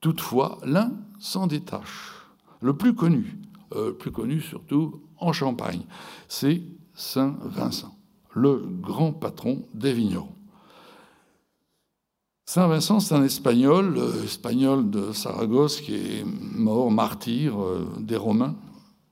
Toutefois, 0.00 0.58
l'un 0.64 0.92
s'en 1.18 1.46
détache. 1.46 2.14
Le 2.60 2.76
plus 2.76 2.94
connu, 2.94 3.38
euh, 3.74 3.92
plus 3.92 4.10
connu 4.10 4.40
surtout 4.40 5.02
en 5.18 5.32
Champagne, 5.32 5.82
c'est 6.28 6.62
Saint 6.94 7.36
Vincent, 7.42 7.94
le 8.34 8.56
grand 8.80 9.12
patron 9.12 9.66
des 9.74 9.92
vignerons. 9.92 10.37
Saint 12.50 12.66
Vincent, 12.66 12.98
c'est 12.98 13.14
un 13.14 13.24
espagnol, 13.24 14.00
espagnol 14.24 14.88
de 14.88 15.12
Saragosse, 15.12 15.82
qui 15.82 15.96
est 15.96 16.24
mort 16.24 16.90
martyr 16.90 17.60
euh, 17.60 17.86
des 18.00 18.16
Romains 18.16 18.54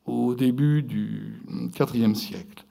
au 0.07 0.35
début 0.35 0.83
du 0.83 1.43
IVe 1.79 2.15
siècle. 2.15 2.65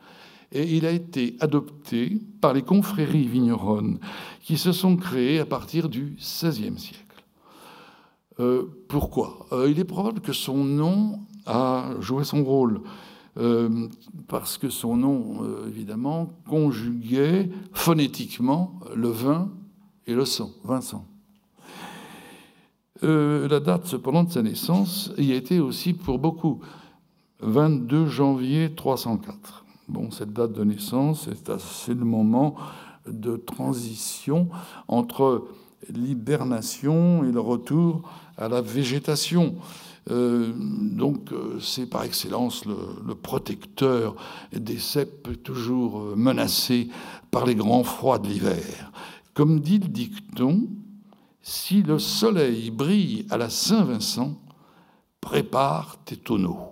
Et 0.51 0.75
il 0.75 0.87
a 0.87 0.89
été 0.89 1.37
adopté 1.39 2.17
par 2.41 2.53
les 2.53 2.63
confréries 2.63 3.27
vigneronnes 3.27 3.99
qui 4.41 4.57
se 4.57 4.71
sont 4.71 4.97
créées 4.97 5.39
à 5.39 5.45
partir 5.45 5.87
du 5.87 6.17
XVIe 6.17 6.79
siècle. 6.79 7.23
Euh, 8.39 8.63
pourquoi? 8.87 9.45
Euh, 9.51 9.69
Il 9.69 9.79
est 9.79 9.83
probable 9.83 10.19
que 10.19 10.33
son 10.33 10.63
nom 10.63 11.19
a 11.45 11.91
joué 11.99 12.23
son 12.23 12.43
rôle. 12.43 12.81
parce 14.27 14.57
que 14.57 14.69
son 14.69 14.97
nom, 14.97 15.43
évidemment, 15.67 16.31
conjuguait 16.47 17.49
phonétiquement 17.73 18.79
le 18.95 19.09
vin 19.09 19.51
et 20.07 20.13
le 20.13 20.25
sang, 20.25 20.51
Vincent. 20.63 21.05
Euh, 23.03 23.47
la 23.49 23.59
date 23.59 23.87
cependant 23.87 24.23
de 24.23 24.31
sa 24.31 24.41
naissance 24.41 25.11
y 25.17 25.33
été 25.33 25.59
aussi 25.59 25.93
pour 25.93 26.17
beaucoup 26.17 26.61
22 27.41 28.07
janvier 28.07 28.73
304. 28.73 29.65
Bon, 29.87 30.09
cette 30.11 30.31
date 30.33 30.53
de 30.53 30.63
naissance, 30.63 31.29
c'est 31.59 31.93
le 31.93 32.05
moment 32.05 32.55
de 33.05 33.35
transition 33.35 34.49
entre 34.87 35.47
l'hibernation 35.93 37.23
et 37.23 37.31
le 37.31 37.39
retour 37.39 38.09
à 38.37 38.47
la 38.47 38.61
végétation. 38.61 39.55
Euh, 40.09 40.51
donc 40.55 41.31
euh, 41.31 41.59
c'est 41.59 41.87
par 41.87 42.03
excellence 42.03 42.63
le, 42.65 43.15
protecteur 43.15 44.15
des 44.53 44.77
ceps 44.77 45.29
toujours 45.43 46.15
menacés 46.15 46.89
par 47.31 47.45
les 47.45 47.55
grands 47.55 47.83
froids 47.83 48.19
de 48.19 48.27
l'hiver. 48.27 48.91
Comme 49.35 49.59
dit 49.59 49.79
le 49.79 49.89
dicton, 49.89 50.69
si 51.41 51.83
le 51.83 51.99
soleil 51.99 52.71
brille 52.71 53.27
à 53.29 53.37
la 53.37 53.49
Saint-Vincent, 53.49 54.33
prépare 55.19 55.97
tes 56.05 56.15
tonneaux. 56.15 56.71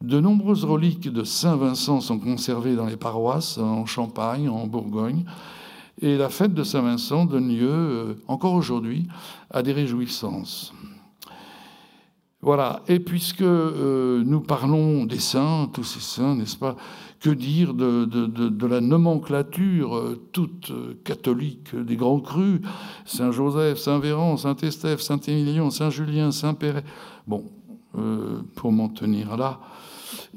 De 0.00 0.18
nombreuses 0.18 0.64
reliques 0.64 1.08
de 1.12 1.22
Saint-Vincent 1.22 2.00
sont 2.00 2.18
conservées 2.18 2.74
dans 2.74 2.86
les 2.86 2.96
paroisses 2.96 3.56
en 3.56 3.86
Champagne, 3.86 4.48
en 4.48 4.66
Bourgogne, 4.66 5.24
et 6.02 6.16
la 6.16 6.28
fête 6.28 6.54
de 6.54 6.64
Saint-Vincent 6.64 7.24
donne 7.24 7.56
lieu, 7.56 8.16
encore 8.26 8.54
aujourd'hui, 8.54 9.06
à 9.50 9.62
des 9.62 9.72
réjouissances. 9.72 10.72
Voilà. 12.40 12.82
Et 12.86 13.00
puisque 13.00 13.42
euh, 13.42 14.22
nous 14.24 14.40
parlons 14.40 15.04
des 15.04 15.18
saints, 15.18 15.68
tous 15.72 15.84
ces 15.84 16.00
saints, 16.00 16.36
n'est-ce 16.36 16.56
pas 16.56 16.76
Que 17.20 17.30
dire 17.30 17.74
de, 17.74 18.66
la 18.66 18.80
nomenclature 18.80 19.96
euh, 19.96 20.28
toute 20.32 20.70
euh, 20.70 20.94
catholique 21.02 21.74
des 21.74 21.96
grands 21.96 22.20
crus 22.20 22.60
Saint 23.06 23.32
Joseph, 23.32 23.78
Saint 23.78 23.98
Véran, 23.98 24.36
Saint 24.36 24.56
Estèphe, 24.56 25.00
Saint 25.00 25.18
Émilion, 25.20 25.70
Saint 25.70 25.90
Julien, 25.90 26.30
Saint 26.30 26.54
Péret. 26.54 26.84
Bon, 27.26 27.44
pour 28.54 28.70
m'en 28.70 28.88
tenir 28.88 29.36
là, 29.36 29.60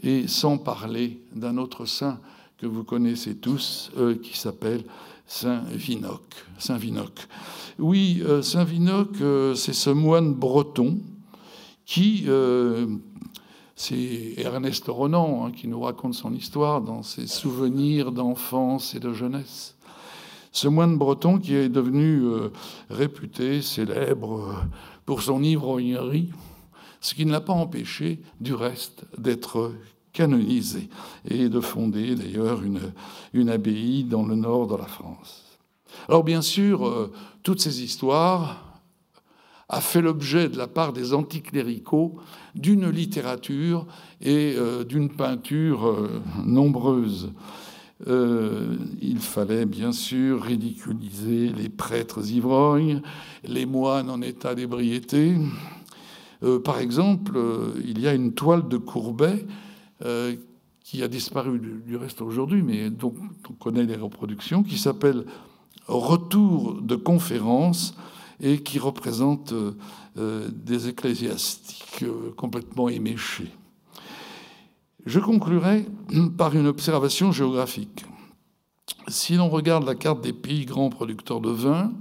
et 0.01 0.27
sans 0.27 0.57
parler 0.57 1.21
d'un 1.35 1.57
autre 1.57 1.85
saint 1.85 2.19
que 2.57 2.65
vous 2.65 2.83
connaissez 2.83 3.35
tous, 3.35 3.91
qui 4.23 4.37
s'appelle 4.37 4.83
Saint 5.27 5.61
Vinoc. 5.71 6.23
Saint 6.57 6.77
Vinoc. 6.77 7.27
Oui, 7.77 8.23
Saint 8.41 8.63
Vinoc, 8.63 9.09
c'est 9.55 9.73
ce 9.73 9.89
moine 9.91 10.33
breton 10.33 10.97
qui, 11.91 12.23
euh, 12.27 12.87
c'est 13.81 14.35
Ernest 14.37 14.85
Ronan 14.87 15.47
hein, 15.47 15.51
qui 15.51 15.67
nous 15.67 15.81
raconte 15.81 16.13
son 16.13 16.35
histoire 16.35 16.81
dans 16.81 17.01
ses 17.01 17.25
souvenirs 17.25 18.11
d'enfance 18.11 18.93
et 18.93 18.99
de 18.99 19.11
jeunesse. 19.11 19.75
Ce 20.51 20.67
moine 20.67 20.99
breton 20.99 21.39
qui 21.39 21.55
est 21.55 21.67
devenu 21.67 22.21
euh, 22.21 22.51
réputé, 22.91 23.63
célèbre 23.63 24.39
euh, 24.39 24.53
pour 25.07 25.23
son 25.23 25.41
ivrognerie, 25.41 26.29
ce 26.99 27.15
qui 27.15 27.25
ne 27.25 27.31
l'a 27.31 27.41
pas 27.41 27.53
empêché, 27.53 28.21
du 28.39 28.53
reste, 28.53 29.05
d'être 29.17 29.73
canonisé 30.13 30.87
et 31.27 31.49
de 31.49 31.59
fonder 31.59 32.13
d'ailleurs 32.13 32.61
une, 33.33 33.49
abbaye 33.49 34.03
dans 34.03 34.23
le 34.27 34.35
nord 34.35 34.67
de 34.67 34.75
la 34.75 34.85
France. 34.85 35.57
Alors 36.07 36.23
bien 36.23 36.43
sûr, 36.43 37.09
toutes 37.41 37.61
ces 37.61 37.81
histoires, 37.81 38.71
a 39.71 39.79
fait 39.79 40.01
l'objet 40.01 40.49
de 40.49 40.57
la 40.57 40.67
part 40.67 40.91
des 40.91 41.13
anticléricaux 41.13 42.19
d'une 42.55 42.89
littérature 42.89 43.85
et 44.21 44.55
euh, 44.57 44.83
d'une 44.83 45.09
peinture 45.09 45.87
euh, 45.87 46.21
nombreuse. 46.45 47.31
Euh, 48.07 48.77
il 49.01 49.19
fallait 49.19 49.65
bien 49.65 49.91
sûr 49.91 50.41
ridiculiser 50.41 51.49
les 51.49 51.69
prêtres 51.69 52.31
ivrognes, 52.31 53.01
les 53.43 53.65
moines 53.65 54.09
en 54.09 54.21
état 54.21 54.55
d'ébriété. 54.55 55.35
par 56.63 56.79
exemple, 56.79 57.37
il 57.85 57.99
y 58.01 58.07
a 58.07 58.15
une 58.15 58.33
toile 58.33 58.67
de 58.67 58.77
Courbet 58.77 59.45
qui 60.83 61.03
a 61.03 61.07
disparu 61.07 61.61
du 61.85 61.95
reste 61.95 62.23
aujourd'hui, 62.23 62.63
mais 62.63 62.89
dont 62.89 63.13
on 63.47 63.53
connaît 63.53 63.83
les 63.83 63.95
reproductions, 63.95 64.63
qui 64.63 64.79
s'appelle 64.79 65.25
Retour 65.87 66.81
de 66.81 66.95
conférence 66.95 67.95
et 68.41 68.61
qui 68.61 68.79
représente 68.79 69.53
euh, 69.53 69.77
euh, 70.17 70.49
des 70.51 70.89
ecclésiastiques 70.89 72.03
euh, 72.03 72.33
complètement 72.35 72.89
éméchés. 72.89 73.51
Je 75.05 75.19
conclurai 75.19 75.85
par 76.37 76.55
une 76.55 76.67
observation 76.67 77.31
géographique. 77.31 78.05
Si 79.07 79.35
l'on 79.35 79.49
regarde 79.49 79.85
la 79.85 79.95
carte 79.95 80.21
des 80.21 80.33
pays 80.33 80.65
grands 80.65 80.89
producteurs 80.89 81.39
de 81.39 81.51
vin, 81.51 81.93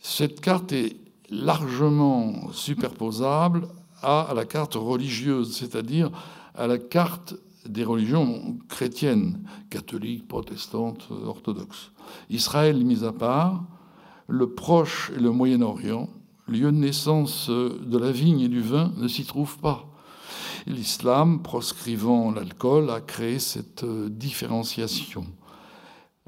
cette 0.00 0.40
carte 0.40 0.72
est 0.72 0.96
largement 1.30 2.52
superposable 2.52 3.68
à 4.02 4.32
la 4.34 4.44
carte 4.44 4.74
religieuse, 4.74 5.56
c'est-à-dire 5.56 6.10
à 6.54 6.66
la 6.66 6.78
carte 6.78 7.34
des 7.66 7.84
religions 7.84 8.58
chrétiennes, 8.68 9.38
catholiques, 9.70 10.26
protestantes, 10.26 11.08
orthodoxes. 11.24 11.92
Israël 12.28 12.84
mis 12.84 13.04
à 13.04 13.12
part, 13.12 13.64
le 14.32 14.46
Proche 14.48 15.12
et 15.14 15.20
le 15.20 15.30
Moyen-Orient, 15.30 16.08
lieu 16.48 16.72
de 16.72 16.76
naissance 16.76 17.50
de 17.50 17.98
la 17.98 18.10
vigne 18.10 18.40
et 18.40 18.48
du 18.48 18.62
vin, 18.62 18.90
ne 18.96 19.06
s'y 19.06 19.26
trouvent 19.26 19.58
pas. 19.58 19.84
L'islam, 20.66 21.42
proscrivant 21.42 22.30
l'alcool, 22.30 22.88
a 22.88 23.02
créé 23.02 23.38
cette 23.38 23.84
euh, 23.84 24.08
différenciation. 24.08 25.26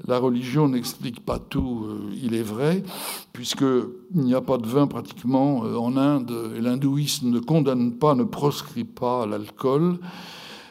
La 0.05 0.19
religion 0.19 0.67
n'explique 0.67 1.25
pas 1.25 1.39
tout, 1.39 1.85
euh, 1.87 2.11
il 2.21 2.35
est 2.35 2.43
vrai, 2.43 2.83
puisqu'il 3.33 4.21
n'y 4.21 4.35
a 4.35 4.41
pas 4.41 4.59
de 4.59 4.67
vin 4.67 4.85
pratiquement 4.85 5.65
euh, 5.65 5.75
en 5.75 5.97
Inde, 5.97 6.53
et 6.55 6.61
l'hindouisme 6.61 7.31
ne 7.31 7.39
condamne 7.39 7.93
pas, 7.93 8.13
ne 8.13 8.23
proscrit 8.23 8.83
pas 8.83 9.25
l'alcool. 9.25 9.97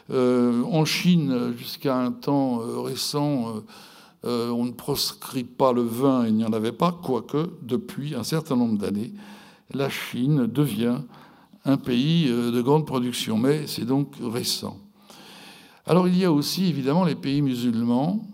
en 0.09 0.85
Chine, 0.85 1.53
jusqu'à 1.59 1.97
un 1.97 2.13
temps 2.13 2.59
récent, 2.83 3.65
euh, 4.25 4.51
on 4.51 4.65
ne 4.65 4.73
proscrit 4.73 5.45
pas 5.45 5.73
le 5.73 5.83
vin, 5.83 6.27
il 6.27 6.35
n'y 6.35 6.45
en 6.45 6.53
avait 6.53 6.73
pas, 6.73 6.93
quoique 6.93 7.51
depuis 7.63 8.15
un 8.15 8.23
certain 8.25 8.57
nombre 8.57 8.79
d'années, 8.79 9.13
la 9.73 9.91
Chine 9.91 10.47
devient 10.47 10.99
un 11.65 11.77
pays 11.77 12.29
euh, 12.29 12.51
de 12.51 12.63
grande 12.63 12.87
production, 12.87 13.37
mais 13.37 13.67
c'est 13.67 13.85
donc 13.85 14.15
récent. 14.23 14.79
Alors 15.87 16.09
il 16.09 16.17
y 16.17 16.25
a 16.25 16.33
aussi 16.33 16.67
évidemment 16.67 17.05
les 17.05 17.15
pays 17.15 17.43
musulmans, 17.43 18.25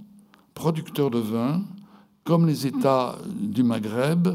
producteurs 0.55 1.11
de 1.11 1.18
vin, 1.18 1.62
comme 2.22 2.47
les 2.47 2.68
États 2.68 3.16
du 3.26 3.64
Maghreb, 3.64 4.28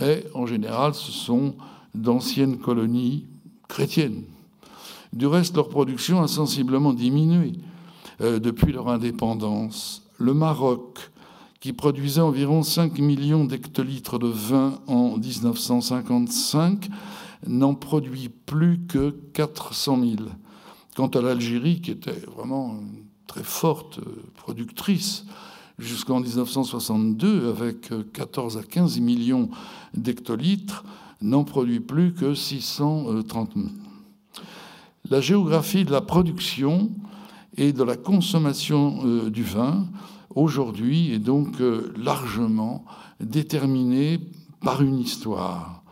mais 0.00 0.24
en 0.34 0.46
général 0.46 0.94
ce 0.94 1.10
sont 1.10 1.56
d'anciennes 1.94 2.58
colonies 2.58 3.26
chrétiennes. 3.66 4.22
Du 5.12 5.26
reste, 5.26 5.56
leur 5.56 5.68
production 5.68 6.22
a 6.22 6.28
sensiblement 6.28 6.92
diminué 6.92 7.54
euh, 8.20 8.38
depuis 8.38 8.72
leur 8.72 8.88
indépendance 8.88 10.05
le 10.18 10.34
Maroc, 10.34 11.10
qui 11.60 11.72
produisait 11.72 12.20
environ 12.20 12.62
5 12.62 12.98
millions 12.98 13.44
d'hectolitres 13.44 14.18
de 14.18 14.28
vin 14.28 14.78
en 14.86 15.16
1955, 15.16 16.88
n'en 17.46 17.74
produit 17.74 18.28
plus 18.28 18.80
que 18.86 19.10
400 19.32 20.00
000. 20.00 20.12
Quant 20.96 21.08
à 21.08 21.20
l'Algérie, 21.20 21.80
qui 21.80 21.90
était 21.90 22.22
vraiment 22.36 22.80
très 23.26 23.42
forte 23.42 24.00
productrice 24.34 25.26
jusqu'en 25.78 26.20
1962, 26.20 27.48
avec 27.48 27.90
14 28.12 28.56
à 28.56 28.62
15 28.62 29.00
millions 29.00 29.50
d'hectolitres, 29.94 30.84
n'en 31.20 31.44
produit 31.44 31.80
plus 31.80 32.14
que 32.14 32.34
630 32.34 33.54
000. 33.54 33.66
La 35.10 35.20
géographie 35.20 35.84
de 35.84 35.92
la 35.92 36.00
production 36.00 36.90
et 37.56 37.72
de 37.72 37.82
la 37.82 37.96
consommation 37.96 39.00
euh, 39.04 39.30
du 39.30 39.42
vin 39.42 39.86
aujourd'hui 40.34 41.12
est 41.12 41.18
donc 41.18 41.60
euh, 41.60 41.92
largement 41.96 42.84
déterminée 43.20 44.20
par 44.60 44.82
une 44.82 44.98
histoire 44.98 45.82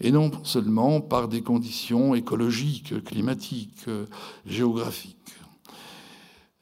et 0.00 0.10
non 0.10 0.30
seulement 0.42 1.00
par 1.00 1.28
des 1.28 1.42
conditions 1.42 2.14
écologiques, 2.14 3.04
climatiques, 3.04 3.84
euh, 3.88 4.06
géographiques. 4.46 5.16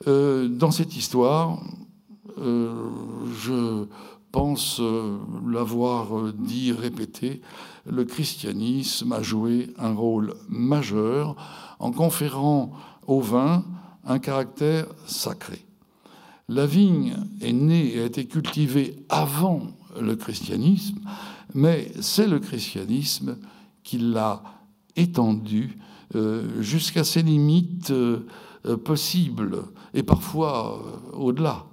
Dans 0.05 0.73
cette 0.73 0.97
histoire, 0.97 1.63
je 2.37 3.85
pense 4.33 4.83
l'avoir 5.47 6.33
dit, 6.33 6.73
répété, 6.73 7.41
le 7.87 8.05
christianisme 8.05 9.13
a 9.13 9.23
joué 9.23 9.73
un 9.79 9.95
rôle 9.95 10.35
majeur 10.49 11.37
en 11.79 11.93
conférant 11.93 12.73
au 13.07 13.21
vin 13.21 13.63
un 14.05 14.19
caractère 14.19 14.87
sacré. 15.07 15.65
La 16.49 16.67
vigne 16.67 17.17
est 17.41 17.53
née 17.53 17.95
et 17.95 18.03
a 18.03 18.05
été 18.05 18.27
cultivée 18.27 18.97
avant 19.09 19.63
le 20.01 20.17
christianisme, 20.17 20.99
mais 21.55 21.93
c'est 22.01 22.27
le 22.27 22.41
christianisme 22.41 23.39
qui 23.83 23.99
l'a 23.99 24.43
étendue 24.97 25.79
euh, 26.15 26.61
jusqu'à 26.61 27.05
ses 27.05 27.23
limites 27.23 27.91
euh, 27.91 28.27
possibles 28.85 29.63
et 29.95 30.03
parfois 30.03 30.79
euh, 30.79 31.17
au-delà. 31.17 31.67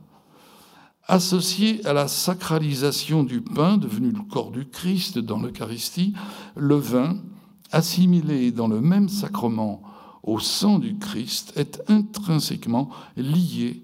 Associé 1.07 1.85
à 1.85 1.93
la 1.93 2.07
sacralisation 2.07 3.23
du 3.23 3.41
pain, 3.41 3.77
devenu 3.77 4.11
le 4.11 4.22
corps 4.31 4.51
du 4.51 4.68
Christ 4.68 5.18
dans 5.18 5.39
l'Eucharistie, 5.39 6.14
le 6.56 6.76
vin, 6.76 7.18
assimilé 7.72 8.51
dans 8.51 8.68
le 8.68 8.80
même 8.80 9.10
sacrement 9.10 9.81
au 10.23 10.39
sang 10.39 10.79
du 10.79 10.97
Christ 10.97 11.53
est 11.55 11.81
intrinsèquement 11.89 12.89
lié 13.17 13.83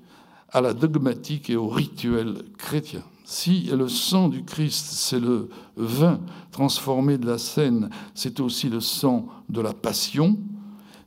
à 0.50 0.62
la 0.62 0.74
dogmatique 0.74 1.50
et 1.50 1.56
au 1.56 1.68
rituel 1.68 2.44
chrétien. 2.58 3.04
Si 3.26 3.64
le 3.64 3.90
sang 3.90 4.30
du 4.30 4.44
Christ, 4.44 4.86
c'est 4.92 5.20
le 5.20 5.50
vin 5.76 6.20
transformé 6.52 7.18
de 7.18 7.26
la 7.26 7.38
scène, 7.38 7.90
c'est 8.14 8.40
aussi 8.40 8.70
le 8.70 8.80
sang 8.80 9.28
de 9.50 9.62
la 9.62 9.74
passion, 9.74 10.38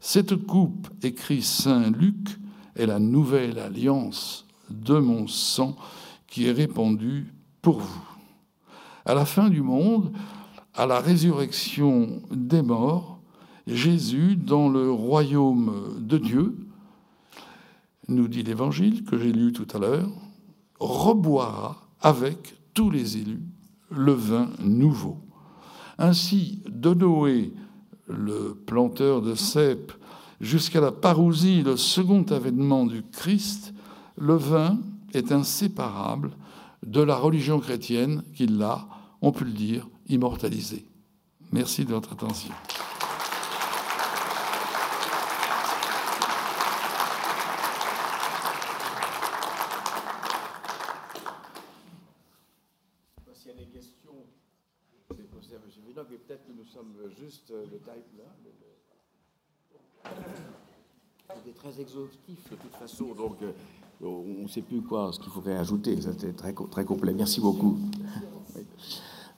cette 0.00 0.34
coupe, 0.34 0.88
écrit 1.02 1.42
Saint 1.42 1.90
Luc, 1.90 2.38
est 2.76 2.86
la 2.86 2.98
nouvelle 2.98 3.58
alliance 3.58 4.46
de 4.70 4.98
mon 4.98 5.26
sang 5.26 5.76
qui 6.26 6.46
est 6.46 6.52
répandu 6.52 7.32
pour 7.62 7.80
vous. 7.80 8.04
À 9.04 9.14
la 9.14 9.24
fin 9.24 9.48
du 9.48 9.62
monde, 9.62 10.12
à 10.74 10.86
la 10.86 11.00
résurrection 11.00 12.22
des 12.30 12.62
morts, 12.62 13.17
Jésus, 13.68 14.36
dans 14.36 14.68
le 14.68 14.90
royaume 14.90 15.96
de 16.00 16.18
Dieu, 16.18 16.56
nous 18.08 18.28
dit 18.28 18.42
l'Évangile 18.42 19.04
que 19.04 19.18
j'ai 19.18 19.32
lu 19.32 19.52
tout 19.52 19.66
à 19.74 19.78
l'heure, 19.78 20.10
reboira 20.80 21.88
avec 22.00 22.56
tous 22.74 22.90
les 22.90 23.18
élus 23.18 23.42
le 23.90 24.12
vin 24.12 24.48
nouveau. 24.60 25.18
Ainsi, 25.98 26.62
de 26.68 26.94
Noé, 26.94 27.52
le 28.06 28.54
planteur 28.54 29.20
de 29.20 29.34
cèpes, 29.34 29.92
jusqu'à 30.40 30.80
la 30.80 30.92
parousie, 30.92 31.62
le 31.62 31.76
second 31.76 32.22
avènement 32.22 32.86
du 32.86 33.02
Christ, 33.02 33.74
le 34.16 34.34
vin 34.34 34.78
est 35.14 35.32
inséparable 35.32 36.30
de 36.84 37.00
la 37.00 37.16
religion 37.16 37.60
chrétienne 37.60 38.22
qui 38.34 38.46
l'a, 38.46 38.86
on 39.20 39.32
peut 39.32 39.44
le 39.44 39.52
dire, 39.52 39.88
immortalisé. 40.08 40.84
Merci 41.52 41.84
de 41.84 41.90
votre 41.90 42.12
attention. 42.12 42.52
S'il 53.34 53.50
y 53.50 53.54
a 53.54 53.56
des 53.56 53.66
questions, 53.66 54.26
je 55.10 55.16
vais 55.16 55.22
poser 55.24 55.54
à 55.54 55.58
M. 55.58 55.62
Vinoc, 55.86 56.06
mais 56.10 56.18
peut-être 56.18 56.46
que 56.46 56.52
nous 56.52 56.66
sommes 56.66 56.94
juste 57.18 57.50
euh, 57.50 57.64
le 57.70 57.78
type 57.78 58.18
là. 58.18 58.24
C'était 61.44 61.56
très 61.58 61.80
exhaustif 61.80 62.38
de 62.50 62.56
toute 62.56 62.74
façon, 62.80 63.06
donc 63.16 63.36
euh, 63.42 63.52
on 64.06 64.42
ne 64.44 64.48
sait 64.48 64.60
plus 64.62 64.80
quoi, 64.80 65.10
ce 65.12 65.18
qu'il 65.18 65.30
faudrait 65.30 65.56
ajouter. 65.56 65.96
C'était 66.00 66.32
très, 66.32 66.52
très 66.70 66.84
complet. 66.84 67.12
Merci 67.14 67.40
beaucoup. 67.40 67.76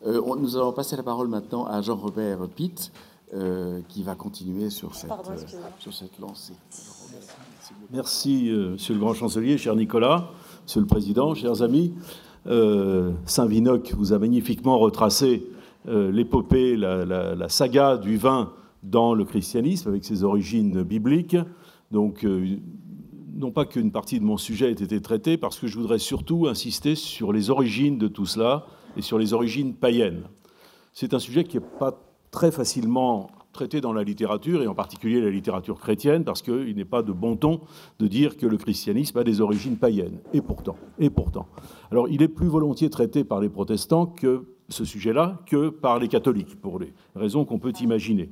Euh, 0.07 0.21
on- 0.25 0.37
nous 0.37 0.57
allons 0.57 0.73
passer 0.73 0.97
la 0.97 1.03
parole 1.03 1.29
maintenant 1.29 1.67
à 1.67 1.83
Jean-Robert 1.83 2.49
Pitt, 2.49 2.91
euh, 3.35 3.81
qui 3.89 4.03
va 4.03 4.15
continuer 4.15 4.71
sur 4.71 4.95
cette, 4.95 5.11
euh, 5.11 5.37
sur 5.79 5.93
cette 5.93 6.19
lancée. 6.19 6.55
Merci 7.93 8.51
Monsieur 8.53 8.95
le 8.95 9.01
Grand 9.01 9.15
Chancelier, 9.15 9.59
cher 9.59 9.75
Nicolas, 9.77 10.31
Monsieur 10.65 10.81
le 10.81 10.87
Président, 10.87 11.35
chers 11.35 11.63
amis. 11.63 11.93
Euh, 12.47 13.13
Saint-Vinoc 13.27 13.93
vous 13.97 14.13
a 14.13 14.19
magnifiquement 14.19 14.79
retracé 14.79 15.47
euh, 15.89 16.11
l'épopée, 16.11 16.77
la, 16.77 17.05
la- 17.05 17.35
la 17.35 17.49
saga 17.49 17.97
du 17.99 18.17
vin 18.17 18.53
dans 18.83 19.13
le 19.15 19.25
christianisme, 19.25 19.89
avec 19.91 20.05
ses 20.05 20.25
origines 20.25 20.83
bibliques. 20.83 21.37
Donc, 21.91 22.25
euh, 22.25 22.57
non 23.35 23.51
pas 23.51 23.65
qu'une 23.65 23.91
partie 23.91 24.21
de 24.21 24.25
mon 24.25 24.37
sujet 24.37 24.69
ait 24.69 24.73
été 24.73 25.01
traitée, 25.01 25.37
parce 25.37 25.59
que 25.59 25.67
je 25.67 25.77
voudrais 25.79 25.99
surtout 25.99 26.47
insister 26.47 26.95
sur 26.95 27.33
les 27.33 27.51
origines 27.51 27.99
de 27.99 28.09
tout 28.09 28.27
cela 28.27 28.67
et 28.97 29.03
sur 29.03 29.19
les 29.19 29.33
origines 29.33 29.75
païennes. 29.75 30.25
C'est 30.93 31.15
un 31.15 31.19
sujet 31.19 31.45
qui 31.45 31.59
n'est 31.59 31.65
pas 31.79 32.01
très 32.31 32.51
facilement 32.51 33.31
traité 33.53 33.81
dans 33.81 33.93
la 33.93 34.05
littérature, 34.05 34.63
et 34.63 34.67
en 34.67 34.75
particulier 34.75 35.21
la 35.21 35.31
littérature 35.31 35.81
chrétienne, 35.81 36.25
parce 36.25 36.43
qu'il 36.43 36.77
n'est 36.77 36.85
pas 36.85 37.03
de 37.03 37.13
bon 37.13 37.37
ton 37.37 37.61
de 37.99 38.07
dire 38.07 38.37
que 38.37 38.47
le 38.47 38.57
christianisme 38.57 39.19
a 39.19 39.25
des 39.25 39.41
origines 39.41 39.77
païennes. 39.77 40.21
Et 40.33 40.41
pourtant, 40.41 40.77
et 40.99 41.11
pourtant. 41.11 41.47
Alors, 41.91 42.09
il 42.09 42.23
est 42.23 42.29
plus 42.29 42.47
volontiers 42.47 42.91
traité 42.91 43.25
par 43.25 43.41
les 43.41 43.49
protestants 43.49 44.07
que 44.07 44.47
ce 44.71 44.85
sujet-là 44.85 45.39
que 45.47 45.69
par 45.69 45.99
les 45.99 46.09
catholiques, 46.09 46.61
pour 46.61 46.79
les 46.79 46.93
raisons 47.15 47.45
qu'on 47.45 47.59
peut 47.59 47.73
imaginer. 47.81 48.31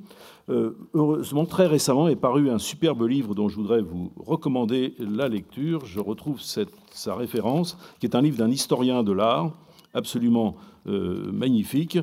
Euh, 0.49 0.77
heureusement, 0.95 1.45
très 1.45 1.67
récemment 1.67 2.09
est 2.09 2.17
paru 2.17 2.49
un 2.51 2.59
superbe 2.59 3.07
livre 3.07 3.35
dont 3.35 3.49
je 3.49 3.57
voudrais 3.57 3.83
vous 3.83 4.13
recommander 4.17 4.95
la 4.99 5.29
lecture. 5.29 5.85
Je 5.85 6.01
retrouve 6.01 6.41
sa 6.41 7.15
référence, 7.15 7.77
qui 8.01 8.07
est 8.07 8.15
un 8.15 8.23
livre 8.23 8.39
d'un 8.39 8.51
historien 8.51 9.03
de 9.03 9.13
l'art, 9.13 9.53
absolument 9.95 10.57
euh, 10.87 11.31
magnifique, 11.33 11.99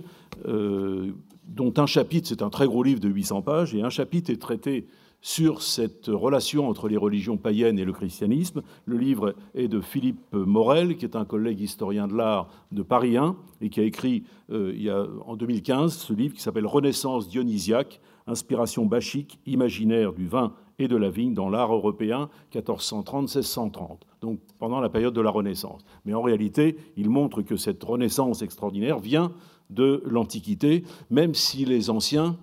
euh, 0.47 1.11
dont 1.47 1.73
un 1.77 1.85
chapitre, 1.85 2.27
c'est 2.27 2.41
un 2.41 2.49
très 2.49 2.67
gros 2.67 2.83
livre 2.83 2.99
de 2.99 3.09
800 3.09 3.41
pages, 3.41 3.73
et 3.73 3.81
un 3.81 3.89
chapitre 3.89 4.31
est 4.31 4.41
traité 4.41 4.87
sur 5.25 5.63
cette 5.63 6.05
relation 6.05 6.69
entre 6.69 6.87
les 6.87 6.97
religions 6.97 7.35
païennes 7.35 7.79
et 7.79 7.83
le 7.83 7.93
christianisme. 7.93 8.61
Le 8.85 8.95
livre 8.95 9.33
est 9.55 9.67
de 9.67 9.81
Philippe 9.81 10.33
Morel, 10.33 10.97
qui 10.97 11.05
est 11.05 11.15
un 11.15 11.25
collègue 11.25 11.61
historien 11.61 12.07
de 12.07 12.15
l'art 12.15 12.47
de 12.71 12.83
Paris 12.83 13.17
1, 13.17 13.35
et 13.59 13.71
qui 13.71 13.79
a 13.79 13.83
écrit 13.83 14.23
euh, 14.51 14.71
il 14.75 14.83
y 14.83 14.89
a, 14.91 15.03
en 15.25 15.35
2015 15.35 15.97
ce 15.97 16.13
livre 16.13 16.35
qui 16.35 16.43
s'appelle 16.43 16.67
Renaissance 16.67 17.27
dionysiaque, 17.27 18.01
inspiration 18.27 18.85
bachique, 18.85 19.39
imaginaire 19.47 20.13
du 20.13 20.27
vin 20.27 20.53
et 20.77 20.87
de 20.87 20.95
la 20.95 21.09
vigne 21.09 21.33
dans 21.33 21.49
l'art 21.49 21.73
européen 21.73 22.29
1430-1630, 22.53 24.01
donc 24.21 24.39
pendant 24.59 24.79
la 24.79 24.89
période 24.89 25.15
de 25.15 25.21
la 25.21 25.31
Renaissance. 25.31 25.81
Mais 26.05 26.13
en 26.13 26.21
réalité, 26.21 26.77
il 26.97 27.09
montre 27.09 27.41
que 27.41 27.55
cette 27.55 27.83
Renaissance 27.83 28.43
extraordinaire 28.43 28.99
vient 28.99 29.31
de 29.71 30.03
l'Antiquité, 30.05 30.83
même 31.09 31.33
si 31.33 31.65
les 31.65 31.89
anciens, 31.89 32.37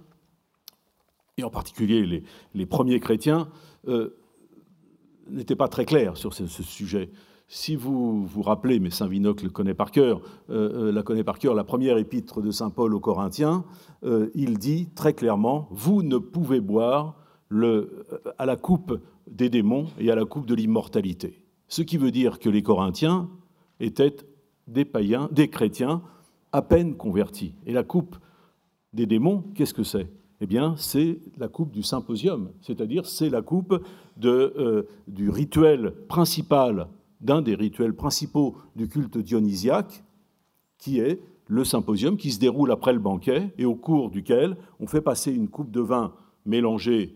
et 1.39 1.45
en 1.45 1.51
particulier 1.51 2.23
les, 2.55 2.67
premiers 2.67 3.01
chrétiens, 3.01 3.49
euh, 3.89 4.11
n'étaient 5.31 5.57
pas 5.57 5.69
très 5.69 5.85
clairs 5.85 6.17
sur 6.17 6.35
ce, 6.35 6.47
sujet. 6.47 7.11
Si 7.49 7.77
vous 7.77 8.27
vous 8.27 8.43
rappelez, 8.43 8.81
mais 8.81 8.91
Saint 8.91 9.07
Vinoc 9.07 9.43
le 9.43 9.51
connaît 9.51 9.75
par 9.75 9.91
cœur, 9.91 10.21
euh, 10.51 10.89
euh, 10.89 10.93
la 10.93 11.03
connaît 11.03 11.25
par 11.25 11.39
cœur, 11.39 11.55
la 11.55 11.65
première 11.65 11.97
épître 11.97 12.43
de 12.43 12.51
Saint 12.51 12.71
Paul 12.71 12.95
aux 12.95 13.01
Corinthiens, 13.01 13.65
il 14.35 14.59
dit 14.59 14.89
très 14.95 15.15
clairement 15.15 15.69
Vous 15.71 16.03
ne 16.03 16.19
pouvez 16.19 16.61
boire 16.61 17.17
à 18.39 18.47
la 18.47 18.57
coupe 18.57 18.99
des 19.31 19.49
démons 19.49 19.87
et 19.99 20.11
à 20.11 20.15
la 20.15 20.25
coupe 20.25 20.47
de 20.47 20.55
l'immortalité. 20.55 21.45
Ce 21.69 21.83
qui 21.83 21.99
veut 21.99 22.11
dire 22.11 22.39
que 22.39 22.49
les 22.49 22.63
Corinthiens 22.63 23.31
étaient 23.81 24.17
des 24.67 24.85
païens, 24.85 25.29
des 25.31 25.49
chrétiens 25.49 26.03
à 26.51 26.63
peine 26.63 26.97
convertis. 26.97 27.55
Et 27.65 27.73
la 27.73 27.85
coupe 27.85 28.17
des 28.93 29.07
démons, 29.07 29.45
qu'est-ce 29.55 29.75
que 29.75 29.85
c'est? 29.85 30.09
Eh 30.45 30.47
bien, 30.47 30.75
c'est 30.77 31.21
la 31.39 31.47
coupe 31.47 31.71
du 31.71 31.85
symposium, 31.85 32.51
c'est-à-dire 32.63 33.07
c'est 33.07 33.31
la 33.31 33.43
coupe 33.43 33.81
euh, 34.25 34.83
du 35.07 35.31
rituel 35.31 35.95
principal, 36.09 36.89
d'un 37.21 37.43
des 37.43 37.55
rituels 37.55 37.95
principaux 37.95 38.57
du 38.75 38.89
culte 38.89 39.19
dionysiaque, 39.19 40.03
qui 40.79 40.99
est 40.99 41.21
le 41.47 41.63
symposium, 41.63 42.17
qui 42.17 42.33
se 42.33 42.41
déroule 42.41 42.73
après 42.73 42.93
le 42.93 42.99
banquet 42.99 43.55
et 43.57 43.65
au 43.65 43.77
cours 43.77 44.11
duquel 44.11 44.57
on 44.81 44.89
fait 44.89 45.01
passer 45.01 45.33
une 45.33 45.47
coupe 45.47 45.71
de 45.71 45.81
vin 45.81 46.13
mélangée 46.45 47.15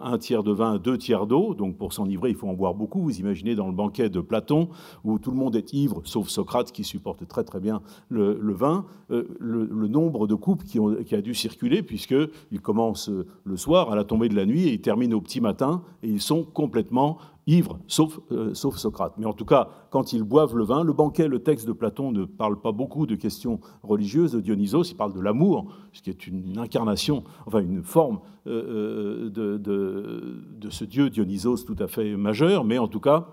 un 0.00 0.18
tiers 0.18 0.42
de 0.42 0.52
vin, 0.52 0.78
deux 0.78 0.98
tiers 0.98 1.26
d'eau. 1.26 1.54
Donc 1.54 1.76
pour 1.76 1.92
s'enivrer, 1.92 2.30
il 2.30 2.36
faut 2.36 2.48
en 2.48 2.54
boire 2.54 2.74
beaucoup. 2.74 3.00
Vous 3.02 3.18
imaginez 3.18 3.54
dans 3.54 3.66
le 3.66 3.74
banquet 3.74 4.08
de 4.08 4.20
Platon, 4.20 4.68
où 5.04 5.18
tout 5.18 5.30
le 5.30 5.36
monde 5.36 5.56
est 5.56 5.72
ivre, 5.72 6.02
sauf 6.04 6.28
Socrate 6.28 6.72
qui 6.72 6.84
supporte 6.84 7.26
très 7.26 7.44
très 7.44 7.60
bien 7.60 7.80
le, 8.08 8.52
vin, 8.52 8.84
euh, 9.10 9.24
le, 9.38 9.88
nombre 9.88 10.26
de 10.26 10.34
coupes 10.34 10.64
qui, 10.64 10.78
qui, 11.06 11.14
a 11.14 11.20
dû 11.20 11.34
circuler, 11.34 11.82
puisqu'il 11.82 12.60
commence 12.60 13.10
le 13.44 13.56
soir 13.56 13.90
à 13.90 13.96
la 13.96 14.04
tombée 14.04 14.28
de 14.28 14.34
la 14.34 14.46
nuit 14.46 14.68
et 14.68 14.72
il 14.72 14.80
termine 14.80 15.14
au 15.14 15.20
petit 15.20 15.40
matin, 15.40 15.82
et 16.02 16.08
ils 16.08 16.20
sont 16.20 16.44
complètement 16.44 17.18
ivres, 17.46 17.78
sauf, 17.86 18.18
euh, 18.32 18.54
sauf 18.54 18.76
Socrate. 18.76 19.14
Mais 19.18 19.26
en 19.26 19.32
tout 19.32 19.44
cas, 19.44 19.68
quand 19.90 20.12
ils 20.12 20.22
boivent 20.22 20.56
le 20.56 20.64
vin, 20.64 20.82
le 20.82 20.92
banquet, 20.92 21.28
le 21.28 21.42
texte 21.42 21.66
de 21.66 21.72
Platon 21.72 22.10
ne 22.10 22.24
parle 22.24 22.60
pas 22.60 22.72
beaucoup 22.72 23.06
de 23.06 23.14
questions 23.14 23.60
religieuses. 23.82 24.32
De 24.32 24.40
Dionysos, 24.40 24.90
il 24.90 24.96
parle 24.96 25.14
de 25.14 25.20
l'amour, 25.20 25.72
ce 25.92 26.02
qui 26.02 26.10
est 26.10 26.26
une 26.26 26.58
incarnation, 26.58 27.24
enfin 27.46 27.60
une 27.60 27.82
forme 27.82 28.20
euh, 28.46 29.30
de, 29.30 29.56
de, 29.58 30.70
ce 30.70 30.84
dieu 30.84 31.10
Dionysos 31.10 31.64
tout 31.64 31.76
à 31.78 31.86
fait 31.86 32.16
majeur, 32.16 32.64
mais 32.64 32.78
en 32.78 32.88
tout 32.88 33.00
cas, 33.00 33.28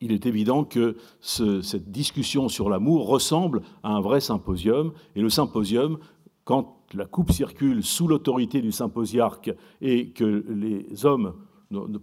il 0.00 0.12
est 0.12 0.24
évident 0.24 0.64
que 0.64 0.96
ce, 1.20 1.60
cette 1.60 1.90
discussion 1.90 2.48
sur 2.48 2.70
l'amour 2.70 3.06
ressemble 3.06 3.60
à 3.82 3.90
un 3.90 4.00
vrai 4.00 4.20
symposium, 4.20 4.92
et 5.14 5.20
le 5.20 5.28
symposium, 5.28 5.98
quand 6.44 6.78
la 6.94 7.04
coupe 7.04 7.30
circule 7.30 7.82
sous 7.84 8.08
l'autorité 8.08 8.62
du 8.62 8.72
symposiarque 8.72 9.54
et 9.82 10.10
que 10.10 10.44
les 10.48 11.04
hommes 11.04 11.34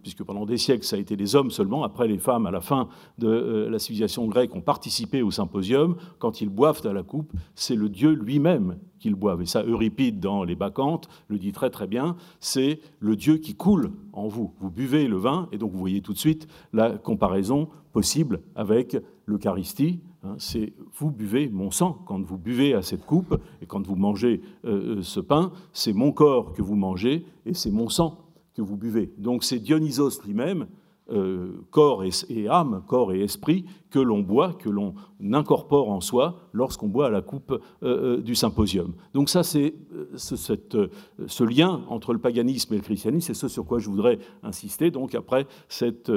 puisque 0.01 0.23
pendant 0.23 0.45
des 0.45 0.57
siècles, 0.57 0.85
ça 0.85 0.95
a 0.95 0.99
été 0.99 1.15
les 1.15 1.35
hommes 1.35 1.51
seulement. 1.51 1.83
Après, 1.83 2.07
les 2.07 2.17
femmes, 2.17 2.45
à 2.45 2.51
la 2.51 2.61
fin 2.61 2.87
de 3.17 3.27
euh, 3.27 3.69
la 3.69 3.79
civilisation 3.79 4.25
grecque, 4.27 4.55
ont 4.55 4.61
participé 4.61 5.21
au 5.21 5.31
symposium. 5.31 5.97
Quand 6.19 6.41
ils 6.41 6.49
boivent 6.49 6.85
à 6.85 6.93
la 6.93 7.03
coupe, 7.03 7.33
c'est 7.55 7.75
le 7.75 7.89
Dieu 7.89 8.11
lui-même 8.11 8.77
qu'ils 8.99 9.15
boivent. 9.15 9.41
Et 9.41 9.45
ça, 9.45 9.63
Euripide, 9.63 10.19
dans 10.19 10.43
les 10.43 10.55
Bacchantes, 10.55 11.09
le 11.27 11.37
dit 11.37 11.51
très 11.51 11.69
très 11.69 11.87
bien, 11.87 12.15
c'est 12.39 12.79
le 12.99 13.15
Dieu 13.15 13.37
qui 13.37 13.55
coule 13.55 13.91
en 14.13 14.27
vous. 14.27 14.53
Vous 14.59 14.71
buvez 14.71 15.07
le 15.07 15.17
vin, 15.17 15.49
et 15.51 15.57
donc 15.57 15.71
vous 15.71 15.79
voyez 15.79 16.01
tout 16.01 16.13
de 16.13 16.17
suite 16.17 16.47
la 16.71 16.97
comparaison 16.97 17.69
possible 17.91 18.41
avec 18.55 18.97
l'Eucharistie. 19.25 19.99
C'est 20.37 20.73
vous 20.93 21.11
buvez 21.11 21.47
mon 21.47 21.71
sang. 21.71 21.99
Quand 22.05 22.21
vous 22.21 22.37
buvez 22.37 22.73
à 22.73 22.81
cette 22.81 23.05
coupe, 23.05 23.39
et 23.61 23.65
quand 23.65 23.85
vous 23.85 23.95
mangez 23.95 24.41
euh, 24.65 25.01
ce 25.01 25.19
pain, 25.19 25.51
c'est 25.73 25.93
mon 25.93 26.11
corps 26.11 26.53
que 26.53 26.61
vous 26.61 26.75
mangez, 26.75 27.25
et 27.45 27.53
c'est 27.53 27.71
mon 27.71 27.87
sang 27.87 28.26
que 28.57 28.61
vous 28.63 28.75
buvez. 28.75 29.13
Donc 29.19 29.43
c'est 29.43 29.59
Dionysos 29.59 30.23
lui-même, 30.25 30.65
euh, 31.09 31.61
corps 31.69 32.03
et, 32.03 32.47
âme, 32.49 32.83
corps 32.85 33.13
et 33.13 33.21
esprit, 33.21 33.63
que 33.91 33.99
l'on 33.99 34.19
boit, 34.19 34.53
que 34.53 34.67
l'on 34.67 34.93
incorpore 35.31 35.89
en 35.89 36.01
soi 36.01 36.49
lorsqu'on 36.51 36.87
boit 36.87 37.07
à 37.07 37.09
la 37.09 37.21
coupe 37.21 37.51
euh, 37.51 37.59
euh, 37.83 38.21
du 38.21 38.35
symposium. 38.35 38.93
Donc 39.13 39.29
ça, 39.29 39.43
c'est 39.43 39.75
ce, 40.15 41.43
lien 41.43 41.81
entre 41.87 42.11
le 42.11 42.19
paganisme 42.19 42.73
et 42.73 42.77
le 42.77 42.83
christianisme, 42.83 43.27
c'est 43.27 43.39
ce 43.39 43.47
sur 43.47 43.65
quoi 43.65 43.79
je 43.79 43.89
voudrais 43.89 44.19
insister. 44.43 44.91
Donc 44.91 45.13
après 45.15 45.45
cette, 45.69 46.11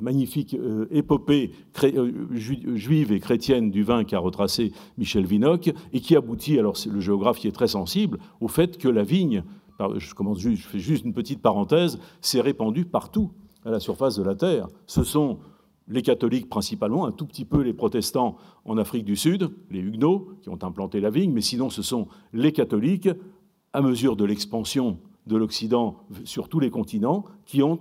magnifique 0.00 0.56
épopée 0.90 1.52
juive 2.32 3.12
et 3.12 3.20
chrétienne 3.20 3.70
du 3.70 3.84
vin 3.84 4.02
qu'a 4.02 4.18
retracé 4.18 4.72
Michel 4.98 5.26
Vinocq 5.26 5.72
et 5.92 6.00
qui 6.00 6.16
aboutit, 6.16 6.58
alors 6.58 6.76
le 6.90 7.00
géographe 7.00 7.44
y 7.44 7.48
est 7.48 7.52
très 7.52 7.68
sensible, 7.68 8.18
au 8.40 8.48
fait 8.48 8.76
que 8.76 8.88
la 8.88 9.04
vigne 9.04 9.44
je, 9.96 10.56
fais 10.56 10.78
juste 10.78 11.04
une 11.04 11.12
petite 11.12 11.42
parenthèse, 11.42 11.98
c'est 12.20 12.40
répandu 12.40 12.84
partout 12.84 13.30
à 13.64 13.70
la 13.70 13.80
surface 13.80 14.16
de 14.16 14.22
la 14.22 14.34
Terre. 14.34 14.68
Ce 14.86 15.04
sont 15.04 15.38
les 15.88 16.02
catholiques 16.02 16.48
principalement, 16.48 17.06
un 17.06 17.12
tout 17.12 17.26
petit 17.26 17.44
peu 17.44 17.60
les 17.60 17.74
protestants 17.74 18.36
en 18.64 18.78
Afrique 18.78 19.04
du 19.04 19.16
Sud, 19.16 19.50
les 19.70 19.80
huguenots 19.80 20.28
qui 20.42 20.48
ont 20.48 20.58
implanté 20.62 21.00
la 21.00 21.10
vigne, 21.10 21.32
mais 21.32 21.42
sinon 21.42 21.70
ce 21.70 21.82
sont 21.82 22.08
les 22.32 22.52
catholiques, 22.52 23.08
à 23.72 23.82
mesure 23.82 24.16
de 24.16 24.24
l'expansion 24.24 24.98
de 25.26 25.36
l'Occident 25.36 25.96
sur 26.24 26.48
tous 26.48 26.60
les 26.60 26.70
continents, 26.70 27.24
qui 27.44 27.62
ont 27.62 27.80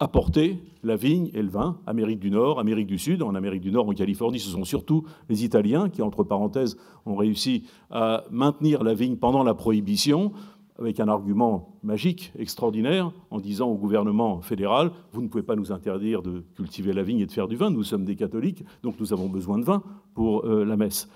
apporté 0.00 0.62
la 0.82 0.96
vigne 0.96 1.30
et 1.34 1.42
le 1.42 1.48
vin, 1.48 1.78
Amérique 1.86 2.20
du 2.20 2.30
Nord, 2.30 2.60
Amérique 2.60 2.86
du 2.86 2.98
Sud. 2.98 3.22
En 3.22 3.34
Amérique 3.34 3.62
du 3.62 3.72
Nord, 3.72 3.88
en 3.88 3.92
Californie, 3.92 4.38
ce 4.38 4.50
sont 4.50 4.64
surtout 4.64 5.04
les 5.28 5.44
Italiens 5.44 5.88
qui, 5.88 6.02
entre 6.02 6.22
parenthèses, 6.22 6.76
ont 7.04 7.16
réussi 7.16 7.64
à 7.90 8.24
maintenir 8.30 8.84
la 8.84 8.94
vigne 8.94 9.16
pendant 9.16 9.42
la 9.42 9.54
prohibition 9.54 10.32
avec 10.78 11.00
un 11.00 11.08
argument 11.08 11.78
magique, 11.82 12.32
extraordinaire, 12.38 13.12
en 13.30 13.40
disant 13.40 13.68
au 13.68 13.74
gouvernement 13.74 14.40
fédéral, 14.40 14.92
vous 15.12 15.22
ne 15.22 15.28
pouvez 15.28 15.42
pas 15.42 15.56
nous 15.56 15.72
interdire 15.72 16.22
de 16.22 16.44
cultiver 16.54 16.92
la 16.92 17.02
vigne 17.02 17.20
et 17.20 17.26
de 17.26 17.32
faire 17.32 17.48
du 17.48 17.56
vin, 17.56 17.70
nous 17.70 17.82
sommes 17.82 18.04
des 18.04 18.16
catholiques, 18.16 18.64
donc 18.82 18.94
nous 19.00 19.12
avons 19.12 19.28
besoin 19.28 19.58
de 19.58 19.64
vin 19.64 19.82
pour 20.14 20.46
euh, 20.46 20.64
la 20.64 20.76
messe. 20.76 21.08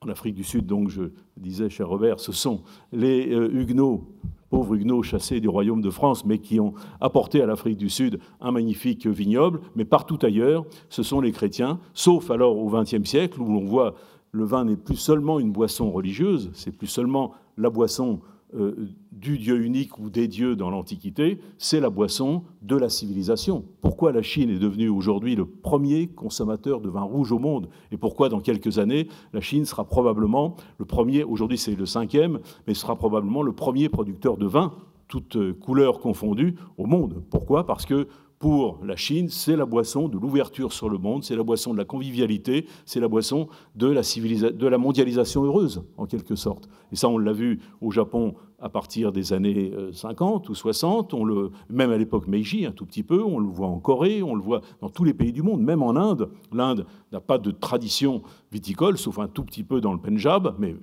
En 0.00 0.08
Afrique 0.08 0.34
du 0.34 0.44
Sud, 0.44 0.66
donc, 0.66 0.90
je 0.90 1.04
disais, 1.36 1.68
cher 1.70 1.88
Robert, 1.88 2.20
ce 2.20 2.30
sont 2.30 2.62
les 2.92 3.32
euh, 3.32 3.50
Huguenots, 3.52 4.04
pauvres 4.48 4.74
Huguenots 4.74 5.02
chassés 5.02 5.40
du 5.40 5.48
royaume 5.48 5.80
de 5.80 5.90
France, 5.90 6.24
mais 6.24 6.38
qui 6.38 6.60
ont 6.60 6.74
apporté 7.00 7.42
à 7.42 7.46
l'Afrique 7.46 7.78
du 7.78 7.88
Sud 7.88 8.20
un 8.40 8.52
magnifique 8.52 9.06
vignoble. 9.06 9.60
Mais 9.74 9.84
partout 9.84 10.18
ailleurs, 10.22 10.66
ce 10.88 11.02
sont 11.02 11.20
les 11.20 11.32
chrétiens, 11.32 11.80
sauf 11.94 12.30
alors 12.30 12.58
au 12.58 12.70
XXe 12.70 13.08
siècle, 13.08 13.40
où 13.40 13.50
on 13.50 13.64
voit 13.64 13.94
le 14.30 14.44
vin 14.44 14.64
n'est 14.64 14.76
plus 14.76 14.96
seulement 14.96 15.40
une 15.40 15.52
boisson 15.52 15.90
religieuse, 15.90 16.50
c'est 16.52 16.70
plus 16.70 16.86
seulement 16.86 17.32
la 17.56 17.70
boisson 17.70 18.20
euh, 18.54 18.88
du 19.12 19.38
Dieu 19.38 19.62
unique 19.62 19.98
ou 19.98 20.08
des 20.08 20.26
dieux 20.26 20.56
dans 20.56 20.70
l'Antiquité, 20.70 21.38
c'est 21.58 21.80
la 21.80 21.90
boisson 21.90 22.44
de 22.62 22.76
la 22.76 22.88
civilisation. 22.88 23.64
Pourquoi 23.80 24.12
la 24.12 24.22
Chine 24.22 24.48
est 24.48 24.58
devenue 24.58 24.88
aujourd'hui 24.88 25.34
le 25.34 25.44
premier 25.44 26.06
consommateur 26.06 26.80
de 26.80 26.88
vin 26.88 27.02
rouge 27.02 27.32
au 27.32 27.38
monde 27.38 27.68
et 27.92 27.96
pourquoi 27.96 28.28
dans 28.28 28.40
quelques 28.40 28.78
années 28.78 29.08
la 29.32 29.40
Chine 29.40 29.64
sera 29.64 29.84
probablement 29.84 30.56
le 30.78 30.84
premier, 30.84 31.24
aujourd'hui 31.24 31.58
c'est 31.58 31.74
le 31.74 31.84
cinquième, 31.84 32.38
mais 32.66 32.74
sera 32.74 32.96
probablement 32.96 33.42
le 33.42 33.52
premier 33.52 33.88
producteur 33.88 34.36
de 34.38 34.46
vin, 34.46 34.72
toutes 35.08 35.38
couleurs 35.58 36.00
confondues, 36.00 36.54
au 36.76 36.86
monde. 36.86 37.22
Pourquoi? 37.30 37.66
Parce 37.66 37.84
que 37.86 38.08
pour 38.38 38.78
la 38.84 38.96
Chine, 38.96 39.28
c'est 39.28 39.56
la 39.56 39.66
boisson 39.66 40.08
de 40.08 40.16
l'ouverture 40.16 40.72
sur 40.72 40.88
le 40.88 40.98
monde, 40.98 41.24
c'est 41.24 41.34
la 41.34 41.42
boisson 41.42 41.72
de 41.72 41.78
la 41.78 41.84
convivialité, 41.84 42.66
c'est 42.84 43.00
la 43.00 43.08
boisson 43.08 43.48
de 43.74 43.88
la, 43.88 44.02
de 44.02 44.66
la 44.66 44.78
mondialisation 44.78 45.44
heureuse, 45.44 45.82
en 45.96 46.06
quelque 46.06 46.36
sorte. 46.36 46.68
Et 46.92 46.96
ça, 46.96 47.08
on 47.08 47.18
l'a 47.18 47.32
vu 47.32 47.60
au 47.80 47.90
Japon 47.90 48.34
à 48.60 48.68
partir 48.68 49.12
des 49.12 49.32
années 49.32 49.72
50 49.92 50.46
euh, 50.46 50.50
ou 50.50 50.54
60, 50.54 51.14
on 51.14 51.24
le, 51.24 51.50
même 51.70 51.90
à 51.90 51.96
l'époque 51.96 52.26
Meiji, 52.26 52.66
un 52.66 52.72
tout 52.72 52.86
petit 52.86 53.04
peu, 53.04 53.22
on 53.22 53.38
le 53.38 53.48
voit 53.48 53.68
en 53.68 53.78
Corée, 53.78 54.22
on 54.22 54.34
le 54.34 54.42
voit 54.42 54.62
dans 54.80 54.88
tous 54.88 55.04
les 55.04 55.14
pays 55.14 55.32
du 55.32 55.42
monde, 55.42 55.62
même 55.62 55.82
en 55.82 55.96
Inde. 55.96 56.30
L'Inde 56.52 56.86
n'a 57.12 57.20
pas 57.20 57.38
de 57.38 57.50
tradition 57.50 58.22
viticole, 58.50 58.98
sauf 58.98 59.18
un 59.18 59.28
tout 59.28 59.44
petit 59.44 59.62
peu 59.62 59.80
dans 59.80 59.92
le 59.92 60.00
Punjab, 60.00 60.56
mais 60.58 60.74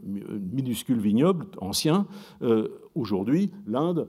minuscule 0.54 1.00
vignoble 1.00 1.48
ancien. 1.60 2.06
Euh, 2.42 2.70
aujourd'hui, 2.96 3.52
l'Inde 3.68 4.08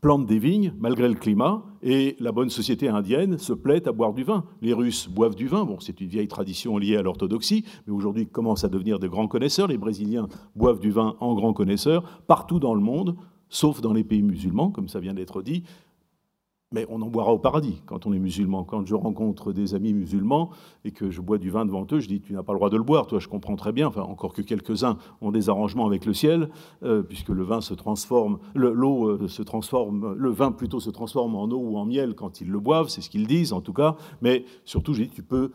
plante 0.00 0.26
des 0.26 0.38
vignes 0.38 0.72
malgré 0.78 1.08
le 1.08 1.14
climat 1.14 1.62
et 1.82 2.16
la 2.20 2.32
bonne 2.32 2.50
société 2.50 2.88
indienne 2.88 3.38
se 3.38 3.52
plaît 3.52 3.86
à 3.88 3.92
boire 3.92 4.12
du 4.12 4.22
vin. 4.22 4.44
Les 4.62 4.72
Russes 4.72 5.08
boivent 5.08 5.34
du 5.34 5.46
vin, 5.46 5.66
c'est 5.80 6.00
une 6.00 6.08
vieille 6.08 6.28
tradition 6.28 6.78
liée 6.78 6.96
à 6.96 7.02
l'orthodoxie, 7.02 7.64
mais 7.86 7.92
aujourd'hui 7.92 8.26
commencent 8.26 8.64
à 8.64 8.68
devenir 8.68 8.98
de 8.98 9.08
grands 9.08 9.28
connaisseurs. 9.28 9.68
Les 9.68 9.78
Brésiliens 9.78 10.28
boivent 10.56 10.80
du 10.80 10.90
vin 10.90 11.16
en 11.20 11.34
grands 11.34 11.52
connaisseurs 11.52 12.22
partout 12.26 12.58
dans 12.58 12.74
le 12.74 12.80
monde, 12.80 13.16
sauf 13.48 13.80
dans 13.80 13.92
les 13.92 14.04
pays 14.04 14.22
musulmans, 14.22 14.70
comme 14.70 14.88
ça 14.88 15.00
vient 15.00 15.14
d'être 15.14 15.42
dit. 15.42 15.64
Mais 16.72 16.86
on 16.88 17.02
en 17.02 17.08
boira 17.08 17.32
au 17.32 17.38
paradis 17.38 17.82
quand 17.84 18.06
on 18.06 18.12
est 18.12 18.18
musulman. 18.20 18.62
Quand 18.62 18.86
je 18.86 18.94
rencontre 18.94 19.52
des 19.52 19.74
amis 19.74 19.92
musulmans 19.92 20.50
et 20.84 20.92
que 20.92 21.10
je 21.10 21.20
bois 21.20 21.38
du 21.38 21.50
vin 21.50 21.66
devant 21.66 21.84
eux, 21.90 21.98
je 21.98 22.06
dis 22.06 22.20
Tu 22.20 22.32
n'as 22.32 22.44
pas 22.44 22.52
le 22.52 22.58
droit 22.58 22.70
de 22.70 22.76
le 22.76 22.84
boire, 22.84 23.08
toi, 23.08 23.18
je 23.18 23.26
comprends 23.26 23.56
très 23.56 23.72
bien. 23.72 23.88
Enfin, 23.88 24.02
encore 24.02 24.32
que 24.32 24.42
quelques-uns 24.42 24.96
ont 25.20 25.32
des 25.32 25.48
arrangements 25.48 25.86
avec 25.86 26.04
le 26.06 26.14
ciel, 26.14 26.48
euh, 26.84 27.02
puisque 27.02 27.30
le 27.30 27.42
vin 27.42 27.60
se 27.60 27.74
transforme, 27.74 28.38
l'eau 28.54 29.08
euh, 29.08 29.26
se 29.26 29.42
transforme, 29.42 30.14
le 30.14 30.30
vin 30.30 30.52
plutôt 30.52 30.78
se 30.78 30.90
transforme 30.90 31.34
en 31.34 31.46
eau 31.46 31.58
ou 31.58 31.76
en 31.76 31.86
miel 31.86 32.14
quand 32.14 32.40
ils 32.40 32.48
le 32.48 32.60
boivent, 32.60 32.88
c'est 32.88 33.00
ce 33.00 33.10
qu'ils 33.10 33.26
disent 33.26 33.52
en 33.52 33.60
tout 33.60 33.72
cas. 33.72 33.96
Mais 34.22 34.44
surtout, 34.64 34.94
j'ai 34.94 35.06
dit 35.06 35.12
Tu 35.12 35.24
peux 35.24 35.50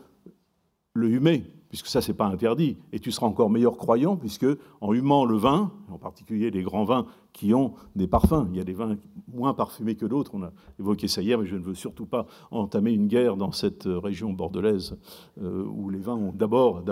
le 0.92 1.08
humer 1.08 1.44
puisque 1.68 1.86
ça, 1.86 2.00
c'est 2.00 2.14
pas 2.14 2.26
interdit. 2.26 2.76
Et 2.92 2.98
tu 2.98 3.10
seras 3.10 3.26
encore 3.26 3.50
meilleur 3.50 3.76
croyant, 3.76 4.16
puisque 4.16 4.46
en 4.80 4.92
humant 4.92 5.24
le 5.24 5.36
vin, 5.36 5.72
en 5.90 5.98
particulier 5.98 6.50
les 6.50 6.62
grands 6.62 6.84
vins 6.84 7.06
qui 7.32 7.52
ont 7.52 7.74
des 7.94 8.06
parfums, 8.06 8.46
il 8.50 8.56
y 8.56 8.60
a 8.60 8.64
des 8.64 8.72
vins 8.72 8.96
moins 9.32 9.52
parfumés 9.52 9.94
que 9.94 10.06
d'autres, 10.06 10.32
on 10.34 10.42
a 10.42 10.52
évoqué 10.78 11.08
ça 11.08 11.22
hier, 11.22 11.38
mais 11.38 11.46
je 11.46 11.56
ne 11.56 11.62
veux 11.62 11.74
surtout 11.74 12.06
pas 12.06 12.26
entamer 12.50 12.92
une 12.92 13.06
guerre 13.08 13.36
dans 13.36 13.52
cette 13.52 13.84
région 13.86 14.32
bordelaise 14.32 14.96
euh, 15.42 15.64
où 15.64 15.90
les 15.90 15.98
vins 15.98 16.32
d'abord 16.34 16.82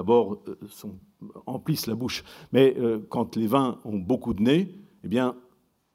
euh, 0.48 0.88
emplissent 1.46 1.86
la 1.86 1.94
bouche. 1.94 2.24
Mais 2.52 2.74
euh, 2.78 2.98
quand 3.08 3.36
les 3.36 3.46
vins 3.46 3.78
ont 3.84 3.98
beaucoup 3.98 4.34
de 4.34 4.42
nez, 4.42 4.74
eh 5.02 5.08
bien, 5.08 5.34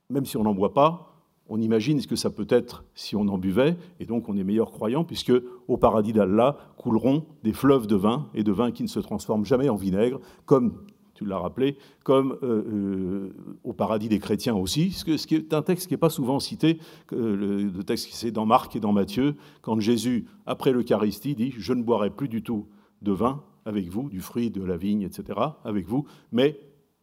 même 0.10 0.26
si 0.26 0.38
on 0.38 0.43
n'en 0.43 0.53
boit 0.53 0.73
pas, 0.73 1.09
on 1.49 1.59
imagine 1.59 1.99
ce 1.99 2.07
que 2.07 2.15
ça 2.15 2.30
peut 2.30 2.47
être 2.49 2.85
si 2.93 3.15
on 3.15 3.27
en 3.27 3.38
buvait, 3.38 3.76
et 3.99 4.05
donc 4.05 4.30
on 4.30 4.38
est 4.38 4.43
meilleur 4.43 4.71
croyant, 4.71 5.03
puisque 5.03 5.34
au 5.67 5.77
paradis 5.77 6.13
d'Allah 6.13 6.57
couleront 6.77 7.26
des 7.43 7.53
fleuves 7.53 7.88
de 7.88 7.95
vin, 7.95 8.30
et 8.34 8.43
de 8.43 8.51
vin 8.51 8.71
qui 8.71 8.84
ne 8.84 8.88
se 8.88 8.99
transforment 8.99 9.45
jamais 9.45 9.67
en 9.67 9.76
vinaigre, 9.76 10.19
comme 10.45 10.73
tu 11.15 11.26
l'as 11.26 11.39
rappelé, 11.39 11.76
comme 12.05 12.38
euh, 12.43 12.63
euh, 12.71 13.34
au 13.65 13.73
paradis 13.73 14.07
des 14.07 14.19
chrétiens 14.19 14.55
aussi, 14.55 14.91
ce, 14.91 15.03
qui 15.03 15.35
est 15.35 15.53
un 15.53 15.61
texte 15.61 15.88
qui 15.88 15.93
n'est 15.93 15.97
pas 15.97 16.09
souvent 16.09 16.39
cité, 16.39 16.80
le, 17.11 17.69
texte 17.84 18.07
qui 18.07 18.15
c'est 18.15 18.31
dans 18.31 18.45
Marc 18.45 18.77
et 18.77 18.80
dans 18.80 18.93
Matthieu, 18.93 19.35
quand 19.61 19.80
Jésus, 19.81 20.27
après 20.45 20.71
l'Eucharistie, 20.71 21.35
dit 21.35 21.53
«Je 21.57 21.73
ne 21.73 21.84
boirai 21.84 22.09
plus 22.09 22.30
du 22.30 22.41
tout 22.41 22.67
de 23.01 23.11
vin 23.11 23.43
avec 23.65 23.89
vous, 23.89 24.09
du 24.09 24.21
fruit 24.21 24.49
de 24.49 24.63
la 24.63 24.77
vigne, 24.77 25.01
etc., 25.01 25.39
avec 25.65 25.88
vous, 25.88 26.05
mais 26.31 26.57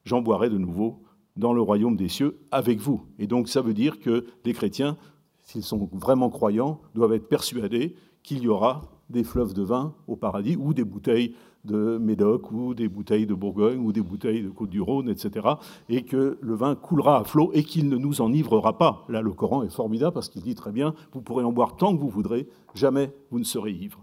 j'en 0.05 0.23
boirai 0.23 0.48
de 0.48 0.56
nouveau 0.56 1.02
dans 1.37 1.53
le 1.53 1.61
royaume 1.61 1.97
des 1.97 2.09
cieux 2.09 2.39
avec 2.51 2.79
vous. 2.79 3.03
Et 3.19 3.27
donc 3.27 3.49
ça 3.49 3.61
veut 3.61 3.75
dire 3.75 4.01
que 4.01 4.27
les 4.45 4.53
chrétiens, 4.53 4.97
s'ils 5.45 5.63
sont 5.63 5.89
vraiment 5.93 6.31
croyants, 6.31 6.81
doivent 6.95 7.13
être 7.13 7.29
persuadés 7.29 7.95
qu'il 8.23 8.43
y 8.43 8.49
aura 8.49 8.83
des 9.11 9.23
fleuves 9.23 9.55
de 9.55 9.63
vin 9.63 9.95
au 10.09 10.17
paradis 10.17 10.57
ou 10.57 10.75
des 10.75 10.85
bouteilles 10.85 11.35
de 11.65 11.99
Médoc 11.99 12.51
ou 12.53 12.75
des 12.75 12.89
bouteilles 12.89 13.27
de 13.27 13.35
Bourgogne 13.35 13.79
ou 13.79 13.93
des 13.93 14.01
bouteilles 14.01 14.43
de 14.43 14.49
Côte-du-Rhône, 14.49 15.09
etc. 15.09 15.47
Et 15.89 16.03
que 16.03 16.39
le 16.41 16.55
vin 16.55 16.75
coulera 16.75 17.19
à 17.19 17.25
flot 17.25 17.51
et 17.55 17.65
qu'il 17.65 17.89
ne 17.89 17.97
nous 17.97 18.21
enivrera 18.21 18.79
pas. 18.79 19.05
Là, 19.09 19.21
le 19.21 19.33
Coran 19.33 19.63
est 19.63 19.71
formidable 19.71 20.15
parce 20.15 20.29
qu'il 20.29 20.43
dit 20.43 20.55
très 20.55 20.73
bien, 20.73 20.95
vous 21.13 21.21
pourrez 21.21 21.45
en 21.45 21.53
boire 21.53 21.77
tant 21.77 21.95
que 21.95 22.01
vous 22.01 22.09
voudrez, 22.09 22.49
jamais 22.75 23.13
vous 23.31 23.39
ne 23.39 23.45
serez 23.45 23.73
ivre. 23.73 24.03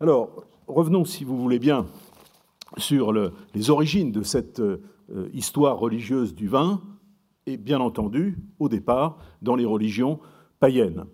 Alors, 0.00 0.44
revenons, 0.66 1.04
si 1.04 1.24
vous 1.24 1.38
voulez 1.38 1.58
bien, 1.58 1.86
sur 2.76 3.12
les 3.12 3.70
origines 3.70 4.10
de 4.10 4.22
cette 4.22 4.60
euh, 5.10 5.28
histoire 5.32 5.78
religieuse 5.78 6.34
du 6.34 6.48
vin, 6.48 6.82
et 7.46 7.56
bien 7.56 7.80
entendu, 7.80 8.38
au 8.58 8.68
départ, 8.68 9.18
dans 9.42 9.56
les 9.56 9.64
religions 9.64 10.18
païennes. 10.60 11.04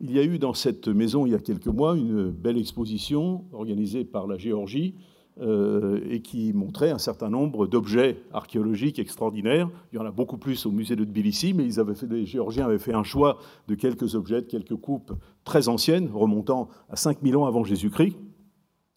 Il 0.00 0.10
y 0.10 0.18
a 0.18 0.24
eu 0.24 0.38
dans 0.38 0.54
cette 0.54 0.88
maison, 0.88 1.26
il 1.26 1.32
y 1.32 1.34
a 1.34 1.38
quelques 1.38 1.66
mois, 1.66 1.96
une 1.96 2.30
belle 2.30 2.58
exposition 2.58 3.44
organisée 3.52 4.04
par 4.04 4.26
la 4.26 4.36
Géorgie 4.36 4.94
euh, 5.40 6.00
et 6.10 6.20
qui 6.20 6.52
montrait 6.52 6.90
un 6.90 6.98
certain 6.98 7.30
nombre 7.30 7.66
d'objets 7.66 8.18
archéologiques 8.32 8.98
extraordinaires. 8.98 9.70
Il 9.92 9.96
y 9.96 9.98
en 9.98 10.04
a 10.04 10.10
beaucoup 10.10 10.36
plus 10.36 10.66
au 10.66 10.70
musée 10.70 10.96
de 10.96 11.04
Tbilissi, 11.04 11.54
mais 11.54 11.64
ils 11.64 11.80
avaient 11.80 11.94
fait, 11.94 12.06
les 12.06 12.26
Géorgiens 12.26 12.66
avaient 12.66 12.78
fait 12.78 12.92
un 12.92 13.02
choix 13.02 13.38
de 13.68 13.74
quelques 13.74 14.14
objets, 14.14 14.42
de 14.42 14.46
quelques 14.46 14.76
coupes 14.76 15.12
très 15.44 15.68
anciennes, 15.68 16.10
remontant 16.12 16.68
à 16.90 16.96
5000 16.96 17.36
ans 17.36 17.46
avant 17.46 17.64
Jésus-Christ, 17.64 18.16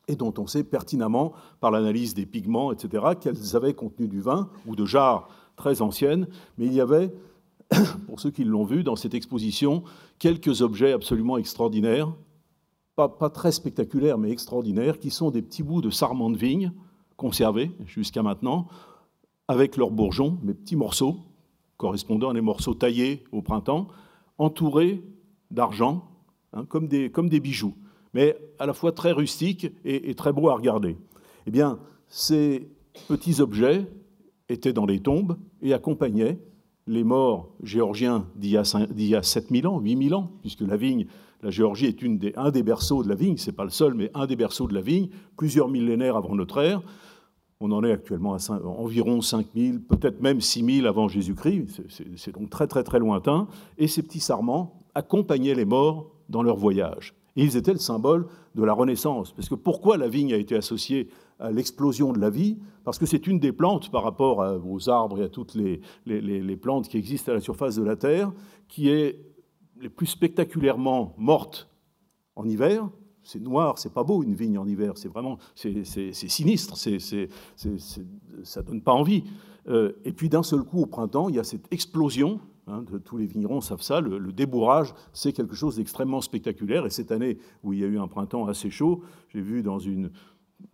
et 0.08 0.16
dont 0.16 0.34
on 0.38 0.48
sait 0.48 0.64
pertinemment, 0.64 1.34
par 1.60 1.72
l'analyse 1.72 2.14
des 2.14 2.26
pigments, 2.26 2.72
etc., 2.72 3.04
qu'elles 3.20 3.56
avaient 3.56 3.74
contenu 3.74 4.08
du 4.08 4.22
vin 4.22 4.50
ou 4.68 4.76
de 4.76 4.86
jarres 4.86 5.28
très 5.56 5.82
anciennes, 5.82 6.28
mais 6.58 6.66
il 6.66 6.74
y 6.74 6.82
avait, 6.82 7.14
pour 8.08 8.20
ceux 8.20 8.32
qui 8.32 8.44
l'ont 8.44 8.66
vu, 8.66 8.84
dans 8.84 8.96
cette 8.96 9.14
exposition, 9.14 9.84
quelques 10.20 10.62
objets 10.62 10.92
absolument 10.92 11.38
extraordinaires, 11.38 12.14
pas, 12.96 13.30
très 13.30 13.52
spectaculaires, 13.52 14.18
mais 14.18 14.32
extraordinaires, 14.32 15.00
qui 15.00 15.10
sont 15.10 15.30
des 15.30 15.42
petits 15.42 15.64
bouts 15.64 15.82
de 15.82 15.90
sarment 15.90 16.30
de 16.30 16.38
vigne, 16.38 16.72
conservés 17.18 17.72
jusqu'à 17.86 18.24
maintenant, 18.24 18.68
avec 19.48 19.76
leurs 19.76 19.92
bourgeons, 19.92 20.38
mes 20.44 20.54
petits 20.54 20.78
morceaux, 20.78 21.18
correspondant 21.78 22.30
à 22.30 22.34
des 22.34 22.42
morceaux 22.42 22.74
taillés 22.74 23.26
au 23.34 23.42
printemps, 23.42 23.88
entourés 24.38 25.04
d'argent, 25.52 26.08
hein, 26.54 26.66
comme 26.66 26.88
des 26.88 27.40
bijoux, 27.42 27.76
mais 28.16 28.38
à 28.60 28.66
la 28.66 28.74
fois 28.74 28.94
très 28.94 29.12
rustiques 29.12 29.68
et, 29.84 30.16
très 30.16 30.32
beaux 30.32 30.48
à 30.50 30.56
regarder. 30.56 30.96
Eh 31.48 31.52
bien, 31.52 31.80
ces 32.08 32.70
petits 33.10 33.42
objets 33.42 33.86
étaient 34.48 34.72
dans 34.72 34.86
les 34.86 35.02
tombes 35.02 35.38
et 35.62 35.74
accompagnaient 35.74 36.40
les 36.88 37.04
morts 37.04 37.50
géorgiens 37.62 38.26
d'il 38.38 38.52
y, 38.52 39.16
a 39.16 39.24
7000 39.24 39.68
ans, 39.68 39.80
8000 39.82 40.16
ans, 40.16 40.32
puisque 40.42 40.62
la 40.62 40.78
vigne, 40.78 41.08
la 41.44 41.50
Géorgie 41.50 41.88
est 41.88 42.02
une 42.02 42.18
des, 42.18 42.32
un 42.38 42.52
des 42.52 42.64
berceaux 42.64 43.04
de 43.04 43.10
la 43.10 43.16
vigne, 43.16 43.36
ce 43.36 43.48
n'est 43.48 43.56
pas 43.56 43.66
le 43.66 43.70
seul, 43.70 43.94
mais 43.96 44.10
un 44.14 44.28
des 44.28 44.38
berceaux 44.38 44.68
de 44.68 44.74
la 44.74 44.82
vigne, 44.82 45.10
plusieurs 45.36 45.68
millénaires 45.68 46.16
avant 46.16 46.36
notre 46.36 46.62
ère. 46.62 46.82
On 47.60 47.72
en 47.72 47.84
est 47.84 47.92
actuellement 47.92 48.36
à 48.36 48.52
environ 48.64 49.20
5000, 49.20 49.82
peut-être 49.82 50.22
même 50.22 50.40
6000 50.40 50.88
avant 50.88 51.10
Jésus-Christ, 51.10 51.82
c'est 52.16 52.34
donc 52.34 52.50
très 52.50 52.68
très 52.68 52.84
très 52.84 53.00
lointain. 53.00 53.48
Et 53.78 53.88
ces 53.88 54.04
petits 54.04 54.22
sarments 54.22 54.84
accompagnaient 54.94 55.56
les 55.56 55.66
morts 55.66 56.12
dans 56.30 56.44
leur 56.44 56.56
voyage. 56.56 57.14
Et 57.36 57.44
ils 57.44 57.58
étaient 57.58 57.74
le 57.74 57.80
symbole 57.80 58.28
de 58.56 58.64
la 58.64 58.74
Renaissance. 58.74 59.32
Parce 59.34 59.50
que 59.50 59.56
pourquoi 59.56 59.98
la 59.98 60.08
vigne 60.08 60.34
a 60.34 60.38
été 60.38 60.56
associée 60.56 61.10
à 61.40 61.52
l'explosion 61.52 62.14
de 62.14 62.20
la 62.20 62.30
vie? 62.30 62.58
Parce 62.84 62.98
que 62.98 63.06
c'est 63.06 63.28
une 63.28 63.40
des 63.40 63.52
plantes, 63.52 63.92
par 63.92 64.04
rapport 64.04 64.44
aux 64.66 64.90
arbres 64.90 65.20
et 65.20 65.26
à 65.26 65.30
toutes 65.30 65.56
les, 65.56 65.82
plantes 66.56 66.88
qui 66.88 66.98
existent 66.98 67.32
à 67.32 67.36
la 67.36 67.42
surface 67.42 67.76
de 67.76 67.84
la 67.84 67.96
Terre, 67.96 68.32
qui 68.68 68.90
est 68.90 69.20
les 69.82 69.90
plus 69.90 70.06
spectaculairement 70.06 71.14
morte 71.18 71.70
en 72.36 72.48
hiver. 72.48 72.90
C'est 73.24 73.42
noir, 73.42 73.80
c'est 73.80 73.92
pas 73.92 74.04
beau 74.04 74.24
une 74.24 74.36
vigne 74.36 74.58
en 74.58 74.68
hiver, 74.68 74.94
c'est 74.96 75.08
vraiment 75.08 75.40
c'est 75.56 75.84
sinistre, 76.14 76.78
c'est, 76.78 77.00
ça 78.44 78.62
donne 78.62 78.82
pas 78.82 78.94
envie. 78.94 79.24
Euh, 79.68 79.94
et 80.06 80.14
puis 80.14 80.30
d'un 80.30 80.44
seul 80.44 80.62
coup 80.62 80.82
au 80.82 80.86
printemps, 80.86 81.28
il 81.30 81.36
y 81.36 81.40
a 81.40 81.44
cette 81.44 81.72
explosion 81.74 82.40
Hein, 82.68 82.84
de, 82.92 82.98
tous 82.98 83.18
les 83.18 83.28
vignerons 83.28 83.62
savent 83.62 83.84
ça, 83.84 84.02
le, 84.02 84.32
débourrage, 84.32 84.94
c'est 85.14 85.34
quelque 85.34 85.56
chose 85.56 85.76
d'extrêmement 85.76 86.22
spectaculaire. 86.22 86.86
Et 86.86 86.90
cette 86.90 87.12
année 87.12 87.38
où 87.64 87.74
il 87.74 87.80
y 87.80 87.84
a 87.84 87.88
eu 87.88 88.00
un 88.00 88.08
printemps 88.08 88.48
assez 88.48 88.72
chaud, 88.72 89.04
j'ai 89.30 89.42
vu 89.42 89.62
dans 89.62 89.78
une 89.78 90.10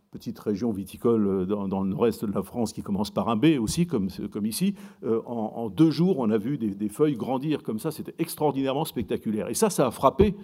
petite 0.10 0.40
région 0.40 0.72
viticole 0.72 1.28
euh, 1.28 1.46
dans, 1.46 1.84
le 1.84 1.90
nord-est 1.90 2.24
de 2.24 2.32
la 2.32 2.44
France 2.44 2.72
qui 2.72 2.82
commence 2.82 3.12
par 3.12 3.28
un 3.28 3.36
B 3.36 3.58
aussi, 3.60 3.88
comme, 3.88 4.10
comme 4.32 4.46
ici, 4.46 4.76
euh, 5.04 5.22
en, 5.26 5.70
deux 5.70 5.92
jours, 5.92 6.20
on 6.20 6.30
a 6.30 6.38
vu 6.38 6.58
des, 6.58 6.90
feuilles 6.90 7.16
grandir 7.16 7.62
comme 7.62 7.80
ça. 7.80 7.92
C'était 7.92 8.16
extraordinairement 8.20 8.86
spectaculaire. 8.86 9.50
Et 9.50 9.54
ça, 9.54 9.70
ça 9.70 9.88
a 9.88 9.92
frappé 9.92 10.36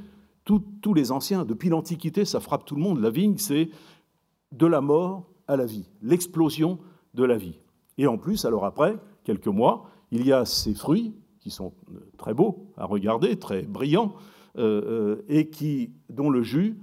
tous 0.43 0.93
les 0.93 1.11
anciens. 1.11 1.45
Depuis 1.45 1.69
l'Antiquité, 1.69 2.23
ça 2.23 2.39
frappe 2.39 2.65
tout 2.65 2.75
le 2.75 2.81
monde. 2.81 2.99
La 2.99 3.09
vigne, 3.09 3.37
c'est 3.37 3.69
de 4.53 4.65
la 4.65 4.79
mort 4.81 5.29
à 5.47 5.55
la 5.55 5.65
vie, 5.65 5.89
l'explosion 6.01 6.79
de 7.13 7.23
la 7.23 7.37
vie. 7.37 7.59
Et 7.97 8.07
en 8.07 8.17
plus, 8.17 8.45
alors 8.45 8.65
après, 8.65 8.97
quelques 9.23 9.47
mois, 9.47 9.89
il 10.11 10.25
y 10.25 10.31
a 10.31 10.45
ces 10.45 10.73
fruits 10.73 11.13
sont 11.51 11.73
euh, 11.91 11.99
très 12.17 12.33
beaux 12.33 12.67
à 12.77 12.85
regarder, 12.85 13.37
très 13.37 13.63
brillants, 13.63 14.13
euh, 14.57 14.81
euh, 14.85 15.25
et 15.27 15.49
qui, 15.49 15.91
dont 16.09 16.29
le 16.29 16.41
jus 16.41 16.77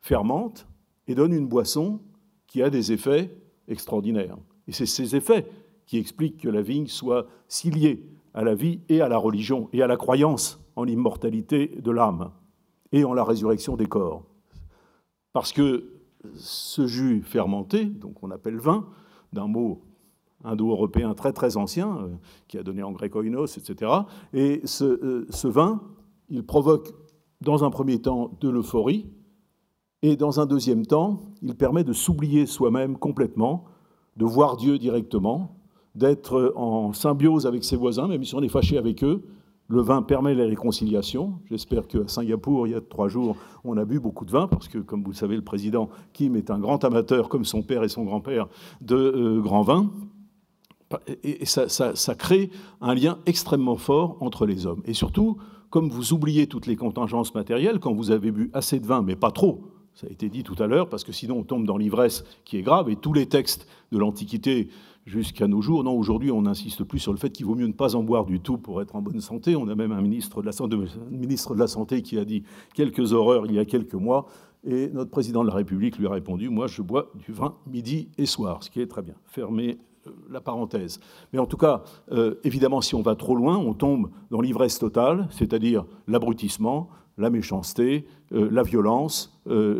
fermente 0.00 0.66
et 1.06 1.14
donne 1.14 1.32
une 1.32 1.46
boisson 1.46 2.00
qui 2.46 2.62
a 2.62 2.70
des 2.70 2.92
effets 2.92 3.36
extraordinaires. 3.68 4.36
Et 4.66 4.72
c'est 4.72 4.86
ces 4.86 5.14
effets 5.16 5.46
qui 5.86 5.98
expliquent 5.98 6.38
que 6.38 6.48
la 6.48 6.62
vigne 6.62 6.86
soit 6.86 7.26
si 7.48 7.70
liée 7.70 8.02
à 8.34 8.44
la 8.44 8.54
vie 8.54 8.80
et 8.88 9.00
à 9.00 9.08
la 9.08 9.18
religion 9.18 9.68
et 9.72 9.82
à 9.82 9.86
la 9.86 9.96
croyance 9.96 10.60
en 10.76 10.84
l'immortalité 10.84 11.68
de 11.80 11.90
l'âme 11.90 12.30
et 12.92 13.04
en 13.04 13.12
la 13.12 13.24
résurrection 13.24 13.76
des 13.76 13.86
corps. 13.86 14.24
Parce 15.32 15.52
que 15.52 15.92
ce 16.34 16.86
jus 16.86 17.22
fermenté, 17.22 17.84
donc 17.84 18.22
on 18.22 18.30
appelle 18.30 18.58
vin, 18.58 18.86
d'un 19.32 19.46
mot 19.46 19.82
indo-européen 20.44 21.14
très 21.14 21.32
très 21.32 21.56
ancien, 21.56 21.96
euh, 21.96 22.08
qui 22.48 22.58
a 22.58 22.62
donné 22.62 22.82
en 22.82 22.92
grec 22.92 23.14
oinos, 23.14 23.58
etc. 23.58 23.90
Et 24.32 24.60
ce, 24.64 24.84
euh, 24.84 25.26
ce, 25.30 25.48
vin, 25.48 25.80
il 26.28 26.44
provoque 26.44 26.92
dans 27.40 27.64
un 27.64 27.70
premier 27.70 28.00
temps 28.00 28.30
de 28.40 28.48
l'euphorie, 28.48 29.06
et 30.02 30.16
dans 30.16 30.40
un 30.40 30.46
deuxième 30.46 30.84
temps, 30.84 31.20
il 31.42 31.54
permet 31.54 31.84
de 31.84 31.92
s'oublier 31.92 32.46
soi-même 32.46 32.96
complètement, 32.96 33.64
de 34.16 34.24
voir 34.24 34.56
Dieu 34.56 34.78
directement, 34.78 35.56
d'être 35.94 36.52
en 36.56 36.92
symbiose 36.92 37.46
avec 37.46 37.64
ses 37.64 37.76
voisins, 37.76 38.08
même 38.08 38.24
si 38.24 38.34
on 38.34 38.42
est 38.42 38.48
fâché 38.48 38.78
avec 38.78 39.04
eux. 39.04 39.22
Le 39.68 39.80
vin 39.80 40.02
permet 40.02 40.34
les 40.34 40.44
réconciliations. 40.44 41.34
J'espère 41.48 41.86
qu'à 41.86 42.06
Singapour, 42.06 42.66
il 42.66 42.72
y 42.72 42.74
a 42.74 42.80
trois 42.80 43.08
jours, 43.08 43.36
on 43.64 43.76
a 43.76 43.84
bu 43.84 44.00
beaucoup 44.00 44.24
de 44.24 44.30
vin, 44.30 44.48
parce 44.48 44.68
que, 44.68 44.78
comme 44.78 45.02
vous 45.02 45.12
le 45.12 45.16
savez, 45.16 45.36
le 45.36 45.42
président 45.42 45.88
Kim 46.12 46.36
est 46.36 46.50
un 46.50 46.58
grand 46.58 46.82
amateur, 46.84 47.28
comme 47.28 47.44
son 47.44 47.62
père 47.62 47.84
et 47.84 47.88
son 47.88 48.04
grand-père, 48.04 48.48
de 48.80 48.96
euh, 48.96 49.40
grand 49.40 49.62
vin 49.62 49.90
et 51.22 51.44
ça, 51.44 52.14
crée 52.14 52.50
un 52.80 52.94
lien 52.94 53.18
extrêmement 53.26 53.76
fort 53.76 54.16
entre 54.20 54.46
les 54.46 54.66
hommes. 54.66 54.82
Et 54.84 54.94
surtout, 54.94 55.36
comme 55.70 55.88
vous 55.88 56.12
oubliez 56.12 56.46
toutes 56.46 56.66
les 56.66 56.76
contingences 56.76 57.34
matérielles, 57.34 57.78
quand 57.78 57.94
vous 57.94 58.10
avez 58.10 58.30
bu 58.30 58.50
assez 58.52 58.78
de 58.78 58.86
vin, 58.86 59.02
mais 59.02 59.16
pas 59.16 59.30
trop, 59.30 59.64
ça 59.94 60.06
a 60.06 60.10
été 60.10 60.28
dit 60.28 60.42
tout 60.42 60.60
à 60.62 60.66
l'heure, 60.66 60.88
parce 60.88 61.04
que 61.04 61.12
sinon 61.12 61.38
on 61.38 61.42
tombe 61.44 61.66
dans 61.66 61.76
l'ivresse 61.76 62.24
qui 62.44 62.56
est 62.56 62.62
grave, 62.62 62.88
et 62.88 62.96
tous 62.96 63.12
les 63.12 63.26
textes 63.26 63.66
de 63.90 63.98
l'Antiquité 63.98 64.68
jusqu'à 65.04 65.48
nos 65.48 65.60
jours, 65.60 65.84
non, 65.84 65.92
aujourd'hui 65.92 66.30
on 66.30 66.42
n'insiste 66.42 66.84
plus 66.84 66.98
sur 66.98 67.12
le 67.12 67.18
fait 67.18 67.30
qu'il 67.30 67.46
vaut 67.46 67.54
mieux 67.54 67.66
ne 67.66 67.72
pas 67.72 67.96
en 67.96 68.02
boire 68.02 68.24
du 68.24 68.40
tout 68.40 68.56
pour 68.56 68.80
être 68.80 68.96
en 68.96 69.02
bonne 69.02 69.20
santé. 69.20 69.56
On 69.56 69.68
a 69.68 69.74
même 69.74 69.92
un 69.92 70.00
ministre 70.00 70.42
de 70.42 70.46
la, 70.46 70.88
ministre 71.10 71.54
de 71.54 71.60
la 71.60 71.66
Santé 71.66 72.02
qui 72.02 72.18
a 72.18 72.24
dit 72.24 72.44
quelques 72.74 73.12
horreurs 73.12 73.46
il 73.46 73.52
y 73.52 73.58
a 73.58 73.64
quelques 73.64 73.94
mois, 73.94 74.26
et 74.64 74.90
notre 74.90 75.10
président 75.10 75.42
de 75.42 75.48
la 75.48 75.54
République 75.54 75.98
lui 75.98 76.06
a 76.06 76.10
répondu, 76.10 76.48
moi 76.48 76.68
je 76.68 76.82
bois 76.82 77.10
du 77.14 77.32
vin 77.32 77.56
midi 77.66 78.08
et 78.16 78.26
soir, 78.26 78.62
ce 78.62 78.70
qui 78.70 78.80
est 78.80 78.86
très 78.86 79.02
bien. 79.02 79.14
Fermez 79.26 79.78
la 80.30 80.40
parenthèse. 80.40 81.00
Mais 81.32 81.38
en 81.38 81.46
tout 81.46 81.56
cas, 81.56 81.82
euh, 82.12 82.34
évidemment, 82.44 82.80
si 82.80 82.94
on 82.94 83.02
va 83.02 83.14
trop 83.14 83.34
loin, 83.34 83.56
on 83.56 83.74
tombe 83.74 84.10
dans 84.30 84.40
l'ivresse 84.40 84.78
totale, 84.78 85.28
c'est-à-dire 85.30 85.84
l'abrutissement, 86.06 86.88
la 87.18 87.30
méchanceté, 87.30 88.06
euh, 88.32 88.48
la 88.50 88.62
violence, 88.62 89.40
euh, 89.46 89.78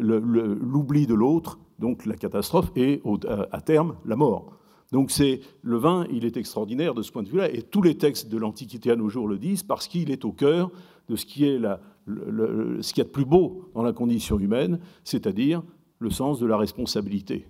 l'oubli 0.61 1.07
de 1.07 1.15
l'autre, 1.15 1.59
donc 1.79 2.07
la 2.07 2.15
catastrophe, 2.15 2.71
et 2.77 3.03
à, 3.51 3.61
terme, 3.61 3.97
la 4.05 4.17
mort. 4.17 4.53
Donc 4.93 5.11
c'est 5.11 5.41
le 5.63 5.79
vin, 5.79 6.07
il 6.13 6.25
est 6.25 6.37
extraordinaire 6.37 6.95
de 6.95 7.03
ce 7.03 7.11
point 7.11 7.23
de 7.23 7.29
vue-là, 7.29 7.51
et 7.51 7.63
tous 7.63 7.83
les 7.83 7.97
textes 7.97 8.29
de 8.29 8.37
l'Antiquité 8.37 8.91
à 8.91 8.97
nos 8.97 9.09
jours 9.09 9.27
le 9.27 9.39
disent, 9.39 9.63
parce 9.63 9.89
qu'il 9.89 10.11
est 10.11 10.25
au 10.25 10.33
cœur 10.33 10.71
de 11.09 11.17
ce 11.17 11.25
qui 11.25 11.47
est 11.47 11.59
la, 11.59 11.81
ce 12.07 12.93
qu'il 12.93 12.99
y 12.99 13.01
a 13.01 13.05
de 13.05 13.09
plus 13.09 13.25
beau 13.25 13.71
dans 13.75 13.83
la 13.83 13.93
condition 13.93 14.39
humaine, 14.39 14.79
c'est-à-dire 15.03 15.63
le 15.99 16.11
sens 16.11 16.39
de 16.39 16.47
la 16.47 16.57
responsabilité. 16.57 17.47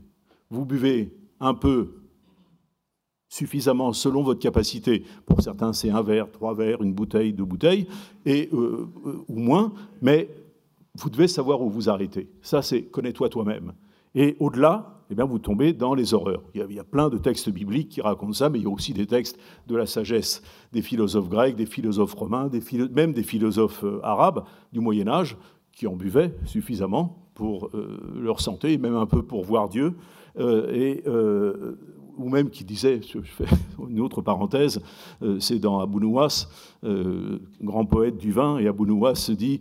Vous 0.51 0.65
buvez 0.65 1.15
un 1.41 1.55
peu 1.55 2.02
suffisamment 3.33 3.95
selon 3.95 4.23
votre 4.23 4.41
capacité. 4.41 5.05
Pour 5.25 5.41
certains, 5.41 5.73
c'est 5.73 5.89
un 5.89 6.03
verre, 6.03 6.31
trois 6.31 6.53
verres, 6.53 6.83
une 6.83 6.93
bouteille, 6.93 7.33
deux 7.33 7.47
bouteilles, 7.47 7.87
et, 8.27 8.51
euh, 8.53 8.91
euh, 9.07 9.25
ou 9.27 9.39
moins, 9.39 9.73
mais 10.03 10.29
vous 10.97 11.09
devez 11.09 11.29
savoir 11.29 11.63
où 11.63 11.71
vous 11.71 11.89
arrêter. 11.89 12.29
Ça, 12.43 12.61
c'est 12.61 12.83
connais-toi 12.83 13.31
toi-même. 13.31 13.73
Et 14.15 14.37
au-delà, 14.39 15.01
eh 15.09 15.15
bien, 15.15 15.25
vous 15.25 15.39
tombez 15.39 15.73
dans 15.73 15.95
les 15.95 16.13
horreurs. 16.13 16.43
Il 16.55 16.61
y, 16.71 16.79
a, 16.79 16.85
plein 16.85 17.09
de 17.09 17.17
textes 17.17 17.49
bibliques 17.49 17.89
qui 17.89 18.03
racontent 18.03 18.35
ça, 18.35 18.51
mais 18.51 18.59
il 18.59 18.65
y 18.65 18.67
a 18.67 18.71
aussi 18.71 18.93
des 18.93 19.07
textes 19.07 19.39
de 19.67 19.77
la 19.77 19.87
sagesse 19.87 20.43
des 20.75 20.83
philosophes 20.83 21.31
grecs, 21.31 21.57
des 21.57 21.65
philosophes 21.65 22.13
romains, 22.13 22.51
même 22.95 23.15
des 23.15 23.23
philosophes 23.23 23.83
euh, 23.83 23.99
arabes 24.03 24.45
du 24.75 24.81
Moyen 24.81 25.09
Âge, 25.09 25.39
qui 25.73 25.87
en 25.87 25.97
buvaient 25.97 26.35
suffisamment 26.45 27.31
pour 27.33 27.71
leur 28.15 28.43
santé, 28.43 28.75
et 28.75 28.79
même 28.79 28.95
un 28.95 29.07
peu 29.07 29.23
pour 29.23 29.43
voir 29.43 29.71
Dieu. 29.71 29.95
et 30.39 31.03
ou 32.17 32.29
même 32.29 32.51
qui 32.51 32.65
disait, 32.65 33.01
je 33.03 33.21
fais 33.21 33.45
une 33.89 34.01
autre 34.01 34.23
parenthèse, 34.23 34.81
euh, 35.23 35.39
c'est 35.41 35.59
dans 35.59 35.81
Abou 35.81 36.01
Nouas, 36.01 36.49
euh, 36.85 37.39
grand 37.61 37.85
poète 37.85 38.17
du 38.17 38.33
vin, 38.33 38.59
et 38.59 38.67
Abou 38.67 38.87
Nouas 38.87 39.31
dit, 39.37 39.61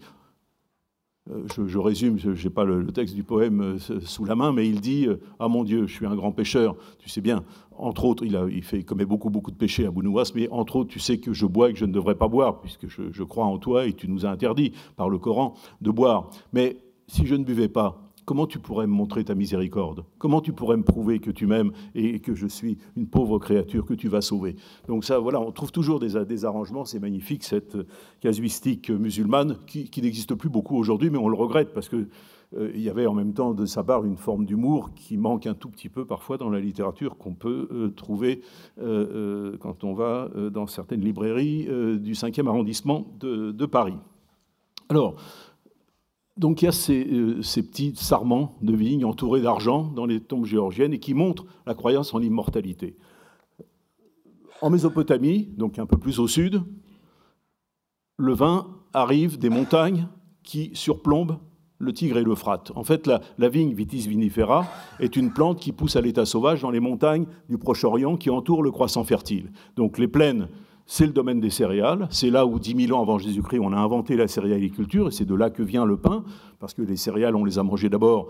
euh, 1.29 1.43
je, 1.67 1.77
résume, 1.77 2.17
je 2.17 2.31
n'ai 2.31 2.49
pas 2.49 2.65
le, 2.65 2.85
texte 2.91 3.13
du 3.13 3.23
poème 3.23 3.77
sous 3.79 4.25
la 4.25 4.35
main, 4.35 4.51
mais 4.51 4.67
il 4.67 4.81
dit 4.81 5.07
Ah 5.37 5.47
mon 5.47 5.63
Dieu, 5.63 5.85
je 5.85 5.93
suis 5.93 6.07
un 6.07 6.15
grand 6.15 6.31
pécheur. 6.31 6.75
Tu 6.97 7.09
sais 7.09 7.21
bien, 7.21 7.43
entre 7.77 8.05
autres, 8.05 8.25
il, 8.25 8.63
fait, 8.63 8.83
commet 8.83 9.05
beaucoup, 9.05 9.29
beaucoup 9.29 9.51
de 9.51 9.55
péchés 9.55 9.85
à 9.85 9.91
Nouas, 9.91 10.31
mais 10.33 10.49
entre 10.49 10.77
autres, 10.77 10.89
tu 10.89 10.99
sais 10.99 11.19
que 11.19 11.31
je 11.31 11.45
bois 11.45 11.69
et 11.69 11.73
que 11.73 11.79
je 11.79 11.85
ne 11.85 11.93
devrais 11.93 12.15
pas 12.15 12.27
boire, 12.27 12.59
puisque 12.59 12.87
je 12.87 13.23
crois 13.23 13.45
en 13.45 13.59
toi 13.59 13.85
et 13.85 13.93
tu 13.93 14.07
nous 14.09 14.25
as 14.25 14.29
interdit 14.29 14.73
par 14.95 15.09
le 15.09 15.19
Coran 15.19 15.53
de 15.81 15.91
boire. 15.91 16.31
Mais 16.53 16.77
si 17.07 17.27
je 17.27 17.35
ne 17.35 17.43
buvais 17.43 17.67
pas, 17.67 18.10
comment 18.31 18.47
tu 18.47 18.59
pourrais 18.59 18.87
me 18.87 18.93
montrer 18.93 19.25
ta 19.25 19.35
miséricorde? 19.35 20.05
Comment 20.17 20.39
tu 20.39 20.53
pourrais 20.53 20.77
me 20.77 20.83
prouver 20.83 21.19
que 21.19 21.31
tu 21.31 21.47
m'aimes 21.47 21.73
et 21.95 22.21
que 22.21 22.33
je 22.33 22.47
suis 22.47 22.77
une 22.95 23.05
pauvre 23.05 23.39
créature 23.39 23.85
que 23.85 23.93
tu 23.93 24.07
vas 24.07 24.21
sauver? 24.21 24.55
Donc 24.87 25.03
ça, 25.03 25.19
voilà, 25.19 25.41
on 25.41 25.51
trouve 25.51 25.73
toujours 25.73 25.99
des, 25.99 26.45
arrangements, 26.45 26.85
c'est 26.85 26.99
magnifique, 26.99 27.43
cette 27.43 27.75
casuistique 28.21 28.89
musulmane 28.89 29.57
qui, 29.67 29.91
n'existe 30.01 30.33
plus 30.35 30.47
beaucoup 30.47 30.77
aujourd'hui, 30.77 31.09
mais 31.09 31.17
on 31.17 31.27
le 31.27 31.35
regrette 31.35 31.73
parce 31.73 31.89
qu'il 31.89 32.07
euh, 32.55 32.71
y 32.73 32.87
avait 32.87 33.05
en 33.05 33.13
même 33.13 33.33
temps 33.33 33.53
de 33.53 33.65
sa 33.65 33.83
part 33.83 34.05
une 34.05 34.15
forme 34.15 34.45
d'humour 34.45 34.91
qui 34.95 35.17
manque 35.17 35.45
un 35.45 35.53
tout 35.53 35.67
petit 35.67 35.89
peu 35.89 36.05
parfois 36.05 36.37
dans 36.37 36.49
la 36.49 36.61
littérature 36.61 37.17
qu'on 37.17 37.33
peut 37.33 37.67
euh, 37.73 37.89
trouver 37.89 38.43
euh, 38.81 39.57
quand 39.59 39.83
on 39.83 39.93
va 39.93 40.29
dans 40.53 40.67
certaines 40.67 41.01
librairies 41.01 41.67
du 41.99 42.13
5e 42.13 42.47
arrondissement 42.47 43.07
de, 43.19 43.51
de 43.51 43.65
Paris. 43.65 43.97
Alors, 44.87 45.15
donc 46.41 46.63
il 46.63 46.65
y 46.65 46.67
a 46.67 46.89
euh, 46.89 47.41
ces, 47.43 47.61
petits 47.61 47.93
sarments 47.95 48.57
de 48.63 48.75
vignes 48.75 49.05
entourés 49.05 49.41
d'argent 49.41 49.83
dans 49.83 50.07
les 50.07 50.19
tombes 50.19 50.45
géorgiennes 50.45 50.91
et 50.91 50.99
qui 50.99 51.13
montrent 51.13 51.45
la 51.67 51.75
croyance 51.75 52.15
en 52.15 52.17
l'immortalité. 52.17 52.97
En 54.59 54.71
Mésopotamie, 54.71 55.49
donc 55.55 55.77
un 55.77 55.85
peu 55.85 55.97
plus 55.97 56.17
au 56.17 56.27
sud, 56.27 56.63
le 58.17 58.33
vin 58.33 58.75
arrive 58.91 59.37
des 59.37 59.49
montagnes 59.49 60.07
qui 60.41 60.71
surplombent 60.73 61.37
le 61.77 61.93
Tigre 61.93 62.17
et 62.17 62.23
l'Euphrate. 62.23 62.71
En 62.75 62.83
fait, 62.83 63.07
la, 63.37 63.49
vigne 63.49 63.75
Vitis 63.75 64.07
vinifera 64.07 64.65
est 64.99 65.15
une 65.15 65.31
plante 65.31 65.59
qui 65.59 65.71
pousse 65.71 65.95
à 65.95 66.01
l'état 66.01 66.25
sauvage 66.25 66.63
dans 66.63 66.71
les 66.71 66.79
montagnes 66.79 67.25
du 67.49 67.59
Proche-Orient 67.59 68.17
qui 68.17 68.31
entourent 68.31 68.63
le 68.63 68.71
croissant 68.71 69.03
fertile. 69.03 69.51
Donc 69.75 69.99
les 69.99 70.07
plaines, 70.07 70.47
c'est 70.93 71.05
le 71.05 71.13
domaine 71.13 71.39
des 71.39 71.49
céréales. 71.49 72.05
C'est 72.11 72.29
là 72.29 72.45
où, 72.45 72.59
10 72.59 72.87
000 72.87 72.99
ans 72.99 73.01
avant 73.01 73.17
Jésus-Christ, 73.17 73.59
on 73.59 73.71
a 73.71 73.77
inventé 73.77 74.17
la 74.17 74.27
céréaliculture, 74.27 75.07
et 75.07 75.11
c'est 75.11 75.23
de 75.23 75.33
là 75.33 75.49
que 75.49 75.63
vient 75.63 75.85
le 75.85 75.95
pain, 75.95 76.25
parce 76.59 76.73
que 76.73 76.81
les 76.81 76.97
céréales, 76.97 77.37
on 77.37 77.45
les 77.45 77.57
a 77.57 77.63
mangées 77.63 77.87
d'abord 77.87 78.27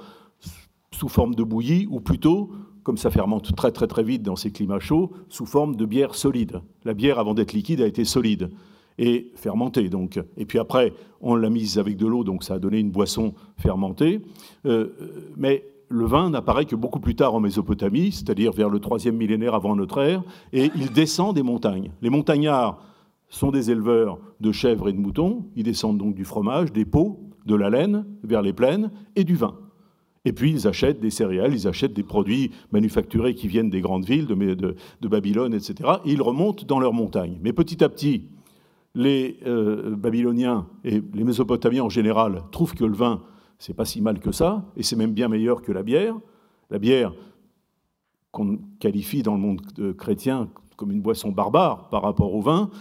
sous 0.92 1.10
forme 1.10 1.34
de 1.34 1.42
bouillie, 1.42 1.88
ou 1.90 2.02
plutôt, 2.02 2.52
comme 2.84 2.98
ça 2.98 3.10
fermente 3.10 3.56
très 3.56 3.72
très 3.72 3.88
très 3.88 4.04
vite 4.04 4.22
dans 4.22 4.36
ces 4.36 4.52
climats 4.52 4.78
chauds, 4.80 5.12
sous 5.28 5.48
forme 5.48 5.76
de 5.76 5.88
bière 5.88 6.14
solide. 6.14 6.62
La 6.86 6.94
bière, 6.94 7.18
avant 7.18 7.34
d'être 7.34 7.54
liquide, 7.54 7.82
a 7.82 7.88
été 7.88 8.06
solide 8.06 8.52
et 9.00 9.32
fermentée. 9.34 9.90
Donc. 9.90 10.20
Et 10.38 10.46
puis 10.46 10.60
après, 10.60 10.94
on 11.20 11.34
l'a 11.34 11.50
mise 11.50 11.80
avec 11.80 11.98
de 11.98 12.06
l'eau, 12.06 12.24
donc 12.24 12.44
ça 12.44 12.54
a 12.54 12.60
donné 12.60 12.78
une 12.78 12.92
boisson 12.92 13.34
fermentée. 13.58 14.22
Euh, 14.68 14.90
mais 15.36 15.66
le 15.92 16.06
vin 16.06 16.30
n'apparaît 16.30 16.66
que 16.66 16.76
beaucoup 16.76 17.00
plus 17.00 17.16
tard 17.16 17.36
en 17.36 17.40
Mésopotamie, 17.40 18.12
c'est-à-dire 18.12 18.52
vers 18.52 18.70
le 18.70 18.80
troisième 18.80 19.18
millénaire 19.18 19.54
avant 19.54 19.76
notre 19.76 20.00
ère, 20.02 20.24
et 20.54 20.72
il 20.76 20.92
descend 20.92 21.36
des 21.36 21.44
montagnes. 21.44 21.92
Les 22.02 22.10
montagnards 22.10 22.82
sont 23.30 23.52
des 23.52 23.72
éleveurs 23.72 24.20
de 24.40 24.52
chèvres 24.52 24.90
et 24.90 24.94
de 24.94 24.98
moutons, 24.98 25.46
ils 25.56 25.64
descendent 25.64 25.98
donc 25.98 26.16
du 26.16 26.26
fromage, 26.26 26.72
des 26.72 26.86
pots, 26.86 27.20
de 27.46 27.56
la 27.56 27.70
laine 27.70 28.06
vers 28.24 28.42
les 28.42 28.54
plaines 28.54 28.92
et 29.16 29.24
du 29.24 29.36
vin. 29.36 29.56
Et 30.26 30.34
puis 30.34 30.52
ils 30.52 30.68
achètent 30.68 31.00
des 31.00 31.10
céréales, 31.10 31.54
ils 31.54 31.68
achètent 31.68 31.94
des 31.94 32.04
produits 32.04 32.52
manufacturés 32.72 33.34
qui 33.34 33.48
viennent 33.48 33.72
des 33.72 33.82
grandes 33.82 34.06
villes, 34.06 34.28
de, 34.28 34.36
de 34.36 35.08
Babylone, 35.08 35.54
etc. 35.54 35.90
Et 36.06 36.12
ils 36.12 36.22
remontent 36.22 36.66
dans 36.68 36.80
leurs 36.80 36.94
montagnes. 36.94 37.40
Mais 37.42 37.54
petit 37.54 37.84
à 37.84 37.90
petit, 37.90 38.28
les 38.94 39.38
euh, 39.48 39.96
Babyloniens 39.96 40.68
et 40.84 41.02
les 41.14 41.24
Mésopotamiens 41.24 41.84
en 41.84 41.90
général 41.90 42.44
trouvent 42.52 42.76
que 42.76 42.86
le 42.86 42.94
vin, 42.94 43.22
c'est 43.62 43.76
pas 43.76 43.86
si 43.86 44.02
mal 44.02 44.20
que 44.20 44.32
ça, 44.32 44.66
et 44.76 44.82
c'est 44.82 44.96
même 44.96 45.14
bien 45.14 45.28
meilleur 45.28 45.62
que 45.62 45.72
la 45.72 45.84
bière. 45.84 46.18
La 46.72 46.80
bière, 46.80 47.14
qu'on 48.32 48.58
qualifie 48.80 49.22
dans 49.22 49.36
le 49.36 49.40
monde 49.40 49.62
euh, 49.78 49.94
chrétien 49.94 50.50
comme 50.78 50.92
une 50.92 51.02
boisson 51.02 51.32
barbare 51.32 51.88
par 51.90 52.02
rapport 52.02 52.34
au 52.34 52.42
vin, 52.42 52.72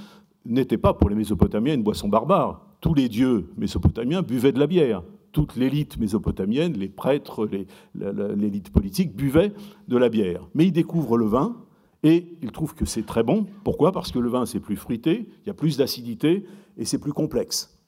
n'était 0.47 0.79
pas 0.79 0.95
pour 0.95 1.11
les 1.11 1.17
Mésopotamiens 1.17 1.75
une 1.75 1.83
boisson 1.83 2.09
barbare. 2.09 2.65
Tous 2.81 2.95
les 2.95 3.11
dieux 3.11 3.51
mésopotamiens 3.59 4.23
buvaient 4.23 4.53
de 4.53 4.59
la 4.59 4.67
bière. 4.67 5.03
Toute 5.33 5.55
l'élite 5.55 5.99
mésopotamienne, 5.99 6.73
les 6.73 6.89
prêtres, 6.89 7.47
l'élite 7.95 8.71
politique, 8.71 9.15
buvaient 9.15 9.53
de 9.87 9.97
la 9.99 10.09
bière. 10.09 10.49
Mais 10.55 10.65
ils 10.65 10.73
découvrent 10.73 11.19
le 11.19 11.27
vin, 11.27 11.57
et 12.03 12.39
il 12.41 12.53
trouve 12.53 12.75
que 12.75 12.87
c'est 12.87 13.05
très 13.05 13.23
bon. 13.23 13.45
Pourquoi? 13.65 13.93
Parce 13.93 14.13
que 14.13 14.19
le 14.19 14.31
vin, 14.31 14.47
c'est 14.47 14.61
plus 14.61 14.77
fruité, 14.77 15.29
il 15.45 15.47
y 15.47 15.51
a 15.51 15.55
plus 15.55 15.77
d'acidité 15.77 16.47
et 16.79 16.87
c'est 16.87 16.99
plus 16.99 17.13
complexe. 17.13 17.80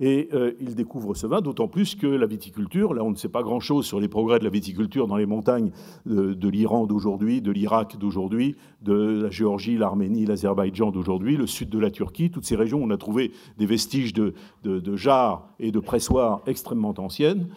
Et 0.00 0.28
euh, 0.32 0.52
il 0.60 0.74
découvre 0.74 1.14
ce 1.14 1.26
vin, 1.26 1.40
d'autant 1.40 1.68
plus 1.68 1.94
que 1.94 2.06
la 2.06 2.26
viticulture, 2.26 2.94
là 2.94 3.04
on 3.04 3.10
ne 3.10 3.16
sait 3.16 3.28
pas 3.28 3.44
grand-chose 3.44 3.86
sur 3.86 4.00
les 4.00 4.08
progrès 4.08 4.40
de 4.40 4.44
la 4.44 4.50
viticulture 4.50 5.06
dans 5.06 5.16
les 5.16 5.26
montagnes 5.26 5.70
de, 6.04 6.48
l'Iran 6.48 6.86
d'aujourd'hui, 6.86 7.40
de 7.40 7.52
l'Irak 7.52 7.96
d'aujourd'hui, 7.96 8.56
de 8.82 9.22
la 9.22 9.30
Géorgie, 9.30 9.78
l'Arménie, 9.78 10.26
l'Azerbaïdjan 10.26 10.90
d'aujourd'hui, 10.90 11.36
le 11.36 11.46
sud 11.46 11.70
de 11.70 11.78
la 11.78 11.92
Turquie, 11.92 12.30
toutes 12.30 12.44
ces 12.44 12.56
régions 12.56 12.80
on 12.82 12.90
a 12.90 12.96
trouvé 12.96 13.30
des 13.56 13.66
vestiges 13.66 14.12
de, 14.12 14.34
de 14.64 14.96
jarres 14.96 15.48
et 15.60 15.70
de 15.70 15.78
pressoirs 15.78 16.42
extrêmement 16.46 16.94
anciennes. 16.98 17.48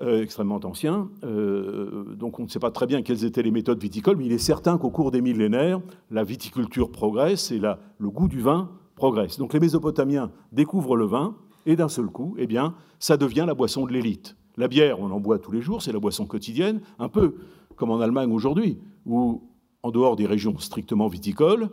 Euh, 0.00 0.22
extrêmement 0.22 0.58
ancien. 0.64 1.10
Euh, 1.22 2.14
donc 2.14 2.40
on 2.40 2.44
ne 2.44 2.48
sait 2.48 2.58
pas 2.58 2.70
très 2.70 2.86
bien 2.86 3.02
quelles 3.02 3.26
étaient 3.26 3.42
les 3.42 3.50
méthodes 3.50 3.78
viticoles, 3.78 4.16
mais 4.16 4.24
il 4.24 4.32
est 4.32 4.38
certain 4.38 4.78
qu'au 4.78 4.88
cours 4.88 5.10
des 5.10 5.20
millénaires, 5.20 5.82
la 6.10 6.24
viticulture 6.24 6.90
progresse 6.90 7.52
et 7.52 7.58
la, 7.58 7.78
le 7.98 8.08
goût 8.08 8.26
du 8.26 8.40
vin 8.40 8.70
progresse. 8.96 9.38
Donc 9.38 9.52
les 9.52 9.60
Mésopotamiens 9.60 10.32
découvrent 10.50 10.96
le 10.96 11.04
vin 11.04 11.36
et 11.66 11.76
d'un 11.76 11.88
seul 11.88 12.06
coup, 12.06 12.34
eh 12.38 12.46
bien, 12.46 12.74
ça 12.98 13.16
devient 13.16 13.44
la 13.46 13.54
boisson 13.54 13.86
de 13.86 13.92
l'élite. 13.92 14.36
La 14.56 14.68
bière, 14.68 15.00
on 15.00 15.10
en 15.10 15.20
boit 15.20 15.38
tous 15.38 15.52
les 15.52 15.62
jours, 15.62 15.82
c'est 15.82 15.92
la 15.92 15.98
boisson 15.98 16.26
quotidienne, 16.26 16.80
un 16.98 17.08
peu 17.08 17.36
comme 17.76 17.90
en 17.90 18.00
Allemagne 18.00 18.32
aujourd'hui, 18.32 18.78
où 19.06 19.42
en 19.82 19.90
dehors 19.90 20.16
des 20.16 20.26
régions 20.26 20.56
strictement 20.58 21.08
viticoles, 21.08 21.70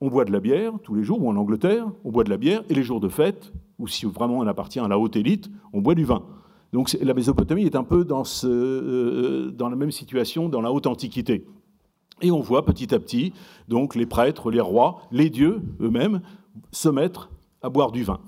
on 0.00 0.08
boit 0.08 0.24
de 0.24 0.32
la 0.32 0.40
bière 0.40 0.72
tous 0.82 0.94
les 0.94 1.02
jours, 1.02 1.22
ou 1.22 1.28
en 1.28 1.36
Angleterre, 1.36 1.86
on 2.04 2.10
boit 2.10 2.24
de 2.24 2.30
la 2.30 2.36
bière, 2.36 2.62
et 2.68 2.74
les 2.74 2.82
jours 2.82 3.00
de 3.00 3.08
fête, 3.08 3.52
ou 3.78 3.86
si 3.88 4.06
vraiment 4.06 4.38
on 4.38 4.46
appartient 4.46 4.80
à 4.80 4.88
la 4.88 4.98
haute 4.98 5.16
élite, 5.16 5.50
on 5.72 5.80
boit 5.80 5.94
du 5.94 6.04
vin. 6.04 6.24
Donc 6.72 6.96
la 7.00 7.14
Mésopotamie 7.14 7.64
est 7.64 7.76
un 7.76 7.84
peu 7.84 8.04
dans, 8.04 8.22
euh, 8.44 9.50
dans 9.50 9.68
la 9.68 9.76
même 9.76 9.90
situation 9.90 10.48
dans 10.48 10.60
la 10.60 10.72
haute 10.72 10.86
antiquité. 10.86 11.44
Et 12.22 12.30
on 12.30 12.40
voit 12.40 12.64
petit 12.64 12.94
à 12.94 12.98
petit 12.98 13.32
donc 13.68 13.94
les 13.94 14.06
prêtres, 14.06 14.50
les 14.50 14.60
rois, 14.60 15.02
les 15.10 15.28
dieux 15.28 15.60
eux-mêmes 15.80 16.22
se 16.70 16.88
mettre 16.88 17.30
à 17.62 17.68
boire 17.68 17.92
du 17.92 18.04
vin. 18.04 18.20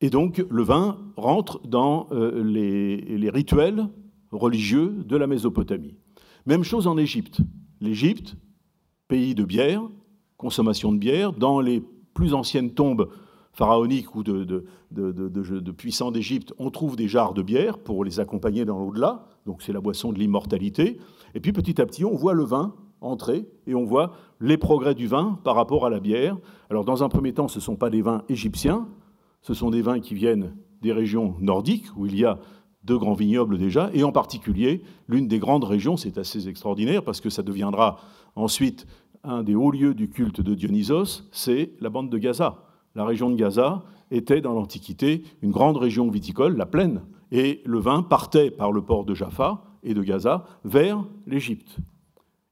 Et 0.00 0.10
donc 0.10 0.44
le 0.48 0.62
vin 0.62 0.98
rentre 1.16 1.60
dans 1.66 2.06
euh, 2.12 2.42
les, 2.42 3.30
rituels 3.30 3.88
religieux 4.30 5.04
de 5.04 5.16
la 5.16 5.26
Mésopotamie. 5.26 5.96
Même 6.46 6.62
chose 6.62 6.86
en 6.86 6.96
Égypte. 6.96 7.40
L'Égypte, 7.80 8.36
pays 9.08 9.34
de 9.34 9.44
bière, 9.44 9.82
consommation 10.36 10.92
de 10.92 10.98
bière, 10.98 11.32
dans 11.32 11.60
les 11.60 11.82
plus 12.14 12.34
anciennes 12.34 12.72
tombes 12.72 13.10
pharaoniques 13.52 14.14
ou 14.14 14.22
de, 14.22 14.44
de, 14.92 15.70
puissants 15.72 16.12
d'Égypte, 16.12 16.52
on 16.58 16.70
trouve 16.70 16.94
des 16.94 17.08
jarres 17.08 17.34
de 17.34 17.42
bière 17.42 17.78
pour 17.78 18.04
les 18.04 18.20
accompagner 18.20 18.64
dans 18.64 18.78
l'au-delà, 18.78 19.26
donc 19.46 19.62
c'est 19.62 19.72
la 19.72 19.80
boisson 19.80 20.12
de 20.12 20.18
l'immortalité. 20.18 20.98
Et 21.34 21.40
puis 21.40 21.52
petit 21.52 21.80
à 21.80 21.86
petit, 21.86 22.04
on 22.04 22.14
voit 22.14 22.34
le 22.34 22.44
vin 22.44 22.74
entrer 23.00 23.48
et 23.66 23.74
on 23.74 23.84
voit 23.84 24.12
les 24.40 24.56
progrès 24.56 24.94
du 24.94 25.06
vin 25.06 25.38
par 25.44 25.54
rapport 25.56 25.86
à 25.86 25.90
la 25.90 26.00
bière. 26.00 26.36
Alors 26.70 26.84
dans 26.84 27.02
un 27.02 27.08
premier 27.08 27.32
temps, 27.32 27.48
ce 27.48 27.58
ne 27.58 27.62
sont 27.62 27.76
pas 27.76 27.90
des 27.90 28.02
vins 28.02 28.22
égyptiens, 28.28 28.86
ce 29.42 29.54
sont 29.54 29.70
des 29.70 29.82
vins 29.82 30.00
qui 30.00 30.14
viennent 30.14 30.56
des 30.82 30.92
régions 30.92 31.36
nordiques 31.40 31.86
où 31.96 32.06
il 32.06 32.18
y 32.18 32.24
a 32.24 32.38
de 32.84 32.96
grands 32.96 33.14
vignobles 33.14 33.58
déjà, 33.58 33.90
et 33.92 34.04
en 34.04 34.12
particulier 34.12 34.82
l'une 35.08 35.28
des 35.28 35.38
grandes 35.38 35.64
régions, 35.64 35.96
c'est 35.96 36.16
assez 36.16 36.48
extraordinaire 36.48 37.02
parce 37.02 37.20
que 37.20 37.30
ça 37.30 37.42
deviendra 37.42 38.00
ensuite 38.36 38.86
un 39.24 39.42
des 39.42 39.54
hauts 39.54 39.72
lieux 39.72 39.94
du 39.94 40.08
culte 40.08 40.40
de 40.40 40.54
Dionysos, 40.54 41.24
c'est 41.32 41.72
la 41.80 41.90
bande 41.90 42.10
de 42.10 42.18
Gaza 42.18 42.68
la 42.98 43.04
région 43.04 43.30
de 43.30 43.36
Gaza 43.36 43.84
était 44.10 44.40
dans 44.40 44.52
l'Antiquité 44.52 45.22
une 45.40 45.52
grande 45.52 45.76
région 45.76 46.10
viticole, 46.10 46.56
la 46.56 46.66
plaine, 46.66 47.02
et 47.30 47.62
le 47.64 47.78
vin 47.78 48.02
partait 48.02 48.50
par 48.50 48.72
le 48.72 48.82
port 48.82 49.04
de 49.04 49.14
Jaffa 49.14 49.62
et 49.84 49.94
de 49.94 50.02
Gaza 50.02 50.44
vers 50.64 51.04
l'Égypte. 51.26 51.76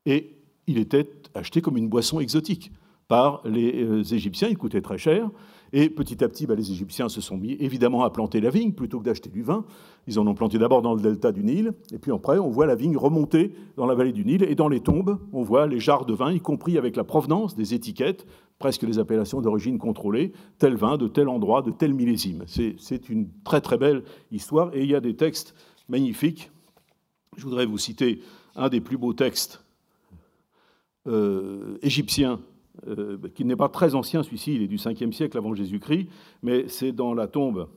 Et 0.05 0.39
il 0.69 0.79
était 0.79 1.11
acheté 1.35 1.61
comme 1.61 1.77
une 1.77 1.89
boisson 1.89 2.21
exotique 2.21 2.71
par 3.09 3.41
les 3.45 3.83
euh, 3.85 4.03
Égyptiens, 4.03 4.49
il 4.49 4.57
coûtait 4.57 4.83
très 4.83 4.99
cher, 4.99 5.31
et 5.73 5.91
petit 5.91 6.23
à 6.23 6.29
petit, 6.29 6.47
bah, 6.47 6.55
les 6.55 6.71
Égyptiens 6.71 7.09
se 7.09 7.21
sont 7.21 7.37
mis 7.37 7.53
évidemment 7.53 8.05
à 8.05 8.11
planter 8.11 8.41
la 8.41 8.51
vigne 8.51 8.73
plutôt 8.73 9.01
que 9.01 9.05
d'acheter 9.05 9.31
du 9.31 9.43
vin. 9.43 9.65
Ils 10.07 10.19
en 10.19 10.27
ont 10.27 10.35
planté 10.35 10.59
d'abord 10.59 10.83
dans 10.83 10.95
le 10.95 11.01
delta 11.01 11.33
du 11.33 11.43
Nil, 11.43 11.73
et 11.93 11.99
puis 11.99 12.13
après, 12.13 12.39
on 12.39 12.49
voit 12.49 12.67
la 12.67 12.75
vigne 12.75 12.97
remonter 12.97 13.53
dans 13.77 13.87
la 13.87 13.95
vallée 13.95 14.13
du 14.13 14.25
Nil, 14.25 14.43
et 14.45 14.55
dans 14.55 14.69
les 14.69 14.81
tombes, 14.81 15.19
on 15.33 15.43
voit 15.43 15.67
les 15.67 15.81
jarres 15.81 16.07
de 16.07 16.15
vin, 16.15 16.33
y 16.33 16.41
compris 16.41 16.79
avec 16.79 16.97
la 16.97 17.05
provenance 17.05 17.55
des 17.57 17.75
étiquettes, 17.75 18.27
presque 18.59 18.83
les 18.83 18.99
appellations 18.99 19.41
d'origine 19.41 19.79
contrôlée, 19.79 20.33
tel 20.59 20.77
vin 20.77 20.97
de 20.97 21.09
tel 21.09 21.29
endroit, 21.29 21.63
de 21.63 21.71
tel 21.71 21.93
millésime. 21.93 22.45
C'est 22.47 23.09
une 23.09 23.29
très 23.45 23.61
très 23.61 23.77
belle 23.79 24.05
histoire, 24.31 24.75
et 24.75 24.83
il 24.83 24.91
y 24.91 24.95
a 24.95 25.01
des 25.01 25.17
textes 25.17 25.55
magnifiques. 25.89 26.51
Je 27.37 27.45
voudrais 27.45 27.67
vous 27.67 27.79
citer 27.79 28.21
un 28.55 28.69
des 28.69 28.81
plus 28.81 28.97
beaux 28.97 29.13
textes 29.13 29.63
euh, 31.07 31.79
égyptiens 31.83 32.41
euh, 32.87 33.19
qui 33.35 33.45
n'est 33.45 33.57
pas 33.57 33.69
très 33.69 33.95
ancien, 33.95 34.23
celui-ci, 34.23 34.55
il 34.55 34.63
est 34.63 34.69
du 34.69 34.77
5e 34.77 35.13
siècle 35.13 35.37
avant 35.39 35.55
Jésus-Christ, 35.55 36.09
mais 36.43 36.69
c'est 36.69 36.93
dans 36.93 37.15
la 37.15 37.27
tombe. 37.27 37.69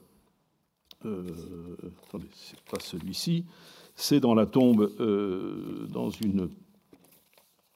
Euh, 1.06 1.24
attendez, 2.06 2.28
c'est 2.32 2.60
pas 2.70 2.80
celui-ci, 2.80 3.44
c'est 3.94 4.20
dans 4.20 4.34
la 4.34 4.46
tombe, 4.46 4.90
euh, 5.00 5.86
dans 5.90 6.10
une 6.10 6.50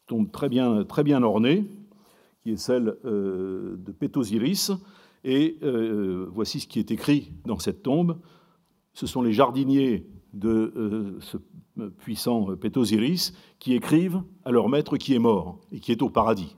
tombe 0.07 0.31
très 0.31 0.49
bien, 0.49 0.85
très 0.85 1.03
bien 1.03 1.23
ornée, 1.23 1.65
qui 2.43 2.53
est 2.53 2.57
celle 2.57 2.97
de 3.05 3.93
Pétosiris. 3.99 4.71
Et 5.27 5.57
voici 6.31 6.61
ce 6.61 6.67
qui 6.67 6.79
est 6.79 6.91
écrit 6.91 7.33
dans 7.47 7.59
cette 7.59 7.83
tombe. 7.83 8.19
Ce 8.93 9.07
sont 9.07 9.23
les 9.23 9.33
jardiniers 9.33 10.07
de 10.35 11.17
ce 11.21 11.39
puissant 12.01 12.55
Pétosiris 12.57 13.33
qui 13.59 13.73
écrivent 13.73 14.23
à 14.45 14.51
leur 14.51 14.69
maître 14.69 14.99
qui 14.99 15.15
est 15.15 15.19
mort 15.19 15.59
et 15.73 15.81
qui 15.81 15.91
est 15.91 16.03
au 16.03 16.11
paradis. 16.11 16.55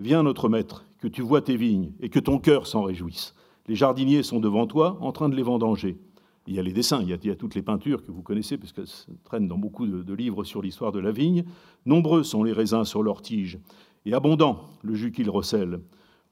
Viens, 0.00 0.22
notre 0.22 0.48
maître, 0.48 0.84
que 1.00 1.08
tu 1.08 1.22
vois 1.22 1.42
tes 1.42 1.56
vignes 1.56 1.92
et 2.00 2.08
que 2.08 2.20
ton 2.20 2.38
cœur 2.38 2.66
s'en 2.66 2.82
réjouisse. 2.82 3.34
Les 3.66 3.74
jardiniers 3.74 4.22
sont 4.22 4.40
devant 4.40 4.66
toi, 4.66 4.96
en 5.00 5.12
train 5.12 5.28
de 5.28 5.34
les 5.34 5.42
vendanger. 5.42 5.98
Il 6.46 6.54
y 6.54 6.58
a 6.58 6.62
les 6.62 6.72
dessins, 6.72 7.02
il 7.02 7.08
y 7.08 7.30
a, 7.30 7.36
toutes 7.36 7.54
les 7.54 7.62
peintures 7.62 8.02
que 8.02 8.10
vous 8.10 8.22
connaissez, 8.22 8.56
puisqu'elles 8.56 8.86
traînent 9.24 9.48
dans 9.48 9.58
beaucoup 9.58 9.86
de, 9.86 10.02
de 10.02 10.14
livres 10.14 10.44
sur 10.44 10.62
l'histoire 10.62 10.92
de 10.92 10.98
la 10.98 11.10
vigne. 11.10 11.44
Nombreux 11.84 12.22
sont 12.22 12.42
les 12.42 12.52
raisins 12.52 12.84
sur 12.84 13.02
leurs 13.02 13.20
tiges, 13.20 13.58
et 14.06 14.14
abondant 14.14 14.66
le 14.82 14.94
jus 14.94 15.12
qu'ils 15.12 15.28
recèlent. 15.28 15.80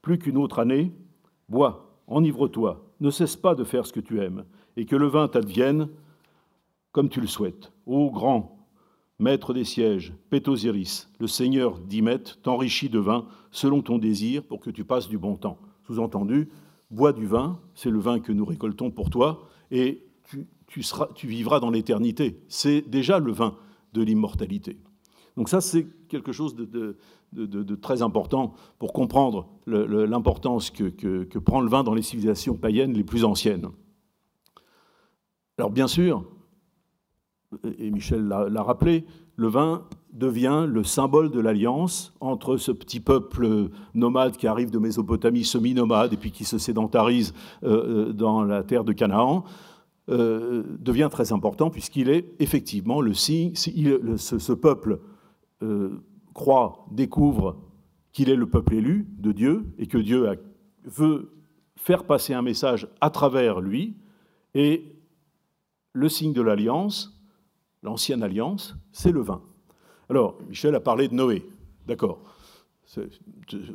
Plus 0.01 0.17
qu'une 0.17 0.37
autre 0.37 0.59
année, 0.59 0.91
bois, 1.49 2.01
enivre-toi, 2.07 2.83
ne 2.99 3.11
cesse 3.11 3.35
pas 3.35 3.53
de 3.53 3.63
faire 3.63 3.85
ce 3.85 3.93
que 3.93 3.99
tu 3.99 4.19
aimes, 4.21 4.45
et 4.75 4.85
que 4.85 4.95
le 4.95 5.07
vin 5.07 5.27
t'advienne 5.27 5.89
comme 6.91 7.09
tu 7.09 7.21
le 7.21 7.27
souhaites. 7.27 7.71
Ô 7.85 8.09
grand, 8.09 8.56
Maître 9.19 9.53
des 9.53 9.63
sièges, 9.63 10.13
Pétosiris, 10.29 11.09
le 11.19 11.27
seigneur 11.27 11.79
d'Imet, 11.79 12.23
t'enrichit 12.43 12.89
de 12.89 12.99
vin 12.99 13.25
selon 13.49 13.81
ton 13.81 13.97
désir 13.97 14.43
pour 14.43 14.59
que 14.59 14.69
tu 14.69 14.83
passes 14.83 15.07
du 15.07 15.17
bon 15.17 15.35
temps. 15.35 15.57
Sous-entendu, 15.87 16.49
bois 16.91 17.13
du 17.13 17.25
vin, 17.25 17.59
c'est 17.73 17.89
le 17.89 17.99
vin 17.99 18.19
que 18.19 18.31
nous 18.31 18.45
récoltons 18.45 18.91
pour 18.91 19.09
toi, 19.09 19.47
et 19.71 20.03
tu, 20.67 20.83
seras, 20.83 21.07
tu 21.15 21.27
vivras 21.27 21.59
dans 21.59 21.71
l'éternité. 21.71 22.39
C'est 22.47 22.81
déjà 22.81 23.19
le 23.19 23.31
vin 23.31 23.55
de 23.93 24.03
l'immortalité. 24.03 24.77
Donc 25.35 25.49
ça, 25.49 25.61
c'est 25.61 25.87
quelque 26.09 26.31
chose 26.31 26.55
de, 26.55 26.97
de, 27.33 27.75
très 27.75 28.01
important 28.01 28.53
pour 28.77 28.93
comprendre 28.93 29.47
l'importance 29.65 30.69
que, 30.71 30.89
que, 30.89 31.39
prend 31.39 31.61
le 31.61 31.69
vin 31.69 31.83
dans 31.83 31.93
les 31.93 32.01
civilisations 32.01 32.55
païennes 32.55 32.93
les 32.93 33.03
plus 33.03 33.23
anciennes. 33.23 33.69
Alors 35.57 35.71
bien 35.71 35.87
sûr, 35.87 36.23
et 37.79 37.91
Michel 37.91 38.27
l'a 38.27 38.63
rappelé, 38.63 39.05
le 39.35 39.47
vin 39.47 39.85
devient 40.11 40.65
le 40.67 40.83
symbole 40.83 41.29
de 41.29 41.39
l'alliance 41.39 42.13
entre 42.19 42.57
ce 42.57 42.71
petit 42.71 42.99
peuple 42.99 43.69
nomade 43.93 44.35
qui 44.35 44.47
arrive 44.47 44.71
de 44.71 44.79
Mésopotamie, 44.79 45.43
semi-nomade, 45.43 46.13
et 46.13 46.17
puis 46.17 46.31
qui 46.31 46.43
se 46.43 46.57
sédentarise 46.57 47.33
euh, 47.63 48.09
euh, 48.09 48.13
dans 48.13 48.43
la 48.43 48.63
terre 48.63 48.83
de 48.83 48.93
Canaan, 48.93 49.45
euh, 50.09 50.63
devient 50.79 51.09
très 51.11 51.33
important 51.33 51.69
puisqu'il 51.69 52.09
est 52.09 52.33
effectivement 52.39 53.01
le 53.01 53.13
signe, 53.13 53.53
ce, 53.55 54.53
peuple 54.53 54.99
croit, 56.33 56.85
découvre 56.91 57.57
qu'il 58.11 58.29
est 58.29 58.35
le 58.35 58.47
peuple 58.47 58.75
élu 58.75 59.07
de 59.19 59.31
Dieu 59.31 59.65
et 59.77 59.87
que 59.87 59.97
Dieu 59.97 60.27
veut 60.85 61.31
faire 61.75 62.05
passer 62.05 62.33
un 62.33 62.41
message 62.41 62.87
à 63.01 63.09
travers 63.09 63.61
lui, 63.61 63.95
et 64.55 64.95
le 65.93 66.09
signe 66.09 66.33
de 66.33 66.41
l'alliance, 66.41 67.16
l'ancienne 67.83 68.23
alliance, 68.23 68.75
c'est 68.91 69.11
le 69.11 69.21
vin. 69.21 69.41
Alors, 70.09 70.37
Michel 70.47 70.75
a 70.75 70.79
parlé 70.79 71.07
de 71.07 71.13
Noé, 71.13 71.45
d'accord. 71.87 72.19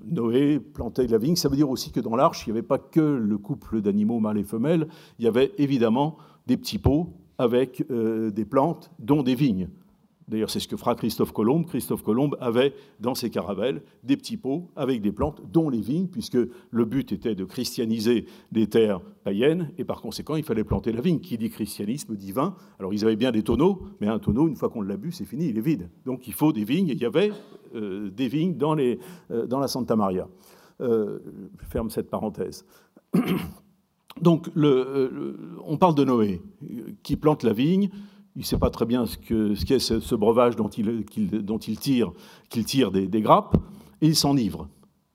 Noé 0.07 0.59
plantait 0.59 1.07
de 1.07 1.12
la 1.12 1.19
vigne, 1.19 1.37
ça 1.37 1.49
veut 1.49 1.57
dire 1.57 1.69
aussi 1.69 1.93
que 1.93 2.01
dans 2.01 2.16
l'arche, 2.16 2.47
il 2.47 2.53
n'y 2.53 2.59
avait 2.59 2.66
pas 2.66 2.79
que 2.79 3.01
le 3.01 3.39
couple 3.39 3.83
d'animaux 3.83 4.20
mâles 4.20 4.39
et 4.39 4.45
femelles, 4.45 4.89
il 5.19 5.24
y 5.24 5.29
avait 5.29 5.53
évidemment 5.59 6.16
des 6.47 6.57
petits 6.57 6.79
pots 6.79 7.12
avec 7.39 7.85
euh, 7.91 8.31
des 8.31 8.45
plantes, 8.45 8.91
dont 8.99 9.23
des 9.23 9.35
vignes. 9.35 9.69
D'ailleurs, 10.32 10.48
c'est 10.48 10.60
ce 10.60 10.66
que 10.68 10.78
fera 10.78 10.94
Christophe 10.94 11.32
Colomb. 11.32 11.62
Christophe 11.62 12.02
Colomb 12.02 12.30
avait 12.40 12.72
dans 13.00 13.14
ses 13.14 13.28
caravelles 13.28 13.82
des 14.02 14.16
petits 14.16 14.38
pots 14.38 14.70
avec 14.76 15.02
des 15.02 15.12
plantes, 15.12 15.42
dont 15.52 15.68
les 15.68 15.82
vignes, 15.82 16.06
puisque 16.06 16.38
le 16.70 16.84
but 16.86 17.12
était 17.12 17.34
de 17.34 17.44
christianiser 17.44 18.24
des 18.50 18.66
terres 18.66 19.02
païennes, 19.24 19.70
et 19.76 19.84
par 19.84 20.00
conséquent, 20.00 20.34
il 20.36 20.42
fallait 20.42 20.64
planter 20.64 20.90
la 20.90 21.02
vigne. 21.02 21.20
Qui 21.20 21.36
dit 21.36 21.50
christianisme 21.50 22.16
dit 22.16 22.32
vin. 22.32 22.56
Alors, 22.78 22.94
ils 22.94 23.04
avaient 23.04 23.16
bien 23.16 23.30
des 23.30 23.42
tonneaux, 23.42 23.82
mais 24.00 24.06
un 24.06 24.18
tonneau, 24.18 24.48
une 24.48 24.56
fois 24.56 24.70
qu'on 24.70 24.80
l'a 24.80 24.96
bu, 24.96 25.12
c'est 25.12 25.26
fini, 25.26 25.48
il 25.48 25.59
est 25.59 25.60
vide. 25.60 25.90
Donc, 26.06 26.26
il 26.26 26.32
faut 26.32 26.54
des 26.54 26.64
vignes, 26.64 26.88
et 26.88 26.92
il 26.92 27.02
y 27.02 27.04
avait 27.04 27.30
euh, 27.74 28.09
des 28.09 28.28
vignes 28.28 28.56
dans, 28.56 28.74
les, 28.74 28.98
euh, 29.30 29.46
dans 29.46 29.59
la 29.59 29.68
Santa 29.68 29.96
Maria. 29.96 30.28
Euh, 30.80 31.18
je 31.60 31.66
ferme 31.66 31.90
cette 31.90 32.09
parenthèse. 32.09 32.64
Donc, 34.22 34.48
on 34.56 35.76
parle 35.76 35.94
de 35.94 36.04
Noé, 36.04 36.40
qui 37.02 37.16
plante 37.16 37.42
la 37.42 37.52
vigne, 37.52 37.90
il 38.36 38.40
ne 38.40 38.44
sait 38.44 38.59
pas 38.59 38.70
très 38.70 38.86
bien 38.86 39.06
ce 39.06 39.16
qu'est 39.16 39.78
ce, 39.78 40.00
ce, 40.00 40.14
breuvage 40.14 40.56
dont 40.56 40.68
il, 40.68 41.04
tire, 41.78 42.90
des, 42.90 43.20
grappes, 43.20 43.56
et 44.00 44.06
il 44.09 44.16
s'enivre. 44.16 44.68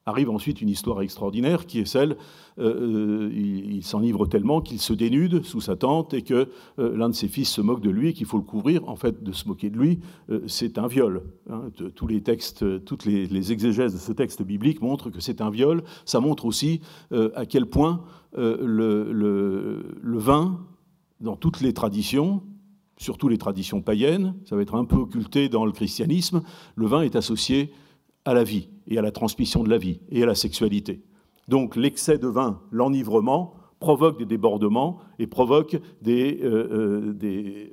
Arrive 0.06 0.30
ensuite 0.30 0.62
une 0.62 0.70
histoire 0.70 1.02
extraordinaire 1.02 1.66
qui 1.66 1.80
est 1.80 1.86
celle, 1.86 2.16
euh, 2.60 3.28
euh, 3.28 3.30
il, 3.34 3.84
s'enivre 3.84 4.26
tellement 4.26 4.62
qu'il 4.62 4.80
se 4.80 4.94
dénude 4.94 5.44
sous 5.44 5.60
sa 5.60 5.76
tente 5.76 6.14
et 6.14 6.22
que 6.22 6.48
euh, 6.80 6.96
l'un 6.96 7.10
de 7.10 7.14
ses 7.14 7.28
fils 7.28 7.50
se 7.50 7.60
moque 7.60 7.82
de 7.82 7.90
lui 7.90 8.10
et 8.10 8.14
qu'il 8.14 8.26
faut 8.26 8.38
le 8.38 8.44
couvrir. 8.44 8.88
En 8.88 8.96
fait, 8.96 9.22
de 9.22 9.32
se 9.34 9.48
moquer 9.50 9.70
de 9.70 9.78
lui, 9.78 10.00
c'est 10.46 10.78
un 10.78 10.88
viol. 10.88 11.24
Hein. 11.50 11.64
Tous 11.96 12.08
les 12.08 12.22
textes, 12.22 12.86
toutes 12.86 13.04
les, 13.04 13.52
exégèses 13.52 13.94
de 13.94 14.00
ce 14.00 14.14
texte 14.14 14.44
biblique 14.44 14.82
montrent 14.82 15.10
que 15.10 15.20
c'est 15.20 15.42
un 15.42 15.50
viol. 15.50 15.84
Ça 16.06 16.22
montre 16.22 16.46
aussi 16.46 16.80
à 17.12 17.46
quel 17.46 17.66
point 17.66 18.02
le 18.34 19.84
vin, 20.18 20.62
dans 21.20 21.36
toutes 21.36 21.60
les 21.60 21.74
traditions, 21.74 22.44
surtout 22.98 23.30
les 23.30 23.38
traditions 23.38 23.82
païennes, 23.82 24.36
ça 24.46 24.56
va 24.56 24.62
être 24.62 24.76
un 24.76 24.86
peu 24.86 24.98
occulté 24.98 25.50
dans 25.50 25.66
le 25.66 25.72
christianisme, 25.72 26.42
le 26.76 26.88
vin 26.88 27.02
est 27.02 27.16
associé 27.16 27.72
à 28.26 28.34
la 28.34 28.44
vie 28.44 28.70
et 28.88 28.98
à 28.98 29.02
la 29.02 29.12
transmission 29.12 29.64
de 29.64 29.70
la 29.70 29.78
vie 29.78 30.02
et 30.10 30.24
à 30.24 30.26
la 30.26 30.36
sexualité. 30.36 31.02
Donc 31.48 31.76
l'excès 31.76 32.18
de 32.18 32.28
vin, 32.28 32.62
l'enivrement, 32.72 33.54
provoque 33.80 34.18
des 34.18 34.26
débordements 34.26 35.00
et 35.20 35.28
provoque 35.28 35.80
des, 36.02 36.40
euh, 36.44 37.14
euh, 37.22 37.70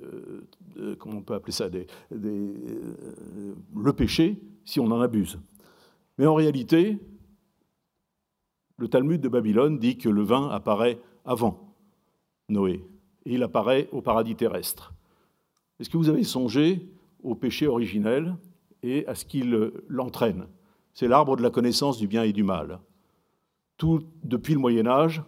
euh, 0.78 0.96
comment 0.96 1.18
on 1.18 1.22
peut 1.22 1.34
appeler 1.34 1.52
ça, 1.52 1.68
le 2.10 3.92
péché 3.92 4.40
si 4.64 4.80
on 4.80 4.86
en 4.86 5.00
abuse. 5.00 5.38
Mais 6.18 6.26
en 6.26 6.34
réalité, 6.34 6.98
le 8.76 8.88
Talmud 8.88 9.20
de 9.20 9.28
Babylone 9.28 9.78
dit 9.78 9.96
que 9.96 10.08
le 10.08 10.22
vin 10.22 10.48
apparaît 10.48 11.00
avant 11.24 11.74
Noé 12.48 12.84
et 13.24 13.34
il 13.34 13.42
apparaît 13.42 13.88
au 13.92 14.02
paradis 14.02 14.36
terrestre. 14.36 14.93
Est-ce 15.80 15.90
que 15.90 15.96
vous 15.96 16.08
avez 16.08 16.24
songé 16.24 16.88
au 17.22 17.34
péché 17.34 17.66
originel 17.66 18.36
et 18.82 19.06
à 19.06 19.14
ce 19.14 19.24
qu'il 19.24 19.72
l'entraîne? 19.88 20.46
C'est 20.92 21.08
l'arbre 21.08 21.36
de 21.36 21.42
la 21.42 21.50
connaissance 21.50 21.98
du 21.98 22.06
bien 22.06 22.22
et 22.22 22.32
du 22.32 22.44
mal. 22.44 22.80
Depuis 24.22 24.54
le 24.54 24.60
Moyen 24.60 24.86
Âge, 24.86 25.22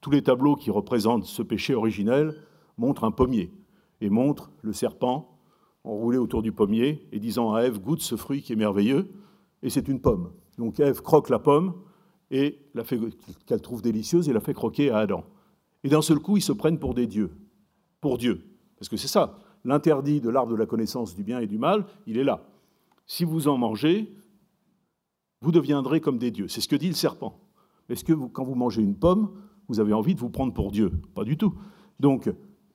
tous 0.00 0.10
les 0.10 0.22
tableaux 0.22 0.54
qui 0.54 0.70
représentent 0.70 1.24
ce 1.24 1.42
péché 1.42 1.74
originel 1.74 2.34
montrent 2.76 3.04
un 3.04 3.10
pommier 3.10 3.52
et 4.00 4.08
montrent 4.08 4.52
le 4.62 4.72
serpent 4.72 5.36
enroulé 5.82 6.18
autour 6.18 6.42
du 6.42 6.52
pommier 6.52 7.08
et 7.12 7.18
disant 7.18 7.54
à 7.54 7.62
Ève 7.62 7.80
goûte 7.80 8.02
ce 8.02 8.16
fruit 8.16 8.42
qui 8.42 8.52
est 8.52 8.56
merveilleux 8.56 9.10
et 9.62 9.70
c'est 9.70 9.88
une 9.88 10.00
pomme. 10.00 10.30
Donc 10.56 10.78
Ève 10.78 11.02
croque 11.02 11.28
la 11.28 11.40
pomme 11.40 11.74
et 12.30 12.60
la 12.74 12.84
fait 12.84 13.00
qu'elle 13.46 13.60
trouve 13.60 13.82
délicieuse 13.82 14.28
et 14.28 14.32
la 14.32 14.40
fait 14.40 14.54
croquer 14.54 14.90
à 14.90 14.98
Adam. 14.98 15.24
Et 15.82 15.88
d'un 15.88 16.02
seul 16.02 16.20
coup, 16.20 16.36
ils 16.36 16.42
se 16.42 16.52
prennent 16.52 16.78
pour 16.78 16.94
des 16.94 17.06
dieux, 17.06 17.30
pour 18.00 18.18
Dieu, 18.18 18.44
parce 18.78 18.88
que 18.88 18.96
c'est 18.96 19.08
ça 19.08 19.38
l'interdit 19.64 20.20
de 20.20 20.30
l'arbre 20.30 20.52
de 20.52 20.56
la 20.56 20.66
connaissance 20.66 21.14
du 21.14 21.22
bien 21.22 21.40
et 21.40 21.46
du 21.46 21.58
mal, 21.58 21.86
il 22.06 22.18
est 22.18 22.24
là. 22.24 22.42
Si 23.06 23.24
vous 23.24 23.48
en 23.48 23.58
mangez, 23.58 24.12
vous 25.40 25.52
deviendrez 25.52 26.00
comme 26.00 26.18
des 26.18 26.30
dieux. 26.30 26.48
C'est 26.48 26.60
ce 26.60 26.68
que 26.68 26.76
dit 26.76 26.88
le 26.88 26.94
serpent. 26.94 27.40
Est-ce 27.88 28.04
que 28.04 28.12
quand 28.12 28.44
vous 28.44 28.54
mangez 28.54 28.82
une 28.82 28.96
pomme, 28.96 29.30
vous 29.68 29.80
avez 29.80 29.92
envie 29.92 30.14
de 30.14 30.20
vous 30.20 30.30
prendre 30.30 30.52
pour 30.52 30.70
Dieu? 30.70 30.92
Pas 31.14 31.24
du 31.24 31.36
tout. 31.36 31.54
Donc, 32.00 32.30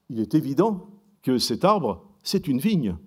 il 0.10 0.20
est 0.20 0.36
évident 0.36 0.90
que 1.22 1.38
cet 1.38 1.66
arbre, 1.66 2.06
c'est 2.24 2.48
une 2.48 2.60
vigne, 2.60 2.98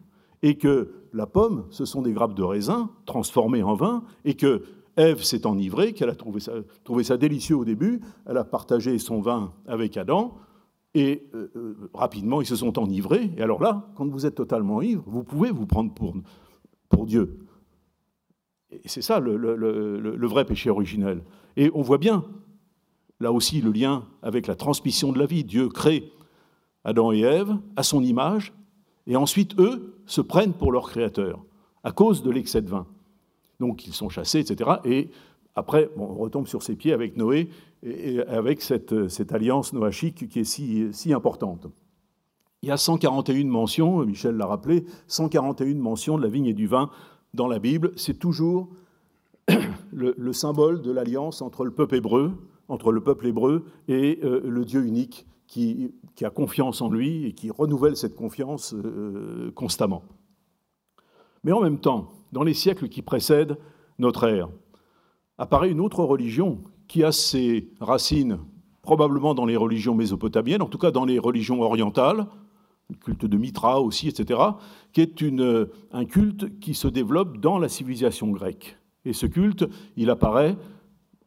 et 0.43 0.57
que 0.57 0.93
la 1.13 1.27
pomme, 1.27 1.67
ce 1.71 1.85
sont 1.85 2.03
des 2.03 2.13
grappes 2.13 2.35
de 2.35 2.43
raisin 2.43 2.91
transformées 3.07 3.63
en 3.63 3.75
vin, 3.75 4.05
et 4.25 4.35
que 4.35 4.63
Ève 4.97 5.23
s'est 5.23 5.47
enivrée, 5.47 5.93
qu'elle 5.93 6.09
a 6.09 6.15
trouvé 6.15 6.41
trouvé 6.85 7.05
ça 7.05 7.17
délicieux 7.17 7.57
au 7.57 7.65
début, 7.65 8.01
elle 8.25 8.39
a 8.39 8.45
partagé 8.45 8.99
son 8.99 9.21
vin 9.21 9.53
avec 9.67 9.97
Adam, 9.97 10.39
et 10.97 11.29
euh, 11.35 11.51
euh, 11.57 11.91
rapidement, 11.93 12.41
ils 12.41 12.47
se 12.47 12.57
sont 12.57 12.79
enivrés. 12.79 13.31
Et 13.37 13.43
alors 13.43 13.63
là, 13.63 13.87
quand 13.97 14.09
vous 14.09 14.25
êtes 14.25 14.35
totalement 14.35 14.81
ivre, 14.81 15.05
vous 15.07 15.25
pouvez 15.25 15.51
vous 15.51 15.67
prendre 15.67 15.93
pour, 15.93 17.05
Dieu. 17.05 17.47
Et 18.71 18.89
c'est 18.89 19.03
ça 19.03 19.21
le, 19.21 19.37
le, 19.37 20.27
vrai 20.27 20.47
péché 20.47 20.71
originel. 20.71 21.23
Et 21.59 21.71
on 21.75 21.83
voit 21.83 21.99
bien, 21.99 22.25
là 23.21 23.31
aussi, 23.31 23.61
le 23.61 23.73
lien 23.73 24.07
avec 24.23 24.47
la 24.47 24.55
transmission 24.55 25.13
de 25.13 25.19
la 25.19 25.27
vie. 25.27 25.45
Dieu 25.45 25.69
crée 25.69 26.11
Adam 26.83 27.13
et 27.13 27.21
Ève 27.21 27.55
à 27.77 27.83
son 27.83 28.03
image, 28.03 28.55
et 29.07 29.17
ensuite, 29.17 29.61
eux 29.61 29.99
se 30.07 30.23
prennent 30.23 30.55
pour 30.55 30.73
leur 30.73 30.89
créateur, 30.89 31.45
à 31.85 31.93
cause 31.93 32.23
de 32.23 32.31
l'excès 32.31 32.63
de 32.63 32.71
vin. 32.71 32.87
Donc, 33.61 33.87
ils 33.87 33.93
sont 33.93 34.09
chassés, 34.09 34.41
etc. 34.41 34.71
Et 34.87 35.11
après, 35.55 35.91
on 35.99 36.07
retombe 36.07 36.47
sur 36.47 36.63
ses 36.63 36.75
pieds 36.75 36.95
avec 36.95 37.19
Noé, 37.19 37.51
et 37.87 38.21
avec 38.23 38.63
cette, 38.63 38.93
alliance 39.33 39.73
noachique 39.73 40.29
qui 40.29 40.41
est 40.41 40.93
si, 40.93 41.13
importante. 41.13 41.69
Il 42.63 42.69
y 42.69 42.73
a 42.73 42.77
141 42.77 43.45
mentions, 43.45 44.05
Michel 44.05 44.37
l'a 44.37 44.47
rappelé, 44.47 44.85
141 45.07 45.75
mentions 45.77 46.19
de 46.19 46.23
la 46.23 46.29
vigne 46.29 46.47
et 46.47 46.55
du 46.55 46.67
vin 46.67 46.91
dans 47.33 47.47
la 47.47 47.59
Bible. 47.59 47.93
C'est 47.97 48.19
toujours 48.19 48.69
le, 49.93 50.33
symbole 50.33 50.83
de 50.83 50.91
l'alliance 50.91 51.43
entre 51.43 51.65
le 51.65 51.71
peuple 51.71 51.97
hébreu, 51.97 52.33
entre 52.69 52.91
le 52.91 53.01
peuple 53.01 53.29
hébreu 53.29 53.67
et 53.87 54.19
euh, 54.25 54.41
le 54.45 54.65
Dieu 54.65 54.85
unique 54.85 55.27
qui, 55.47 55.93
qui, 56.17 56.25
a 56.25 56.31
confiance 56.31 56.83
en 56.83 56.91
lui 56.91 57.27
et 57.27 57.33
qui 57.33 57.51
renouvelle 57.51 57.97
cette 57.97 58.17
confiance 58.17 58.75
euh, 58.75 59.53
constamment. 59.55 60.03
Mais 61.45 61.53
en 61.53 61.61
même 61.61 61.79
temps, 61.79 62.11
dans 62.33 62.43
les 62.43 62.55
siècles 62.55 62.89
qui 62.89 63.03
précèdent 63.03 63.57
notre 64.01 64.25
ère, 64.25 64.49
apparaît 65.39 65.71
une 65.71 65.81
autre 65.81 66.03
religion 66.03 66.59
qui 66.89 67.05
a 67.05 67.13
ses 67.13 67.69
racines 67.81 68.39
probablement 68.83 69.35
dans 69.35 69.47
les 69.47 69.57
religions 69.57 69.95
mésopotamiennes, 69.95 70.63
en 70.63 70.69
tout 70.69 70.79
cas 70.79 70.91
dans 70.91 71.05
les 71.05 71.19
religions 71.19 71.61
orientales, 71.61 72.27
le 72.89 72.95
culte 72.97 73.27
de 73.27 73.37
Mitra 73.37 73.81
aussi, 73.81 74.09
etc., 74.09 74.41
qui 74.93 75.01
est 75.01 75.21
une, 75.21 75.69
un 75.93 76.05
culte 76.05 76.61
qui 76.61 76.75
se 76.75 76.87
développe 76.87 77.39
dans 77.39 77.59
la 77.59 77.69
civilisation 77.69 78.31
grecque. 78.31 78.79
Et 79.05 79.13
ce 79.13 79.27
culte, 79.27 79.65
il 79.97 80.09
apparaît 80.09 80.57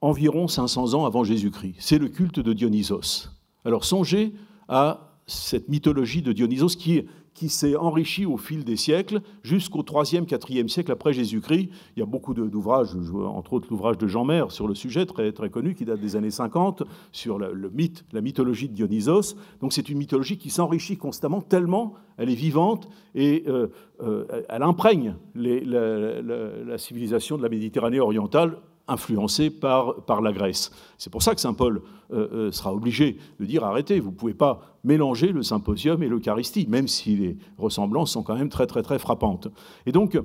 environ 0.02 0.48
500 0.48 0.94
ans 0.94 1.06
avant 1.06 1.24
Jésus-Christ. 1.24 1.76
C'est 1.80 1.98
le 1.98 2.08
culte 2.08 2.40
de 2.40 2.54
Dionysos. 2.54 3.30
Alors 3.66 3.84
songez 3.84 4.34
à 4.70 5.18
cette 5.28 5.68
mythologie 5.68 6.22
de 6.22 6.32
Dionysos 6.32 6.76
qui, 6.78 7.04
qui 7.40 7.48
s'est 7.48 7.78
enrichi 7.78 8.26
au 8.26 8.36
fil 8.36 8.66
des 8.66 8.76
siècles 8.76 9.22
jusqu'au 9.44 9.82
3e, 9.82 10.26
4e 10.26 10.68
siècle 10.68 10.92
après 10.92 11.14
Jésus-Christ. 11.14 11.70
Il 11.96 12.00
y 12.00 12.04
a 12.04 12.06
beaucoup 12.06 12.34
d'ouvrages, 12.34 12.90
entre 13.14 13.54
autres 13.54 13.68
l'ouvrage 13.70 13.98
de 13.98 14.08
Jean 14.08 14.26
Mer 14.26 14.52
sur 14.52 14.68
le 14.68 14.76
sujet, 14.76 15.06
très, 15.06 15.32
très 15.32 15.50
connu, 15.50 15.74
qui 15.74 15.86
date 15.86 16.02
des 16.02 16.18
années 16.18 16.32
50, 16.32 16.84
sur 17.14 17.40
le, 17.40 17.72
mythe, 17.74 18.04
la 18.12 18.20
mythologie 18.20 18.68
de 18.68 18.74
Dionysos. 18.74 19.38
Donc 19.62 19.72
c'est 19.72 19.88
une 19.88 20.00
mythologie 20.00 20.38
qui 20.38 20.50
s'enrichit 20.50 20.98
constamment, 20.98 21.40
tellement 21.40 21.94
elle 22.18 22.30
est 22.30 22.36
vivante 22.36 22.90
et 23.16 23.46
euh, 23.48 23.68
euh, 24.02 24.26
elle 24.50 24.64
imprègne 24.64 25.16
la 25.36 26.78
civilisation 26.78 27.38
de 27.38 27.44
la 27.44 27.48
Méditerranée 27.48 28.02
orientale 28.02 28.58
influencé 28.90 29.50
par, 29.50 30.22
la 30.22 30.32
Grèce. 30.32 30.72
C'est 30.98 31.10
pour 31.10 31.24
ça 31.24 31.36
que 31.36 31.42
Saint 31.42 31.54
Paul 31.54 31.82
euh, 32.12 32.28
euh, 32.34 32.52
sera 32.52 32.74
obligé 32.74 33.18
de 33.40 33.46
dire 33.46 33.64
arrêtez, 33.64 34.00
vous 34.00 34.12
ne 34.12 34.16
pouvez 34.16 34.34
pas 34.34 34.62
mélanger 34.84 35.32
le 35.32 35.44
symposium 35.44 36.02
et 36.04 36.08
l'Eucharistie, 36.08 36.68
même 36.68 36.88
si 36.88 37.16
les 37.16 37.38
ressemblances 37.58 38.12
sont 38.12 38.24
quand 38.24 38.36
même 38.36 38.50
très 38.50 38.68
très 38.68 38.82
très 38.82 39.00
frappantes. 39.00 39.48
Et 39.86 39.92
donc, 39.92 40.20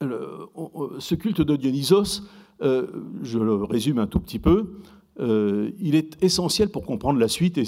ce 0.00 1.14
culte 1.14 1.40
de 1.40 1.56
Dionysos, 1.56 2.22
euh, 2.62 2.86
je 3.22 3.38
le 3.38 3.54
résume 3.64 3.98
un 3.98 4.06
tout 4.06 4.20
petit 4.20 4.38
peu, 4.38 4.78
il 5.18 5.94
est 5.94 6.22
essentiel 6.22 6.70
pour 6.70 6.84
comprendre 6.84 7.20
la 7.20 7.28
suite 7.28 7.58
et, 7.58 7.64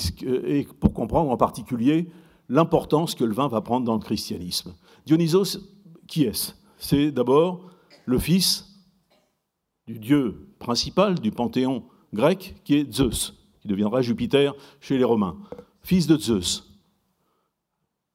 et 0.59 0.67
pour 0.81 0.93
comprendre 0.93 1.31
en 1.31 1.37
particulier 1.37 2.09
l'importance 2.49 3.15
que 3.15 3.25
le 3.25 3.33
vin 3.33 3.49
va 3.49 3.61
prendre 3.61 3.87
dans 3.87 3.95
le 3.95 4.01
christianisme. 4.01 4.75
Dionysos, 5.07 5.59
qui 6.07 6.25
est-ce? 6.25 6.53
C'est 6.79 7.11
d'abord 7.11 7.71
le 8.07 8.19
fils 8.19 8.74
du 9.87 9.99
dieu 9.99 10.49
principal 10.59 11.19
du 11.21 11.31
panthéon 11.31 11.85
grec, 12.13 12.57
qui 12.65 12.75
est 12.77 12.93
Zeus, 12.93 13.35
qui 13.61 13.69
deviendra 13.69 14.03
Jupiter 14.03 14.55
chez 14.81 14.97
les 14.97 15.05
Romains, 15.05 15.37
fils 15.83 16.07
de 16.07 16.17
Zeus, 16.17 16.73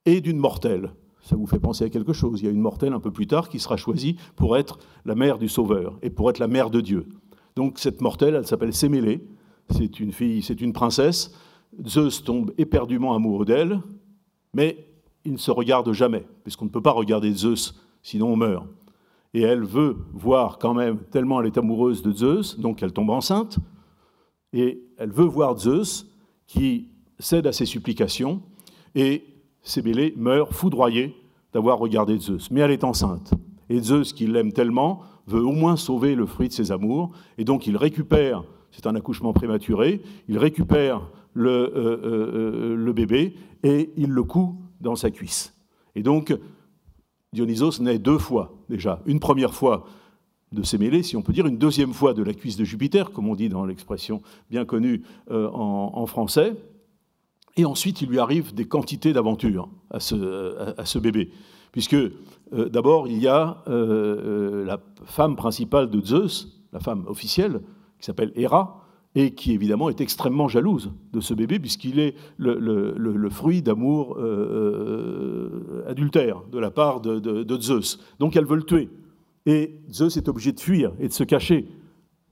et 0.06 0.22
d'une 0.22 0.38
mortelle. 0.38 0.94
Ça 1.22 1.36
vous 1.36 1.46
fait 1.46 1.60
penser 1.60 1.84
à 1.84 1.90
quelque 1.90 2.14
chose. 2.14 2.42
Il 2.42 2.46
y 2.46 2.48
a 2.48 2.52
une 2.52 2.62
mortelle 2.62 2.94
un 2.94 3.00
peu 3.00 3.12
plus 3.12 3.28
tard 3.28 3.50
qui 3.50 3.60
sera 3.60 3.78
choisie 3.78 4.16
pour 4.36 4.58
être 4.58 4.80
la 5.06 5.14
mère 5.14 5.38
du 5.38 5.48
Sauveur 5.48 6.00
et 6.02 6.10
pour 6.10 6.30
être 6.30 6.40
la 6.40 6.48
mère 6.48 6.72
de 6.72 6.82
Dieu. 6.82 7.08
Donc 7.56 7.78
cette 7.78 8.02
mortelle, 8.02 8.34
elle 8.34 8.48
s'appelle 8.48 8.74
Sémélé. 8.74 9.24
C'est 9.70 10.00
une 10.00 10.12
fille, 10.12 10.42
c'est 10.42 10.62
une 10.62 10.74
princesse. 10.74 11.36
Zeus 11.86 12.24
tombe 12.24 12.52
éperdument 12.58 13.14
amoureux 13.14 13.46
d'elle, 13.46 13.80
mais 14.54 14.88
il 15.24 15.34
ne 15.34 15.38
se 15.38 15.52
regarde 15.52 15.92
jamais, 15.92 16.26
puisqu'on 16.44 16.66
ne 16.66 16.72
peut 16.72 16.82
pas 16.82 16.92
regarder 16.92 17.32
Zeus, 17.32 17.80
sinon 18.02 18.34
on 18.34 18.36
meurt 18.36 18.66
et 19.34 19.42
elle 19.42 19.64
veut 19.64 19.98
voir 20.14 20.58
quand 20.58 20.74
même, 20.74 21.00
tellement 21.12 21.40
elle 21.40 21.48
est 21.48 21.58
amoureuse 21.58 22.02
de 22.02 22.12
Zeus, 22.12 22.60
donc 22.60 22.82
elle 22.82 22.94
tombe 22.94 23.10
enceinte, 23.10 23.60
et 24.54 24.82
elle 24.98 25.12
veut 25.12 25.26
voir 25.26 25.58
Zeus 25.58 26.08
qui 26.48 26.90
cède 27.20 27.46
à 27.46 27.52
ses 27.52 27.66
supplications, 27.66 28.42
et 28.96 29.24
Sébélé 29.62 30.14
meurt 30.18 30.52
foudroyé 30.54 31.16
d'avoir 31.54 31.78
regardé 31.78 32.18
Zeus. 32.18 32.50
Mais 32.50 32.62
elle 32.62 32.72
est 32.72 32.84
enceinte, 32.84 33.34
et 33.70 33.80
Zeus, 33.80 34.14
qui 34.14 34.26
l'aime 34.26 34.52
tellement, 34.52 35.02
veut 35.28 35.44
au 35.44 35.52
moins 35.52 35.76
sauver 35.76 36.16
le 36.16 36.26
fruit 36.26 36.48
de 36.48 36.54
ses 36.54 36.72
amours, 36.72 37.12
et 37.38 37.44
donc 37.44 37.68
il 37.68 37.78
récupère, 37.78 38.44
c'est 38.72 38.88
un 38.88 38.96
accouchement 38.96 39.34
prématuré, 39.34 40.02
il 40.28 40.38
récupère 40.38 41.08
le, 41.34 41.50
euh, 41.50 41.72
euh, 41.76 42.02
euh, 42.04 42.76
le 42.76 42.94
bébé, 42.94 43.36
et 43.64 43.92
il 43.96 44.10
le 44.10 44.24
coud 44.24 44.56
dans 44.82 44.96
sa 44.96 45.12
cuisse. 45.12 45.56
Et 45.96 46.02
donc, 46.02 46.36
Dionysos 47.34 47.80
naît 47.82 48.00
deux 48.00 48.18
fois 48.18 48.58
déjà. 48.70 49.02
Une 49.06 49.20
première 49.20 49.54
fois 49.54 49.86
de 50.52 50.64
Sémélé, 50.64 51.04
si 51.04 51.16
on 51.16 51.22
peut 51.22 51.34
dire, 51.34 51.46
une 51.46 51.58
deuxième 51.58 51.94
fois 51.94 52.14
de 52.14 52.24
la 52.24 52.34
cuisse 52.34 52.58
de 52.58 52.64
Jupiter, 52.64 53.12
comme 53.12 53.30
on 53.30 53.36
dit 53.36 53.50
dans 53.50 53.66
l'expression 53.66 54.22
bien 54.50 54.66
connue 54.66 55.04
euh, 55.30 55.48
en, 55.52 56.06
français. 56.08 56.56
Et 57.56 57.66
ensuite, 57.66 58.02
il 58.02 58.10
lui 58.10 58.20
arrive 58.20 58.54
des 58.54 58.66
quantités 58.66 59.14
d'aventures 59.14 59.70
à 59.92 60.00
ce, 60.00 60.98
bébé. 60.98 61.32
Puisque 61.72 61.94
euh, 61.94 62.14
d'abord, 62.52 63.08
il 63.08 63.20
y 63.20 63.28
a 63.28 63.64
euh, 63.68 64.66
la 64.66 64.80
femme 65.06 65.36
principale 65.36 65.90
de 65.90 66.04
Zeus, 66.04 66.64
la 66.74 66.80
femme 66.80 67.06
officielle, 67.08 67.62
qui 68.00 68.06
s'appelle 68.06 68.32
Héra, 68.36 68.79
et 69.16 69.32
qui 69.32 69.54
évidemment 69.54 69.90
est 69.90 70.02
extrêmement 70.02 70.48
jalouse 70.48 70.92
de 71.14 71.20
ce 71.20 71.34
bébé 71.34 71.60
puisqu'il 71.60 72.00
est 72.00 72.16
le, 72.38 73.30
fruit 73.30 73.62
d'amour 73.62 74.18
euh, 74.18 75.84
euh, 75.86 75.90
adultère 75.90 76.44
de 76.52 76.60
la 76.60 76.72
part 76.72 77.02
de, 77.02 77.60
Zeus. 77.60 78.00
Donc 78.20 78.36
elle 78.36 78.46
veut 78.46 78.58
le 78.58 78.64
tuer. 78.64 78.90
Et 79.46 79.82
Zeus 79.92 80.18
est 80.18 80.28
obligé 80.28 80.52
de 80.52 80.60
fuir 80.60 80.94
et 81.00 81.08
de 81.08 81.14
se 81.14 81.24
cacher. 81.24 81.68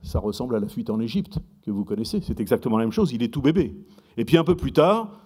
Ça 0.03 0.19
ressemble 0.19 0.55
à 0.55 0.59
la 0.59 0.67
fuite 0.67 0.89
en 0.89 0.99
Égypte 0.99 1.39
que 1.63 1.71
vous 1.71 1.83
connaissez. 1.83 2.21
C'est 2.21 2.39
exactement 2.39 2.77
la 2.77 2.85
même 2.85 2.91
chose. 2.91 3.11
Il 3.11 3.23
est 3.23 3.33
tout 3.33 3.41
bébé. 3.41 3.75
Et 4.17 4.25
puis 4.25 4.37
un 4.37 4.43
peu 4.43 4.55
plus 4.55 4.71
tard, 4.71 5.19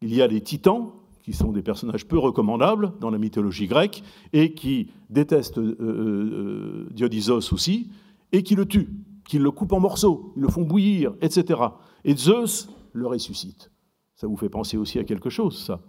il 0.00 0.14
y 0.14 0.22
a 0.22 0.26
les 0.26 0.40
titans 0.40 0.92
qui 1.22 1.32
sont 1.32 1.52
des 1.52 1.62
personnages 1.62 2.06
peu 2.06 2.18
recommandables 2.18 2.92
dans 3.00 3.10
la 3.10 3.18
mythologie 3.18 3.66
grecque 3.66 4.02
et 4.32 4.54
qui 4.54 4.90
détestent 5.10 5.58
euh, 5.58 6.88
Dionysos 6.92 7.52
aussi 7.52 7.90
et 8.32 8.42
qui 8.42 8.54
le 8.54 8.66
tuent 8.66 8.90
qu'ils 9.28 9.42
le 9.42 9.50
coupent 9.50 9.72
en 9.72 9.80
morceaux, 9.80 10.32
ils 10.36 10.42
le 10.42 10.48
font 10.48 10.62
bouillir, 10.62 11.14
etc. 11.20 11.60
Et 12.04 12.14
Zeus 12.16 12.68
le 12.92 13.06
ressuscite. 13.06 13.70
Ça 14.14 14.26
vous 14.26 14.36
fait 14.36 14.48
penser 14.48 14.76
aussi 14.76 14.98
à 14.98 15.04
quelque 15.04 15.30
chose, 15.30 15.64
ça. 15.64 15.80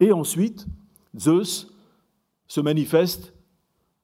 Et 0.00 0.12
ensuite, 0.12 0.66
Zeus 1.18 1.72
se 2.46 2.60
manifeste 2.60 3.34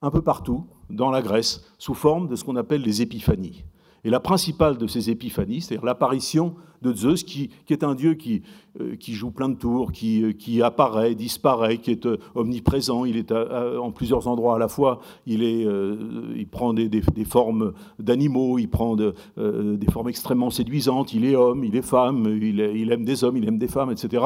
un 0.01 0.11
peu 0.11 0.21
partout 0.21 0.65
dans 0.89 1.11
la 1.11 1.21
Grèce 1.21 1.65
sous 1.77 1.93
forme 1.93 2.27
de 2.27 2.35
ce 2.35 2.43
qu'on 2.43 2.55
appelle 2.55 2.81
les 2.81 3.01
épiphanies. 3.01 3.63
Et 4.03 4.09
la 4.09 4.19
principale 4.19 4.77
de 4.77 4.87
ces 4.87 5.09
épiphanies, 5.09 5.61
c'est-à-dire 5.61 5.85
l'apparition 5.85 6.55
de 6.81 6.93
Zeus, 6.93 7.23
qui, 7.23 7.49
est 7.69 7.83
un 7.83 7.93
dieu 7.93 8.13
qui, 8.13 8.41
euh, 8.79 8.95
qui, 8.95 9.13
joue 9.13 9.31
plein 9.31 9.49
de 9.49 9.55
tours, 9.55 9.91
qui, 9.91 10.23
euh, 10.23 10.65
apparaît, 10.65 11.13
disparaît, 11.15 11.77
qui 11.77 11.91
est 11.91 12.05
euh, 12.05 12.17
omniprésent, 12.35 13.05
il 13.05 13.17
est 13.17 13.31
en 13.31 13.91
plusieurs 13.91 14.27
endroits 14.27 14.55
à 14.55 14.59
la 14.59 14.67
fois, 14.67 14.99
il, 15.25 16.47
prend 16.49 16.73
des, 16.73 17.01
formes 17.25 17.73
d'animaux, 17.99 18.57
il 18.57 18.69
prend 18.69 18.95
de, 18.95 19.13
des 19.37 19.91
formes 19.91 20.09
extrêmement 20.09 20.49
séduisantes, 20.49 21.13
il 21.13 21.25
est 21.25 21.35
homme, 21.35 21.63
il 21.63 21.75
est 21.75 21.81
femme, 21.81 22.25
il 22.41 22.91
aime 22.91 23.03
des 23.03 23.23
hommes, 23.23 23.37
il 23.37 23.47
aime 23.47 23.57
des 23.57 23.67
femmes, 23.67 23.91
etc. 23.91 24.23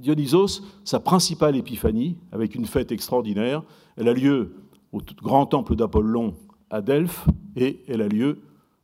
Dionysos, 0.00 0.62
sa 0.84 1.00
principale 1.00 1.56
épiphanie, 1.56 2.16
avec 2.32 2.54
une 2.54 2.64
fête 2.64 2.90
extraordinaire, 2.92 3.62
elle 3.96 4.08
a 4.08 4.14
lieu 4.14 4.54
au 4.92 5.00
grand 5.22 5.46
temple 5.46 5.76
d'Apollon 5.76 6.34
à 6.70 6.80
Delphes 6.80 7.26
et 7.60 7.82
elle 7.88 8.02
a 8.02 8.08
lieu 8.08 8.38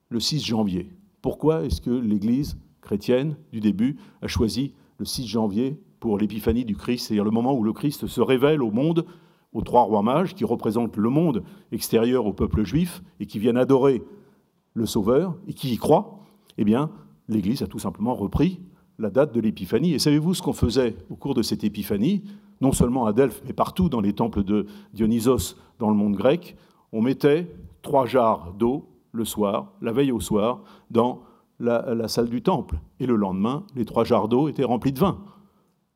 le 0.09 0.21
6 0.21 0.45
janvier. 0.45 0.89
Pourquoi 1.23 1.65
est-ce 1.65 1.81
que 1.81 1.91
l'Église 1.91 2.57
chrétienne 2.81 3.37
du 3.53 3.61
début 3.61 3.97
a 4.23 4.29
choisi 4.29 4.73
le 4.99 5.05
6 5.05 5.27
janvier 5.27 5.79
pour 6.01 6.19
l'épiphanie 6.19 6.65
du 6.65 6.77
Christ, 6.77 7.07
c'est-à-dire 7.07 7.25
le 7.25 7.31
moment 7.31 7.55
où 7.55 7.65
le 7.65 7.73
Christ 7.73 8.07
se 8.07 8.21
révèle 8.21 8.63
au 8.63 8.71
monde, 8.71 9.07
aux 9.55 9.63
trois 9.63 9.83
rois 9.83 10.03
mages 10.03 10.35
qui 10.35 10.45
représentent 10.45 10.97
le 10.97 11.09
monde 11.09 11.45
extérieur 11.73 12.27
au 12.27 12.33
peuple 12.33 12.65
juif 12.65 13.03
et 13.21 13.27
qui 13.27 13.39
viennent 13.39 13.57
adorer 13.57 14.03
le 14.75 14.85
Sauveur 14.85 15.35
et 15.49 15.55
qui 15.55 15.73
y 15.73 15.77
croient 15.77 16.19
Eh 16.59 16.65
bien, 16.65 16.91
l'Église 17.29 17.63
a 17.63 17.67
tout 17.67 17.79
simplement 17.79 18.15
repris 18.15 18.61
la 18.99 19.11
date 19.11 19.35
de 19.35 19.41
l'épiphanie. 19.41 19.95
Et 19.95 19.99
savez-vous 19.99 20.35
ce 20.35 20.43
qu'on 20.43 20.53
faisait 20.53 20.97
au 21.09 21.17
cours 21.17 21.35
de 21.35 21.43
cette 21.43 21.65
épiphanie? 21.65 22.23
Non 22.61 22.73
seulement 22.73 23.07
à 23.07 23.13
Delphes, 23.13 23.43
mais 23.47 23.53
partout 23.53 23.89
dans 23.89 24.01
les 24.01 24.13
temples 24.13 24.45
de 24.45 24.67
Dionysos 24.93 25.57
dans 25.79 25.89
le 25.89 25.97
monde 25.97 26.15
grec, 26.15 26.57
on 26.93 27.03
mettait 27.03 27.49
trois 27.85 28.06
jarres 28.06 28.52
d'eau 28.59 28.89
le 29.12 29.24
soir, 29.24 29.73
la 29.81 29.93
veille 29.93 30.11
au 30.11 30.19
soir, 30.19 30.62
dans 30.90 31.23
la, 31.61 32.09
salle 32.09 32.28
du 32.28 32.43
temple. 32.43 32.81
Et 32.98 33.06
le 33.06 33.15
lendemain, 33.15 33.65
les 33.77 33.85
trois 33.85 34.02
jarres 34.02 34.27
d'eau 34.27 34.48
étaient 34.48 34.65
remplis 34.65 34.93
de 34.93 34.98
vin. 34.98 35.19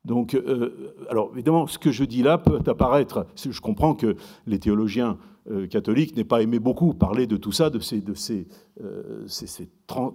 Donc, 0.05 0.35
euh, 0.35 0.95
alors 1.11 1.31
évidemment, 1.35 1.67
ce 1.67 1.79
que 1.79 1.91
je 1.91 2.05
dis 2.05 2.23
là 2.23 2.39
peut 2.39 2.61
apparaître. 2.67 3.27
Je 3.35 3.61
comprends 3.61 3.95
que 3.95 4.15
les 4.47 4.61
théologiens 4.61 5.19
euh, 5.51 5.67
catholiques 5.67 6.17
n'aient 6.17 6.25
pas 6.25 6.43
aimé 6.43 6.61
beaucoup 6.61 6.95
parler 6.95 7.27
de 7.27 7.37
tout 7.37 7.53
ça, 7.53 7.69
de 7.71 7.81
ces, 7.81 8.01
de 8.01 8.15
ces, 8.15 8.47
euh, 8.81 9.27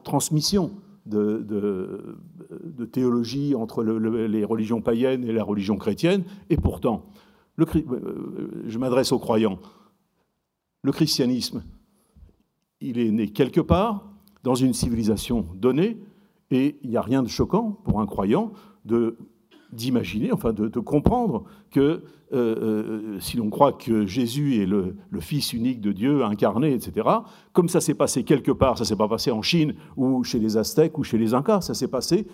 transmissions 0.03 0.71
de, 1.05 1.45
de, 1.45 2.85
théologie 2.85 3.55
entre 3.55 3.83
les 3.83 4.45
religions 4.45 4.81
païennes 4.81 5.25
et 5.25 5.33
la 5.33 5.43
religion 5.43 5.75
chrétienne. 5.75 6.23
Et 6.49 6.57
pourtant, 6.57 7.05
le, 7.57 7.65
je 8.67 8.77
m'adresse 8.79 9.11
aux 9.11 9.19
croyants. 9.19 9.59
Le 10.83 10.91
christianisme, 10.91 11.63
il 12.81 12.99
est 12.99 13.09
né 13.09 13.29
quelque 13.29 13.61
part, 13.61 14.09
dans 14.43 14.55
une 14.55 14.73
civilisation 14.73 15.47
donnée, 15.55 15.97
et 16.51 16.77
il 16.83 16.89
n'y 16.89 16.97
a 16.97 17.01
rien 17.01 17.23
de 17.23 17.29
choquant 17.29 17.71
pour 17.85 18.01
un 18.01 18.05
croyant 18.05 18.51
d'imaginer, 19.71 20.33
enfin 20.33 20.51
de, 20.51 20.67
comprendre 20.79 21.45
que 21.71 21.79
euh, 21.79 22.03
euh, 22.33 23.19
si 23.21 23.37
l'on 23.37 23.49
croit 23.49 23.71
que 23.71 24.05
Jésus 24.05 24.61
est 24.61 24.65
le, 24.65 24.97
Fils 25.21 25.53
unique 25.53 25.79
de 25.79 25.93
Dieu, 25.93 26.25
incarné, 26.25 26.73
etc., 26.73 27.07
comme 27.53 27.69
ça 27.69 27.79
s'est 27.79 27.93
passé 27.93 28.23
quelque 28.23 28.51
part, 28.51 28.77
ça 28.77 28.83
s'est 28.83 28.97
pas 28.97 29.07
passé 29.07 29.31
en 29.31 29.41
Chine 29.41 29.75
ou 29.95 30.23
chez 30.25 30.39
les 30.39 30.57
Aztèques 30.57 30.97
ou 30.97 31.03
chez 31.03 31.17
les 31.17 31.33
Incas, 31.33 31.61
ça 31.61 31.73
s'est 31.73 31.87
passé 31.87 32.27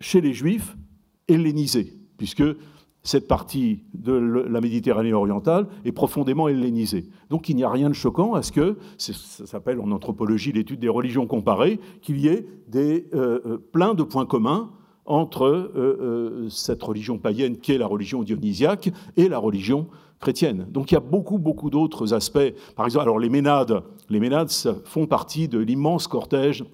chez 0.00 0.20
les 0.20 0.32
Juifs 0.32 0.76
hellénisés, 1.28 1.96
puisque 2.16 2.42
cette 3.02 3.26
partie 3.28 3.80
de 3.94 4.12
la 4.12 4.60
Méditerranée 4.60 5.12
orientale 5.12 5.66
est 5.84 5.92
profondément 5.92 6.48
hellénisée. 6.48 7.06
Donc 7.30 7.48
il 7.48 7.56
n'y 7.56 7.64
a 7.64 7.70
rien 7.70 7.88
de 7.88 7.94
choquant 7.94 8.34
à 8.34 8.42
ce 8.42 8.52
que, 8.52 8.76
ça 8.98 9.46
s'appelle 9.46 9.80
en 9.80 9.90
anthropologie 9.90 10.52
l'étude 10.52 10.80
des 10.80 10.88
religions 10.88 11.26
comparées, 11.26 11.80
qu'il 12.02 12.20
y 12.20 12.28
ait 12.28 12.46
des, 12.68 13.06
euh, 13.14 13.40
euh, 13.46 13.58
plein 13.72 13.94
de 13.94 14.02
points 14.02 14.26
communs 14.26 14.70
entre 15.06 15.44
euh, 15.44 15.72
euh, 15.76 16.48
cette 16.50 16.82
religion 16.82 17.18
païenne 17.18 17.56
qu'est 17.58 17.78
la 17.78 17.86
religion 17.86 18.22
dionysiaque 18.22 18.90
et 19.16 19.28
la 19.28 19.38
religion 19.38 19.88
chrétienne. 20.20 20.66
Donc 20.70 20.90
il 20.90 20.94
y 20.94 20.98
a 20.98 21.00
beaucoup, 21.00 21.38
beaucoup 21.38 21.70
d'autres 21.70 22.14
aspects. 22.14 22.54
Par 22.76 22.86
exemple, 22.86 23.04
alors 23.04 23.18
les 23.18 23.28
Ménades, 23.28 23.82
les 24.08 24.20
Ménades 24.20 24.50
font 24.84 25.06
partie 25.06 25.48
de 25.48 25.58
l'immense 25.58 26.06
cortège 26.06 26.64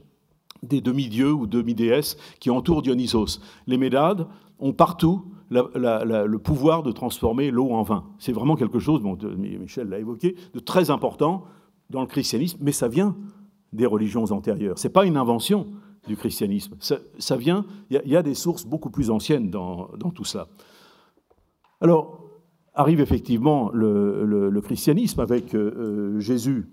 des 0.62 0.80
demi-dieux 0.80 1.32
ou 1.32 1.46
demi-déesses 1.46 2.16
qui 2.40 2.50
entourent 2.50 2.82
Dionysos. 2.82 3.40
Les 3.66 3.78
Ménades 3.78 4.26
ont 4.58 4.72
partout 4.72 5.24
le 5.50 6.36
pouvoir 6.36 6.82
de 6.82 6.92
transformer 6.92 7.50
l'eau 7.50 7.70
en 7.70 7.82
vin. 7.82 8.04
C'est 8.18 8.32
vraiment 8.32 8.56
quelque 8.56 8.78
chose, 8.78 9.02
bon, 9.02 9.16
Michel 9.36 9.88
l'a 9.88 9.98
évoqué, 9.98 10.36
de 10.54 10.58
très 10.58 10.90
important 10.90 11.44
dans 11.90 12.00
le 12.00 12.06
christianisme, 12.06 12.58
mais 12.60 12.72
ça 12.72 12.88
vient 12.88 13.16
des 13.72 13.86
religions 13.86 14.24
antérieures. 14.24 14.78
Ce 14.78 14.86
n'est 14.86 14.92
pas 14.92 15.04
une 15.04 15.16
invention 15.16 15.66
du 16.06 16.16
christianisme. 16.16 16.76
Ça, 16.78 17.36
vient, 17.36 17.64
il 17.90 18.00
y, 18.04 18.16
a 18.16 18.22
des 18.22 18.34
sources 18.34 18.64
beaucoup 18.64 18.90
plus 18.90 19.10
anciennes 19.10 19.50
dans, 19.50 19.88
tout 20.14 20.24
cela. 20.24 20.48
Alors, 21.80 22.20
arrive 22.74 23.00
effectivement 23.00 23.70
le, 23.72 24.60
christianisme 24.62 25.20
avec 25.20 25.54
euh, 25.54 26.14
euh, 26.16 26.20
Jésus, 26.20 26.68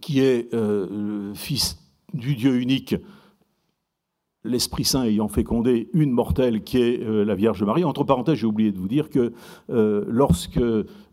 qui 0.00 0.20
est 0.20 0.52
euh, 0.54 1.34
fils 1.34 1.78
du 2.12 2.34
Dieu 2.34 2.60
unique, 2.60 2.94
l'Esprit 4.44 4.84
Saint 4.84 5.04
ayant 5.04 5.28
fécondé 5.28 5.88
une 5.92 6.10
mortelle 6.10 6.62
qui 6.62 6.78
est 6.78 6.98
la 6.98 7.34
Vierge 7.34 7.62
Marie. 7.62 7.84
Entre 7.84 8.04
parenthèses, 8.04 8.38
j'ai 8.38 8.46
oublié 8.46 8.72
de 8.72 8.78
vous 8.78 8.88
dire 8.88 9.10
que 9.10 9.32
lorsque 9.68 10.60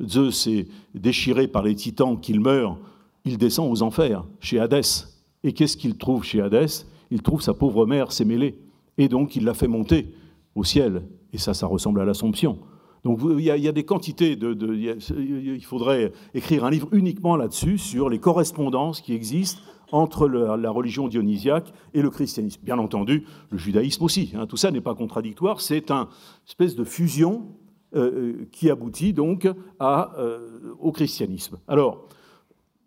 Zeus 0.01 0.47
est 0.47 0.67
déchiré 0.95 1.47
par 1.47 1.63
les 1.63 1.75
titans, 1.75 2.19
qu'il 2.19 2.39
meurt, 2.39 2.77
il 3.25 3.37
descend 3.37 3.69
aux 3.71 3.83
enfers, 3.83 4.23
chez 4.39 4.59
Hadès. 4.59 5.07
Et 5.43 5.53
qu'est-ce 5.53 5.77
qu'il 5.77 5.97
trouve 5.97 6.23
chez 6.23 6.41
Hadès? 6.41 6.85
Il 7.11 7.21
trouve 7.21 7.41
sa 7.41 7.53
pauvre 7.53 7.85
mère 7.85 8.11
s'émêler. 8.11 8.57
Et 8.97 9.09
donc, 9.09 9.35
il 9.35 9.43
la 9.43 9.53
fait 9.53 9.67
monter 9.67 10.13
au 10.55 10.63
ciel. 10.63 11.03
Et 11.33 11.37
ça, 11.37 11.53
ça 11.53 11.67
ressemble 11.67 11.99
à 12.01 12.05
l'Assomption. 12.05 12.57
Donc 13.03 13.19
il 13.23 13.39
y, 13.41 13.67
a, 13.67 13.71
des 13.71 13.85
quantités 13.85 14.35
de, 14.35 14.57
il 14.75 15.63
faudrait 15.63 16.11
écrire 16.33 16.65
un 16.65 16.69
livre 16.69 16.89
uniquement 16.91 17.37
là-dessus 17.37 17.77
sur 17.77 18.09
les 18.09 18.19
correspondances 18.19 18.99
qui 18.99 19.13
existent 19.13 19.61
entre 19.91 20.27
la 20.27 20.69
religion 20.69 21.07
dionysiaque 21.07 21.73
et 21.93 22.01
le 22.01 22.09
christianisme. 22.09 22.61
Bien 22.63 22.77
entendu, 22.77 23.25
le 23.49 23.57
judaïsme 23.57 24.03
aussi. 24.03 24.33
Hein. 24.35 24.45
tout 24.47 24.57
ça 24.57 24.71
n'est 24.71 24.81
pas 24.81 24.95
contradictoire. 24.95 25.61
C'est 25.61 25.91
une 25.91 26.07
espèce 26.47 26.75
de 26.75 26.83
fusion 26.83 27.47
euh, 27.95 28.11
euh, 28.11 28.47
qui 28.51 28.69
aboutit 28.69 29.13
donc 29.13 29.47
euh, 29.81 30.35
au 30.79 30.91
christianisme. 30.91 31.57
Alors 31.67 32.07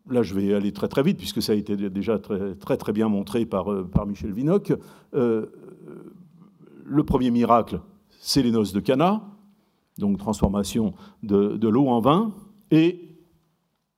là 0.09 0.23
je 0.23 0.35
vais 0.35 0.53
aller 0.55 0.73
très 0.73 0.89
très 0.89 1.03
vite 1.03 1.19
puisque 1.19 1.41
ça 1.41 1.53
a 1.53 1.55
été 1.55 1.77
déjà 1.77 2.19
très 2.19 2.77
très, 2.77 2.93
bien 2.93 3.09
montré 3.09 3.47
par, 3.47 3.67
Michel 4.07 4.33
Vinocq. 4.33 4.73
le 5.13 7.05
premier 7.05 7.31
miracle, 7.31 7.81
c'est 8.19 8.43
les 8.43 8.51
noces 8.51 8.73
de 8.73 8.81
Cana 8.81 9.23
donc 10.01 10.19
transformation 10.19 10.95
de, 11.23 11.69
l'eau 11.69 11.87
en 11.87 12.01
vin, 12.01 12.33
et 12.73 13.10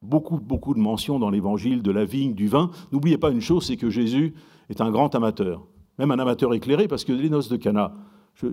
beaucoup, 0.02 0.38
beaucoup 0.38 0.74
de 0.74 0.80
mentions 0.80 1.18
dans 1.18 1.30
l'évangile 1.30 1.82
de 1.82 1.90
la 1.90 2.04
vigne, 2.04 2.34
du 2.34 2.48
vin. 2.48 2.70
N'oubliez 2.92 3.18
pas 3.18 3.30
une 3.30 3.40
chose, 3.40 3.66
c'est 3.66 3.76
que 3.76 3.90
Jésus 3.90 4.34
est 4.68 4.80
un 4.80 4.90
grand 4.90 5.14
amateur, 5.14 5.66
même 5.98 6.10
un 6.10 6.18
amateur 6.18 6.52
éclairé, 6.54 6.88
parce 6.88 7.04
que 7.04 7.12
les 7.12 7.30
noces 7.30 7.48
de 7.48 7.56
Cana, 7.56 7.94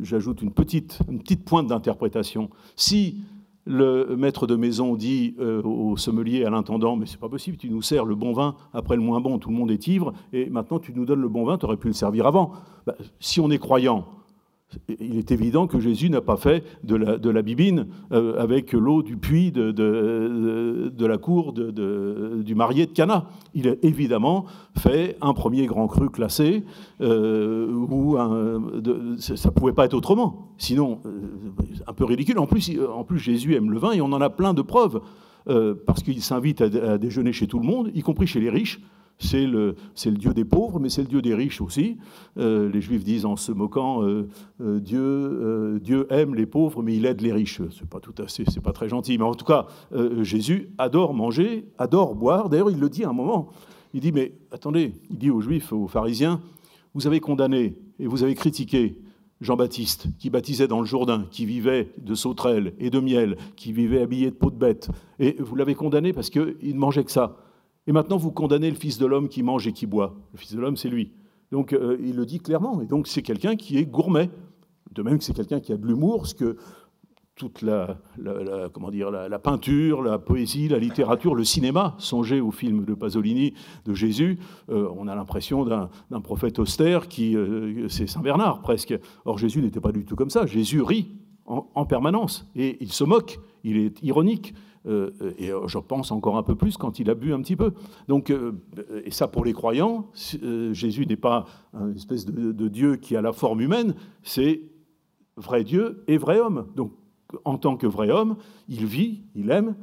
j'ajoute 0.02 0.42
une 0.42 0.52
petite, 0.52 1.00
une 1.10 1.20
petite 1.20 1.46
pointe 1.46 1.68
d'interprétation. 1.68 2.50
Si 2.76 3.22
le 3.66 4.16
maître 4.18 4.48
de 4.48 4.56
maison 4.56 4.96
dit 4.96 5.36
euh, 5.40 5.62
au 5.62 5.96
sommelier, 5.96 6.44
à 6.44 6.50
l'intendant, 6.50 6.96
mais 6.96 7.06
c'est 7.06 7.20
pas 7.20 7.30
possible, 7.30 7.58
tu 7.58 7.70
nous 7.70 7.82
sers 7.82 8.06
le 8.06 8.16
bon 8.16 8.34
vin 8.34 8.56
après 8.74 8.96
le 8.96 9.02
moins 9.02 9.22
bon, 9.22 9.38
tout 9.38 9.50
le 9.50 9.56
monde 9.56 9.70
est 9.72 9.88
ivre, 9.88 10.14
et 10.34 10.50
maintenant 10.50 10.80
tu 10.80 10.92
nous 10.94 11.06
donnes 11.06 11.22
le 11.22 11.30
bon 11.30 11.46
vin, 11.46 11.58
tu 11.58 11.66
aurais 11.66 11.78
pu 11.78 11.88
le 11.88 11.94
servir 11.94 12.26
avant. 12.26 12.54
Bah, 12.86 12.96
si 13.20 13.40
on 13.40 13.52
est 13.52 13.60
croyant, 13.60 14.06
il 15.00 15.18
est 15.18 15.32
évident 15.32 15.68
que 15.68 15.80
Jésus 15.80 16.10
n'a 16.10 16.22
pas 16.22 16.38
fait 16.38 16.64
de 16.84 16.96
la, 16.96 17.42
bibine 17.42 17.88
euh, 18.12 18.40
avec 18.40 18.74
l'eau 18.74 19.02
du 19.02 19.18
puits 19.18 19.52
de, 19.52 21.06
la 21.06 21.18
cour 21.18 21.54
du 21.54 22.56
marié 22.56 22.86
de 22.86 22.92
Cana. 22.92 23.26
Il 23.56 23.68
a 23.68 23.74
évidemment 23.82 24.46
fait 24.78 25.18
un 25.22 25.34
premier 25.34 25.66
grand 25.66 25.88
cru 25.88 26.10
classé, 26.10 26.64
euh, 27.02 27.72
où 27.72 28.16
ça 29.18 29.50
ne 29.50 29.54
pouvait 29.54 29.74
pas 29.74 29.86
être 29.86 29.96
autrement. 29.96 30.54
Sinon, 30.58 31.00
euh, 31.06 31.22
un 31.88 31.94
peu 31.94 32.06
ridicule. 32.06 32.38
En 32.38 32.46
plus, 32.46 32.72
en 32.94 33.04
plus, 33.04 33.20
Jésus 33.20 33.56
aime 33.56 33.72
le 33.72 33.80
vin 33.80 33.92
et 33.92 34.02
on 34.02 34.12
en 34.14 34.22
a 34.22 34.30
plein 34.30 34.54
de 34.54 34.62
preuves, 34.62 35.02
parce 35.88 36.04
qu'il 36.04 36.22
s'invite 36.22 36.62
à 36.62 37.00
déjeuner 37.00 37.34
chez 37.34 37.48
tout 37.48 37.58
le 37.58 37.66
monde, 37.66 37.90
y 37.96 38.02
compris 38.02 38.28
chez 38.28 38.40
les 38.40 38.52
riches 38.52 38.80
c'est 39.20 39.46
le, 39.46 39.76
Dieu 40.06 40.34
des 40.34 40.46
pauvres, 40.46 40.80
mais 40.80 40.90
c'est 40.90 41.02
le 41.02 41.08
Dieu 41.08 41.22
des 41.22 41.36
riches 41.36 41.62
aussi. 41.62 41.98
Euh, 42.38 42.70
les 42.70 42.82
Juifs 42.82 43.04
disent 43.04 43.26
en 43.26 43.36
se 43.36 43.52
moquant 43.52 44.02
euh, 44.04 44.30
euh, 44.62 45.80
Dieu, 45.80 46.08
aime 46.10 46.36
les 46.36 46.46
pauvres, 46.46 46.82
mais 46.82 46.96
il 46.96 47.06
aide 47.06 47.22
les 47.22 47.34
riches. 47.34 47.62
C'est 47.78 47.88
pas 47.88 48.00
tout 48.00 48.16
assez, 48.24 48.46
c'est 48.48 48.62
pas 48.62 48.72
très 48.72 48.88
gentil, 48.88 49.18
mais 49.18 49.26
en 49.26 49.36
tout 49.36 49.46
cas, 49.46 49.68
Jésus 50.22 50.70
adore 50.78 51.14
manger, 51.14 51.68
adore 51.78 52.16
boire. 52.16 52.50
D'ailleurs, 52.50 52.72
il 52.72 52.80
le 52.80 52.90
dit 52.90 53.04
à 53.04 53.10
un 53.10 53.14
moment. 53.14 53.50
Il 53.94 54.02
dit 54.02 54.12
mais 54.12 54.34
attendez, 54.52 54.94
il 55.10 55.18
dit 55.18 55.32
aux 55.32 55.42
Juifs, 55.42 55.74
aux 55.74 55.88
pharisiens, 55.88 56.42
vous 56.94 57.06
avez 57.06 57.20
condamné 57.20 57.76
et 58.00 58.08
vous 58.08 58.24
avez 58.24 58.36
critiqué 58.36 58.98
Jean-Baptiste, 59.42 60.08
qui 60.18 60.30
baptisait 60.30 60.68
dans 60.68 60.80
le 60.80 60.86
Jourdain, 60.86 61.26
qui 61.32 61.46
vivait 61.46 61.94
de 61.98 62.14
sauterelles 62.14 62.74
et 62.78 62.90
de 62.90 63.00
miel, 63.00 63.38
qui 63.56 63.72
vivait 63.72 64.02
habillé 64.02 64.32
de 64.32 64.36
peau 64.36 64.50
de 64.50 64.58
bête, 64.58 64.90
et 65.18 65.36
vous 65.40 65.56
l'avez 65.56 65.76
condamné 65.76 66.12
parce 66.14 66.30
qu'il 66.30 66.58
ne 66.62 66.80
mangeait 66.80 67.04
que 67.04 67.12
ça. 67.12 67.38
Et 67.90 67.92
maintenant, 67.92 68.18
vous 68.18 68.32
condamnez 68.32 68.70
le 68.70 68.76
Fils 68.76 69.00
de 69.00 69.08
l'homme 69.08 69.30
qui 69.30 69.42
mange 69.42 69.66
et 69.66 69.74
qui 69.74 69.88
boit. 69.88 70.16
Le 70.32 70.38
Fils 70.38 70.54
de 70.54 70.60
l'homme, 70.62 70.78
c'est 70.78 70.90
lui. 70.90 71.12
Donc, 71.52 71.74
euh, 71.74 71.98
il 72.00 72.16
le 72.18 72.28
dit 72.28 72.38
clairement. 72.40 72.84
Et 72.84 72.86
donc, 72.86 73.08
c'est 73.08 73.24
quelqu'un 73.24 73.56
qui 73.56 73.80
est 73.80 73.86
gourmet. 73.86 74.30
De 74.92 75.02
même 75.02 75.18
que 75.18 75.24
c'est 75.24 75.34
quelqu'un 75.34 75.60
qui 75.60 75.74
a 75.74 75.78
de 75.78 75.88
l'humour, 75.88 76.28
ce 76.28 76.36
que 76.36 76.56
toute 77.34 77.64
la, 77.64 77.98
comment 78.74 78.92
dire, 78.92 79.10
la, 79.10 79.40
peinture, 79.40 80.04
la 80.04 80.20
poésie, 80.20 80.68
la 80.68 80.78
littérature, 80.78 81.34
le 81.34 81.44
cinéma, 81.44 81.96
songez 81.98 82.42
au 82.42 82.52
film 82.52 82.86
de 82.86 82.94
Pasolini 82.94 83.56
de 83.86 83.96
Jésus, 83.96 84.38
euh, 84.70 84.88
on 84.96 85.08
a 85.08 85.16
l'impression 85.16 85.66
d'un 85.66 86.22
prophète 86.22 86.60
austère 86.60 87.08
qui, 87.08 87.36
euh, 87.36 87.88
c'est 87.88 88.06
Saint 88.06 88.22
Bernard 88.22 88.62
presque. 88.62 88.94
Or 89.26 89.40
Jésus 89.40 89.64
n'était 89.64 89.80
pas 89.80 89.94
du 89.94 90.06
tout 90.06 90.16
comme 90.16 90.30
ça. 90.30 90.46
Jésus 90.46 90.84
rit 90.84 91.16
en, 91.48 91.68
en 91.74 91.86
permanence 91.86 92.48
et 92.56 92.78
il 92.82 92.92
se 92.92 93.04
moque, 93.04 93.40
il 93.64 93.78
est 93.78 94.04
ironique. 94.04 94.54
Euh, 94.86 95.12
et 95.38 95.52
euh, 95.52 95.68
je 95.68 95.78
pense 95.78 96.12
encore 96.12 96.38
un 96.38 96.44
peu 96.44 96.56
plus 96.56 96.78
quand 96.78 97.00
il 97.00 97.10
a 97.10 97.16
bu 97.16 97.34
un 97.34 97.42
petit 97.42 97.56
peu. 97.56 97.74
Donc, 98.08 98.30
euh, 98.30 98.54
et 99.04 99.12
ça 99.12 99.28
pour 99.28 99.44
les 99.46 99.54
croyants, 99.54 100.08
Jésus 100.72 101.06
n'est 101.06 101.18
pas 101.18 101.46
une 101.74 101.96
espèce 101.96 102.26
de, 102.26 102.68
Dieu 102.68 102.96
qui 102.96 103.16
a 103.16 103.22
la 103.22 103.34
forme 103.34 103.62
humaine, 103.62 103.96
c'est 104.24 104.62
vrai 105.36 105.64
Dieu 105.64 106.04
et 106.08 106.18
vrai 106.18 106.40
homme. 106.40 106.68
Donc, 106.76 106.94
en 107.46 107.58
tant 107.58 107.78
que 107.78 107.88
vrai 107.88 108.10
homme, 108.10 108.38
il 108.68 108.86
vit, 108.86 109.24
il 109.36 109.52
aime, 109.52 109.76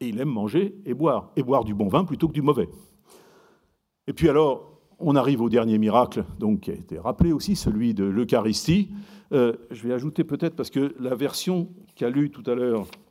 et 0.00 0.08
il 0.08 0.20
aime 0.20 0.28
manger 0.28 0.76
et 0.84 0.94
boire, 0.94 1.30
et 1.36 1.42
boire 1.42 1.64
du 1.64 1.74
bon 1.74 1.88
vin 1.88 2.04
plutôt 2.04 2.28
que 2.28 2.34
du 2.34 2.42
mauvais. 2.42 2.68
Et 4.06 4.12
puis 4.12 4.28
alors, 4.28 4.80
on 4.98 5.16
arrive 5.16 5.40
au 5.40 5.48
dernier 5.48 5.78
miracle, 5.78 6.24
donc 6.38 6.60
qui 6.60 6.70
a 6.70 6.74
été 6.74 6.98
rappelé 6.98 7.32
aussi, 7.32 7.56
celui 7.56 7.94
de 7.94 8.04
l'Eucharistie. 8.04 8.90
je 9.30 9.82
vais 9.82 9.92
ajouter 9.92 10.24
peut-être, 10.24 10.54
parce 10.54 10.70
que 10.70 10.94
la 11.00 11.14
version 11.14 11.68
qu'a 11.96 12.10
lue 12.10 12.30
tout 12.30 12.48
à 12.50 12.54
l'heure 12.54 12.86
euh, 12.86 13.01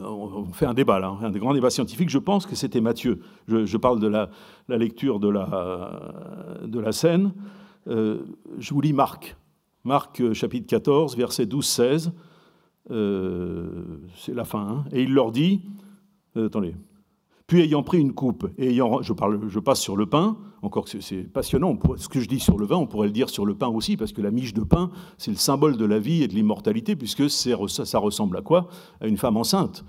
on 0.00 0.46
fait 0.52 0.66
un 0.66 0.74
débat, 0.74 0.98
là, 0.98 1.16
un 1.22 1.30
des 1.30 1.38
grands 1.38 1.54
débats 1.54 1.70
scientifiques. 1.70 2.10
Je 2.10 2.18
pense 2.18 2.46
que 2.46 2.54
c'était 2.54 2.80
Matthieu. 2.80 3.20
Je, 3.46 3.76
parle 3.76 4.00
de 4.00 4.08
la, 4.08 4.28
lecture 4.68 5.20
de 5.20 5.28
la, 5.28 6.12
de 6.64 6.80
la 6.80 6.92
scène. 6.92 7.32
Euh, 7.86 8.18
je 8.58 8.74
vous 8.74 8.80
lis 8.80 8.92
Marc. 8.92 9.36
Marc, 9.84 10.20
euh, 10.20 10.34
chapitre 10.34 10.66
14, 10.66 11.16
verset 11.16 11.44
12-16. 11.46 12.10
c'est 14.14 14.34
la 14.34 14.44
fin. 14.44 14.60
Hein. 14.60 14.84
Et 14.92 15.02
il 15.02 15.14
leur 15.14 15.32
dit 15.32 15.62
attendez. 16.36 16.74
Puis 17.48 17.62
ayant 17.62 17.82
pris 17.82 17.98
une 17.98 18.12
coupe, 18.12 18.46
et 18.58 18.68
ayant, 18.68 19.00
je, 19.00 19.58
passe 19.58 19.80
sur 19.80 19.96
le 19.96 20.04
pain, 20.04 20.36
encore 20.60 20.84
que 20.84 21.00
c'est 21.00 21.22
passionnant, 21.22 21.78
ce 21.96 22.06
que 22.06 22.20
je 22.20 22.28
dis 22.28 22.40
sur 22.40 22.58
le 22.58 22.66
vin, 22.66 22.76
on 22.76 22.86
pourrait 22.86 23.06
le 23.06 23.12
dire 23.12 23.30
sur 23.30 23.46
le 23.46 23.54
pain 23.54 23.68
aussi, 23.68 23.96
parce 23.96 24.12
que 24.12 24.20
la 24.20 24.30
miche 24.30 24.52
de 24.52 24.62
pain, 24.62 24.90
c'est 25.16 25.30
le 25.30 25.38
symbole 25.38 25.78
de 25.78 25.86
la 25.86 25.98
vie 25.98 26.22
et 26.22 26.28
de 26.28 26.34
l'immortalité, 26.34 26.94
puisque 26.94 27.30
ça, 27.30 27.56
ressemble 27.98 28.36
à 28.36 28.42
quoi? 28.42 28.68
À 29.00 29.06
une 29.06 29.16
femme 29.16 29.38
enceinte, 29.38 29.82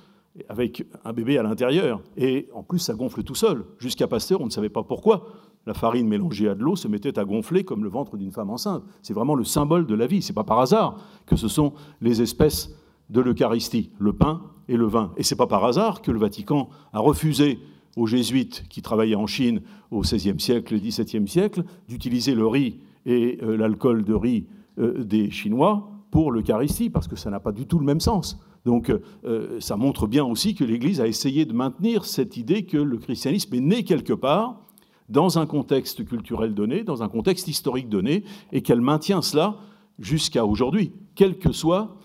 avec 0.47 0.87
un 1.03 1.11
bébé 1.11 1.37
à 1.37 1.43
l'intérieur. 1.43 2.01
Et 2.15 2.47
en 2.53 2.63
plus, 2.63 2.79
ça 2.79 2.93
gonfle 2.93 3.23
tout 3.23 3.35
seul. 3.35 3.65
Jusqu'à 3.77 4.07
Pasteur, 4.07 4.39
on 4.39 4.45
ne 4.45 4.51
savait 4.51 4.69
pas 4.69 4.83
pourquoi 4.83 5.27
la 5.65 5.73
farine 5.73 6.07
mélangée 6.07 6.47
à 6.47 6.55
de 6.55 6.63
l'eau 6.63 6.77
se 6.77 6.87
mettait 6.87 7.19
à 7.19 7.25
gonfler 7.25 7.65
comme 7.65 7.83
le 7.83 7.89
ventre 7.89 8.15
d'une 8.15 8.31
femme 8.31 8.51
enceinte. 8.51 8.83
C'est 9.01 9.13
vraiment 9.13 9.35
le 9.35 9.43
symbole 9.43 9.85
de 9.85 9.95
la 9.95 10.07
vie. 10.07 10.21
C'est 10.21 10.31
pas 10.31 10.45
par 10.45 10.61
hasard 10.61 10.95
que 11.25 11.35
ce 11.35 11.49
sont 11.49 11.73
les 11.99 12.21
espèces 12.21 12.73
de 13.09 13.19
l'Eucharistie, 13.19 13.91
le 13.99 14.13
pain 14.13 14.43
et 14.69 14.77
le 14.77 14.85
vin. 14.85 15.11
Et 15.17 15.23
c'est 15.23 15.35
pas 15.35 15.47
par 15.47 15.65
hasard 15.65 16.01
que 16.01 16.11
le 16.11 16.19
Vatican 16.19 16.69
a 16.93 16.99
refusé 16.99 17.59
aux 17.97 18.05
jésuites 18.05 18.63
qui 18.69 18.81
travaillaient 18.81 19.15
en 19.15 19.27
Chine 19.27 19.61
au 19.91 20.01
XVIe 20.01 20.39
siècle 20.39 20.75
et 20.75 20.79
XVIIe 20.79 21.27
siècle 21.27 21.63
d'utiliser 21.89 22.35
le 22.35 22.47
riz 22.47 22.79
et 23.05 23.39
euh, 23.41 23.57
l'alcool 23.57 24.05
de 24.05 24.13
riz 24.13 24.45
euh, 24.77 25.03
des 25.03 25.31
Chinois 25.31 25.89
pour 26.11 26.31
l'Eucharistie, 26.31 26.89
parce 26.89 27.07
que 27.07 27.15
ça 27.15 27.29
n'a 27.29 27.39
pas 27.39 27.51
du 27.51 27.65
tout 27.65 27.79
le 27.79 27.85
même 27.85 27.99
sens. 27.99 28.39
Donc 28.65 28.91
euh, 29.25 29.59
ça 29.59 29.75
montre 29.75 30.07
bien 30.07 30.23
aussi 30.23 30.53
que 30.53 30.63
l'Église 30.63 31.01
a 31.01 31.07
essayé 31.07 31.45
de 31.45 31.53
maintenir 31.53 32.05
cette 32.05 32.37
idée 32.37 32.63
que 32.63 32.77
le 32.77 32.97
christianisme 32.97 33.53
est 33.55 33.61
né 33.61 33.83
quelque 33.83 34.13
part, 34.13 34.61
dans 35.07 35.39
un 35.39 35.47
contexte 35.47 36.05
culturel 36.05 36.53
donné, 36.53 36.83
dans 36.83 37.01
un 37.01 37.09
contexte 37.09 37.47
historique 37.47 37.89
donné, 37.89 38.23
et 38.51 38.61
qu'elle 38.61 38.81
maintient 38.81 39.23
cela 39.23 39.57
jusqu'à 39.97 40.45
aujourd'hui, 40.45 40.91
quels 41.15 41.39
que 41.39 41.51
soient 41.51 41.95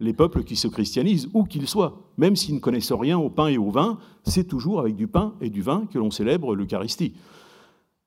les 0.00 0.12
peuples 0.12 0.44
qui 0.44 0.56
se 0.56 0.68
christianisent, 0.68 1.28
où 1.32 1.44
qu'ils 1.44 1.68
soient. 1.68 2.10
Même 2.18 2.36
s'ils 2.36 2.54
ne 2.54 2.60
connaissent 2.60 2.92
rien 2.92 3.18
au 3.18 3.30
pain 3.30 3.48
et 3.48 3.58
au 3.58 3.70
vin, 3.70 3.98
c'est 4.24 4.44
toujours 4.44 4.80
avec 4.80 4.94
du 4.94 5.06
pain 5.06 5.34
et 5.40 5.50
du 5.50 5.62
vin 5.62 5.86
que 5.90 5.98
l'on 5.98 6.10
célèbre 6.10 6.54
l'Eucharistie. 6.54 7.14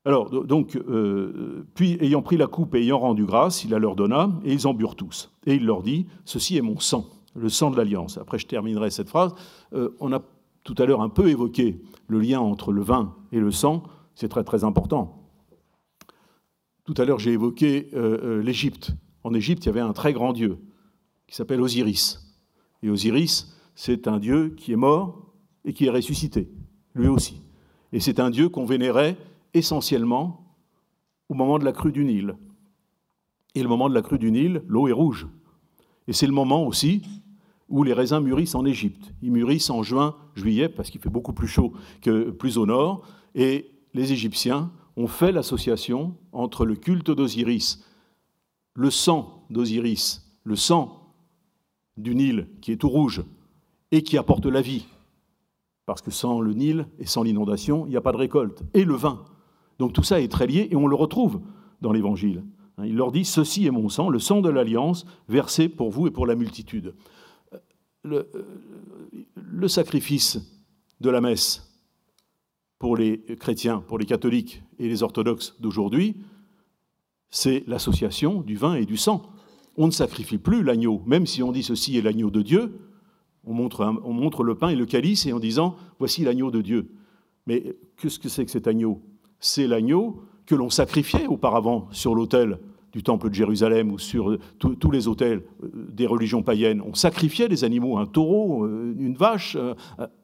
Alors, 0.06 0.30
donc, 0.46 0.76
euh, 0.76 1.66
puis, 1.76 1.98
ayant 2.00 2.22
pris 2.22 2.38
la 2.38 2.48
coupe 2.48 2.74
et 2.76 2.82
ayant 2.82 3.00
rendu 3.00 3.26
grâce, 3.26 3.64
il 3.64 3.72
la 3.72 3.80
leur 3.80 3.96
donna, 3.96 4.32
et 4.46 4.54
ils 4.54 4.66
en 4.68 4.74
burent 4.74 4.96
tous. 4.96 5.32
Et 5.46 5.56
il 5.56 5.66
leur 5.66 5.84
dit, 5.84 6.08
ceci 6.26 6.58
est 6.58 6.62
mon 6.62 6.80
sang, 6.80 7.06
le 7.36 7.50
sang 7.50 7.70
de 7.70 7.78
l'alliance. 7.78 8.18
Après, 8.18 8.40
je 8.40 8.48
terminerai 8.48 8.92
cette 8.92 9.10
phrase. 9.10 9.34
Euh, 9.74 9.90
on 10.00 10.14
a 10.14 10.22
tout 10.64 10.76
à 10.78 10.86
l'heure 10.86 11.02
un 11.02 11.10
peu 11.10 11.30
évoqué 11.30 11.82
le 12.08 12.20
lien 12.20 12.40
entre 12.40 12.72
le 12.72 12.82
vin 12.82 13.16
et 13.32 13.40
le 13.40 13.52
sang, 13.52 13.84
c'est 14.16 14.30
très 14.30 14.44
très 14.44 14.64
important. 14.64 15.24
Tout 16.86 16.94
à 16.98 17.06
l'heure, 17.06 17.20
j'ai 17.20 17.34
évoqué 17.34 17.90
euh, 17.94 18.42
l'Égypte. 18.42 18.92
En 19.24 19.34
Égypte, 19.34 19.64
il 19.66 19.68
y 19.68 19.70
avait 19.70 19.80
un 19.80 19.94
très 19.94 20.14
grand 20.14 20.34
dieu 20.34 20.58
qui 21.30 21.36
s'appelle 21.36 21.62
Osiris. 21.62 22.20
Et 22.82 22.90
Osiris, 22.90 23.56
c'est 23.76 24.08
un 24.08 24.18
dieu 24.18 24.56
qui 24.58 24.74
est 24.74 24.78
mort 24.78 25.32
et 25.64 25.74
qui 25.74 25.86
est 25.86 25.92
ressuscité, 25.92 26.50
lui 26.96 27.08
aussi. 27.08 27.44
Et 27.94 28.00
c'est 28.00 28.20
un 28.20 28.32
dieu 28.32 28.50
qu'on 28.50 28.66
vénérait 28.66 29.16
essentiellement 29.54 30.56
au 31.30 31.36
moment 31.36 31.60
de 31.60 31.66
la 31.66 31.72
crue 31.72 31.92
du 31.92 32.04
Nil. 32.04 32.36
Et 33.54 33.62
le 33.62 33.70
moment 33.70 33.90
de 33.90 33.94
la 33.94 34.02
crue 34.02 34.18
du 34.18 34.32
Nil, 34.32 34.64
l'eau 34.68 34.88
est 34.88 34.92
rouge. 34.92 35.28
Et 36.08 36.14
c'est 36.14 36.26
le 36.26 36.34
moment 36.34 36.66
aussi 36.66 37.04
où 37.68 37.84
les 37.84 37.94
raisins 37.94 38.22
mûrissent 38.22 38.56
en 38.56 38.66
Égypte. 38.66 39.14
Ils 39.22 39.32
mûrissent 39.32 39.70
en 39.70 39.84
juin, 39.84 40.16
juillet, 40.34 40.68
parce 40.68 40.90
qu'il 40.90 41.00
fait 41.00 41.12
beaucoup 41.12 41.34
plus 41.34 41.48
chaud 41.48 41.74
que 42.02 42.32
plus 42.32 42.58
au 42.58 42.66
nord. 42.66 43.06
Et 43.36 43.70
les 43.94 44.12
Égyptiens 44.12 44.72
ont 44.98 45.06
fait 45.06 45.32
l'association 45.32 46.16
entre 46.32 46.66
le 46.66 46.76
culte 46.76 47.12
d'Osiris, 47.12 47.86
le 48.74 48.90
sang 48.90 49.46
d'Osiris, 49.52 50.26
le 50.44 50.56
sang 50.56 50.99
du 52.00 52.16
Nil 52.16 52.48
qui 52.62 52.72
est 52.72 52.78
tout 52.78 52.90
rouge 52.90 53.24
et 53.92 54.04
qui 54.04 54.18
apporte 54.18 54.46
la 54.46 54.62
vie, 54.62 54.86
parce 55.86 56.02
que 56.02 56.12
sans 56.12 56.42
le 56.42 56.54
Nil 56.54 56.88
et 57.00 57.06
sans 57.06 57.24
l'inondation, 57.24 57.86
il 57.86 57.90
n'y 57.90 57.98
a 57.98 58.02
pas 58.02 58.12
de 58.12 58.18
récolte, 58.18 58.64
et 58.74 58.86
le 58.86 58.96
vin. 58.96 59.26
Donc 59.80 59.94
tout 59.94 60.04
ça 60.04 60.22
est 60.22 60.28
très 60.28 60.48
lié 60.48 60.68
et 60.72 60.76
on 60.76 60.88
le 60.88 60.96
retrouve 60.96 61.42
dans 61.82 61.92
l'Évangile. 61.92 62.44
Il 62.84 62.96
leur 62.96 63.12
dit, 63.12 63.26
ceci 63.26 63.66
est 63.66 63.72
mon 63.72 63.90
sang, 63.90 64.10
le 64.10 64.20
sang 64.20 64.42
de 64.42 64.50
l'alliance, 64.50 65.06
versé 65.28 65.68
pour 65.68 65.90
vous 65.90 66.08
et 66.08 66.12
pour 66.12 66.26
la 66.26 66.36
multitude. 66.36 66.94
Le, 68.04 68.32
le, 69.36 69.68
sacrifice 69.68 70.40
de 71.02 71.10
la 71.10 71.20
messe 71.20 71.70
pour 72.78 72.96
les 72.96 73.20
chrétiens, 73.38 73.84
pour 73.86 73.98
les 73.98 74.06
catholiques 74.06 74.64
et 74.78 74.88
les 74.88 75.04
orthodoxes 75.04 75.56
d'aujourd'hui, 75.60 76.16
c'est 77.30 77.64
l'association 77.68 78.42
du 78.42 78.56
vin 78.56 78.76
et 78.76 78.86
du 78.86 78.96
sang. 78.96 79.30
On 79.82 79.88
ne 79.88 79.92
sacrifie 79.92 80.38
plus 80.38 80.62
l'agneau, 80.62 81.02
même 81.06 81.26
si 81.26 81.42
on 81.42 81.54
dit 81.54 81.64
ceci 81.64 81.98
est 81.98 82.02
l'agneau 82.02 82.30
de 82.30 82.42
Dieu, 82.42 82.82
on 83.46 83.54
montre, 83.54 83.96
on 84.04 84.12
montre 84.12 84.44
le 84.44 84.56
pain 84.56 84.68
et 84.68 84.76
le 84.76 84.86
calice 84.86 85.26
et 85.26 85.32
en 85.32 85.40
disant 85.40 85.78
voici 86.00 86.26
l'agneau 86.26 86.52
de 86.52 86.60
Dieu. 86.62 86.92
Mais 87.48 87.78
qu'est-ce 87.96 88.20
que 88.20 88.28
c'est 88.28 88.44
que 88.44 88.52
cet 88.52 88.68
agneau? 88.68 89.02
C'est 89.40 89.68
l'agneau 89.68 90.22
que 90.46 90.54
l'on 90.54 90.70
sacrifiait 90.70 91.28
auparavant 91.28 91.88
sur 91.92 92.14
l'autel 92.14 92.60
du 92.92 93.04
temple 93.04 93.30
de 93.30 93.34
Jérusalem 93.34 93.94
ou 93.94 94.00
sur 94.00 94.38
tous 94.58 94.92
les 94.92 95.08
autels 95.08 95.44
euh, 95.64 95.70
des 95.94 96.08
religions 96.08 96.44
païennes. 96.44 96.82
On 96.86 96.94
sacrifiait 96.94 97.48
des 97.48 97.64
animaux, 97.64 97.98
un 97.98 98.06
taureau, 98.06 98.66
euh, 98.66 98.94
une 99.00 99.16
vache, 99.16 99.56
euh, 99.56 99.76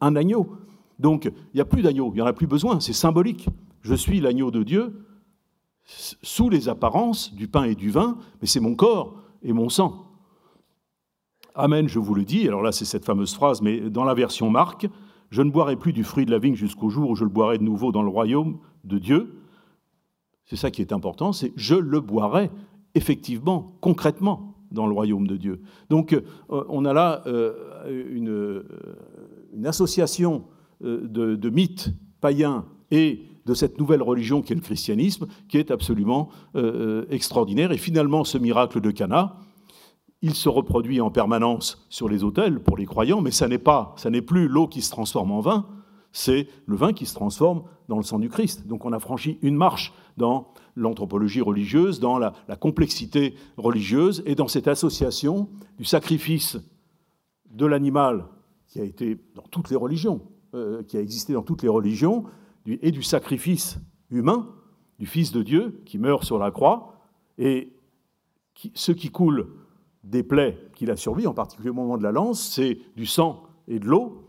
un 0.02 0.18
agneau. 0.18 0.52
Donc 1.00 1.26
il 1.26 1.56
n'y 1.56 1.62
a 1.62 1.66
plus 1.66 1.82
d'agneau, 1.82 2.12
il 2.14 2.16
n'y 2.16 2.22
en 2.22 2.26
a 2.26 2.34
plus 2.34 2.48
besoin, 2.48 2.82
c'est 2.82 2.92
symbolique. 2.92 3.48
Je 3.84 3.96
suis 3.96 4.20
l'agneau 4.20 4.52
de 4.52 4.64
Dieu 4.64 5.06
sous 5.86 6.50
les 6.50 6.68
apparences 6.68 7.34
du 7.34 7.48
pain 7.48 7.64
et 7.64 7.76
du 7.76 7.90
vin, 7.90 8.18
mais 8.42 8.48
c'est 8.48 8.60
mon 8.60 8.76
corps 8.76 9.22
et 9.46 9.54
mon 9.54 9.70
sang. 9.70 10.12
Amen, 11.54 11.88
je 11.88 12.00
vous 12.00 12.14
le 12.14 12.26
dis. 12.26 12.48
Alors 12.48 12.62
là, 12.62 12.74
c'est 12.74 12.84
cette 12.84 13.06
fameuse 13.06 13.34
phrase, 13.34 13.62
mais 13.62 13.80
dans 13.90 14.04
la 14.04 14.14
version 14.14 14.50
Marc, 14.50 14.88
je 15.30 15.42
ne 15.42 15.50
boirai 15.50 15.78
plus 15.78 15.94
du 15.94 16.04
fruit 16.04 16.26
de 16.26 16.32
la 16.32 16.40
vigne 16.40 16.56
jusqu'au 16.56 16.90
jour 16.90 17.10
où 17.10 17.16
je 17.16 17.24
le 17.24 17.30
boirai 17.30 17.58
de 17.58 17.64
nouveau 17.64 17.94
dans 17.94 18.04
le 18.04 18.10
royaume 18.10 18.60
de 18.84 18.98
Dieu, 18.98 19.42
c'est 20.46 20.56
ça 20.56 20.70
qui 20.72 20.82
est 20.82 20.94
important, 20.94 21.34
c'est 21.34 21.54
je 21.56 21.76
le 21.76 22.00
boirai 22.00 22.52
effectivement, 22.94 23.78
concrètement, 23.82 24.56
dans 24.72 24.88
le 24.88 24.94
royaume 24.94 25.28
de 25.28 25.38
Dieu. 25.38 25.62
Donc 25.90 26.14
euh, 26.14 26.22
on 26.50 26.86
a 26.86 26.94
là 26.94 27.24
euh, 27.28 27.54
une, 28.10 28.64
une, 29.54 29.68
association 29.68 30.46
euh, 30.84 31.08
de, 31.08 31.50
mythes 31.50 31.94
païens 32.22 32.66
et 32.92 33.24
de 33.46 33.54
cette 33.54 33.80
nouvelle 33.80 34.02
religion 34.02 34.42
qui 34.42 34.54
est 34.54 34.56
le 34.56 34.62
christianisme, 34.62 35.28
qui 35.48 35.58
est 35.58 35.72
absolument 35.72 36.30
extraordinaire. 37.10 37.72
Et 37.72 37.78
finalement, 37.78 38.24
ce 38.24 38.38
miracle 38.38 38.82
de 38.82 38.92
Cana, 38.92 39.38
il 40.22 40.34
se 40.34 40.50
reproduit 40.50 41.02
en 41.02 41.12
permanence 41.12 41.86
sur 41.90 42.10
les 42.10 42.24
autels 42.24 42.60
pour 42.60 42.78
les 42.78 42.86
croyants, 42.86 43.22
mais 43.22 43.30
ça 43.30 43.48
n'est 43.48 43.60
pas, 43.60 43.94
ça 43.98 44.10
n'est 44.10 44.24
plus 44.24 44.48
l'eau 44.48 44.68
qui 44.68 44.82
se 44.82 44.90
transforme 44.90 45.32
en 45.32 45.40
vin, 45.40 45.68
c'est 46.12 46.48
le 46.66 46.76
vin 46.76 46.94
qui 46.94 47.06
se 47.06 47.14
transforme 47.14 47.64
dans 47.90 47.98
le 47.98 48.04
sang 48.04 48.20
du 48.20 48.30
Christ. 48.30 48.66
Donc 48.68 48.86
on 48.86 48.94
a 48.94 49.00
franchi 49.00 49.38
une 49.42 49.56
marche 49.56 49.94
dans 50.18 50.54
l'anthropologie 50.76 51.42
religieuse, 51.42 52.00
dans 52.00 52.18
la, 52.18 52.34
complexité 52.60 53.36
religieuse 53.58 54.24
et 54.26 54.34
dans 54.34 54.48
cette 54.48 54.68
association 54.68 55.50
du 55.78 55.86
sacrifice 55.86 56.58
de 57.52 57.66
l'animal 57.66 58.26
qui 58.68 58.80
a 58.80 58.84
été 58.84 59.20
dans 59.36 59.44
toutes 59.44 59.70
les 59.70 59.76
religions, 59.76 60.22
euh, 60.54 60.84
qui 60.84 60.98
a 60.98 61.02
existé 61.02 61.34
dans 61.34 61.44
toutes 61.44 61.64
les 61.64 61.70
religions, 61.70 62.24
et 62.66 62.92
du 62.92 63.04
sacrifice 63.04 63.80
humain 64.10 64.50
du 65.00 65.06
Fils 65.06 65.32
de 65.32 65.44
Dieu 65.44 65.82
qui 65.86 65.98
meurt 65.98 66.24
sur 66.24 66.40
la 66.40 66.52
croix, 66.52 66.94
et 67.38 67.74
ce 68.74 68.92
qui 68.92 69.10
coule 69.10 69.48
des 70.04 70.24
plaies 70.24 70.58
qu'il 70.76 70.92
a 70.92 70.96
sur 70.96 71.16
lui, 71.16 71.28
en 71.28 71.34
particulier 71.34 71.70
au 71.70 71.74
moment 71.74 71.98
de 71.98 72.04
la 72.04 72.12
lance, 72.12 72.42
c'est 72.42 72.78
du 72.96 73.06
sang 73.06 73.44
et 73.68 73.80
de 73.80 73.86
l'eau, 73.86 74.22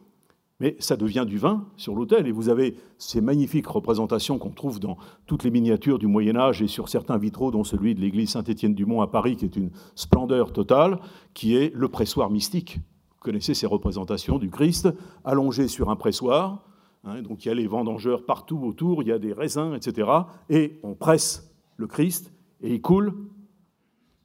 mais 0.58 0.74
ça 0.78 0.96
devient 0.96 1.24
du 1.28 1.36
vin 1.36 1.66
sur 1.76 1.94
l'autel. 1.94 2.26
Et 2.26 2.32
vous 2.32 2.48
avez 2.48 2.76
ces 2.98 3.20
magnifiques 3.20 3.66
représentations 3.66 4.38
qu'on 4.38 4.50
trouve 4.50 4.80
dans 4.80 4.96
toutes 5.26 5.44
les 5.44 5.50
miniatures 5.50 5.98
du 5.98 6.06
Moyen 6.06 6.36
Âge 6.36 6.62
et 6.62 6.66
sur 6.66 6.88
certains 6.88 7.18
vitraux, 7.18 7.50
dont 7.50 7.64
celui 7.64 7.94
de 7.94 8.00
l'église 8.00 8.30
Saint-Étienne-du-Mont 8.30 9.02
à 9.02 9.06
Paris, 9.06 9.36
qui 9.36 9.44
est 9.44 9.56
une 9.56 9.70
splendeur 9.94 10.52
totale, 10.52 10.98
qui 11.34 11.54
est 11.56 11.74
le 11.74 11.88
pressoir 11.88 12.30
mystique. 12.30 12.76
Vous 12.76 13.20
connaissez 13.20 13.52
ces 13.52 13.66
représentations 13.66 14.38
du 14.38 14.48
Christ 14.48 14.88
allongé 15.24 15.68
sur 15.68 15.90
un 15.90 15.96
pressoir. 15.96 16.64
Hein, 17.06 17.22
donc 17.22 17.44
il 17.44 17.48
y 17.48 17.50
a 17.52 17.54
les 17.54 17.68
vendangeurs 17.68 18.24
partout 18.24 18.58
autour, 18.64 19.02
il 19.02 19.08
y 19.08 19.12
a 19.12 19.18
des 19.18 19.32
raisins, 19.32 19.74
etc. 19.74 20.10
Et 20.50 20.80
on 20.82 20.94
presse 20.94 21.54
le 21.76 21.86
Christ 21.86 22.32
et 22.60 22.74
il 22.74 22.82
coule 22.82 23.14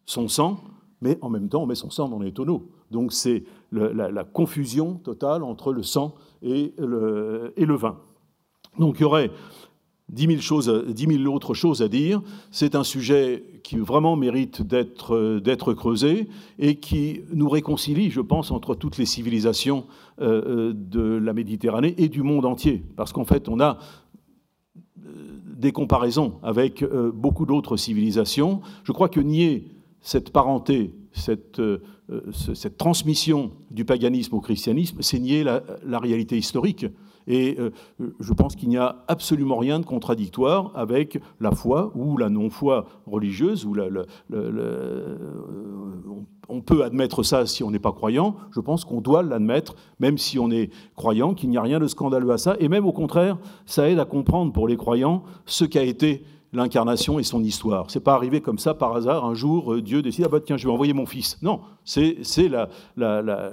son 0.05 0.27
sang, 0.27 0.63
mais 0.99 1.19
en 1.21 1.29
même 1.29 1.47
temps 1.47 1.63
on 1.63 1.67
met 1.67 1.75
son 1.75 1.91
sang 1.91 2.09
dans 2.09 2.19
les 2.19 2.33
tonneaux. 2.33 2.71
Donc 2.89 3.13
c'est 3.13 3.43
la, 3.71 4.23
confusion 4.23 4.95
totale 4.95 5.43
entre 5.43 5.73
le 5.73 5.83
sang 5.83 6.15
et 6.41 6.73
le, 6.79 7.53
et 7.55 7.65
le 7.65 7.75
vin. 7.75 7.99
Donc 8.79 8.99
il 8.99 9.03
y 9.03 9.05
aurait 9.05 9.31
dix 10.11 10.27
mille, 10.27 10.41
choses, 10.41 10.69
autres 10.69 11.53
choses 11.53 11.81
à 11.81 11.87
dire. 11.87 12.21
C'est 12.51 12.75
un 12.75 12.83
sujet 12.83 13.43
qui 13.63 13.77
vraiment 13.77 14.15
mérite 14.15 14.61
d'être, 14.61 15.73
creusé 15.73 16.27
et 16.59 16.75
qui 16.75 17.21
nous 17.33 17.49
réconcilie, 17.49 18.11
je 18.11 18.21
pense, 18.21 18.51
entre 18.51 18.75
toutes 18.75 18.97
les 18.97 19.05
civilisations 19.05 19.85
euh, 20.21 20.73
de 20.75 21.01
la 21.01 21.33
Méditerranée 21.33 21.95
et 21.97 22.09
du 22.09 22.21
monde 22.21 22.45
entier. 22.45 22.83
Parce 22.95 23.13
qu'en 23.13 23.25
fait, 23.25 23.49
on 23.49 23.59
a 23.59 23.77
euh, 25.05 25.09
des 25.57 25.71
comparaisons 25.71 26.33
avec 26.43 26.83
euh, 26.83 27.11
beaucoup 27.13 27.45
d'autres 27.45 27.77
civilisations. 27.77 28.61
Je 28.83 28.91
crois 28.91 29.09
que 29.09 29.19
nier 29.19 29.67
cette 30.01 30.31
parenté, 30.31 30.91
euh, 32.11 32.21
cette 32.33 32.77
transmission 32.77 33.51
du 33.69 33.85
paganisme 33.85 34.35
au 34.35 34.41
christianisme, 34.41 34.97
c'est 35.01 35.19
nier 35.19 35.43
la, 35.43 35.99
réalité 35.99 36.37
historique. 36.37 36.85
Et 37.27 37.57
euh, 37.59 37.71
je 38.19 38.33
pense 38.33 38.55
qu'il 38.55 38.69
n'y 38.69 38.77
a 38.77 39.03
absolument 39.07 39.57
rien 39.57 39.79
de 39.79 39.85
contradictoire 39.85 40.71
avec 40.75 41.19
la 41.39 41.51
foi 41.51 41.91
ou 41.95 42.17
la 42.17 42.29
non-foi 42.29 42.85
religieuse. 43.05 43.65
Ou 43.65 43.75
on 46.49 46.61
peut 46.61 46.83
admettre 46.83 47.23
ça 47.23 47.45
si 47.45 47.63
on 47.63 47.71
n'est 47.71 47.79
pas 47.79 47.93
croyant. 47.93 48.35
Je 48.51 48.59
pense 48.59 48.85
qu'on 48.85 49.01
doit 49.01 49.23
l'admettre, 49.23 49.75
même 49.99 50.17
si 50.17 50.37
on 50.39 50.51
est 50.51 50.69
croyant, 50.95 51.33
qu'il 51.33 51.49
n'y 51.49 51.57
a 51.57 51.61
rien 51.61 51.79
de 51.79 51.87
scandaleux 51.87 52.31
à 52.31 52.37
ça. 52.37 52.55
Et 52.59 52.67
même 52.67 52.85
au 52.85 52.91
contraire, 52.91 53.37
ça 53.65 53.89
aide 53.89 53.99
à 53.99 54.05
comprendre 54.05 54.51
pour 54.51 54.67
les 54.67 54.77
croyants 54.77 55.23
ce 55.45 55.65
qu'a 55.65 55.83
été 55.83 56.23
l'incarnation 56.53 57.19
et 57.19 57.23
son 57.23 57.43
histoire. 57.43 57.89
C'est 57.89 58.01
pas 58.01 58.13
arrivé 58.13 58.41
comme 58.41 58.57
ça 58.57 58.73
par 58.73 58.95
hasard. 58.95 59.25
Un 59.25 59.33
jour, 59.33 59.73
euh, 59.73 59.81
Dieu 59.81 60.01
décide 60.01 60.25
ah 60.25 60.29
bah 60.29 60.39
tiens, 60.43 60.57
je 60.57 60.67
vais 60.67 60.73
envoyer 60.73 60.93
mon 60.93 61.05
fils. 61.05 61.37
Non, 61.41 61.61
c'est 61.85 62.17
la, 62.49 62.69
la, 62.97 63.21
la, 63.21 63.51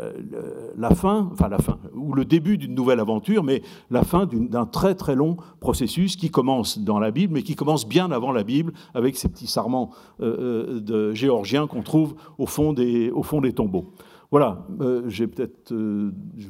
la, 0.77 0.91
fin, 0.91 1.29
enfin 1.33 1.49
la 1.49 1.59
fin, 1.59 1.79
ou 1.95 2.13
le 2.13 2.25
début 2.25 2.59
d'une 2.59 2.75
nouvelle 2.75 3.01
aventure, 3.01 3.45
mais 3.45 3.63
la 3.91 4.03
fin 4.03 4.27
d'un 4.27 4.67
très 4.67 4.95
très 4.95 5.15
long 5.15 5.37
processus 5.61 6.17
qui 6.17 6.31
commence 6.31 6.79
dans 6.79 6.99
la 6.99 7.11
Bible, 7.11 7.35
mais 7.35 7.43
qui 7.43 7.55
commence 7.55 7.87
bien 7.87 8.11
avant 8.11 8.33
la 8.33 8.43
Bible, 8.43 8.73
avec 8.95 9.17
ces 9.17 9.29
petits 9.29 9.47
sarments 9.47 9.91
euh, 10.21 10.77
euh, 10.77 10.81
de 10.81 11.13
géorgiens 11.15 11.67
qu'on 11.67 11.83
trouve 11.83 12.17
au 12.39 12.47
fond 12.47 12.73
des, 12.73 13.11
au 13.11 13.23
fond 13.23 13.41
des 13.41 13.53
tombeaux. 13.53 13.93
Voilà, 14.31 14.67
j'ai 15.07 15.27
peut-être 15.27 15.73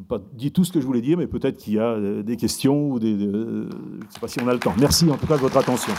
pas 0.08 0.18
dit 0.32 0.50
tout 0.50 0.64
ce 0.64 0.72
que 0.72 0.80
je 0.80 0.86
voulais 0.86 1.00
dire, 1.00 1.16
mais 1.16 1.28
peut-être 1.28 1.58
qu'il 1.58 1.74
y 1.74 1.78
a 1.78 2.22
des 2.24 2.36
questions 2.36 2.90
ou 2.90 2.98
des. 2.98 3.16
je 3.16 3.26
ne 3.26 3.68
sais 4.10 4.18
pas 4.20 4.26
si 4.26 4.40
on 4.42 4.48
a 4.48 4.52
le 4.52 4.58
temps. 4.58 4.74
Merci 4.80 5.08
en 5.08 5.16
tout 5.16 5.28
cas 5.28 5.36
de 5.36 5.42
votre 5.42 5.58
attention. 5.58 5.92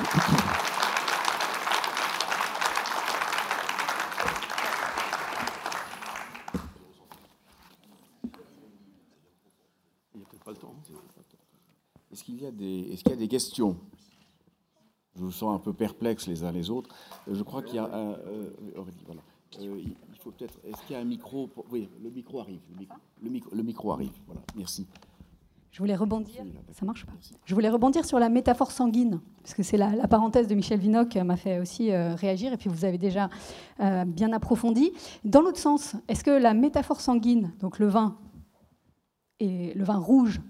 Hein. 0.00 0.04
Est-ce 12.10 12.24
qu'il 12.24 12.36
y, 12.36 12.44
est 12.44 13.08
y, 13.08 13.12
a 13.12 13.16
des 13.16 13.28
questions? 13.28 13.76
Je 15.14 15.22
vous 15.22 15.32
sens 15.32 15.54
un 15.54 15.58
peu 15.58 15.72
perplexes 15.72 16.26
les 16.26 16.44
uns 16.44 16.52
les 16.52 16.70
autres. 16.70 16.94
Euh, 17.28 17.34
je 17.34 17.42
crois 17.42 17.62
qu'il 17.62 17.76
y 17.76 17.78
a 17.78 17.84
un. 17.84 18.12
Euh, 18.12 18.50
euh, 18.76 18.84
voilà. 19.06 19.20
Il 19.60 19.94
faut 20.20 20.30
peut-être. 20.30 20.58
Est-ce 20.64 20.80
qu'il 20.82 20.92
y 20.92 20.94
a 20.94 21.00
un 21.00 21.04
micro. 21.04 21.50
Oui, 21.70 21.88
le 22.02 22.10
micro 22.10 22.40
arrive. 22.40 22.60
Le 23.20 23.62
micro, 23.62 23.92
arrive. 23.92 24.12
Merci. 24.56 24.86
Je 25.78 25.82
voulais 25.84 25.94
rebondir. 25.94 26.42
Ça 26.72 26.84
marche 26.84 27.06
pas. 27.06 27.12
Je 27.44 27.54
voulais 27.54 27.68
rebondir 27.68 28.04
sur 28.04 28.18
la 28.18 28.28
métaphore 28.28 28.72
sanguine, 28.72 29.20
parce 29.44 29.54
que 29.54 29.62
c'est 29.62 29.76
la, 29.76 30.08
parenthèse 30.08 30.48
de 30.48 30.56
Michel 30.56 30.80
Vinoc 30.80 31.14
m'a 31.14 31.36
fait 31.36 31.60
aussi 31.60 31.92
euh, 31.92 32.16
réagir, 32.16 32.52
et 32.52 32.56
puis 32.56 32.68
vous 32.68 32.84
avez 32.84 32.98
déjà 32.98 33.30
bien 33.78 34.32
approfondi. 34.32 34.90
Dans 35.22 35.40
l'autre 35.40 35.60
sens, 35.60 35.94
est-ce 36.08 36.24
que 36.24 36.32
la 36.32 36.52
métaphore 36.52 37.00
sanguine, 37.00 37.52
donc 37.60 37.78
le 37.78 37.86
vin 37.86 38.16
et 39.38 39.72
le 39.74 39.84
vin 39.84 39.98
rouge, 39.98 40.40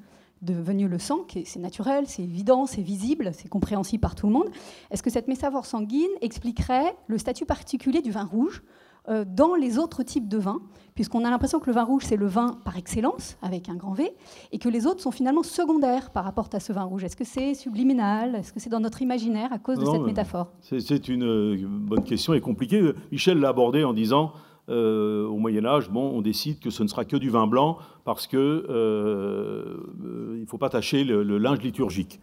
devenu 0.40 0.88
le 0.88 0.98
sang, 0.98 1.26
c'est 1.44 1.60
naturel, 1.60 2.06
c'est 2.06 2.22
évident, 2.22 2.64
c'est 2.64 2.80
visible, 2.80 3.32
c'est 3.34 3.48
compréhensible 3.48 4.00
par 4.00 4.14
tout 4.14 4.28
le 4.28 4.32
monde. 4.32 4.48
Est-ce 4.90 5.02
que 5.02 5.10
cette 5.10 5.28
métaphore 5.28 5.66
sanguine 5.66 6.08
expliquerait 6.22 6.96
le 7.06 7.18
statut 7.18 7.44
particulier 7.44 8.00
du 8.00 8.12
vin 8.12 8.24
rouge 8.24 8.62
euh, 8.62 8.78
dans 9.26 9.54
les 9.54 9.78
autres 9.78 10.02
types 10.02 10.28
de 10.28 10.38
vins, 10.38 10.60
puisqu'on 10.98 11.24
a 11.24 11.30
l'impression 11.30 11.60
que 11.60 11.66
le 11.66 11.74
vin 11.74 11.84
rouge, 11.84 12.02
c'est 12.04 12.16
le 12.16 12.26
vin 12.26 12.58
par 12.64 12.76
excellence, 12.76 13.38
avec 13.40 13.68
un 13.68 13.76
grand 13.76 13.92
V, 13.92 14.10
et 14.50 14.58
que 14.58 14.68
les 14.68 14.84
autres 14.84 15.00
sont 15.00 15.12
finalement 15.12 15.44
secondaires 15.44 16.10
par 16.10 16.24
rapport 16.24 16.48
à 16.52 16.58
ce 16.58 16.72
vin 16.72 16.82
rouge 16.82 17.04
Est-ce 17.04 17.16
que 17.16 17.24
c'est 17.24 17.54
subliminal? 17.54 18.34
Est-ce 18.34 18.52
que 18.52 18.58
c'est 18.58 18.68
dans 18.68 18.80
notre 18.80 19.00
imaginaire 19.00 19.52
à 19.52 19.58
cause 19.58 19.78
de 19.78 19.84
cette 19.84 20.02
métaphore? 20.02 20.48
C'est 20.60 21.08
une 21.08 21.22
euh, 21.22 21.56
bonne 21.64 22.02
question 22.02 22.34
et 22.34 22.40
compliquée. 22.40 22.92
Michel 23.12 23.38
l'a 23.38 23.50
abordé 23.50 23.84
en 23.84 23.92
disant 23.92 24.32
euh, 24.70 25.26
au 25.26 25.38
Moyen 25.38 25.64
Âge, 25.64 25.88
bon, 25.88 26.10
on 26.10 26.20
décide 26.20 26.58
que 26.58 26.70
ce 26.70 26.82
ne 26.82 26.88
sera 26.88 27.04
que 27.04 27.16
du 27.16 27.30
vin 27.30 27.46
blanc 27.46 27.78
parce 28.04 28.26
qu'il 28.26 28.38
euh, 28.40 29.76
ne 29.98 30.46
faut 30.46 30.58
pas 30.58 30.68
tâcher 30.68 31.04
le, 31.04 31.22
linge 31.38 31.60
liturgique. 31.60 32.20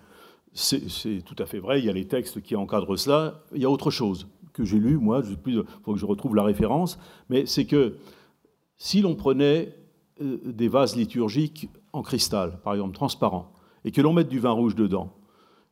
C'est 0.53 1.22
tout 1.26 1.36
à 1.40 1.45
fait 1.45 1.60
vrai, 1.60 1.80
il 1.80 1.86
y 1.86 1.90
a 1.90 1.94
les 1.94 2.07
textes 2.07 2.41
qui 2.41 2.56
encadrent 2.56 2.98
cela. 2.98 3.41
Il 3.53 3.62
y 3.62 3.66
a 3.66 3.70
autre 3.70 3.90
chose 3.90 4.28
que 4.56 4.64
j'ai 4.64 4.80
lu, 4.80 4.98
moi, 4.98 5.22
il 5.45 5.64
faut 5.84 5.94
que 5.94 5.99
je 5.99 6.06
retrouve 6.06 6.36
la 6.36 6.44
référence, 6.44 6.98
mais 7.30 7.45
c'est 7.45 7.65
que 7.65 7.98
si 8.77 9.02
l'on 9.02 9.15
prenait 9.15 9.76
euh, 10.22 10.40
des 10.45 10.68
vases 10.68 10.95
liturgiques 10.95 11.69
en 11.94 12.02
cristal, 12.02 12.60
par 12.64 12.73
exemple 12.73 12.94
transparents, 12.94 13.52
et 13.84 13.91
que 13.91 14.02
l'on 14.02 14.14
mette 14.14 14.30
du 14.30 14.40
vin 14.40 14.52
rouge 14.52 14.76
dedans, 14.76 15.14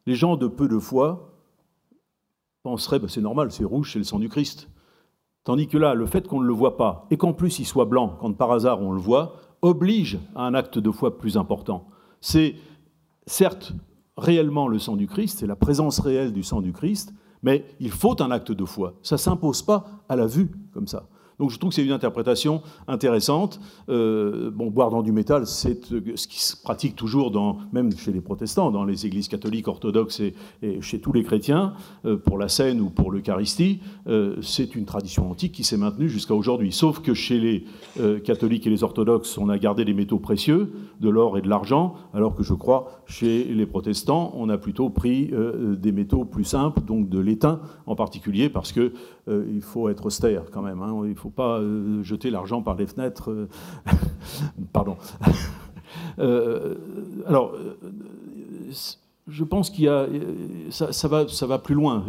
les 0.05 0.15
gens 0.15 0.35
de 0.35 0.47
peu 0.47 0.67
de 0.67 0.77
foi 0.77 1.33
penseraient, 2.61 2.99
ben, 2.99 3.07
c'est 3.07 3.21
normal, 3.21 3.51
c'est 3.51 3.63
rouge, 3.63 3.93
c'est 3.93 3.99
le 3.99 4.05
sang 4.05 4.19
du 4.19 4.29
Christ. 4.29 4.69
Tandis 5.43 5.67
que 5.67 5.77
là, 5.77 5.93
le 5.93 6.05
fait 6.05 6.27
qu'on 6.27 6.41
ne 6.41 6.47
le 6.47 6.53
voit 6.53 6.77
pas, 6.77 7.07
et 7.09 7.17
qu'en 7.17 7.33
plus 7.33 7.59
il 7.59 7.65
soit 7.65 7.85
blanc, 7.85 8.17
quand 8.19 8.33
par 8.33 8.51
hasard 8.51 8.81
on 8.81 8.91
le 8.91 8.99
voit, 8.99 9.35
oblige 9.61 10.19
à 10.35 10.45
un 10.45 10.53
acte 10.53 10.77
de 10.77 10.91
foi 10.91 11.17
plus 11.17 11.37
important. 11.37 11.87
C'est 12.19 12.55
certes 13.25 13.73
réellement 14.17 14.67
le 14.67 14.77
sang 14.77 14.95
du 14.95 15.07
Christ, 15.07 15.39
c'est 15.39 15.47
la 15.47 15.55
présence 15.55 15.99
réelle 15.99 16.33
du 16.33 16.43
sang 16.43 16.61
du 16.61 16.73
Christ, 16.73 17.13
mais 17.43 17.65
il 17.79 17.91
faut 17.91 18.21
un 18.21 18.31
acte 18.31 18.51
de 18.51 18.65
foi. 18.65 18.93
Ça 19.03 19.15
ne 19.15 19.19
s'impose 19.19 19.61
pas 19.61 19.85
à 20.09 20.15
la 20.15 20.25
vue 20.25 20.49
comme 20.73 20.87
ça. 20.87 21.05
Donc 21.43 21.51
je 21.51 21.57
trouve 21.57 21.71
que 21.71 21.75
c'est 21.75 21.83
une 21.83 21.91
interprétation 21.91 22.61
intéressante. 22.87 23.59
Euh, 23.89 24.49
bon, 24.49 24.67
boire 24.67 24.89
dans 24.91 25.01
du 25.01 25.11
métal, 25.11 25.45
c'est 25.45 25.91
euh, 25.91 25.99
ce 26.15 26.25
qui 26.25 26.41
se 26.41 26.55
pratique 26.55 26.95
toujours, 26.95 27.31
dans, 27.31 27.57
même 27.73 27.91
chez 27.97 28.13
les 28.13 28.21
protestants, 28.21 28.71
dans 28.71 28.85
les 28.85 29.05
églises 29.05 29.27
catholiques, 29.27 29.67
orthodoxes 29.67 30.21
et, 30.21 30.33
chez 30.79 31.01
tous 31.01 31.11
les 31.11 31.23
chrétiens, 31.23 31.73
euh, 32.05 32.15
pour 32.15 32.37
la 32.37 32.47
scène 32.47 32.79
ou 32.79 32.89
pour 32.89 33.11
l'Eucharistie. 33.11 33.81
c'est 34.41 34.73
une 34.75 34.85
tradition 34.85 35.29
antique 35.29 35.51
qui 35.51 35.65
s'est 35.65 35.75
maintenue 35.75 36.07
jusqu'à 36.07 36.33
aujourd'hui. 36.33 36.71
Sauf 36.71 37.01
que 37.01 37.13
chez 37.13 37.39
les 37.39 37.65
catholiques 38.23 38.65
et 38.65 38.69
les 38.69 38.83
orthodoxes, 38.83 39.37
on 39.37 39.49
a 39.49 39.57
gardé 39.57 39.83
des 39.83 39.93
métaux 39.93 40.19
précieux, 40.19 40.71
de 41.01 41.09
l'or 41.09 41.37
et 41.37 41.41
de 41.41 41.49
l'argent, 41.49 41.95
alors 42.13 42.35
que 42.35 42.43
je 42.43 42.53
crois 42.53 43.01
chez 43.05 43.43
les 43.43 43.65
protestants, 43.65 44.31
on 44.35 44.47
a 44.47 44.57
plutôt 44.57 44.89
pris 44.89 45.31
des 45.77 45.91
métaux 45.91 46.23
plus 46.23 46.45
simples, 46.45 46.81
donc 46.81 47.09
de 47.09 47.19
l'étain 47.19 47.59
en 47.85 47.95
particulier, 47.95 48.47
parce 48.49 48.71
que 48.71 48.93
il 49.27 49.61
faut 49.61 49.89
être 49.89 50.05
austère 50.05 50.43
quand 50.51 50.61
même. 50.61 50.81
Hein 50.81 50.93
faut 51.15 51.29
pas 51.29 51.59
euh, 51.59 52.03
jeter 52.03 52.29
l'argent 52.29 52.61
par 52.61 52.75
les 52.75 52.85
fenêtres. 52.85 53.31
Euh, 53.31 53.47
pardon. 54.73 54.97
Euh, 56.19 56.75
alors, 57.27 57.53
je 59.27 59.43
pense 59.43 59.69
qu'il 59.69 59.85
y 59.85 59.87
a. 59.87 60.07
Ça, 60.69 61.07
va, 61.07 61.27
ça 61.27 61.47
va 61.47 61.59
plus 61.59 61.75
loin. 61.75 62.03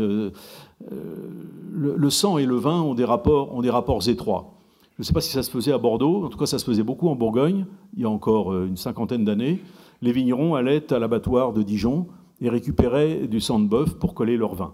Le, 1.73 2.11
sang 2.11 2.39
et 2.39 2.47
le 2.47 2.57
vin 2.57 2.81
ont 2.81 2.95
des 2.95 3.05
rapports, 3.05 3.55
ont 3.55 3.63
des 3.63 3.71
rapports 3.71 4.09
étroits. 4.09 4.55
Je 4.97 5.03
ne 5.03 5.05
sais 5.05 5.13
pas 5.13 5.21
si 5.21 5.31
ça 5.31 5.43
se 5.43 5.51
faisait 5.51 5.73
à 5.73 5.79
Bordeaux, 5.79 6.25
en 6.25 6.29
tout 6.29 6.39
cas 6.39 6.47
ça 6.47 6.59
se 6.59 6.65
faisait 6.65 6.85
beaucoup 6.85 7.09
en 7.09 7.17
Bourgogne, 7.17 7.67
il 7.97 8.03
y 8.03 8.05
a 8.05 8.09
encore 8.09 8.55
une 8.55 8.77
cinquantaine 8.77 9.25
d'années. 9.25 9.61
Les 10.03 10.13
vignerons 10.13 10.55
allaient 10.55 10.93
à 10.93 11.01
l'abattoir 11.01 11.53
de 11.53 11.63
Dijon 11.63 12.07
et 12.41 12.49
récupéraient 12.49 13.27
du 13.27 13.41
sang 13.41 13.59
de 13.59 13.67
bœuf 13.69 13.95
pour 13.95 14.15
coller 14.15 14.37
leur 14.37 14.55
vin. 14.55 14.73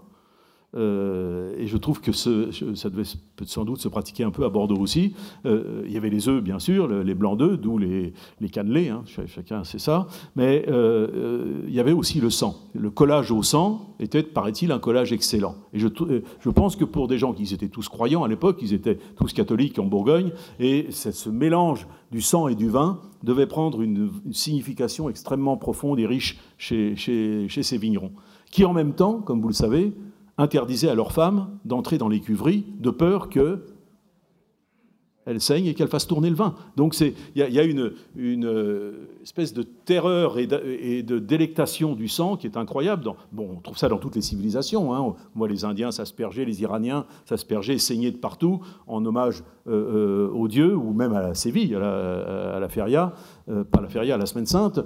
Euh, 0.75 1.53
et 1.57 1.67
je 1.67 1.75
trouve 1.75 1.99
que 1.99 2.11
ça 2.11 2.89
devait 2.89 3.03
sans 3.45 3.65
doute 3.65 3.81
se 3.81 3.87
pratiquer 3.87 4.23
un 4.23 4.31
peu 4.31 4.45
à 4.45 4.49
Bordeaux 4.49 4.77
aussi. 4.77 5.13
Euh, 5.45 5.83
il 5.85 5.91
y 5.91 5.97
avait 5.97 6.09
les 6.09 6.29
œufs, 6.29 6.41
bien 6.41 6.59
sûr, 6.59 6.87
les 6.87 7.15
blancs 7.15 7.37
d'œufs, 7.37 7.59
d'où 7.59 7.77
les, 7.77 8.13
les 8.39 8.49
cannelés, 8.49 8.89
hein, 8.89 9.03
chacun 9.27 9.63
sait 9.63 9.79
ça. 9.79 10.07
Mais 10.35 10.65
euh, 10.69 11.63
il 11.67 11.73
y 11.73 11.79
avait 11.79 11.91
aussi 11.91 12.19
le 12.19 12.29
sang. 12.29 12.55
Le 12.73 12.89
collage 12.89 13.31
au 13.31 13.43
sang 13.43 13.95
était, 13.99 14.23
paraît-il, 14.23 14.71
un 14.71 14.79
collage 14.79 15.11
excellent. 15.11 15.55
Et 15.73 15.79
je, 15.79 16.49
pense 16.49 16.75
que 16.75 16.85
pour 16.85 17.07
des 17.07 17.17
gens 17.17 17.33
qui 17.33 17.53
étaient 17.53 17.67
tous 17.67 17.89
croyants 17.89 18.23
à 18.23 18.27
l'époque, 18.27 18.59
ils 18.61 18.73
étaient 18.73 18.97
tous 19.17 19.33
catholiques 19.33 19.79
en 19.79 19.85
Bourgogne, 19.85 20.31
et 20.59 20.87
ce 20.91 21.29
mélange 21.29 21.87
du 22.11 22.21
sang 22.21 22.47
et 22.47 22.55
du 22.55 22.69
vin 22.69 22.99
devait 23.23 23.47
prendre 23.47 23.81
une, 23.81 24.09
signification 24.31 25.09
extrêmement 25.09 25.57
profonde 25.57 25.99
et 25.99 26.05
riche 26.05 26.39
chez, 26.57 26.95
chez 26.95 27.63
ces 27.63 27.77
vignerons, 27.77 28.11
qui 28.51 28.65
en 28.65 28.73
même 28.73 28.93
temps, 28.93 29.19
comme 29.19 29.41
vous 29.41 29.47
le 29.47 29.53
savez, 29.53 29.93
interdisaient 30.37 30.89
à 30.89 30.95
leurs 30.95 31.11
femmes 31.11 31.59
d'entrer 31.65 31.97
dans 31.97 32.09
les 32.09 32.19
cuveries 32.19 32.65
de 32.79 32.89
peur 32.89 33.29
que 33.29 33.65
elle 35.25 35.39
saigne 35.39 35.67
et 35.67 35.73
qu'elle 35.73 35.87
fasse 35.87 36.07
tourner 36.07 36.29
le 36.29 36.35
vin. 36.35 36.55
Donc 36.75 36.99
il 36.99 37.13
y, 37.35 37.59
a 37.59 37.63
une, 37.63 37.91
euh, 38.17 39.07
espèce 39.21 39.53
de 39.53 39.61
terreur 39.61 40.39
et 40.39 40.47
de, 40.47 41.19
délectation 41.19 41.93
du 41.93 42.07
sang 42.07 42.37
qui 42.37 42.47
est 42.47 42.57
incroyable. 42.57 43.03
bon, 43.31 43.49
on 43.57 43.59
trouve 43.59 43.77
ça 43.77 43.87
dans 43.87 43.97
toutes 43.97 44.15
les 44.15 44.21
civilisations. 44.21 44.93
Hein. 44.93 45.13
Les 45.47 45.65
Indiens 45.65 45.91
s'aspergeaient, 45.91 46.45
les 46.45 46.61
Iraniens 46.61 47.05
s'aspergeaient, 47.25 47.77
saignaient 47.77 48.11
de 48.11 48.17
partout 48.17 48.61
en 48.87 49.05
hommage 49.05 49.43
euh, 49.67 50.27
euh, 50.29 50.33
aux 50.33 50.47
dieux 50.47 50.75
ou 50.75 50.93
même 50.93 51.13
à 51.13 51.21
la 51.21 51.33
Séville, 51.35 51.75
à 51.75 52.59
la, 52.59 52.69
feria, 52.69 53.13
pas 53.45 53.81
la 53.81 53.89
feria, 53.89 54.15
à 54.15 54.17
la 54.17 54.25
Semaine 54.25 54.45
Sainte. 54.45 54.79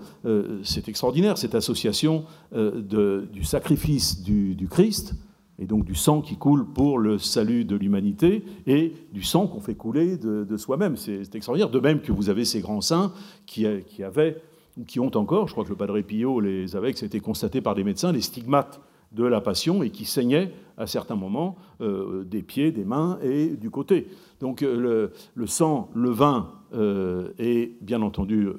c'est 0.63 0.87
extraordinaire 0.89 1.37
cette 1.37 1.55
association 1.55 2.25
du 2.53 3.43
sacrifice 3.43 4.21
du 4.21 4.67
Christ 4.69 5.15
et 5.59 5.65
donc 5.65 5.85
du 5.85 5.95
sang 5.95 6.21
qui 6.21 6.35
coule 6.35 6.65
pour 6.65 6.99
le 6.99 7.17
salut 7.17 7.65
de 7.65 7.75
l'humanité, 7.75 8.43
et 8.67 8.93
du 9.13 9.23
sang 9.23 9.47
qu'on 9.47 9.61
fait 9.61 9.75
couler 9.75 10.17
de, 10.17 10.57
soi-même. 10.57 10.97
C'est 10.97 11.33
extraordinaire. 11.33 11.69
De 11.69 11.79
même 11.79 12.01
que 12.01 12.11
vous 12.11 12.29
avez 12.29 12.45
ces 12.45 12.61
grands 12.61 12.81
saints 12.81 13.13
qui, 13.45 13.65
qui, 13.87 14.03
avaient, 14.03 14.41
ou 14.77 14.83
qui 14.83 14.99
ont 14.99 15.15
encore, 15.15 15.47
je 15.47 15.53
crois 15.53 15.63
que 15.63 15.69
le 15.69 15.75
Padre 15.75 15.99
Pio 16.01 16.39
les 16.39 16.75
avait, 16.75 16.91
que 16.91 16.99
c'était 16.99 17.19
constaté 17.19 17.61
par 17.61 17.75
des 17.75 17.83
médecins, 17.83 18.11
les 18.11 18.21
stigmates 18.21 18.81
de 19.11 19.23
la 19.23 19.39
passion, 19.39 19.81
et 19.81 19.91
qui 19.91 20.05
saignaient 20.05 20.51
à 20.77 20.87
certains 20.87 21.15
moments 21.15 21.55
euh, 21.81 22.23
des 22.25 22.41
pieds, 22.41 22.71
des 22.71 22.83
mains 22.83 23.17
et 23.23 23.47
du 23.49 23.69
côté. 23.69 24.07
Donc 24.41 24.61
euh, 24.61 25.09
le, 25.35 25.47
sang, 25.47 25.89
le 25.93 26.09
vin 26.09 26.51
euh, 26.73 27.29
et 27.39 27.77
bien 27.81 28.01
entendu 28.01 28.49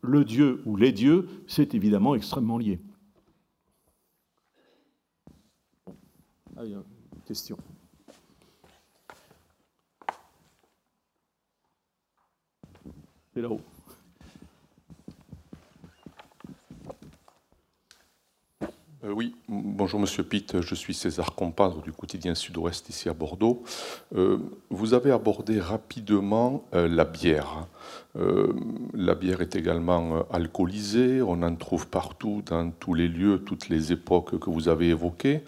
le 0.00 0.24
Dieu 0.24 0.62
ou 0.64 0.76
les 0.76 0.92
dieux, 0.92 1.26
c'est 1.46 1.74
évidemment 1.74 2.14
extrêmement 2.14 2.56
lié. 2.56 2.80
Ah, 6.60 6.64
question. 7.24 7.56
Euh, 19.04 19.12
oui, 19.12 19.36
bonjour 19.48 20.00
Monsieur 20.00 20.24
Pitt, 20.24 20.60
je 20.60 20.74
suis 20.74 20.92
César 20.92 21.36
Compadre 21.36 21.82
du 21.82 21.92
quotidien 21.92 22.34
Sud-Ouest 22.34 22.88
ici 22.88 23.08
à 23.08 23.14
Bordeaux. 23.14 23.62
Euh, 24.16 24.38
vous 24.70 24.92
avez 24.92 25.12
abordé 25.12 25.60
rapidement 25.60 26.64
euh, 26.74 26.88
la 26.88 27.04
bière. 27.04 27.68
la 28.94 29.14
bière 29.14 29.40
est 29.40 29.54
également 29.54 30.26
alcoolisée, 30.32 31.22
on 31.22 31.42
en 31.42 31.54
trouve 31.54 31.86
partout, 31.86 32.42
dans 32.44 32.72
tous 32.72 32.94
les 32.94 33.06
lieux, 33.06 33.38
toutes 33.38 33.68
les 33.68 33.92
époques 33.92 34.40
que 34.40 34.50
vous 34.50 34.68
avez 34.68 34.88
évoquées. 34.88 35.44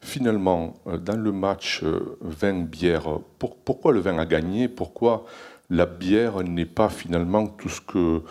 Finalement, 0.00 0.74
dans 0.86 1.16
le 1.16 1.32
match 1.32 1.82
vin-bière, 2.20 3.18
pourquoi 3.38 3.92
le 3.92 3.98
vin 4.00 4.18
a 4.18 4.26
gagné? 4.26 4.68
Pourquoi 4.68 5.24
la 5.72 5.86
bière 5.86 6.42
n'est 6.44 6.66
pas 6.66 6.90
finalement 6.90 7.46
tout 7.46 7.70
ce 7.70 7.80
que 7.80 8.22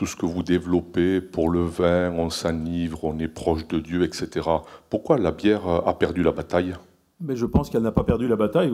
tout 0.00 0.06
ce 0.06 0.16
que 0.16 0.24
vous 0.24 0.42
développez 0.42 1.20
pour 1.20 1.50
le 1.50 1.60
vin, 1.60 2.10
on 2.12 2.30
s'enivre, 2.30 3.04
on 3.04 3.18
est 3.18 3.28
proche 3.28 3.68
de 3.68 3.78
Dieu, 3.78 4.02
etc. 4.02 4.48
Pourquoi 4.88 5.18
la 5.18 5.30
bière 5.30 5.68
a 5.68 5.92
perdu 5.98 6.22
la 6.22 6.32
bataille? 6.32 6.74
Mais 7.20 7.36
je 7.36 7.44
pense 7.44 7.68
qu'elle 7.68 7.82
n'a 7.82 7.92
pas 7.92 8.02
perdu 8.02 8.26
la 8.26 8.36
bataille. 8.36 8.72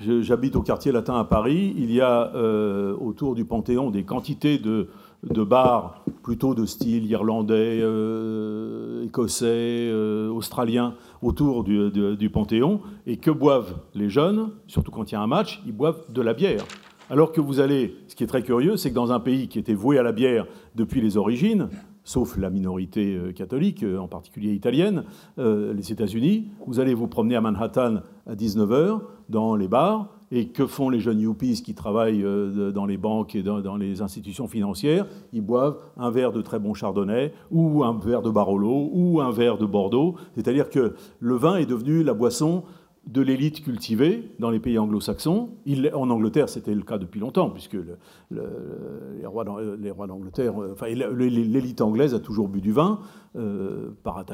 J'habite 0.00 0.56
au 0.56 0.62
quartier 0.62 0.90
latin 0.90 1.14
à 1.14 1.22
Paris. 1.22 1.74
Il 1.76 1.92
y 1.92 2.00
a 2.00 2.34
euh, 2.34 2.92
autour 2.96 3.36
du 3.36 3.44
Panthéon 3.44 3.90
des 3.90 4.02
quantités 4.02 4.58
de, 4.58 4.88
bars 5.44 6.02
plutôt 6.24 6.56
de 6.56 6.66
style 6.66 7.06
irlandais, 7.06 7.78
euh, 7.80 9.04
écossais, 9.04 9.46
euh, 9.92 10.28
australien 10.28 10.94
autour 11.22 11.62
du, 11.62 11.92
du, 11.92 12.30
Panthéon. 12.30 12.80
Et 13.06 13.18
que 13.18 13.30
boivent 13.30 13.76
les 13.94 14.10
jeunes, 14.10 14.50
surtout 14.66 14.90
quand 14.90 15.12
il 15.12 15.14
y 15.14 15.18
a 15.18 15.20
un 15.20 15.28
match 15.28 15.62
Ils 15.66 15.72
boivent 15.72 16.02
de 16.08 16.20
la 16.20 16.34
bière. 16.34 16.64
Alors 17.10 17.32
que 17.32 17.40
vous 17.40 17.60
allez, 17.60 17.96
ce 18.06 18.14
qui 18.14 18.24
est 18.24 18.26
très 18.26 18.42
curieux, 18.42 18.76
c'est 18.76 18.90
que 18.90 18.94
dans 18.94 19.12
un 19.12 19.20
pays 19.20 19.48
qui 19.48 19.58
était 19.58 19.74
voué 19.74 19.98
à 19.98 20.02
la 20.02 20.12
bière 20.12 20.46
depuis 20.74 21.00
les 21.00 21.16
origines, 21.16 21.68
sauf 22.04 22.36
la 22.36 22.50
minorité 22.50 23.16
euh, 23.16 23.32
catholique, 23.32 23.84
en 23.98 24.08
particulier 24.08 24.52
italienne, 24.52 25.04
les 25.38 25.92
États-Unis, 25.92 26.48
vous 26.66 26.80
allez 26.80 26.94
vous 26.94 27.06
promener 27.06 27.36
à 27.36 27.40
Manhattan 27.40 28.02
à 28.26 28.34
19h 28.34 29.00
dans 29.28 29.56
les 29.56 29.68
bars, 29.68 30.18
et 30.30 30.48
que 30.48 30.66
font 30.66 30.90
les 30.90 31.00
jeunes 31.00 31.20
yuppies 31.20 31.62
qui 31.62 31.74
travaillent 31.74 32.22
euh, 32.22 32.70
dans 32.70 32.86
les 32.86 32.96
banques 32.96 33.34
et 33.34 33.42
dans 33.42 33.76
les 33.76 34.02
institutions 34.02 34.46
financières? 34.46 35.06
Ils 35.32 35.42
boivent 35.42 35.78
un 35.96 36.10
verre 36.10 36.32
de 36.32 36.42
très 36.42 36.58
bon 36.58 36.74
chardonnay, 36.74 37.32
ou 37.50 37.84
un 37.84 37.98
verre 37.98 38.22
de 38.22 38.30
Barolo, 38.30 38.90
ou 38.92 39.20
un 39.20 39.30
verre 39.30 39.58
de 39.58 39.66
Bordeaux. 39.66 40.16
C'est-à-dire 40.34 40.70
que 40.70 40.94
le 41.20 41.34
vin 41.36 41.56
est 41.56 41.66
devenu 41.66 42.02
la 42.02 42.14
boisson 42.14 42.64
de 43.08 43.22
l'élite 43.22 43.64
cultivée 43.64 44.30
dans 44.38 44.50
les 44.50 44.60
pays 44.60 44.78
anglo-saxons. 44.78 45.48
En 45.94 46.10
Angleterre, 46.10 46.48
c'était 46.50 46.74
le 46.74 46.82
cas 46.82 46.98
depuis 46.98 47.20
longtemps, 47.20 47.48
puisque 47.48 47.78
les 48.30 49.26
rois 49.26 49.44
d'Angleterre, 49.44 50.62
euh, 50.62 50.72
enfin, 50.72 50.88
l'élite 50.88 51.80
anglaise 51.80 52.14
a 52.14 52.20
toujours 52.20 52.48
bu 52.48 52.60
du 52.60 52.72
vin, 52.72 53.00
euh, 53.36 53.90
par, 54.02 54.24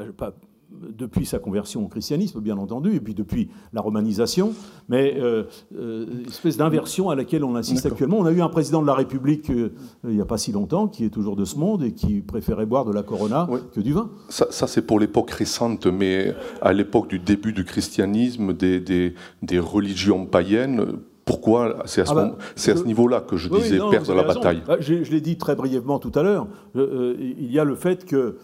depuis 0.71 1.25
sa 1.25 1.39
conversion 1.39 1.85
au 1.85 1.87
christianisme, 1.87 2.39
bien 2.41 2.57
entendu, 2.57 2.95
et 2.95 2.99
puis 2.99 3.13
depuis 3.13 3.49
la 3.73 3.81
romanisation, 3.81 4.53
mais 4.89 5.15
euh, 5.17 5.43
euh 5.75 6.05
espèce 6.27 6.57
d'inversion 6.57 7.09
à 7.09 7.15
laquelle 7.15 7.43
on 7.43 7.55
assiste 7.55 7.85
actuellement. 7.85 8.17
On 8.17 8.25
a 8.25 8.31
eu 8.31 8.41
un 8.41 8.49
président 8.49 8.81
de 8.81 8.87
la 8.87 8.93
République 8.93 9.49
euh, 9.49 9.71
il 10.03 10.11
n'y 10.11 10.21
a 10.21 10.25
pas 10.25 10.37
si 10.37 10.51
longtemps, 10.51 10.87
qui 10.87 11.05
est 11.05 11.09
toujours 11.09 11.35
de 11.35 11.45
ce 11.45 11.57
monde 11.57 11.83
et 11.83 11.93
qui 11.93 12.21
préférait 12.21 12.65
boire 12.65 12.85
de 12.85 12.91
la 12.91 13.03
Corona 13.03 13.47
que 13.73 13.79
du 13.79 13.93
vin. 13.93 14.09
Ça, 14.29 14.67
c'est 14.67 14.81
pour 14.81 14.99
l'époque 14.99 15.31
récente, 15.31 15.87
mais 15.87 16.33
à 16.61 16.73
l'époque 16.73 17.07
du 17.07 17.19
début 17.19 17.53
du 17.53 17.63
christianisme, 17.63 18.53
des, 18.53 18.79
des, 18.79 19.59
religions 19.59 20.25
païennes, 20.25 20.97
pourquoi 21.25 21.83
c'est 21.85 22.01
à 22.01 22.05
ce, 22.05 22.11
ah 22.11 22.15
bah, 22.15 22.37
ce 22.55 22.83
niveau-là 22.83 23.21
que 23.21 23.35
je 23.35 23.49
disais 23.49 23.79
perdre 23.89 24.13
la 24.13 24.23
bataille 24.23 24.61
bah, 24.65 24.77
je, 24.79 25.03
je 25.03 25.11
l'ai 25.11 25.21
dit 25.21 25.37
très 25.37 25.55
brièvement 25.55 25.97
tout 25.97 26.11
à 26.13 26.21
l'heure. 26.23 26.47
Euh, 26.75 27.15
il 27.19 27.51
y 27.51 27.59
a 27.59 27.63
le 27.63 27.75
fait 27.75 28.05
que 28.05 28.37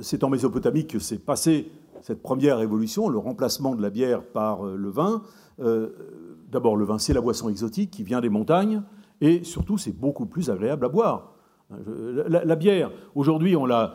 c'est 0.00 0.24
en 0.24 0.30
Mésopotamie 0.30 0.86
que 0.86 0.98
s'est 0.98 1.18
passée 1.18 1.70
cette 2.02 2.20
première 2.20 2.60
évolution, 2.60 3.08
le 3.08 3.18
remplacement 3.18 3.74
de 3.74 3.82
la 3.82 3.90
bière 3.90 4.22
par 4.22 4.66
euh, 4.66 4.76
le 4.76 4.90
vin. 4.90 5.22
Euh, 5.60 5.90
d'abord, 6.50 6.76
le 6.76 6.84
vin, 6.84 6.98
c'est 6.98 7.14
la 7.14 7.20
boisson 7.20 7.48
exotique 7.48 7.90
qui 7.90 8.02
vient 8.02 8.20
des 8.20 8.28
montagnes, 8.28 8.82
et 9.20 9.44
surtout, 9.44 9.78
c'est 9.78 9.96
beaucoup 9.96 10.26
plus 10.26 10.50
agréable 10.50 10.84
à 10.84 10.88
boire. 10.88 11.32
La, 12.28 12.56
bière, 12.56 12.90
aujourd'hui, 13.14 13.56
on 13.56 13.64
la, 13.64 13.94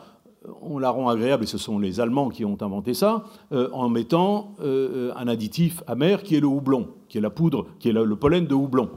rend 0.90 1.08
agréable, 1.08 1.44
et 1.44 1.46
ce 1.46 1.58
sont 1.58 1.78
les 1.78 2.00
Allemands 2.00 2.28
qui 2.28 2.44
ont 2.44 2.60
inventé 2.60 2.92
ça, 2.92 3.24
euh, 3.52 3.68
en 3.72 3.88
mettant 3.88 4.56
un 4.60 5.28
additif 5.28 5.84
amer 5.86 6.24
qui 6.24 6.34
est 6.34 6.40
le 6.40 6.48
houblon, 6.48 6.88
qui 7.08 7.18
est 7.18 7.20
la 7.20 7.30
poudre, 7.30 7.66
qui 7.78 7.90
est 7.90 7.92
le, 7.92 8.16
pollen 8.16 8.46
de 8.46 8.54
houblon. 8.54 8.88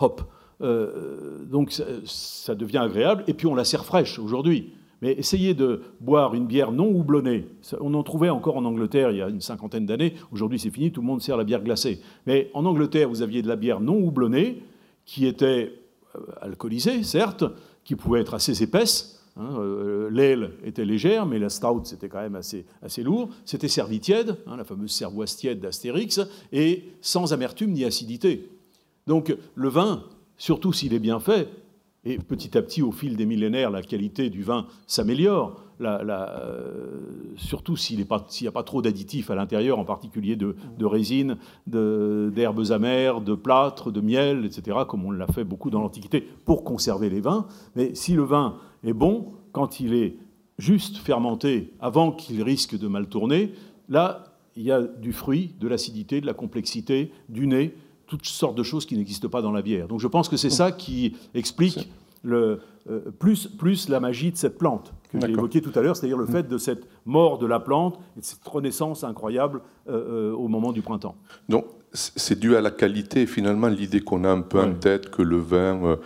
Hop. 0.00 0.20
donc 0.60 1.72
ça, 2.04 2.54
devient 2.54 2.78
agréable, 2.78 3.24
et 3.26 3.32
puis 3.32 3.46
on 3.46 3.54
la 3.54 3.64
sert 3.64 3.84
fraîche 3.84 4.18
aujourd'hui. 4.18 4.74
Mais 5.02 5.12
essayez 5.12 5.54
de 5.54 5.82
boire 6.00 6.34
une 6.34 6.46
bière 6.46 6.72
non 6.72 6.88
houblonnée. 6.88 7.46
On 7.80 7.92
en 7.94 8.02
trouvait 8.02 8.30
encore 8.30 8.56
en 8.56 8.64
Angleterre 8.64 9.10
il 9.10 9.18
y 9.18 9.22
a 9.22 9.28
une 9.28 9.40
cinquantaine 9.40 9.86
d'années. 9.86 10.14
Aujourd'hui, 10.32 10.58
c'est 10.58 10.70
fini, 10.70 10.90
tout 10.90 11.02
le 11.02 11.06
monde 11.06 11.20
sert 11.20 11.36
la 11.36 11.44
bière 11.44 11.62
glacée. 11.62 12.00
Mais 12.26 12.50
en 12.54 12.64
Angleterre, 12.64 13.08
vous 13.08 13.22
aviez 13.22 13.42
de 13.42 13.48
la 13.48 13.56
bière 13.56 13.80
non 13.80 13.98
houblonnée 13.98 14.62
qui 15.04 15.26
était 15.26 15.72
euh, 16.16 16.20
alcoolisée, 16.40 17.02
certes, 17.02 17.44
qui 17.84 17.94
pouvait 17.94 18.20
être 18.20 18.34
assez 18.34 18.62
épaisse. 18.62 19.22
Hein, 19.38 19.56
euh, 19.58 20.08
l'aile 20.10 20.52
était 20.64 20.86
légère, 20.86 21.26
mais 21.26 21.38
la 21.38 21.50
stout, 21.50 21.82
c'était 21.84 22.08
quand 22.08 22.20
même 22.20 22.36
assez, 22.36 22.64
assez 22.82 23.02
lourd. 23.02 23.28
C'était 23.44 23.68
servi 23.68 24.00
tiède, 24.00 24.38
hein, 24.46 24.56
la 24.56 24.64
fameuse 24.64 24.92
cervoise 24.92 25.36
tiède 25.36 25.60
d'Astérix, 25.60 26.20
et 26.52 26.84
sans 27.02 27.34
amertume 27.34 27.72
ni 27.72 27.84
acidité. 27.84 28.48
Donc 29.06 29.36
le 29.54 29.68
vin, 29.68 30.04
surtout 30.38 30.72
s'il 30.72 30.94
est 30.94 30.98
bien 30.98 31.20
fait, 31.20 31.48
et 32.06 32.18
petit 32.18 32.56
à 32.56 32.62
petit, 32.62 32.82
au 32.82 32.92
fil 32.92 33.16
des 33.16 33.26
millénaires, 33.26 33.70
la 33.70 33.82
qualité 33.82 34.30
du 34.30 34.44
vin 34.44 34.66
s'améliore. 34.86 35.60
Euh, 35.80 37.00
surtout 37.36 37.76
s'il 37.76 37.98
n'y 37.98 38.46
a 38.46 38.52
pas 38.52 38.62
trop 38.62 38.80
d'additifs 38.80 39.28
à 39.28 39.34
l'intérieur, 39.34 39.78
en 39.78 39.84
particulier 39.84 40.36
de, 40.36 40.54
résine, 40.80 41.36
d'herbes 41.66 42.70
amères, 42.70 43.20
de 43.20 43.34
plâtre, 43.34 43.90
de 43.90 44.00
miel, 44.00 44.44
etc., 44.46 44.78
comme 44.88 45.04
on 45.04 45.10
l'a 45.10 45.26
fait 45.26 45.44
beaucoup 45.44 45.68
dans 45.68 45.80
l'Antiquité, 45.80 46.26
pour 46.44 46.64
conserver 46.64 47.10
les 47.10 47.20
vins. 47.20 47.46
Mais 47.74 47.94
si 47.94 48.14
le 48.14 48.22
vin 48.22 48.56
est 48.84 48.94
bon, 48.94 49.32
quand 49.52 49.80
il 49.80 49.92
est 49.92 50.16
juste 50.58 50.98
fermenté, 50.98 51.72
avant 51.80 52.12
qu'il 52.12 52.42
risque 52.42 52.78
de 52.78 52.86
mal 52.86 53.08
tourner, 53.08 53.52
là, 53.88 54.36
il 54.56 54.62
y 54.62 54.72
a 54.72 54.80
du 54.80 55.12
fruit, 55.12 55.54
de 55.60 55.68
l'acidité, 55.68 56.20
de 56.20 56.26
la 56.26 56.34
complexité, 56.34 57.10
du 57.28 57.46
nez, 57.46 57.74
toutes 58.06 58.26
sortes 58.26 58.56
de 58.56 58.62
choses 58.62 58.86
qui 58.86 58.96
n'existent 58.96 59.28
pas 59.28 59.42
dans 59.42 59.52
la 59.52 59.62
bière. 59.62 59.88
Donc 59.88 60.00
je 60.00 60.08
pense 60.08 60.28
que 60.28 60.36
c'est 60.36 60.50
ça 60.50 60.72
qui 60.72 61.16
explique 61.34 61.88
le, 62.22 62.60
euh, 62.90 63.00
plus, 63.18 63.46
plus 63.46 63.88
la 63.88 64.00
magie 64.00 64.32
de 64.32 64.36
cette 64.36 64.58
plante 64.58 64.92
que 65.12 65.20
j'ai 65.20 65.32
évoquée 65.32 65.60
tout 65.60 65.72
à 65.74 65.82
l'heure, 65.82 65.96
c'est-à-dire 65.96 66.18
le 66.18 66.24
mm. 66.24 66.32
fait 66.32 66.48
de 66.48 66.58
cette 66.58 66.88
mort 67.04 67.38
de 67.38 67.46
la 67.46 67.60
plante 67.60 67.98
et 68.16 68.20
de 68.20 68.24
cette 68.24 68.46
renaissance 68.46 69.04
incroyable 69.04 69.60
euh, 69.88 70.30
euh, 70.32 70.32
au 70.32 70.48
moment 70.48 70.72
du 70.72 70.82
printemps. 70.82 71.16
Donc 71.48 71.66
c'est 71.92 72.38
dû 72.38 72.56
à 72.56 72.60
la 72.60 72.70
qualité, 72.70 73.26
finalement, 73.26 73.68
l'idée 73.68 74.00
qu'on 74.00 74.24
a 74.24 74.30
un 74.30 74.42
peu 74.42 74.60
en 74.60 74.74
tête 74.74 75.10
que 75.10 75.22
le 75.22 75.38
vin 75.38 75.96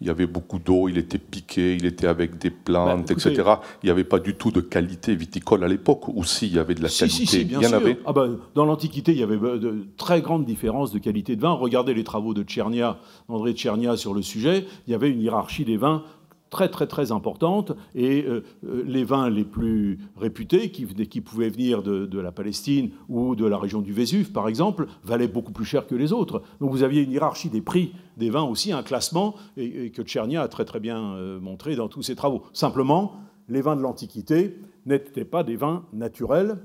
il 0.00 0.06
y 0.06 0.10
avait 0.10 0.26
beaucoup 0.26 0.58
d'eau, 0.58 0.88
il 0.88 0.96
était 0.96 1.18
piqué, 1.18 1.74
il 1.74 1.84
était 1.84 2.06
avec 2.06 2.38
des 2.38 2.50
plantes, 2.50 3.06
bah, 3.06 3.14
etc. 3.14 3.42
Il 3.82 3.86
n'y 3.86 3.90
avait 3.90 4.04
pas 4.04 4.18
du 4.18 4.34
tout 4.34 4.50
de 4.50 4.60
qualité 4.60 5.14
viticole 5.14 5.62
à 5.62 5.68
l'époque, 5.68 6.08
ou 6.08 6.24
si, 6.24 6.46
il 6.46 6.54
y 6.54 6.58
avait 6.58 6.74
de 6.74 6.82
la 6.82 6.88
qualité 6.88 7.44
bien 7.44 7.60
il 7.60 7.64
y 7.64 7.66
en 7.66 7.76
avait 7.76 7.98
ah 8.06 8.12
bah, 8.12 8.26
Dans 8.54 8.64
l'Antiquité, 8.64 9.12
il 9.12 9.18
y 9.18 9.22
avait 9.22 9.36
bah, 9.36 9.58
de 9.58 9.86
très 9.98 10.22
grandes 10.22 10.46
différences 10.46 10.92
de 10.92 10.98
qualité 10.98 11.36
de 11.36 11.42
vin. 11.42 11.52
Regardez 11.52 11.92
les 11.92 12.04
travaux 12.04 12.32
de 12.32 12.42
Tchernia, 12.42 12.98
André 13.28 13.52
Tchernia 13.52 13.96
sur 13.96 14.14
le 14.14 14.22
sujet. 14.22 14.64
Il 14.86 14.92
y 14.92 14.94
avait 14.94 15.10
une 15.10 15.20
hiérarchie 15.20 15.64
des 15.64 15.76
vins 15.76 16.02
très 16.50 16.68
très 16.68 16.86
très 16.86 17.12
importante 17.12 17.72
et 17.94 18.24
euh, 18.24 18.42
euh, 18.66 18.82
les 18.84 19.04
vins 19.04 19.30
les 19.30 19.44
plus 19.44 19.98
réputés 20.16 20.70
qui, 20.70 20.84
pouvaient 21.20 21.48
venir 21.48 21.82
de, 21.82 22.20
la 22.20 22.32
Palestine 22.32 22.90
ou 23.08 23.36
de 23.36 23.46
la 23.46 23.56
région 23.56 23.80
du 23.80 23.92
Vésuve 23.92 24.32
par 24.32 24.48
exemple 24.48 24.86
valaient 25.04 25.28
beaucoup 25.28 25.52
plus 25.52 25.64
cher 25.64 25.86
que 25.86 25.94
les 25.94 26.12
autres. 26.12 26.42
Donc 26.60 26.70
vous 26.70 26.82
aviez 26.82 27.02
une 27.02 27.12
hiérarchie 27.12 27.48
des 27.48 27.62
prix 27.62 27.92
des 28.16 28.30
vins 28.30 28.42
aussi, 28.42 28.72
un 28.72 28.82
classement 28.82 29.36
et, 29.56 29.90
que 29.90 30.02
Tchernia 30.02 30.42
a 30.42 30.48
très 30.48 30.64
très 30.64 30.80
bien 30.80 31.14
euh, 31.14 31.40
montré 31.40 31.76
dans 31.76 31.88
tous 31.88 32.02
ses 32.02 32.16
travaux. 32.16 32.42
Simplement, 32.52 33.14
les 33.48 33.62
vins 33.62 33.76
de 33.76 33.82
l'Antiquité 33.82 34.58
n'étaient 34.86 35.24
pas 35.24 35.44
des 35.44 35.56
vins 35.56 35.84
naturels. 35.92 36.58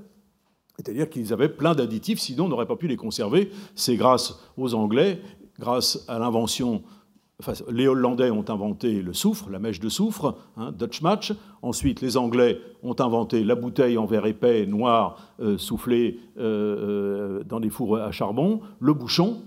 C'est-à-dire 0.76 1.08
qu'ils 1.08 1.32
avaient 1.32 1.48
plein 1.48 1.74
d'additifs, 1.74 2.18
sinon 2.18 2.44
on 2.44 2.48
n'aurait 2.48 2.66
pas 2.66 2.76
pu 2.76 2.86
les 2.86 2.96
conserver. 2.96 3.50
C'est 3.74 3.96
grâce 3.96 4.38
aux 4.58 4.74
Anglais, 4.74 5.22
grâce 5.58 6.04
à 6.08 6.18
l'invention 6.18 6.82
les 7.70 7.86
Hollandais 7.86 8.30
ont 8.30 8.44
inventé 8.48 9.02
le 9.02 9.12
soufre, 9.12 9.50
la 9.50 9.58
mèche 9.58 9.78
de 9.78 9.90
soufre, 9.90 10.36
hein, 10.56 10.72
Dutch 10.72 11.02
Match. 11.02 11.34
Ensuite, 11.60 12.00
les 12.00 12.16
Anglais 12.16 12.58
ont 12.82 12.96
inventé 12.98 13.44
la 13.44 13.54
bouteille 13.54 13.98
en 13.98 14.06
verre 14.06 14.26
épais, 14.26 14.64
noir, 14.64 15.34
euh, 15.40 15.58
soufflé 15.58 16.18
euh, 16.38 17.40
euh, 17.40 17.44
dans 17.44 17.60
des 17.60 17.68
fours 17.68 17.98
à 17.98 18.10
charbon, 18.10 18.60
le 18.80 18.94
bouchon. 18.94 19.42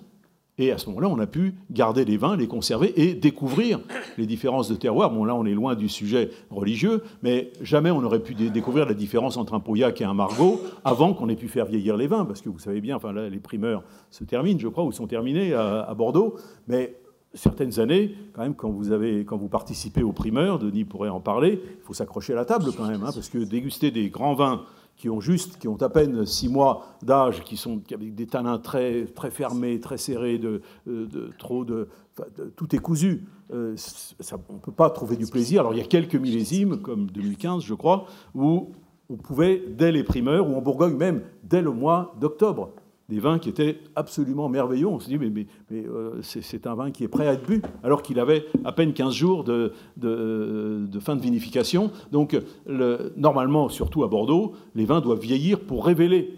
Et 0.59 0.71
à 0.71 0.77
ce 0.77 0.87
moment-là, 0.89 1.07
on 1.07 1.17
a 1.19 1.25
pu 1.25 1.55
garder 1.71 2.03
les 2.03 2.17
vins, 2.17 2.35
les 2.35 2.47
conserver 2.47 2.93
et 3.01 3.13
découvrir 3.15 3.79
les 4.17 4.25
différences 4.25 4.67
de 4.67 4.75
terroir. 4.75 5.09
Bon, 5.09 5.23
là, 5.23 5.33
on 5.33 5.45
est 5.45 5.53
loin 5.53 5.73
du 5.73 5.87
sujet 5.87 6.31
religieux, 6.51 7.01
mais 7.23 7.51
jamais 7.61 7.91
on 7.91 8.01
n'aurait 8.01 8.19
pu 8.19 8.35
découvrir 8.35 8.85
la 8.85 8.93
différence 8.93 9.37
entre 9.37 9.53
un 9.53 9.61
Pauillac 9.61 10.01
et 10.01 10.03
un 10.03 10.13
Margaux 10.13 10.61
avant 10.83 11.13
qu'on 11.13 11.29
ait 11.29 11.37
pu 11.37 11.47
faire 11.47 11.65
vieillir 11.65 11.95
les 11.95 12.07
vins, 12.07 12.25
parce 12.25 12.41
que 12.41 12.49
vous 12.49 12.59
savez 12.59 12.81
bien, 12.81 12.97
enfin 12.97 13.13
là, 13.13 13.29
les 13.29 13.39
primeurs 13.39 13.83
se 14.11 14.25
terminent, 14.25 14.59
je 14.59 14.67
crois, 14.67 14.83
ou 14.83 14.91
sont 14.91 15.07
terminés 15.07 15.53
à, 15.53 15.83
à 15.83 15.93
Bordeaux, 15.93 16.35
mais 16.67 16.98
certaines 17.33 17.79
années, 17.79 18.15
quand 18.33 18.41
même, 18.41 18.55
quand 18.55 18.69
vous, 18.69 19.47
participez 19.49 20.03
aux 20.03 20.13
primeurs, 20.13 20.59
Denis 20.59 20.85
pourrait 20.85 21.09
en 21.09 21.19
parler, 21.19 21.61
il 21.63 21.83
faut 21.83 21.93
s'accrocher 21.93 22.33
à 22.33 22.37
la 22.37 22.45
table 22.45 22.71
quand 22.75 22.87
même, 22.87 23.03
hein, 23.03 23.11
parce 23.13 23.29
que 23.29 23.37
déguster 23.39 23.91
des 23.91 24.09
grands 24.09 24.33
vins 24.33 24.63
qui 24.95 25.09
ont 25.09 25.21
juste, 25.21 25.57
qui 25.59 25.67
ont 25.67 25.81
à 25.81 25.89
peine 25.89 26.25
six 26.25 26.49
mois 26.49 26.85
d'âge, 27.01 27.43
qui 27.43 27.55
sont 27.55 27.81
avec 27.93 28.15
des 28.15 28.27
tanins 28.27 28.57
très, 28.57 29.05
fermés, 29.31 29.79
très 29.79 29.97
serrés, 29.97 30.37
de, 30.37 30.61
tout 32.55 32.75
est 32.75 32.79
cousu. 32.79 33.23
Euh, 33.51 33.75
on 34.49 34.53
ne 34.55 34.59
peut 34.59 34.71
pas 34.71 34.89
trouver 34.89 35.15
du 35.15 35.25
plaisir. 35.25 35.61
Alors 35.61 35.73
il 35.73 35.77
y 35.77 35.83
a 35.83 35.87
quelques 35.87 36.15
millésimes, 36.15 36.81
comme 36.81 37.09
2015, 37.11 37.63
je 37.63 37.73
crois, 37.73 38.07
où 38.35 38.71
on 39.09 39.15
pouvait, 39.15 39.63
dès 39.69 39.91
les 39.91 40.03
primeurs, 40.03 40.49
ou 40.49 40.55
en 40.55 40.61
Bourgogne 40.61 40.95
même, 40.95 41.21
dès 41.43 41.61
le 41.61 41.71
mois 41.71 42.13
d'octobre, 42.19 42.71
des 43.09 43.19
vins 43.19 43.39
qui 43.39 43.49
étaient 43.49 43.79
absolument 43.95 44.47
merveilleux. 44.49 44.87
On 44.87 44.99
se 44.99 45.07
dit, 45.07 45.17
mais, 45.17 45.47
euh, 45.71 46.19
c'est 46.21 46.67
un 46.67 46.75
vin 46.75 46.91
qui 46.91 47.03
est 47.03 47.07
prêt 47.07 47.27
à 47.27 47.33
être 47.33 47.45
bu, 47.45 47.61
alors 47.83 48.03
qu'il 48.03 48.19
avait 48.19 48.45
à 48.63 48.71
peine 48.71 48.93
15 48.93 49.13
jours 49.13 49.43
de, 49.43 49.73
de, 49.97 50.99
fin 50.99 51.15
de 51.15 51.21
vinification. 51.21 51.91
Donc, 52.11 52.39
le, 52.67 53.11
normalement, 53.17 53.67
surtout 53.67 54.03
à 54.03 54.07
Bordeaux, 54.07 54.53
les 54.75 54.85
vins 54.85 55.01
doivent 55.01 55.19
vieillir 55.19 55.59
pour 55.59 55.85
révéler 55.85 56.35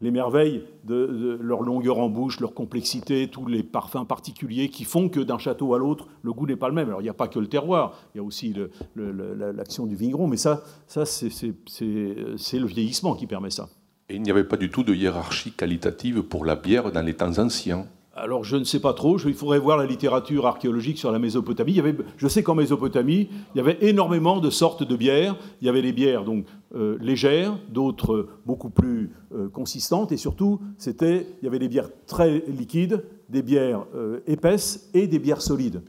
les 0.00 0.10
merveilles 0.10 0.62
de, 0.84 1.38
leur 1.40 1.62
longueur 1.62 1.98
en 1.98 2.08
bouche, 2.08 2.40
leur 2.40 2.54
complexité, 2.54 3.28
tous 3.28 3.46
les 3.46 3.62
parfums 3.62 4.06
particuliers 4.06 4.68
qui 4.68 4.84
font 4.84 5.08
que 5.08 5.20
d'un 5.20 5.38
château 5.38 5.74
à 5.74 5.78
l'autre, 5.78 6.06
le 6.22 6.32
goût 6.32 6.46
n'est 6.46 6.56
pas 6.56 6.68
le 6.68 6.74
même. 6.74 6.88
Alors 6.88 7.00
il 7.00 7.04
n'y 7.04 7.10
a 7.10 7.14
pas 7.14 7.28
que 7.28 7.38
le 7.38 7.48
terroir, 7.48 7.94
il 8.14 8.18
y 8.18 8.20
a 8.20 8.24
aussi 8.24 8.54
l'action 8.96 9.86
du 9.86 9.96
vigneron, 9.96 10.26
mais 10.26 10.36
ça, 10.36 10.62
ça 10.86 11.04
c'est 11.04 11.38
le 11.38 12.66
vieillissement 12.66 13.14
qui 13.14 13.26
permet 13.26 13.50
ça. 13.50 13.68
Et 14.08 14.16
il 14.16 14.22
n'y 14.22 14.30
avait 14.30 14.44
pas 14.44 14.56
du 14.56 14.70
tout 14.70 14.82
de 14.82 14.94
hiérarchie 14.94 15.52
qualitative 15.52 16.22
pour 16.22 16.44
la 16.44 16.56
bière 16.56 16.90
dans 16.90 17.02
les 17.02 17.14
temps 17.14 17.38
anciens 17.38 17.86
alors 18.18 18.44
je 18.44 18.56
ne 18.56 18.64
sais 18.64 18.80
pas 18.80 18.94
trop, 18.94 19.18
il 19.18 19.34
faudrait 19.34 19.58
voir 19.58 19.76
la 19.76 19.86
littérature 19.86 20.46
archéologique 20.46 20.98
sur 20.98 21.12
la 21.12 21.18
Mésopotamie. 21.18 21.72
Il 21.72 21.76
y 21.76 21.80
avait, 21.80 21.96
je 22.16 22.28
sais 22.28 22.42
qu'en 22.42 22.54
Mésopotamie, 22.54 23.28
il 23.54 23.58
y 23.58 23.60
avait 23.60 23.78
énormément 23.80 24.40
de 24.40 24.50
sortes 24.50 24.82
de 24.82 24.96
bières. 24.96 25.36
Il 25.60 25.66
y 25.66 25.68
avait 25.68 25.82
des 25.82 25.92
bières 25.92 26.24
donc 26.24 26.44
euh, 26.74 26.98
légères, 27.00 27.58
d'autres 27.68 28.28
beaucoup 28.44 28.70
plus 28.70 29.12
euh, 29.34 29.48
consistantes, 29.48 30.12
et 30.12 30.16
surtout, 30.16 30.60
c'était, 30.76 31.26
il 31.40 31.44
y 31.44 31.48
avait 31.48 31.58
des 31.58 31.68
bières 31.68 31.90
très 32.06 32.42
liquides, 32.48 33.04
des 33.28 33.42
bières 33.42 33.86
euh, 33.94 34.20
épaisses 34.26 34.90
et 34.94 35.06
des 35.06 35.18
bières 35.18 35.42
solides. 35.42 35.82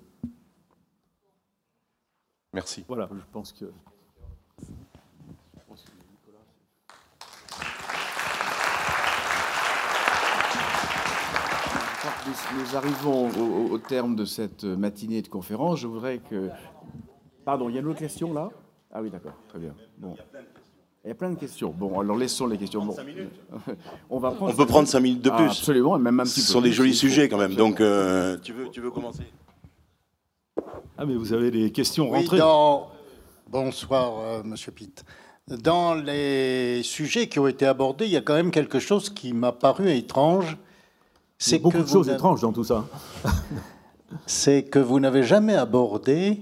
Merci. 2.54 2.84
Voilà, 2.88 3.10
je 3.12 3.26
pense 3.32 3.54
que. 3.54 3.66
Nous 12.58 12.76
arrivons 12.76 13.30
au, 13.72 13.78
terme 13.78 14.16
de 14.16 14.26
cette 14.26 14.64
matinée 14.64 15.22
de 15.22 15.28
conférence. 15.28 15.80
Je 15.80 15.88
voudrais 15.88 16.20
que. 16.20 16.50
Pardon, 17.46 17.70
il 17.70 17.76
y 17.76 17.78
a 17.78 17.82
une 17.82 17.88
autre 17.88 18.00
question 18.00 18.34
là? 18.34 18.50
Ah 18.92 19.02
oui, 19.02 19.10
d'accord, 19.10 19.34
très 19.48 19.60
bien. 19.60 19.74
Bon. 19.98 20.16
Il 21.04 21.08
y 21.08 21.12
a 21.12 21.16
plein 21.16 21.30
de 21.30 21.40
questions. 21.40 21.74
Bon, 21.76 22.00
alors 22.00 22.18
laissons 22.18 22.48
les 22.48 22.58
questions. 22.58 22.86
Bon. 22.86 22.96
On, 24.10 24.20
va 24.20 24.32
prendre 24.32 24.54
On 24.54 24.56
peut 24.56 24.66
prendre 24.66 24.88
cinq 24.88 25.00
minutes 25.00 25.22
de 25.22 25.30
ah, 25.32 25.38
plus. 25.38 25.46
absolument, 25.46 25.98
même 25.98 26.20
un 26.20 26.24
petit 26.24 26.42
peu. 26.42 26.46
Ce 26.46 26.52
sont 26.52 26.62
des 26.62 26.72
jolis 26.72 26.96
sujets 26.96 27.30
quand 27.30 27.38
même. 27.38 27.56
Donc, 27.56 27.80
euh, 27.80 28.38
tu, 28.44 28.52
veux, 28.52 28.70
tu 28.70 28.82
veux 28.82 28.92
commencer? 28.92 29.24
Ah, 30.98 31.06
mais 31.06 31.16
vous 31.16 31.32
avez 31.32 31.52
des 31.52 31.72
questions 31.72 32.10
rentrées. 32.10 32.40
dans... 32.40 32.90
Bonsoir, 33.48 34.20
euh, 34.20 34.44
monsieur 34.44 34.72
Pitt. 34.72 35.04
Dans 35.48 35.96
les 35.96 36.84
sujets 36.84 37.28
qui 37.28 37.40
ont 37.40 37.48
été 37.48 37.66
abordés, 37.66 38.06
il 38.06 38.12
y 38.12 38.18
a 38.18 38.22
quand 38.22 38.36
même 38.36 38.52
quelque 38.52 38.80
chose 38.80 39.10
qui 39.10 39.34
m'a 39.34 39.52
paru 39.52 39.90
étrange 39.90 40.58
c'est 41.40 41.60
beaucoup 41.60 41.78
de 41.78 41.88
choses 41.88 42.10
étranges 42.10 42.42
dans 42.42 42.52
tout 42.52 42.66
ça. 42.66 42.86
c'est 44.26 44.64
que 44.64 44.78
vous 44.78 45.00
n'avez 45.00 45.24
jamais 45.24 45.56
abordé 45.56 46.42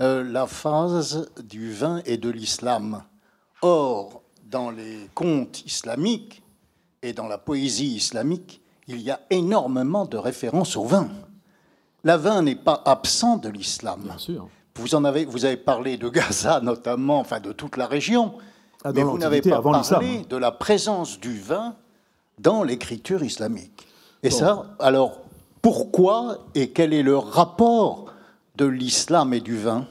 euh, 0.00 0.24
la 0.24 0.46
phase 0.46 1.30
du 1.44 1.72
vin 1.72 2.02
et 2.04 2.16
de 2.16 2.28
l'islam. 2.28 3.04
Or, 3.62 4.22
dans 4.50 4.70
les 4.70 5.08
contes 5.14 5.64
islamiques 5.64 6.42
et 7.02 7.12
dans 7.12 7.28
la 7.28 7.38
poésie 7.38 7.94
islamique, 7.94 8.60
il 8.88 9.00
y 9.00 9.12
a 9.12 9.20
énormément 9.30 10.06
de 10.06 10.16
références 10.16 10.76
au 10.76 10.84
vin. 10.84 11.08
La 12.02 12.16
vin 12.16 12.42
n'est 12.42 12.56
pas 12.56 12.82
absent 12.84 13.36
de 13.36 13.48
l'islam. 13.48 14.02
Bien 14.02 14.18
sûr. 14.18 14.48
Vous 14.76 14.94
en 14.96 15.04
avez, 15.04 15.24
vous 15.24 15.44
avez 15.44 15.56
parlé 15.56 15.96
de 15.96 16.08
Gaza 16.08 16.60
notamment, 16.64 17.20
enfin 17.20 17.38
de 17.38 17.52
toute 17.52 17.76
la 17.76 17.86
région, 17.86 18.34
ah, 18.82 18.90
mais 18.92 19.04
vous 19.04 19.18
n'avez 19.18 19.40
pas 19.40 19.62
parlé 19.62 20.24
de 20.28 20.36
la 20.36 20.50
présence 20.50 21.20
du 21.20 21.38
vin 21.38 21.76
dans 22.40 22.64
l'écriture 22.64 23.22
islamique. 23.22 23.86
Et 24.22 24.30
ça, 24.30 24.76
alors, 24.78 25.20
pourquoi 25.62 26.38
et 26.54 26.70
quel 26.70 26.94
est 26.94 27.02
le 27.02 27.16
rapport 27.16 28.06
de 28.56 28.66
l'islam 28.66 29.34
et 29.34 29.40
du 29.40 29.56
vin? 29.56 29.86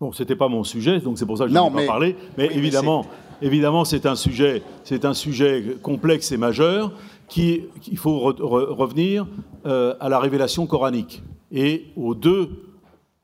Bon, 0.00 0.12
c'était 0.12 0.36
pas 0.36 0.48
mon 0.48 0.64
sujet, 0.64 1.00
donc 1.00 1.18
c'est 1.18 1.26
pour 1.26 1.36
ça 1.36 1.44
que 1.44 1.50
je 1.50 1.54
n'en 1.54 1.68
ai 1.68 1.86
pas 1.86 1.86
parlé. 1.86 2.16
Mais 2.38 2.46
évidemment, 2.46 3.04
évidemment, 3.42 3.84
c'est 3.84 4.06
un 4.06 4.16
sujet, 4.16 4.62
c'est 4.84 5.04
un 5.04 5.12
sujet 5.12 5.76
complexe 5.82 6.32
et 6.32 6.38
majeur 6.38 6.92
qui, 7.28 7.64
il 7.90 7.98
faut 7.98 8.18
revenir 8.18 9.26
euh, 9.66 9.94
à 10.00 10.08
la 10.08 10.18
révélation 10.18 10.66
coranique. 10.66 11.22
Et 11.52 11.88
aux 11.96 12.14
deux 12.14 12.48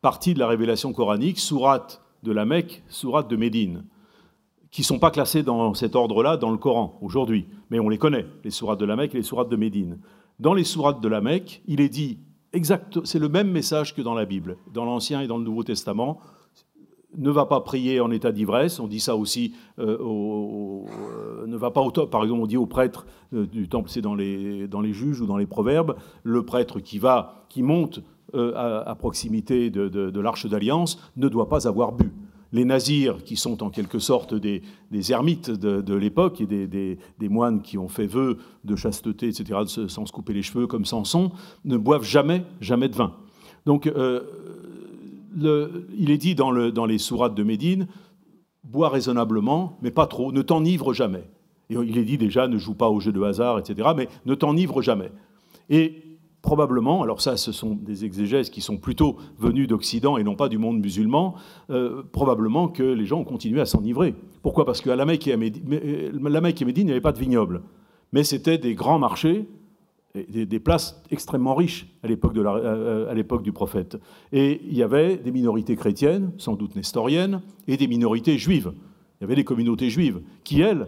parties 0.03 0.35
de 0.35 0.39
la 0.39 0.47
révélation 0.47 0.93
coranique, 0.93 1.39
sourate 1.39 2.03
de 2.23 2.33
la 2.33 2.45
Mecque, 2.45 2.83
sourate 2.89 3.29
de 3.29 3.37
Médine 3.37 3.85
qui 4.71 4.83
ne 4.83 4.87
sont 4.87 4.99
pas 4.99 5.11
classés 5.11 5.43
dans 5.43 5.75
cet 5.75 5.97
ordre-là 5.97 6.37
dans 6.37 6.51
le 6.51 6.59
Coran 6.59 6.99
aujourd'hui, 7.01 7.47
mais 7.71 7.81
on 7.81 7.89
les 7.89 7.99
connaît, 7.99 8.27
les 8.45 8.51
sourates 8.51 8.81
de 8.81 8.85
la 8.85 8.97
Mecque 8.97 9.15
et 9.15 9.19
les 9.19 9.23
sourates 9.23 9.49
de 9.49 9.57
Médine. 9.57 9.99
Dans 10.39 10.55
les 10.55 10.65
sourates 10.65 11.01
de 11.01 11.09
la 11.09 11.21
Mecque, 11.21 11.63
il 11.67 11.81
est 11.81 11.89
dit 11.89 12.19
exact, 12.53 13.05
c'est 13.05 13.19
le 13.19 13.29
même 13.29 13.51
message 13.51 13.95
que 13.95 14.03
dans 14.03 14.15
la 14.15 14.25
Bible, 14.25 14.57
dans 14.73 14.85
l'Ancien 14.85 15.21
et 15.21 15.27
dans 15.27 15.39
le 15.39 15.45
Nouveau 15.45 15.63
Testament. 15.63 16.19
Ne 17.17 17.31
va 17.31 17.47
pas 17.47 17.61
prier 17.61 18.01
en 18.01 18.11
état 18.11 18.31
d'ivresse, 18.31 18.79
on 18.79 18.89
dit 18.89 19.01
ça 19.01 19.17
aussi, 19.17 19.55
euh, 19.79 19.97
euh, 20.01 21.47
ne 21.47 21.57
va 21.57 21.71
pas 21.71 21.81
au 21.81 21.91
top, 21.91 22.11
par 22.11 22.23
exemple 22.23 22.43
on 22.43 22.47
dit 22.47 22.59
au 22.59 22.67
prêtre 22.67 23.07
euh, 23.33 23.47
du 23.47 23.71
temple, 23.71 23.89
c'est 23.89 24.03
dans 24.03 24.15
les, 24.15 24.69
dans 24.69 24.83
les 24.83 24.93
juges 24.93 25.23
ou 25.23 25.27
dans 25.27 25.39
les 25.39 25.47
proverbes, 25.47 25.97
le 26.25 26.45
prêtre 26.45 26.79
qui 26.81 26.99
va, 26.99 27.47
qui 27.49 27.63
monte 27.63 28.03
à, 28.35 28.95
proximité 28.99 29.71
de, 29.71 29.89
de 29.89 30.21
l'arche 30.21 30.47
d'alliance 30.47 30.99
ne 31.17 31.29
doit 31.29 31.49
pas 31.49 31.67
avoir 31.67 31.93
bu 31.93 32.13
les 32.57 32.65
nazirs, 32.65 33.23
qui 33.23 33.37
sont 33.37 33.63
en 33.63 33.71
quelque 33.71 33.99
sorte 33.99 34.35
des, 34.35 34.63
ermites 35.11 35.51
de, 35.51 35.95
l'époque 35.95 36.41
et 36.41 36.47
des, 36.47 37.29
moines 37.29 37.63
qui 37.63 37.79
ont 37.79 37.89
fait 37.89 38.07
vœu 38.07 38.39
de 38.65 38.77
chasteté, 38.77 39.29
etc., 39.29 39.61
sans 39.89 40.07
se 40.07 40.13
couper 40.13 40.33
les 40.33 40.43
cheveux 40.43 40.67
comme 40.67 40.85
Samson, 40.85 41.31
ne 41.65 41.77
boivent 41.77 42.05
jamais, 42.05 42.43
jamais 42.61 42.89
de 42.89 42.97
vin. 42.97 43.15
Donc, 43.67 43.87
euh, 43.87 44.21
il 45.99 46.11
est 46.11 46.19
dit 46.19 46.35
dans, 46.35 46.51
les 46.51 46.99
sourates 46.99 47.35
de 47.35 47.43
Médine, 47.43 47.87
bois 48.65 48.89
raisonnablement, 48.89 49.79
mais 49.83 49.91
pas 49.91 50.07
trop, 50.07 50.33
ne 50.33 50.43
t'enivre 50.43 50.93
jamais. 50.93 51.25
Et 51.69 51.75
il 51.75 51.99
est 51.99 52.05
dit 52.05 52.19
déjà, 52.19 52.49
ne 52.49 52.59
joue 52.59 52.75
pas 52.75 52.89
au 52.89 53.01
jeu 53.01 53.13
de 53.13 53.23
hasard, 53.23 53.59
etc., 53.59 53.89
mais 53.97 54.09
ne 54.25 54.35
t'enivre 54.35 54.83
jamais. 54.83 55.11
Et 55.69 56.06
probablement, 56.47 57.03
alors 57.03 57.21
ça 57.21 57.37
ce 57.37 57.51
sont 57.51 57.75
des 57.75 58.05
exégèses 58.05 58.51
qui 58.51 58.61
sont 58.61 58.79
plutôt 58.79 59.17
venus 59.37 59.67
d'Occident 59.67 60.17
et 60.17 60.23
non 60.23 60.37
pas 60.37 60.49
du 60.49 60.59
monde 60.59 60.79
musulman, 60.79 61.35
euh, 61.71 62.05
probablement 62.13 62.69
que 62.69 62.85
les 62.85 63.05
gens 63.05 63.19
ont 63.19 63.25
continué 63.25 63.61
à 63.61 63.67
s'enivrer. 63.67 64.15
Pourquoi? 64.43 64.65
Parce 64.65 64.81
qu'à 64.81 64.95
la 64.95 65.05
Mecque 65.05 65.27
et 65.27 65.37
Médine, 65.37 65.65
il 65.69 66.85
n'y 66.85 66.91
avait 66.93 67.01
pas 67.01 67.13
de 67.13 67.19
vignobles, 67.19 67.63
mais 68.13 68.23
c'était 68.23 68.59
des 68.59 68.77
grands 68.77 69.01
marchés, 69.01 69.49
des, 70.15 70.61
places 70.61 71.03
extrêmement 71.11 71.57
riches 71.57 71.89
à 72.03 72.07
l'époque, 72.07 72.33
de 72.33 72.41
la, 72.41 73.11
à 73.11 73.13
l'époque 73.13 73.43
du 73.43 73.53
prophète. 73.53 73.99
Et 74.33 74.63
il 74.65 74.75
y 74.75 74.83
avait 74.83 75.17
des 75.17 75.33
minorités 75.33 75.77
chrétiennes, 75.77 76.31
sans 76.39 76.55
doute 76.55 76.77
nestoriennes, 76.77 77.43
et 77.67 77.77
des 77.77 77.89
minorités 77.89 78.39
juives. 78.39 78.73
Il 79.21 79.25
y 79.25 79.25
avait 79.25 79.35
des 79.35 79.45
communautés 79.45 79.91
juives 79.91 80.23
qui, 80.45 80.63
elles, 80.63 80.87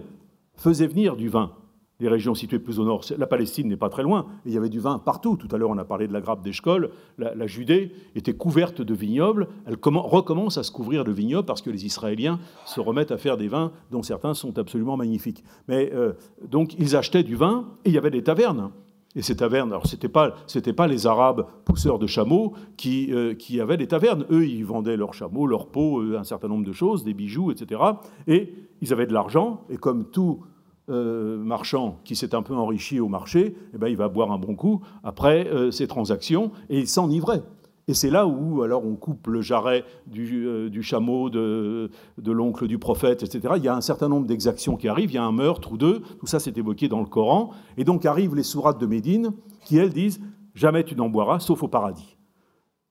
faisaient 0.54 0.86
venir 0.86 1.16
du 1.16 1.28
vin 1.28 1.52
les 2.00 2.08
régions 2.08 2.34
situées 2.34 2.58
plus 2.58 2.78
au 2.78 2.84
nord. 2.84 3.04
La 3.16 3.26
Palestine 3.26 3.68
n'est 3.68 3.76
pas 3.76 3.88
très 3.88 4.02
loin, 4.02 4.26
il 4.46 4.52
y 4.52 4.56
avait 4.56 4.68
du 4.68 4.78
vin 4.78 4.98
partout. 4.98 5.36
Tout 5.36 5.48
à 5.50 5.58
l'heure, 5.58 5.70
on 5.70 5.78
a 5.78 5.84
parlé 5.84 6.06
de 6.06 6.12
la 6.12 6.20
grappe 6.20 6.42
d'Eshkol. 6.42 6.90
La, 7.18 7.46
Judée 7.46 7.92
était 8.14 8.34
couverte 8.34 8.82
de 8.82 8.94
vignobles. 8.94 9.48
Elle 9.66 9.76
recommence 9.82 10.58
à 10.58 10.62
se 10.62 10.70
couvrir 10.70 11.04
de 11.04 11.12
vignobles 11.12 11.46
parce 11.46 11.62
que 11.62 11.70
les 11.70 11.86
Israéliens 11.86 12.38
se 12.66 12.80
remettent 12.80 13.10
à 13.10 13.18
faire 13.18 13.36
des 13.36 13.48
vins 13.48 13.72
dont 13.90 14.02
certains 14.02 14.34
sont 14.34 14.58
absolument 14.58 14.96
magnifiques. 14.96 15.42
Mais 15.66 15.90
euh, 15.92 16.12
donc, 16.48 16.74
ils 16.78 16.94
achetaient 16.94 17.24
du 17.24 17.34
vin, 17.34 17.66
et 17.84 17.90
il 17.90 17.94
y 17.94 17.98
avait 17.98 18.10
des 18.10 18.22
tavernes. 18.22 18.70
Et 19.16 19.22
ces 19.22 19.34
tavernes, 19.34 19.70
alors 19.70 19.86
ce 19.86 19.96
n'étaient 19.96 20.08
pas, 20.08 20.36
pas 20.76 20.86
les 20.86 21.06
Arabes 21.06 21.46
pousseurs 21.64 21.98
de 21.98 22.06
chameaux 22.06 22.52
qui, 22.76 23.12
euh, 23.12 23.34
qui 23.34 23.60
avaient 23.60 23.76
des 23.76 23.88
tavernes. 23.88 24.24
Eux, 24.30 24.46
ils 24.46 24.64
vendaient 24.64 24.96
leurs 24.96 25.14
chameaux, 25.14 25.46
leurs 25.46 25.66
peaux, 25.66 26.00
un 26.14 26.24
certain 26.24 26.46
nombre 26.46 26.64
de 26.64 26.72
choses, 26.72 27.02
des 27.02 27.14
bijoux, 27.14 27.50
etc. 27.50 27.80
Et 28.28 28.52
ils 28.80 28.92
avaient 28.92 29.06
de 29.06 29.14
l'argent, 29.14 29.64
et 29.70 29.76
comme 29.76 30.04
tout 30.10 30.44
euh, 30.90 31.36
marchand 31.38 31.98
qui 32.04 32.16
s'est 32.16 32.34
un 32.34 32.42
peu 32.42 32.54
enrichi 32.54 33.00
au 33.00 33.08
marché, 33.08 33.54
eh 33.74 33.78
ben, 33.78 33.88
il 33.88 33.96
va 33.96 34.08
boire 34.08 34.32
un 34.32 34.38
bon 34.38 34.54
coup 34.54 34.80
après 35.04 35.46
euh, 35.48 35.70
ces 35.70 35.86
transactions 35.86 36.50
et 36.70 36.78
il 36.78 36.88
s'enivrait. 36.88 37.42
Et 37.88 37.94
c'est 37.94 38.10
là 38.10 38.26
où 38.26 38.62
alors 38.62 38.84
on 38.84 38.96
coupe 38.96 39.28
le 39.28 39.40
jarret 39.40 39.84
du, 40.06 40.46
euh, 40.46 40.82
chameau, 40.82 41.30
de, 41.30 41.90
de 42.18 42.32
l'oncle 42.32 42.66
du 42.66 42.78
prophète, 42.78 43.22
etc. 43.22 43.54
Il 43.56 43.64
y 43.64 43.68
a 43.68 43.74
un 43.74 43.80
certain 43.80 44.08
nombre 44.08 44.26
d'exactions 44.26 44.76
qui 44.76 44.88
arrivent, 44.88 45.10
il 45.10 45.14
y 45.14 45.18
a 45.18 45.24
un 45.24 45.32
meurtre 45.32 45.72
ou 45.72 45.78
deux, 45.78 46.02
tout 46.20 46.26
ça 46.26 46.38
c'est 46.38 46.56
évoqué 46.58 46.88
dans 46.88 47.00
le 47.00 47.06
Coran. 47.06 47.50
Et 47.78 47.84
donc 47.84 48.04
arrivent 48.04 48.34
les 48.34 48.42
sourates 48.42 48.78
de 48.78 48.86
Médine 48.86 49.32
qui, 49.64 49.78
elles, 49.78 49.92
disent 49.92 50.20
Jamais 50.54 50.82
tu 50.82 50.96
n'en 50.96 51.08
boiras, 51.08 51.38
sauf 51.38 51.62
au 51.62 51.68
paradis. 51.68 52.16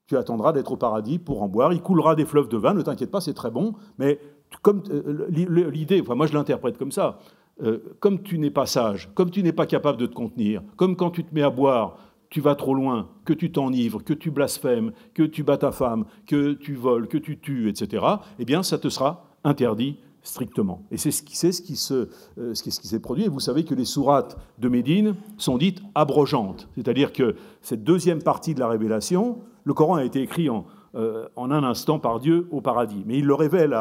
Tu 0.07 0.15
attendras 0.15 0.53
d'être 0.53 0.72
au 0.72 0.78
paradis 0.78 1.19
pour 1.19 1.44
en 1.44 1.49
boire. 1.49 1.74
Il 1.74 1.82
coulera 1.82 2.15
des 2.15 2.26
fleuves 2.26 2.48
de 2.48 2.56
vin, 2.56 2.74
ne 2.74 2.82
t'inquiète 2.82 3.11
pas, 3.11 3.19
c'est 3.19 3.34
très 3.34 3.52
bon. 3.52 3.74
Mais 3.99 4.19
comme 4.61 4.84
l'idée, 5.30 6.02
enfin, 6.02 6.15
moi 6.15 6.28
je 6.28 6.34
l'interprète 6.34 6.78
comme 6.78 6.94
ça, 6.94 7.19
euh, 7.64 7.80
comme 8.00 8.22
tu 8.22 8.38
n'es 8.38 8.52
pas 8.52 8.66
sage, 8.66 9.10
comme 9.16 9.32
tu 9.32 9.44
n'es 9.44 9.52
pas 9.52 9.66
capable 9.66 9.98
de 9.98 10.06
te 10.06 10.14
contenir, 10.14 10.62
comme 10.76 10.96
quand 10.96 11.12
tu 11.12 11.24
te 11.24 11.34
mets 11.34 11.42
à 11.42 11.50
boire, 11.50 11.98
tu 12.30 12.42
vas 12.42 12.56
trop 12.56 12.74
loin, 12.74 13.10
que 13.26 13.34
tu 13.34 13.52
t'enivres, 13.52 14.04
que 14.04 14.14
tu 14.14 14.32
blasphèmes, 14.32 14.92
que 15.14 15.24
tu 15.24 15.44
bats 15.44 15.58
ta 15.58 15.72
femme, 15.72 16.06
que 16.26 16.54
tu 16.54 16.76
voles, 16.76 17.08
que 17.08 17.18
tu 17.18 17.40
tues, 17.40 17.70
etc., 17.70 18.06
eh 18.40 18.46
bien, 18.46 18.64
ça 18.64 18.78
te 18.78 18.90
sera 18.90 19.26
interdit 19.44 19.98
strictement. 20.24 20.84
Et 20.92 20.98
c'est 20.98 21.12
ce 21.12 21.24
qui, 21.24 21.38
ce 21.38 21.62
qui 21.62 21.78
euh, 21.92 22.54
s'est 22.54 23.00
produit. 23.00 23.24
Et 23.26 23.30
vous 23.30 23.40
savez 23.40 23.64
que 23.64 23.74
les 23.74 23.86
sourates 23.86 24.38
de 24.60 24.68
Médine 24.68 25.16
sont 25.38 25.58
dites 25.58 25.82
abrogeantes. 25.96 26.68
C'est-à-dire 26.76 27.14
que 27.14 27.36
cette 27.62 27.84
deuxième 27.84 28.22
partie 28.22 28.54
de 28.54 28.60
la 28.60 28.68
révélation, 28.68 29.40
le 29.64 29.74
Coran 29.74 29.96
a 29.96 30.04
été 30.04 30.22
écrit 30.22 30.50
en, 30.50 30.66
euh, 30.96 31.28
en 31.38 31.50
un 31.50 31.64
instant 31.64 31.98
par 31.98 32.20
Dieu 32.20 32.48
au 32.52 32.60
paradis. 32.60 33.04
Mais 33.06 33.20
il 33.20 33.26
le 33.26 33.34
révèle 33.34 33.76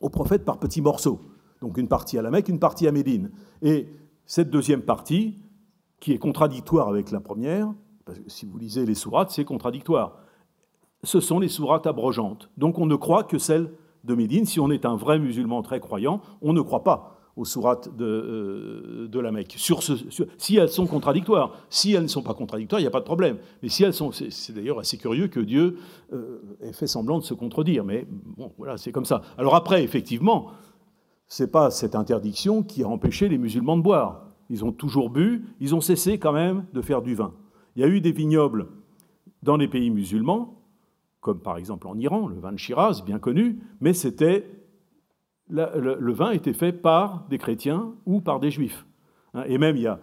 au 0.00 0.08
prophète 0.08 0.44
par 0.44 0.58
petits 0.58 0.82
morceaux. 0.82 1.20
Donc 1.60 1.78
une 1.78 1.88
partie 1.88 2.18
à 2.18 2.22
la 2.22 2.30
Mecque, 2.30 2.48
une 2.48 2.58
partie 2.58 2.86
à 2.86 2.92
Médine. 2.92 3.30
Et 3.62 3.88
cette 4.26 4.50
deuxième 4.50 4.82
partie, 4.82 5.36
qui 6.00 6.12
est 6.12 6.18
contradictoire 6.18 6.88
avec 6.88 7.10
la 7.10 7.20
première, 7.20 7.72
parce 8.04 8.18
que 8.18 8.30
si 8.30 8.46
vous 8.46 8.58
lisez 8.58 8.86
les 8.86 8.94
sourates, 8.94 9.30
c'est 9.30 9.44
contradictoire. 9.44 10.16
Ce 11.02 11.20
sont 11.20 11.38
les 11.38 11.48
sourates 11.48 11.86
abrogeantes. 11.86 12.50
Donc 12.56 12.78
on 12.78 12.86
ne 12.86 12.96
croit 12.96 13.24
que 13.24 13.38
celles 13.38 13.70
de 14.04 14.14
Médine. 14.14 14.44
Si 14.46 14.60
on 14.60 14.70
est 14.70 14.84
un 14.84 14.96
vrai 14.96 15.18
musulman 15.18 15.62
très 15.62 15.80
croyant, 15.80 16.20
on 16.40 16.52
ne 16.52 16.60
croit 16.60 16.84
pas 16.84 17.18
aux 17.36 17.44
sourates 17.44 17.96
de, 17.96 19.08
euh, 19.14 19.22
la 19.22 19.30
Mecque. 19.30 19.54
Sur 19.56 19.82
ce, 19.82 19.94
si 20.38 20.56
elles 20.56 20.68
sont 20.68 20.86
contradictoires, 20.86 21.52
si 21.70 21.92
elles 21.92 22.02
ne 22.02 22.08
sont 22.08 22.22
pas 22.22 22.34
contradictoires, 22.34 22.80
il 22.80 22.84
n'y 22.84 22.88
a 22.88 22.92
pas 22.92 23.00
de 23.00 23.04
problème. 23.04 23.38
Mais 23.62 23.68
si 23.68 23.84
elles 23.84 23.94
sont, 23.94 24.10
c'est 24.10 24.52
d'ailleurs 24.52 24.80
assez 24.80 24.98
curieux 24.98 25.28
que 25.28 25.38
Dieu 25.38 25.78
euh, 26.12 26.40
ait 26.62 26.72
fait 26.72 26.88
semblant 26.88 27.18
de 27.18 27.24
se 27.24 27.34
contredire. 27.34 27.84
Mais 27.84 28.06
bon, 28.36 28.52
voilà, 28.58 28.76
c'est 28.76 28.90
comme 28.90 29.04
ça. 29.04 29.22
Alors 29.36 29.54
après, 29.54 29.84
effectivement, 29.84 30.48
c'est 31.28 31.52
pas 31.52 31.70
cette 31.70 31.94
interdiction 31.94 32.62
qui 32.62 32.82
a 32.82 32.88
empêché 32.88 33.28
les 33.28 33.38
musulmans 33.38 33.76
de 33.76 33.82
boire. 33.82 34.26
Ils 34.50 34.64
ont 34.64 34.72
toujours 34.72 35.10
bu, 35.10 35.44
ils 35.60 35.74
ont 35.74 35.80
cessé 35.80 36.18
quand 36.18 36.32
même 36.32 36.64
de 36.72 36.80
faire 36.80 37.02
du 37.02 37.14
vin. 37.14 37.34
Il 37.76 37.82
y 37.82 37.84
a 37.84 37.88
eu 37.88 38.00
des 38.00 38.12
vignobles 38.12 38.68
dans 39.42 39.56
les 39.56 39.68
pays 39.68 39.90
musulmans, 39.90 40.62
comme 41.20 41.40
par 41.40 41.58
exemple 41.58 41.86
en 41.86 41.98
Iran, 41.98 42.26
le 42.28 42.40
vin 42.40 42.52
de 42.52 42.58
Shiraz, 42.58 43.02
bien 43.04 43.18
connu, 43.18 43.60
mais 43.80 43.92
c'était 43.92 44.58
le, 45.50 46.12
vin 46.12 46.30
était 46.30 46.52
fait 46.52 46.72
par 46.72 47.26
des 47.28 47.38
chrétiens 47.38 47.94
ou 48.06 48.20
par 48.20 48.40
des 48.40 48.50
juifs. 48.50 48.86
Hein, 49.34 49.44
et 49.46 49.58
même, 49.58 49.76
il 49.76 49.82
y 49.82 49.86
a, 49.86 50.00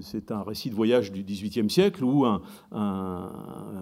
c'est 0.00 0.30
un 0.30 0.42
récit 0.42 0.70
de 0.70 0.74
voyage 0.74 1.12
du 1.12 1.22
XVIIIe 1.22 1.68
siècle 1.68 2.04
où 2.04 2.24
un, 2.24 2.40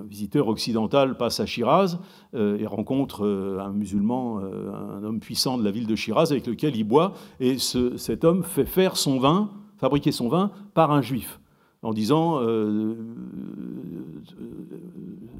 visiteur 0.08 0.48
occidental 0.48 1.16
passe 1.16 1.40
à 1.40 1.46
Shiraz 1.46 1.98
euh, 2.34 2.58
et 2.58 2.66
rencontre 2.66 3.24
euh, 3.24 3.60
un 3.60 3.72
musulman, 3.72 4.40
euh, 4.40 4.70
un 4.72 5.04
homme 5.04 5.20
puissant 5.20 5.56
de 5.56 5.64
la 5.64 5.70
ville 5.70 5.86
de 5.86 5.94
Shiraz 5.94 6.32
avec 6.32 6.46
lequel 6.46 6.76
il 6.76 6.84
boit. 6.84 7.14
Et 7.40 7.58
cet 7.58 8.24
homme 8.24 8.42
fait 8.42 8.66
faire 8.66 8.96
son 8.96 9.18
vin, 9.18 9.50
fabriquer 9.78 10.12
son 10.12 10.28
vin 10.28 10.50
par 10.74 10.90
un 10.90 11.02
juif 11.02 11.40
en 11.82 11.92
disant 11.92 12.38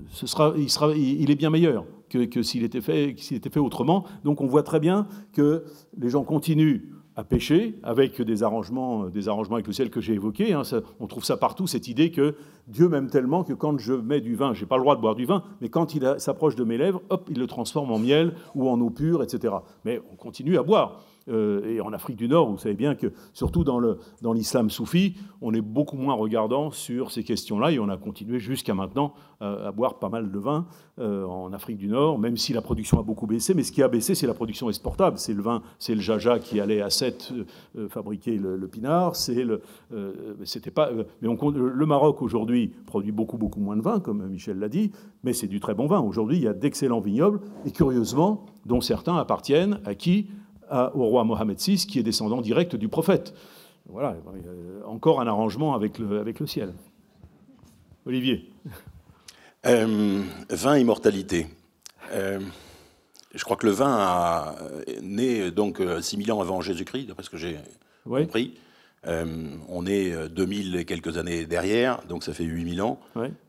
ce 0.09 0.27
sera, 0.27 0.53
il, 0.97 1.31
est 1.31 1.35
bien 1.37 1.51
meilleur 1.51 1.85
que, 2.09 2.43
s'il 2.43 2.65
était, 2.65 2.81
fait, 2.81 3.11
était 3.11 3.51
fait 3.51 3.61
autrement. 3.61 4.05
Donc 4.25 4.41
on 4.41 4.47
voit 4.47 4.65
très 4.65 4.81
bien 4.81 5.07
que 5.33 5.65
les 5.97 6.09
gens 6.09 6.25
continuent 6.25 6.83
à 7.17 7.25
pêcher 7.25 7.79
avec 7.83 8.21
des 8.23 8.43
arrangements, 8.43 9.07
des 9.09 9.29
arrangements 9.29 9.57
avec 9.57 9.67
le 9.67 9.73
ciel 9.73 9.91
que 9.91 10.01
j'ai 10.01 10.15
évoqués. 10.15 10.53
Hein. 10.53 10.63
on 11.01 11.07
trouve 11.07 11.25
ça 11.25 11.37
partout, 11.37 11.67
cette 11.67 11.89
idée 11.89 12.11
que 12.11 12.35
Dieu 12.69 12.89
m'aime 12.89 13.09
tellement 13.09 13.45
que 13.45 13.53
quand 13.53 13.79
je 13.79 13.93
mets 13.93 14.21
du 14.21 14.35
vin, 14.35 14.55
je 14.55 14.63
n'ai 14.63 14.67
pas 14.67 14.77
le 14.77 14.83
droit 14.83 14.97
de 14.97 15.01
boire 15.01 15.15
du 15.15 15.25
vin, 15.25 15.43
mais 15.61 15.69
quand 15.69 15.95
il 15.95 16.15
s'approche 16.19 16.57
de 16.57 16.65
mes 16.65 16.79
lèvres, 16.79 17.03
hop, 17.11 17.29
il 17.31 17.39
le 17.39 17.47
transforme 17.47 17.91
en 17.91 17.99
miel 17.99 18.35
ou 18.55 18.69
en 18.69 18.81
eau 18.81 18.91
pure, 18.91 19.23
etc. 19.23 19.55
Mais 19.85 20.01
on 20.13 20.17
continue 20.17 20.59
à 20.59 20.63
boire. 20.63 21.01
Euh, 21.29 21.65
et 21.67 21.81
en 21.81 21.93
Afrique 21.93 22.17
du 22.17 22.29
Nord, 22.29 22.51
vous 22.51 22.59
savez 22.59 22.75
bien 22.75 22.95
que, 22.95 23.13
surtout 23.33 23.65
dans 23.65 24.33
l'islam 24.33 24.71
soufi, 24.71 25.17
on 25.41 25.55
est 25.55 25.61
beaucoup 25.61 25.97
moins 25.97 26.15
regardant 26.15 26.71
sur 26.71 27.11
ces 27.11 27.25
questions-là, 27.25 27.73
et 27.73 27.79
on 27.79 27.89
a 27.89 27.97
continué 27.97 28.39
jusqu'à 28.39 28.75
maintenant 28.75 29.15
euh, 29.41 29.69
à 29.69 29.73
boire 29.73 29.99
pas 29.99 30.09
mal 30.09 30.31
de 30.31 30.39
vin 30.39 30.67
euh, 30.99 31.25
en 31.25 31.53
Afrique 31.53 31.79
du 31.79 31.89
Nord, 31.89 32.19
même 32.19 32.37
si 32.37 32.53
la 32.53 32.63
production 32.63 32.99
a 32.99 33.03
beaucoup 33.03 33.27
baissé. 33.27 33.55
Mais 33.55 33.63
ce 33.63 33.73
qui 33.73 33.83
a 33.83 33.89
baissé, 33.89 34.15
c'est 34.15 34.27
la 34.27 34.35
production 34.35 34.69
exportable. 34.69 35.19
C'est 35.19 35.35
le 35.35 35.43
vin, 35.43 35.63
c'est 35.79 35.95
le 35.95 36.01
jaja 36.01 36.39
qui 36.39 36.61
allait 36.61 36.81
à 36.81 36.91
7 36.91 37.33
fabriquer 37.89 38.37
le, 38.37 38.69
pinard. 38.69 39.15
Le, 39.29 39.61
c'était 40.45 40.71
pas, 40.71 40.91
mais 41.21 41.29
le 41.29 41.87
Maroc 41.87 42.23
aujourd'hui 42.23 42.73
produit 42.87 43.13
beaucoup 43.13 43.39
beaucoup 43.39 43.61
moins 43.61 43.77
de 43.77 43.83
vin, 43.83 44.01
comme 44.01 44.27
Michel 44.29 44.59
l'a 44.59 44.69
dit, 44.69 44.93
mais 45.25 45.33
c'est 45.33 45.47
du 45.47 45.61
très 45.61 45.75
bon 45.75 45.87
vin. 45.87 46.01
Aujourd'hui, 46.01 46.37
il 46.37 46.43
y 46.43 46.49
a 46.49 46.53
d'excellents 46.53 47.01
vignobles, 47.01 47.41
et 47.65 47.71
curieusement, 47.71 48.45
dont 48.67 48.81
certains 48.81 49.17
appartiennent 49.17 49.81
à 49.85 49.95
qui 49.95 50.29
au 50.95 51.05
roi 51.05 51.25
Mohamed 51.25 51.59
VI, 51.59 51.87
qui 51.87 51.99
est 51.99 52.03
descendant 52.03 52.41
direct 52.41 52.77
du 52.77 52.89
prophète. 52.89 53.35
Voilà, 53.89 54.17
encore 54.87 55.21
un 55.21 55.27
arrangement 55.27 55.75
avec 55.75 55.99
le, 55.99 56.21
avec 56.21 56.41
le 56.41 56.47
ciel. 56.47 56.73
Olivier. 58.07 58.49
Euh, 59.65 60.21
vin 60.51 60.77
immortalité. 60.77 61.47
Euh, 62.13 62.41
je 63.33 63.45
crois 63.45 63.57
que 63.57 63.65
le 63.65 63.71
vin 63.71 63.95
a 63.97 64.57
né 65.01 65.53
donc 65.53 65.81
6000 66.01 66.33
ans 66.33 66.41
avant 66.41 66.61
Jésus-Christ, 66.61 67.07
d'après 67.07 67.23
ce 67.23 67.31
que 67.31 67.37
j'ai 67.37 67.59
compris. 68.05 68.59
Euh, 69.07 69.55
on 69.69 69.87
est 69.87 70.29
2000 70.31 70.75
et 70.75 70.85
quelques 70.85 71.17
années 71.17 71.47
derrière, 71.47 72.05
donc 72.09 72.25
ça 72.25 72.35
fait 72.35 72.43
8000 72.43 72.83
ans. 72.83 72.99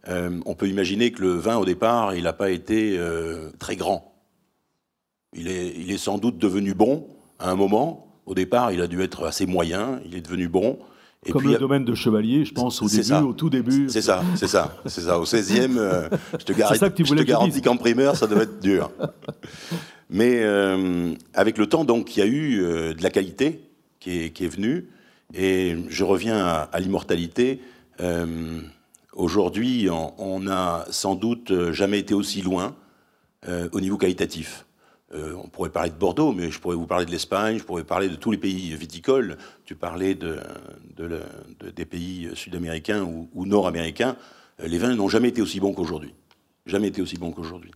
on 0.06 0.54
peut 0.54 0.70
imaginer 0.70 1.12
que 1.12 1.24
le 1.24 1.34
vin, 1.34 1.58
au 1.58 1.66
départ, 1.66 2.14
il 2.14 2.26
n'a 2.26 2.34
pas 2.34 2.52
été 2.52 2.96
très 3.58 3.76
grand. 3.76 4.14
Il 5.34 5.48
est, 5.48 5.74
il 5.76 5.90
est 5.90 5.98
sans 5.98 6.20
doute 6.20 6.38
devenu 6.38 6.76
bon 6.76 7.08
à 7.44 7.52
un 7.52 7.56
moment. 7.56 8.08
Au 8.26 8.34
départ, 8.34 8.72
il 8.72 8.82
a 8.82 8.88
dû 8.88 9.02
être 9.02 9.26
assez 9.26 9.46
moyen. 9.46 10.00
Il 10.06 10.16
est 10.16 10.22
devenu 10.22 10.48
bon. 10.48 10.80
Et 11.26 11.32
Comme 11.32 11.48
le 11.48 11.58
domaine 11.58 11.86
de 11.86 11.94
Chevalier, 11.94 12.44
je 12.46 12.54
pense, 12.54 12.82
au 12.82 12.88
début, 12.88 13.14
au 13.14 13.34
tout 13.34 13.50
début. 13.50 13.88
C'est 13.90 14.02
ça, 14.02 14.24
c'est 14.36 14.48
ça, 14.48 14.76
c'est 14.86 15.02
ça. 15.02 15.20
Au 15.20 15.26
16e, 15.26 15.78
euh, 15.78 16.10
je 16.34 16.46
te, 16.46 17.24
garantis 17.24 17.62
qu'en 17.62 17.78
primeur, 17.78 18.16
ça 18.18 18.28
devait 18.28 18.44
être 18.44 18.60
dur. 18.60 18.92
Mais 20.10 20.42
euh, 20.42 21.14
avec 21.34 21.58
le 21.58 21.68
temps, 21.68 21.86
donc, 21.86 22.16
il 22.16 22.20
y 22.20 22.24
a 22.24 22.26
eu 22.26 22.62
euh, 22.62 22.94
de 22.94 23.02
la 23.04 23.10
qualité 23.10 23.62
qui 24.00 24.24
est, 24.24 24.30
qui 24.32 24.44
est, 24.46 24.50
venue. 24.50 24.90
Et 25.34 25.78
je 25.88 26.04
reviens 26.04 26.46
à, 26.46 26.80
l'immortalité. 26.80 27.62
Aujourd'hui, 29.14 29.88
on 29.90 30.40
n'a 30.42 30.86
sans 30.90 31.16
doute 31.16 31.72
jamais 31.72 32.00
été 32.00 32.14
aussi 32.14 32.42
loin 32.42 32.76
au 33.72 33.80
niveau 33.80 33.98
qualitatif. 33.98 34.66
Euh, 35.14 35.34
on 35.36 35.48
pourrait 35.48 35.70
parler 35.70 35.92
de 35.92 35.96
Bordeaux, 35.96 36.32
mais 36.32 36.50
je 36.50 36.60
pourrais 36.60 36.76
vous 36.76 36.88
parler 36.88 37.06
de 37.06 37.12
l'Espagne, 37.12 37.60
je 37.60 37.64
pourrais 37.64 37.84
parler 37.84 38.10
de 38.10 38.16
tous 38.16 38.32
les 38.32 38.38
pays 38.38 38.76
viticoles. 38.76 39.38
Tu 39.64 39.76
parlais 39.76 40.16
de, 40.16 40.40
des 41.76 41.86
pays 41.86 42.30
sud-américains 42.34 43.04
ou, 43.04 43.46
nord-américains. 43.46 44.16
Euh, 44.62 44.68
les 44.68 44.78
vins 44.78 44.96
n'ont 44.96 45.10
jamais 45.10 45.30
été 45.30 45.42
aussi 45.42 45.60
bons 45.60 45.74
qu'aujourd'hui. 45.74 46.14
Jamais 46.66 46.88
été 46.88 47.02
aussi 47.02 47.18
bons 47.18 47.32
qu'aujourd'hui. 47.32 47.72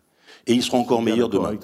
Et 0.48 0.54
ils 0.54 0.64
seront 0.64 0.80
encore 0.80 1.02
meilleurs 1.02 1.30
demain. 1.30 1.58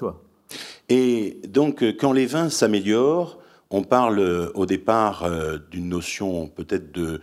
Et 0.88 1.40
donc, 1.48 1.82
euh, 1.82 1.92
quand 1.98 2.12
les 2.12 2.26
vins 2.26 2.50
s'améliorent, 2.50 3.38
on 3.70 3.82
parle 3.82 4.52
au 4.54 4.66
départ 4.66 5.28
d'une 5.72 5.88
notion 5.88 6.46
peut-être 6.46 6.92
de, 6.92 7.20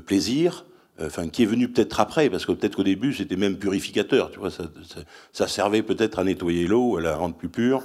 plaisir, 0.00 0.64
enfin 1.00 1.28
qui 1.28 1.42
est 1.44 1.46
venu 1.46 1.68
peut-être 1.68 2.00
après, 2.00 2.30
parce 2.30 2.46
que 2.46 2.52
peut-être 2.52 2.76
qu'au 2.76 2.82
début 2.82 3.14
c'était 3.14 3.36
même 3.36 3.56
purificateur, 3.56 4.30
tu 4.30 4.38
vois, 4.38 4.50
ça, 5.32 5.48
servait 5.48 5.82
peut-être 5.82 6.18
à 6.18 6.24
nettoyer 6.24 6.66
l'eau, 6.66 6.96
à 6.96 7.00
la 7.00 7.16
rendre 7.16 7.34
plus 7.34 7.48
pure. 7.48 7.82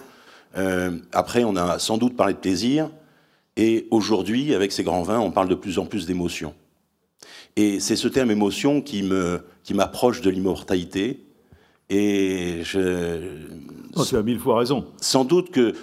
Euh, 0.57 0.97
après, 1.11 1.43
on 1.43 1.55
a 1.55 1.79
sans 1.79 1.97
doute 1.97 2.15
parlé 2.15 2.33
de 2.33 2.39
plaisir, 2.39 2.89
et 3.55 3.87
aujourd'hui, 3.91 4.53
avec 4.53 4.71
ces 4.71 4.83
grands 4.83 5.03
vins, 5.03 5.19
on 5.19 5.31
parle 5.31 5.47
de 5.47 5.55
plus 5.55 5.77
en 5.79 5.85
plus 5.85 6.05
d'émotion. 6.05 6.53
Et 7.55 7.79
c'est 7.79 7.95
ce 7.95 8.07
terme 8.07 8.31
émotion 8.31 8.81
qui 8.81 9.03
me 9.03 9.41
qui 9.63 9.73
m'approche 9.73 10.21
de 10.21 10.29
l'immortalité. 10.29 11.23
Et 11.89 12.61
je. 12.63 13.19
Oh, 13.95 14.03
tu 14.03 14.15
as 14.15 14.23
mille 14.23 14.39
fois 14.39 14.57
raison. 14.57 14.85
Sans 14.99 15.23
doute 15.23 15.51
que 15.51 15.73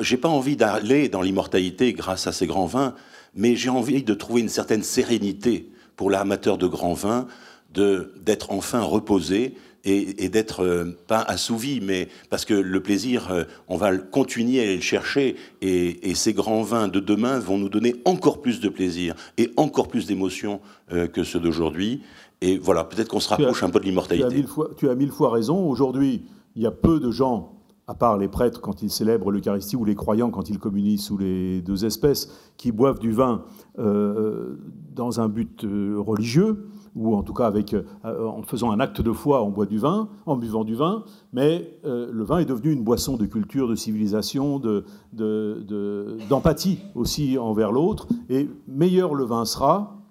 j'ai 0.00 0.18
pas 0.18 0.28
envie 0.28 0.56
d'aller 0.56 1.08
dans 1.08 1.22
l'immortalité 1.22 1.92
grâce 1.94 2.26
à 2.26 2.32
ces 2.32 2.46
grands 2.46 2.66
vins, 2.66 2.94
mais 3.34 3.56
j'ai 3.56 3.70
envie 3.70 4.02
de 4.02 4.14
trouver 4.14 4.42
une 4.42 4.48
certaine 4.48 4.82
sérénité 4.82 5.70
pour 5.98 6.10
l'amateur 6.10 6.56
de 6.56 6.66
grand 6.66 6.94
vin 6.94 7.26
d'être 7.74 8.52
enfin 8.52 8.80
reposé 8.80 9.54
et, 9.84 10.28
d'être 10.28 10.64
euh, 10.64 10.96
pas 11.06 11.20
assouvi, 11.20 11.80
mais 11.80 12.08
parce 12.30 12.44
que 12.44 12.54
le 12.54 12.80
plaisir, 12.82 13.30
euh, 13.30 13.44
on 13.68 13.76
va 13.76 13.96
continuer 13.96 14.60
à 14.60 14.62
aller 14.62 14.76
le 14.76 14.82
chercher, 14.82 15.36
et, 15.60 16.14
ces 16.14 16.32
grands 16.32 16.62
vins 16.62 16.88
de 16.88 17.00
demain 17.00 17.38
vont 17.38 17.58
nous 17.58 17.68
donner 17.68 17.96
encore 18.04 18.40
plus 18.40 18.60
de 18.60 18.68
plaisir 18.68 19.14
et 19.38 19.50
encore 19.56 19.88
plus 19.88 20.06
d'émotion 20.06 20.60
euh, 20.92 21.06
que 21.06 21.24
ceux 21.24 21.40
d'aujourd'hui. 21.40 22.02
Et 22.40 22.58
voilà, 22.58 22.84
peut-être 22.84 23.08
qu'on 23.08 23.20
se 23.20 23.28
rapproche 23.28 23.62
un 23.62 23.70
peu 23.70 23.80
de 23.80 23.84
l'immortalité. 23.84 24.44
Tu 24.76 24.88
as 24.88 24.94
mille 24.94 25.10
fois 25.10 25.30
raison. 25.30 25.68
Aujourd'hui, 25.68 26.22
il 26.54 26.62
y 26.62 26.66
a 26.66 26.70
peu 26.70 27.00
de 27.00 27.10
gens 27.10 27.57
à 27.88 27.94
part 27.94 28.18
les 28.18 28.28
prêtres 28.28 28.60
quand 28.60 28.82
ils 28.82 28.90
célèbrent 28.90 29.32
l'Eucharistie 29.32 29.74
ou 29.74 29.84
les 29.84 29.94
croyants 29.94 30.30
quand 30.30 30.50
ils 30.50 30.58
communient 30.58 30.98
sous 30.98 31.16
les 31.16 31.62
deux 31.62 31.86
espèces, 31.86 32.28
qui 32.58 32.70
boivent 32.70 32.98
du 32.98 33.12
vin 33.12 33.44
euh, 33.78 34.56
dans 34.94 35.20
un 35.20 35.28
but 35.28 35.64
euh, 35.64 35.96
religieux, 35.98 36.68
ou 36.94 37.16
en 37.16 37.22
tout 37.22 37.32
cas 37.32 37.46
avec, 37.46 37.72
euh, 37.72 37.84
en 38.04 38.42
faisant 38.42 38.70
un 38.72 38.80
acte 38.80 39.00
de 39.00 39.12
foi, 39.12 39.42
on 39.42 39.50
boit 39.50 39.64
du 39.64 39.78
vin, 39.78 40.10
en 40.26 40.36
buvant 40.36 40.64
du 40.64 40.74
vin, 40.74 41.04
mais 41.32 41.80
le 41.84 42.22
vin 42.24 42.38
est 42.38 42.44
devenu 42.44 42.72
une 42.72 42.84
boisson 42.84 43.16
de 43.16 43.24
culture, 43.24 43.68
de 43.68 43.74
civilisation, 43.74 44.60
d'empathie 46.28 46.74
de, 46.76 46.98
aussi 46.98 47.38
envers 47.38 47.72
l'autre, 47.72 48.06
et 48.28 48.50
meilleur 48.66 49.14
le 49.14 49.24
vin 49.24 49.46
sera, 49.46 50.02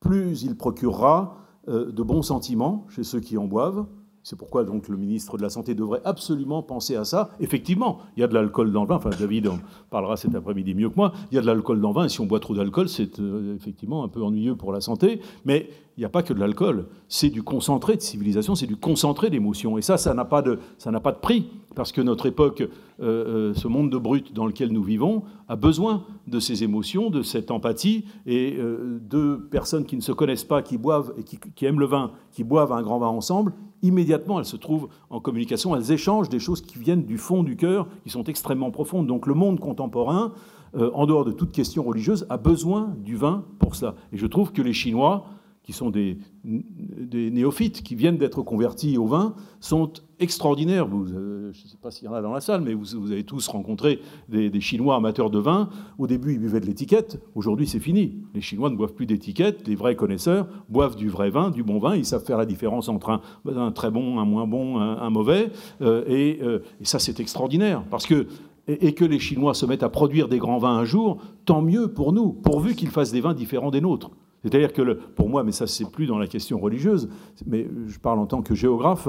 plus 0.00 0.42
il 0.42 0.56
procurera 0.56 1.38
de 1.68 2.02
bons 2.02 2.22
sentiments 2.22 2.86
chez 2.88 3.04
ceux 3.04 3.20
qui 3.20 3.38
en 3.38 3.46
boivent, 3.46 3.86
C'est 4.28 4.34
pourquoi 4.34 4.64
donc 4.64 4.88
le 4.88 4.96
ministre 4.96 5.36
de 5.36 5.42
la 5.42 5.50
Santé 5.50 5.76
devrait 5.76 6.00
absolument 6.04 6.60
penser 6.60 6.96
à 6.96 7.04
ça. 7.04 7.30
Effectivement, 7.38 8.00
il 8.16 8.22
y 8.22 8.24
a 8.24 8.26
de 8.26 8.34
l'alcool 8.34 8.72
dans 8.72 8.82
le 8.82 8.88
vin. 8.88 8.96
Enfin, 8.96 9.10
David 9.10 9.46
en 9.46 9.60
parlera 9.88 10.16
cet 10.16 10.34
après-midi 10.34 10.74
mieux 10.74 10.90
que 10.90 10.96
moi. 10.96 11.12
Il 11.30 11.36
y 11.36 11.38
a 11.38 11.42
de 11.42 11.46
l'alcool 11.46 11.80
dans 11.80 11.90
le 11.90 11.94
vin, 11.94 12.04
et 12.06 12.08
si 12.08 12.20
on 12.20 12.26
boit 12.26 12.40
trop 12.40 12.52
d'alcool, 12.52 12.88
c'est 12.88 13.20
euh, 13.20 13.54
effectivement 13.54 14.02
un 14.02 14.08
peu 14.08 14.20
ennuyeux 14.20 14.56
pour 14.56 14.72
la 14.72 14.80
santé. 14.80 15.20
Mais 15.44 15.68
il 15.96 16.00
n'y 16.00 16.04
a 16.04 16.10
pas 16.10 16.22
que 16.22 16.32
de 16.32 16.40
l'alcool. 16.40 16.86
C'est 17.08 17.30
du 17.30 17.42
concentré 17.42 17.96
de 17.96 18.02
civilisation, 18.02 18.54
c'est 18.54 18.66
du 18.66 18.76
concentré 18.76 19.30
d'émotions. 19.30 19.78
Et 19.78 19.82
ça, 19.82 19.96
ça 19.96 20.12
n'a 20.12 20.24
pas 20.24 20.42
de, 20.42 20.58
ça 20.76 20.90
n'a 20.90 21.00
pas 21.00 21.12
de 21.12 21.18
prix, 21.18 21.46
parce 21.74 21.92
que 21.92 22.00
notre 22.00 22.26
époque, 22.26 22.60
euh, 22.60 23.50
euh, 23.50 23.54
ce 23.54 23.68
monde 23.68 23.90
de 23.90 23.96
brut 23.96 24.34
dans 24.34 24.46
lequel 24.46 24.72
nous 24.72 24.82
vivons, 24.82 25.22
a 25.48 25.56
besoin 25.56 26.04
de 26.26 26.38
ces 26.38 26.64
émotions, 26.64 27.10
de 27.10 27.22
cette 27.22 27.50
empathie, 27.50 28.04
et 28.26 28.56
euh, 28.58 28.98
deux 29.00 29.40
personnes 29.50 29.86
qui 29.86 29.96
ne 29.96 30.02
se 30.02 30.12
connaissent 30.12 30.44
pas, 30.44 30.62
qui 30.62 30.76
boivent 30.76 31.14
et 31.16 31.22
qui, 31.22 31.38
qui 31.54 31.64
aiment 31.64 31.80
le 31.80 31.86
vin, 31.86 32.12
qui 32.32 32.44
boivent 32.44 32.72
un 32.72 32.82
grand 32.82 32.98
vin 32.98 33.08
ensemble, 33.08 33.54
immédiatement 33.86 34.38
elles 34.38 34.46
se 34.46 34.56
trouvent 34.56 34.88
en 35.10 35.20
communication, 35.20 35.74
elles 35.76 35.92
échangent 35.92 36.28
des 36.28 36.38
choses 36.38 36.60
qui 36.60 36.78
viennent 36.78 37.04
du 37.04 37.18
fond 37.18 37.42
du 37.42 37.56
cœur, 37.56 37.88
qui 38.02 38.10
sont 38.10 38.24
extrêmement 38.24 38.70
profondes. 38.70 39.06
Donc 39.06 39.26
le 39.26 39.34
monde 39.34 39.60
contemporain, 39.60 40.32
en 40.74 41.06
dehors 41.06 41.24
de 41.24 41.32
toute 41.32 41.52
question 41.52 41.82
religieuse, 41.82 42.26
a 42.28 42.36
besoin 42.36 42.94
du 42.98 43.16
vin 43.16 43.44
pour 43.58 43.74
cela. 43.74 43.94
Et 44.12 44.18
je 44.18 44.26
trouve 44.26 44.52
que 44.52 44.62
les 44.62 44.72
Chinois 44.72 45.26
qui 45.66 45.72
sont 45.72 45.90
des, 45.90 46.16
néophytes, 46.44 47.82
qui 47.82 47.96
viennent 47.96 48.18
d'être 48.18 48.40
convertis 48.42 48.96
au 48.98 49.06
vin, 49.06 49.34
sont 49.58 49.90
extraordinaires. 50.20 50.86
Euh, 50.86 51.50
je 51.52 51.64
ne 51.64 51.68
sais 51.68 51.76
pas 51.82 51.90
s'il 51.90 52.04
y 52.04 52.08
en 52.08 52.14
a 52.14 52.22
dans 52.22 52.32
la 52.32 52.40
salle, 52.40 52.60
mais 52.60 52.72
vous, 52.72 53.10
avez 53.10 53.24
tous 53.24 53.48
rencontré 53.48 54.00
des, 54.28 54.60
Chinois 54.60 54.94
amateurs 54.94 55.28
de 55.28 55.40
vin. 55.40 55.68
Au 55.98 56.06
début, 56.06 56.34
ils 56.34 56.38
buvaient 56.38 56.60
de 56.60 56.66
l'étiquette. 56.66 57.20
Aujourd'hui, 57.34 57.66
c'est 57.66 57.80
fini. 57.80 58.14
Les 58.32 58.40
Chinois 58.40 58.70
ne 58.70 58.76
boivent 58.76 58.94
plus 58.94 59.06
d'étiquette. 59.06 59.66
Les 59.66 59.74
vrais 59.74 59.96
connaisseurs 59.96 60.46
boivent 60.68 60.94
du 60.94 61.08
vrai 61.08 61.30
vin, 61.30 61.50
du 61.50 61.64
bon 61.64 61.80
vin. 61.80 61.96
Ils 61.96 62.06
savent 62.06 62.24
faire 62.24 62.38
la 62.38 62.46
différence 62.46 62.88
entre 62.88 63.20
un, 63.44 63.72
très 63.72 63.90
bon, 63.90 64.20
un 64.20 64.24
moins 64.24 64.46
bon, 64.46 64.78
un, 64.78 65.10
mauvais. 65.10 65.50
Euh, 65.82 66.04
euh, 66.08 66.60
et, 66.80 66.84
ça, 66.84 67.00
c'est 67.00 67.18
extraordinaire. 67.18 67.82
Parce 67.90 68.06
que 68.06 68.28
et, 68.68 68.94
que 68.94 69.04
les 69.04 69.18
Chinois 69.18 69.54
se 69.54 69.66
mettent 69.66 69.82
à 69.82 69.88
produire 69.88 70.28
des 70.28 70.38
grands 70.38 70.58
vins 70.58 70.76
un 70.76 70.84
jour, 70.84 71.18
tant 71.44 71.60
mieux 71.60 71.88
pour 71.88 72.12
nous, 72.12 72.32
pourvu 72.32 72.76
qu'ils 72.76 72.90
fassent 72.90 73.12
des 73.12 73.20
vins 73.20 73.34
différents 73.34 73.72
des 73.72 73.80
nôtres. 73.80 74.10
C'est-à-dire 74.46 74.72
que, 74.72 74.94
pour 75.16 75.28
moi, 75.28 75.42
mais 75.42 75.50
ça 75.50 75.66
c'est 75.66 75.90
plus 75.90 76.06
dans 76.06 76.18
la 76.18 76.28
question 76.28 76.60
religieuse, 76.60 77.08
mais 77.46 77.68
je 77.88 77.98
parle 77.98 78.20
en 78.20 78.26
tant 78.26 78.42
que 78.42 78.54
géographe, 78.54 79.08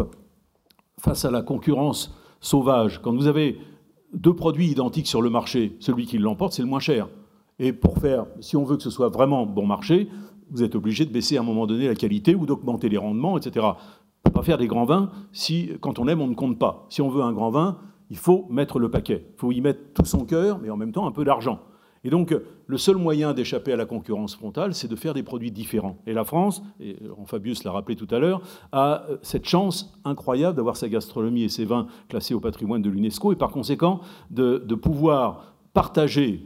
face 0.99 1.25
à 1.25 1.31
la 1.31 1.43
concurrence 1.43 2.17
sauvage, 2.39 2.99
quand 3.03 3.15
vous 3.15 3.27
avez 3.27 3.59
deux 4.13 4.33
produits 4.33 4.67
identiques 4.67 5.05
sur 5.05 5.21
le 5.21 5.29
marché, 5.29 5.75
celui 5.79 6.07
qui 6.07 6.17
l'emporte, 6.17 6.53
c'est 6.53 6.63
le 6.63 6.67
moins 6.67 6.79
cher. 6.79 7.07
Et 7.59 7.71
pour 7.71 7.99
faire, 7.99 8.25
si 8.39 8.57
on 8.57 8.63
veut 8.63 8.77
que 8.77 8.83
ce 8.83 8.89
soit 8.89 9.09
vraiment 9.09 9.45
bon 9.45 9.67
marché, 9.67 10.09
vous 10.49 10.63
êtes 10.63 10.73
obligé 10.73 11.05
de 11.05 11.11
baisser 11.11 11.37
à 11.37 11.41
un 11.41 11.43
moment 11.43 11.67
donné 11.67 11.87
la 11.87 11.95
qualité 11.95 12.33
ou 12.33 12.47
d'augmenter 12.47 12.89
les 12.89 12.97
rendements, 12.97 13.37
etc. 13.37 13.63
On 14.25 14.29
ne 14.29 14.33
pas 14.33 14.41
faire 14.41 14.57
des 14.57 14.67
grands 14.67 14.85
vins 14.85 15.11
si, 15.33 15.69
quand 15.81 15.99
on 15.99 16.07
aime, 16.07 16.21
on 16.21 16.27
ne 16.27 16.35
compte 16.35 16.57
pas. 16.57 16.87
Si 16.89 16.99
on 17.03 17.09
veut 17.09 17.21
un 17.21 17.33
grand 17.33 17.51
vin, 17.51 17.77
il 18.09 18.17
faut 18.17 18.47
mettre 18.49 18.79
le 18.79 18.89
paquet. 18.89 19.27
Il 19.35 19.39
faut 19.39 19.51
y 19.51 19.61
mettre 19.61 19.81
tout 19.93 20.05
son 20.05 20.25
cœur, 20.25 20.57
mais 20.59 20.71
en 20.71 20.77
même 20.77 20.91
temps 20.91 21.05
un 21.05 21.11
peu 21.11 21.23
d'argent. 21.23 21.59
Et 22.07 22.09
donc, 22.09 22.33
le 22.67 22.77
seul 22.77 22.95
moyen 22.95 23.33
d'échapper 23.33 23.73
à 23.73 23.75
la 23.75 23.85
concurrence 23.85 24.33
frontale, 24.33 24.73
c'est 24.73 24.87
de 24.87 24.95
faire 24.95 25.13
des 25.13 25.23
produits 25.23 25.51
différents. 25.51 25.97
Et 26.07 26.13
la 26.13 26.23
France, 26.23 26.63
et 26.79 26.95
Fabius 27.25 27.65
l'a 27.65 27.71
rappelé 27.73 27.97
tout 27.97 28.07
à 28.11 28.19
l'heure, 28.19 28.41
a 28.71 29.03
euh, 29.09 29.17
cette 29.23 29.45
chance 29.45 29.93
incroyable 30.05 30.55
d'avoir 30.55 30.77
sa 30.77 30.87
gastronomie 30.87 31.43
et 31.43 31.49
ses 31.49 31.65
vins 31.65 31.87
classés 32.07 32.33
au 32.33 32.39
patrimoine 32.39 32.81
de 32.81 32.89
l'UNESCO, 32.89 33.33
et 33.33 33.35
par 33.35 33.51
conséquent 33.51 33.99
de, 34.31 34.57
pouvoir 34.75 35.55
partager 35.73 36.45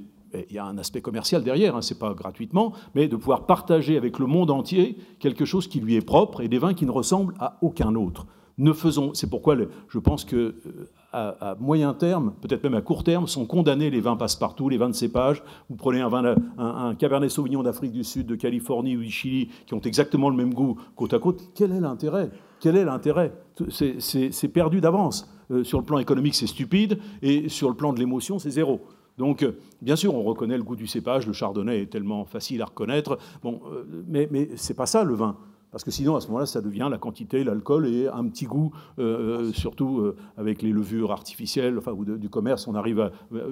il 0.50 0.56
y 0.56 0.58
a 0.58 0.66
un 0.66 0.80
aspect 0.80 1.02
commercial 1.02 1.44
derrière, 1.44 1.76
hein, 1.76 1.84
ce 1.84 1.94
n'est 1.94 2.00
pas 2.00 2.16
gratuitement, 2.16 2.74
mais 2.96 3.08
de 3.08 3.16
pouvoir 3.16 3.46
partager 3.46 3.98
avec 3.98 4.18
le 4.18 4.26
monde 4.26 4.50
entier 4.50 4.98
quelque 5.20 5.46
chose 5.46 5.68
qui 5.68 5.80
lui 5.80 5.94
est 5.94 6.02
propre 6.02 6.42
et 6.42 6.48
des 6.48 6.58
vins 6.58 6.74
qui 6.74 6.88
ne 6.88 6.92
ressemblent 6.92 7.36
à 7.38 7.60
aucun 7.62 7.94
autre. 7.94 8.26
Ne 8.58 8.74
faisons, 8.74 9.14
c'est 9.14 9.30
pourquoi 9.30 9.58
je 9.90 10.00
pense 10.00 10.26
que 10.26 10.56
à, 11.14 11.56
moyen 11.60 11.94
terme, 11.94 12.34
peut-être 12.42 12.64
même 12.64 12.76
à 12.76 12.82
court 12.82 13.04
terme, 13.04 13.28
sont 13.28 13.46
condamnés 13.46 13.90
les 13.90 14.00
vins 14.00 14.16
passe-partout, 14.16 14.70
les 14.70 14.78
vins 14.78 14.90
de 14.90 14.96
cépage. 14.96 15.44
Vous 15.70 15.76
prenez 15.76 16.00
un, 16.00 16.10
vin, 16.10 16.36
un, 16.58 16.96
Cabernet 16.96 17.30
Sauvignon 17.30 17.64
d'Afrique 17.64 17.92
du 17.92 18.04
Sud, 18.04 18.28
de 18.28 18.36
Californie 18.36 18.96
ou 18.96 19.02
du 19.02 19.12
Chili, 19.12 19.50
qui 19.66 19.74
ont 19.74 19.82
exactement 19.82 20.30
le 20.30 20.36
même 20.36 20.54
goût 20.54 20.78
côte 20.96 21.14
à 21.14 21.20
côte. 21.20 21.50
Quel 21.54 21.72
est 21.72 21.82
l'intérêt? 21.82 22.30
Quel 22.60 22.78
est 22.78 22.86
l'intérêt? 22.86 23.34
C'est 23.70 24.48
perdu 24.54 24.82
d'avance. 24.82 25.30
Euh, 25.52 25.64
sur 25.64 25.80
le 25.80 25.86
plan 25.86 26.00
économique, 26.00 26.36
c'est 26.36 26.48
stupide, 26.48 27.00
et 27.22 27.50
sur 27.50 27.70
le 27.70 27.76
plan 27.76 27.92
de 27.92 28.00
l'émotion, 28.00 28.40
c'est 28.40 28.52
zéro. 28.52 28.82
Donc, 29.18 29.44
euh, 29.44 29.58
bien 29.82 29.96
sûr, 29.96 30.16
on 30.16 30.24
reconnaît 30.24 30.58
le 30.58 30.64
goût 30.64 30.76
du 30.76 30.88
cépage. 30.88 31.28
Le 31.28 31.34
chardonnay 31.34 31.82
est 31.82 31.92
tellement 31.92 32.26
facile 32.26 32.62
à 32.62 32.66
reconnaître. 32.66 33.18
Bon, 33.44 33.60
euh, 33.72 33.84
mais, 34.08 34.30
mais 34.32 34.50
c'est 34.56 34.74
pas 34.74 34.86
ça 34.86 35.04
le 35.04 35.14
vin. 35.14 35.36
Parce 35.72 35.85
que 35.85 35.91
sinon, 35.91 36.18
à 36.18 36.22
ce 36.22 36.27
moment-là, 36.27 36.45
ça 36.45 36.61
devient 36.61 36.89
la 36.91 36.98
quantité, 36.98 37.43
l'alcool 37.43 37.88
et 37.88 38.07
un 38.07 38.27
petit 38.27 38.45
goût, 38.45 38.72
euh, 38.99 39.43
euh, 39.43 39.53
surtout 39.53 39.99
euh, 39.99 40.18
avec 40.38 40.61
les 40.61 40.72
levures 40.72 41.11
artificielles 41.11 41.80
du 42.18 42.30
commerce, 42.30 42.68
on 42.68 42.76
arrive 42.76 42.99
à 42.99 43.11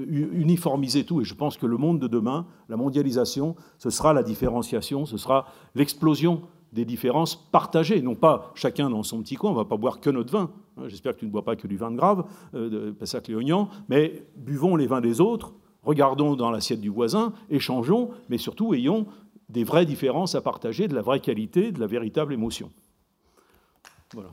uniformiser 0.09 1.05
tout. 1.05 1.21
Et 1.21 1.23
je 1.23 1.33
pense 1.33 1.55
que 1.57 1.65
le 1.65 1.77
monde 1.77 1.99
de 1.99 2.07
demain, 2.07 2.45
la 2.67 2.75
mondialisation, 2.75 3.55
ce 3.77 3.89
sera 3.89 4.13
la 4.13 4.23
différenciation, 4.23 5.05
ce 5.05 5.17
sera 5.17 5.45
l'explosion 5.75 6.41
des 6.73 6.85
différences 6.85 7.35
partagées, 7.35 8.01
non 8.01 8.15
pas 8.15 8.51
chacun 8.53 8.89
dans 8.89 9.01
son 9.01 9.21
petit 9.21 9.35
coin, 9.35 9.51
on 9.51 9.53
ne 9.53 9.59
va 9.59 9.65
pas 9.65 9.77
boire 9.77 10.01
que 10.01 10.09
notre 10.09 10.31
vin. 10.31 10.51
Hein, 10.77 10.83
j'espère 10.87 11.15
que 11.15 11.19
tu 11.19 11.25
ne 11.25 11.31
bois 11.31 11.43
pas 11.43 11.55
que 11.55 11.67
du 11.67 11.77
vin 11.77 11.89
de 11.89 11.95
grave, 11.95 12.25
de 12.53 12.91
Pessac-Léognan, 12.91 13.69
mais 13.87 14.27
buvons 14.35 14.75
les 14.75 14.85
vins 14.85 15.01
des 15.01 15.19
autres, 15.19 15.53
regardons 15.83 16.35
dans 16.35 16.51
l'assiette 16.51 16.81
du 16.81 16.89
voisin, 16.89 17.33
échangeons, 17.49 18.11
mais 18.29 18.37
surtout 18.37 18.73
ayons 18.73 19.07
des 19.49 19.63
vraies 19.63 19.85
différences 19.85 20.35
à 20.35 20.41
partager, 20.41 20.87
de 20.87 20.95
la 20.95 21.01
vraie 21.01 21.19
qualité, 21.19 21.71
de 21.71 21.79
la 21.79 21.87
véritable 21.87 22.33
émotion. 22.33 22.71
Voilà. 24.13 24.29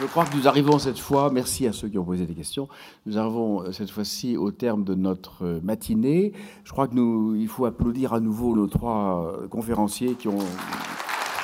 je, 0.00 0.06
crois 0.06 0.24
que 0.24 0.36
nous 0.36 0.48
arrivons 0.48 0.78
cette 0.78 0.98
fois, 0.98 1.30
merci 1.30 1.66
à 1.66 1.72
ceux 1.72 1.88
qui 1.88 1.98
ont 1.98 2.04
posé 2.04 2.26
des 2.26 2.34
questions, 2.34 2.68
nous 3.06 3.18
arrivons 3.18 3.62
euh, 3.62 3.72
cette 3.72 3.90
fois-ci 3.90 4.36
au 4.36 4.50
terme 4.50 4.84
de 4.84 4.94
notre 4.94 5.44
euh, 5.44 5.60
matinée. 5.62 6.32
Je 6.64 6.72
crois 6.72 6.88
que 6.88 6.94
nous, 6.94 7.34
il 7.34 7.48
faut 7.48 7.66
applaudir 7.66 8.12
à 8.12 8.20
nouveau 8.20 8.56
nos 8.56 8.66
trois 8.66 9.38
euh, 9.42 9.48
conférenciers 9.48 10.14
qui 10.14 10.28
ont, 10.28 10.38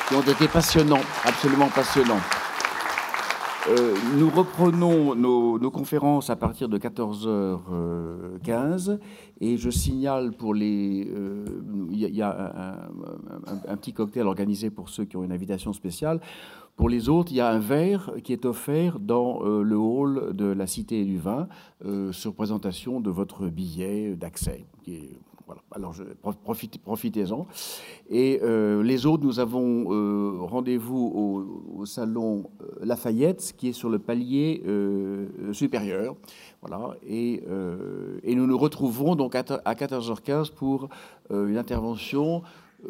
qui 0.09 0.15
ont 0.15 0.23
été 0.23 0.49
passionnants, 0.49 1.01
absolument 1.25 1.69
passionnants. 1.69 2.21
Euh, 3.69 3.95
nous 4.19 4.31
reprenons 4.31 5.15
nos, 5.15 5.71
conférences 5.71 6.31
à 6.31 6.37
partir 6.37 6.71
de 6.71 6.79
14h15 6.79 8.99
et 9.41 9.59
je 9.59 9.69
signale 9.69 10.33
pour 10.33 10.55
les... 10.55 11.07
Euh, 11.15 11.45
il 11.91 11.99
y 11.99 12.23
a, 12.23 12.79
un, 13.69 13.77
petit 13.77 13.93
cocktail 13.93 14.27
organisé 14.27 14.71
pour 14.71 14.89
ceux 14.89 15.05
qui 15.05 15.19
ont 15.19 15.25
une 15.25 15.33
invitation 15.33 15.75
spéciale. 15.75 16.23
Pour 16.77 16.89
les 16.89 17.11
autres, 17.11 17.31
il 17.31 17.37
y 17.37 17.43
a 17.43 17.51
un 17.51 17.59
verre 17.59 18.11
qui 18.25 18.33
est 18.33 18.47
offert 18.47 18.99
dans 18.99 19.45
euh, 19.45 19.63
le 19.63 19.77
hall 19.77 20.35
de 20.35 20.47
la 20.47 20.67
Cité 20.67 21.05
du 21.05 21.19
Vin 21.19 21.47
sur 22.13 22.33
présentation 22.35 23.01
de 23.01 23.11
votre 23.11 23.49
billet 23.49 24.17
d'accès, 24.17 24.65
Alors, 25.73 25.95
profitez-en. 26.85 27.47
Et 28.11 28.41
euh, 28.43 28.83
les 28.83 29.07
autres, 29.07 29.25
nous 29.25 29.41
avons 29.41 29.93
euh, 29.93 30.39
rendez-vous 30.41 31.49
au, 31.77 31.87
salon 31.87 32.51
euh, 32.61 32.85
Lafayette, 32.85 33.55
qui 33.57 33.69
est 33.69 33.73
sur 33.73 33.89
le 33.89 33.99
palier 33.99 34.63
supérieur. 35.53 36.17
Voilà. 36.61 36.97
Et, 37.07 37.43
nous 37.49 38.47
nous 38.47 38.59
retrouverons 38.59 39.17
donc 39.17 39.35
à, 39.35 39.43
14h15 39.43 40.53
pour 40.53 40.89
une 41.31 41.57
intervention 41.57 42.43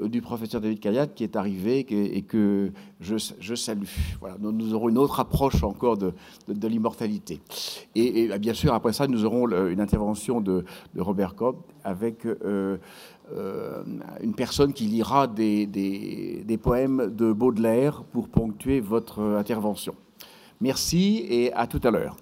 du 0.02 0.20
professeur 0.20 0.60
David 0.60 0.80
Kayat 0.80 1.06
qui 1.06 1.24
est 1.24 1.34
arrivé 1.36 1.78
et 1.88 2.22
que 2.22 2.70
je, 3.00 3.16
je 3.40 3.54
salue. 3.54 3.84
Voilà, 4.20 4.36
nous, 4.38 4.74
aurons 4.74 4.88
une 4.90 4.98
autre 4.98 5.18
approche 5.18 5.62
encore 5.64 5.96
de, 5.96 6.12
de, 6.46 6.68
l'immortalité. 6.68 7.40
Et, 7.94 8.28
bien 8.38 8.54
sûr, 8.54 8.74
après 8.74 8.92
ça, 8.92 9.06
nous 9.06 9.24
aurons 9.24 9.48
une 9.68 9.80
intervention 9.80 10.40
de, 10.40 10.64
de 10.94 11.00
Robert 11.00 11.34
Cobb 11.34 11.56
avec 11.84 12.26
euh, 12.26 12.76
euh, 13.32 13.82
une 14.22 14.34
personne 14.34 14.72
qui 14.72 14.84
lira 14.84 15.26
des, 15.26 15.66
des 15.66 16.58
poèmes 16.58 17.14
de 17.14 17.32
Baudelaire 17.32 18.02
pour 18.04 18.28
ponctuer 18.28 18.80
votre 18.80 19.22
intervention. 19.22 19.94
Merci 20.60 21.24
et 21.28 21.52
à 21.52 21.66
tout 21.66 21.80
à 21.84 21.90
l'heure. 21.90 22.16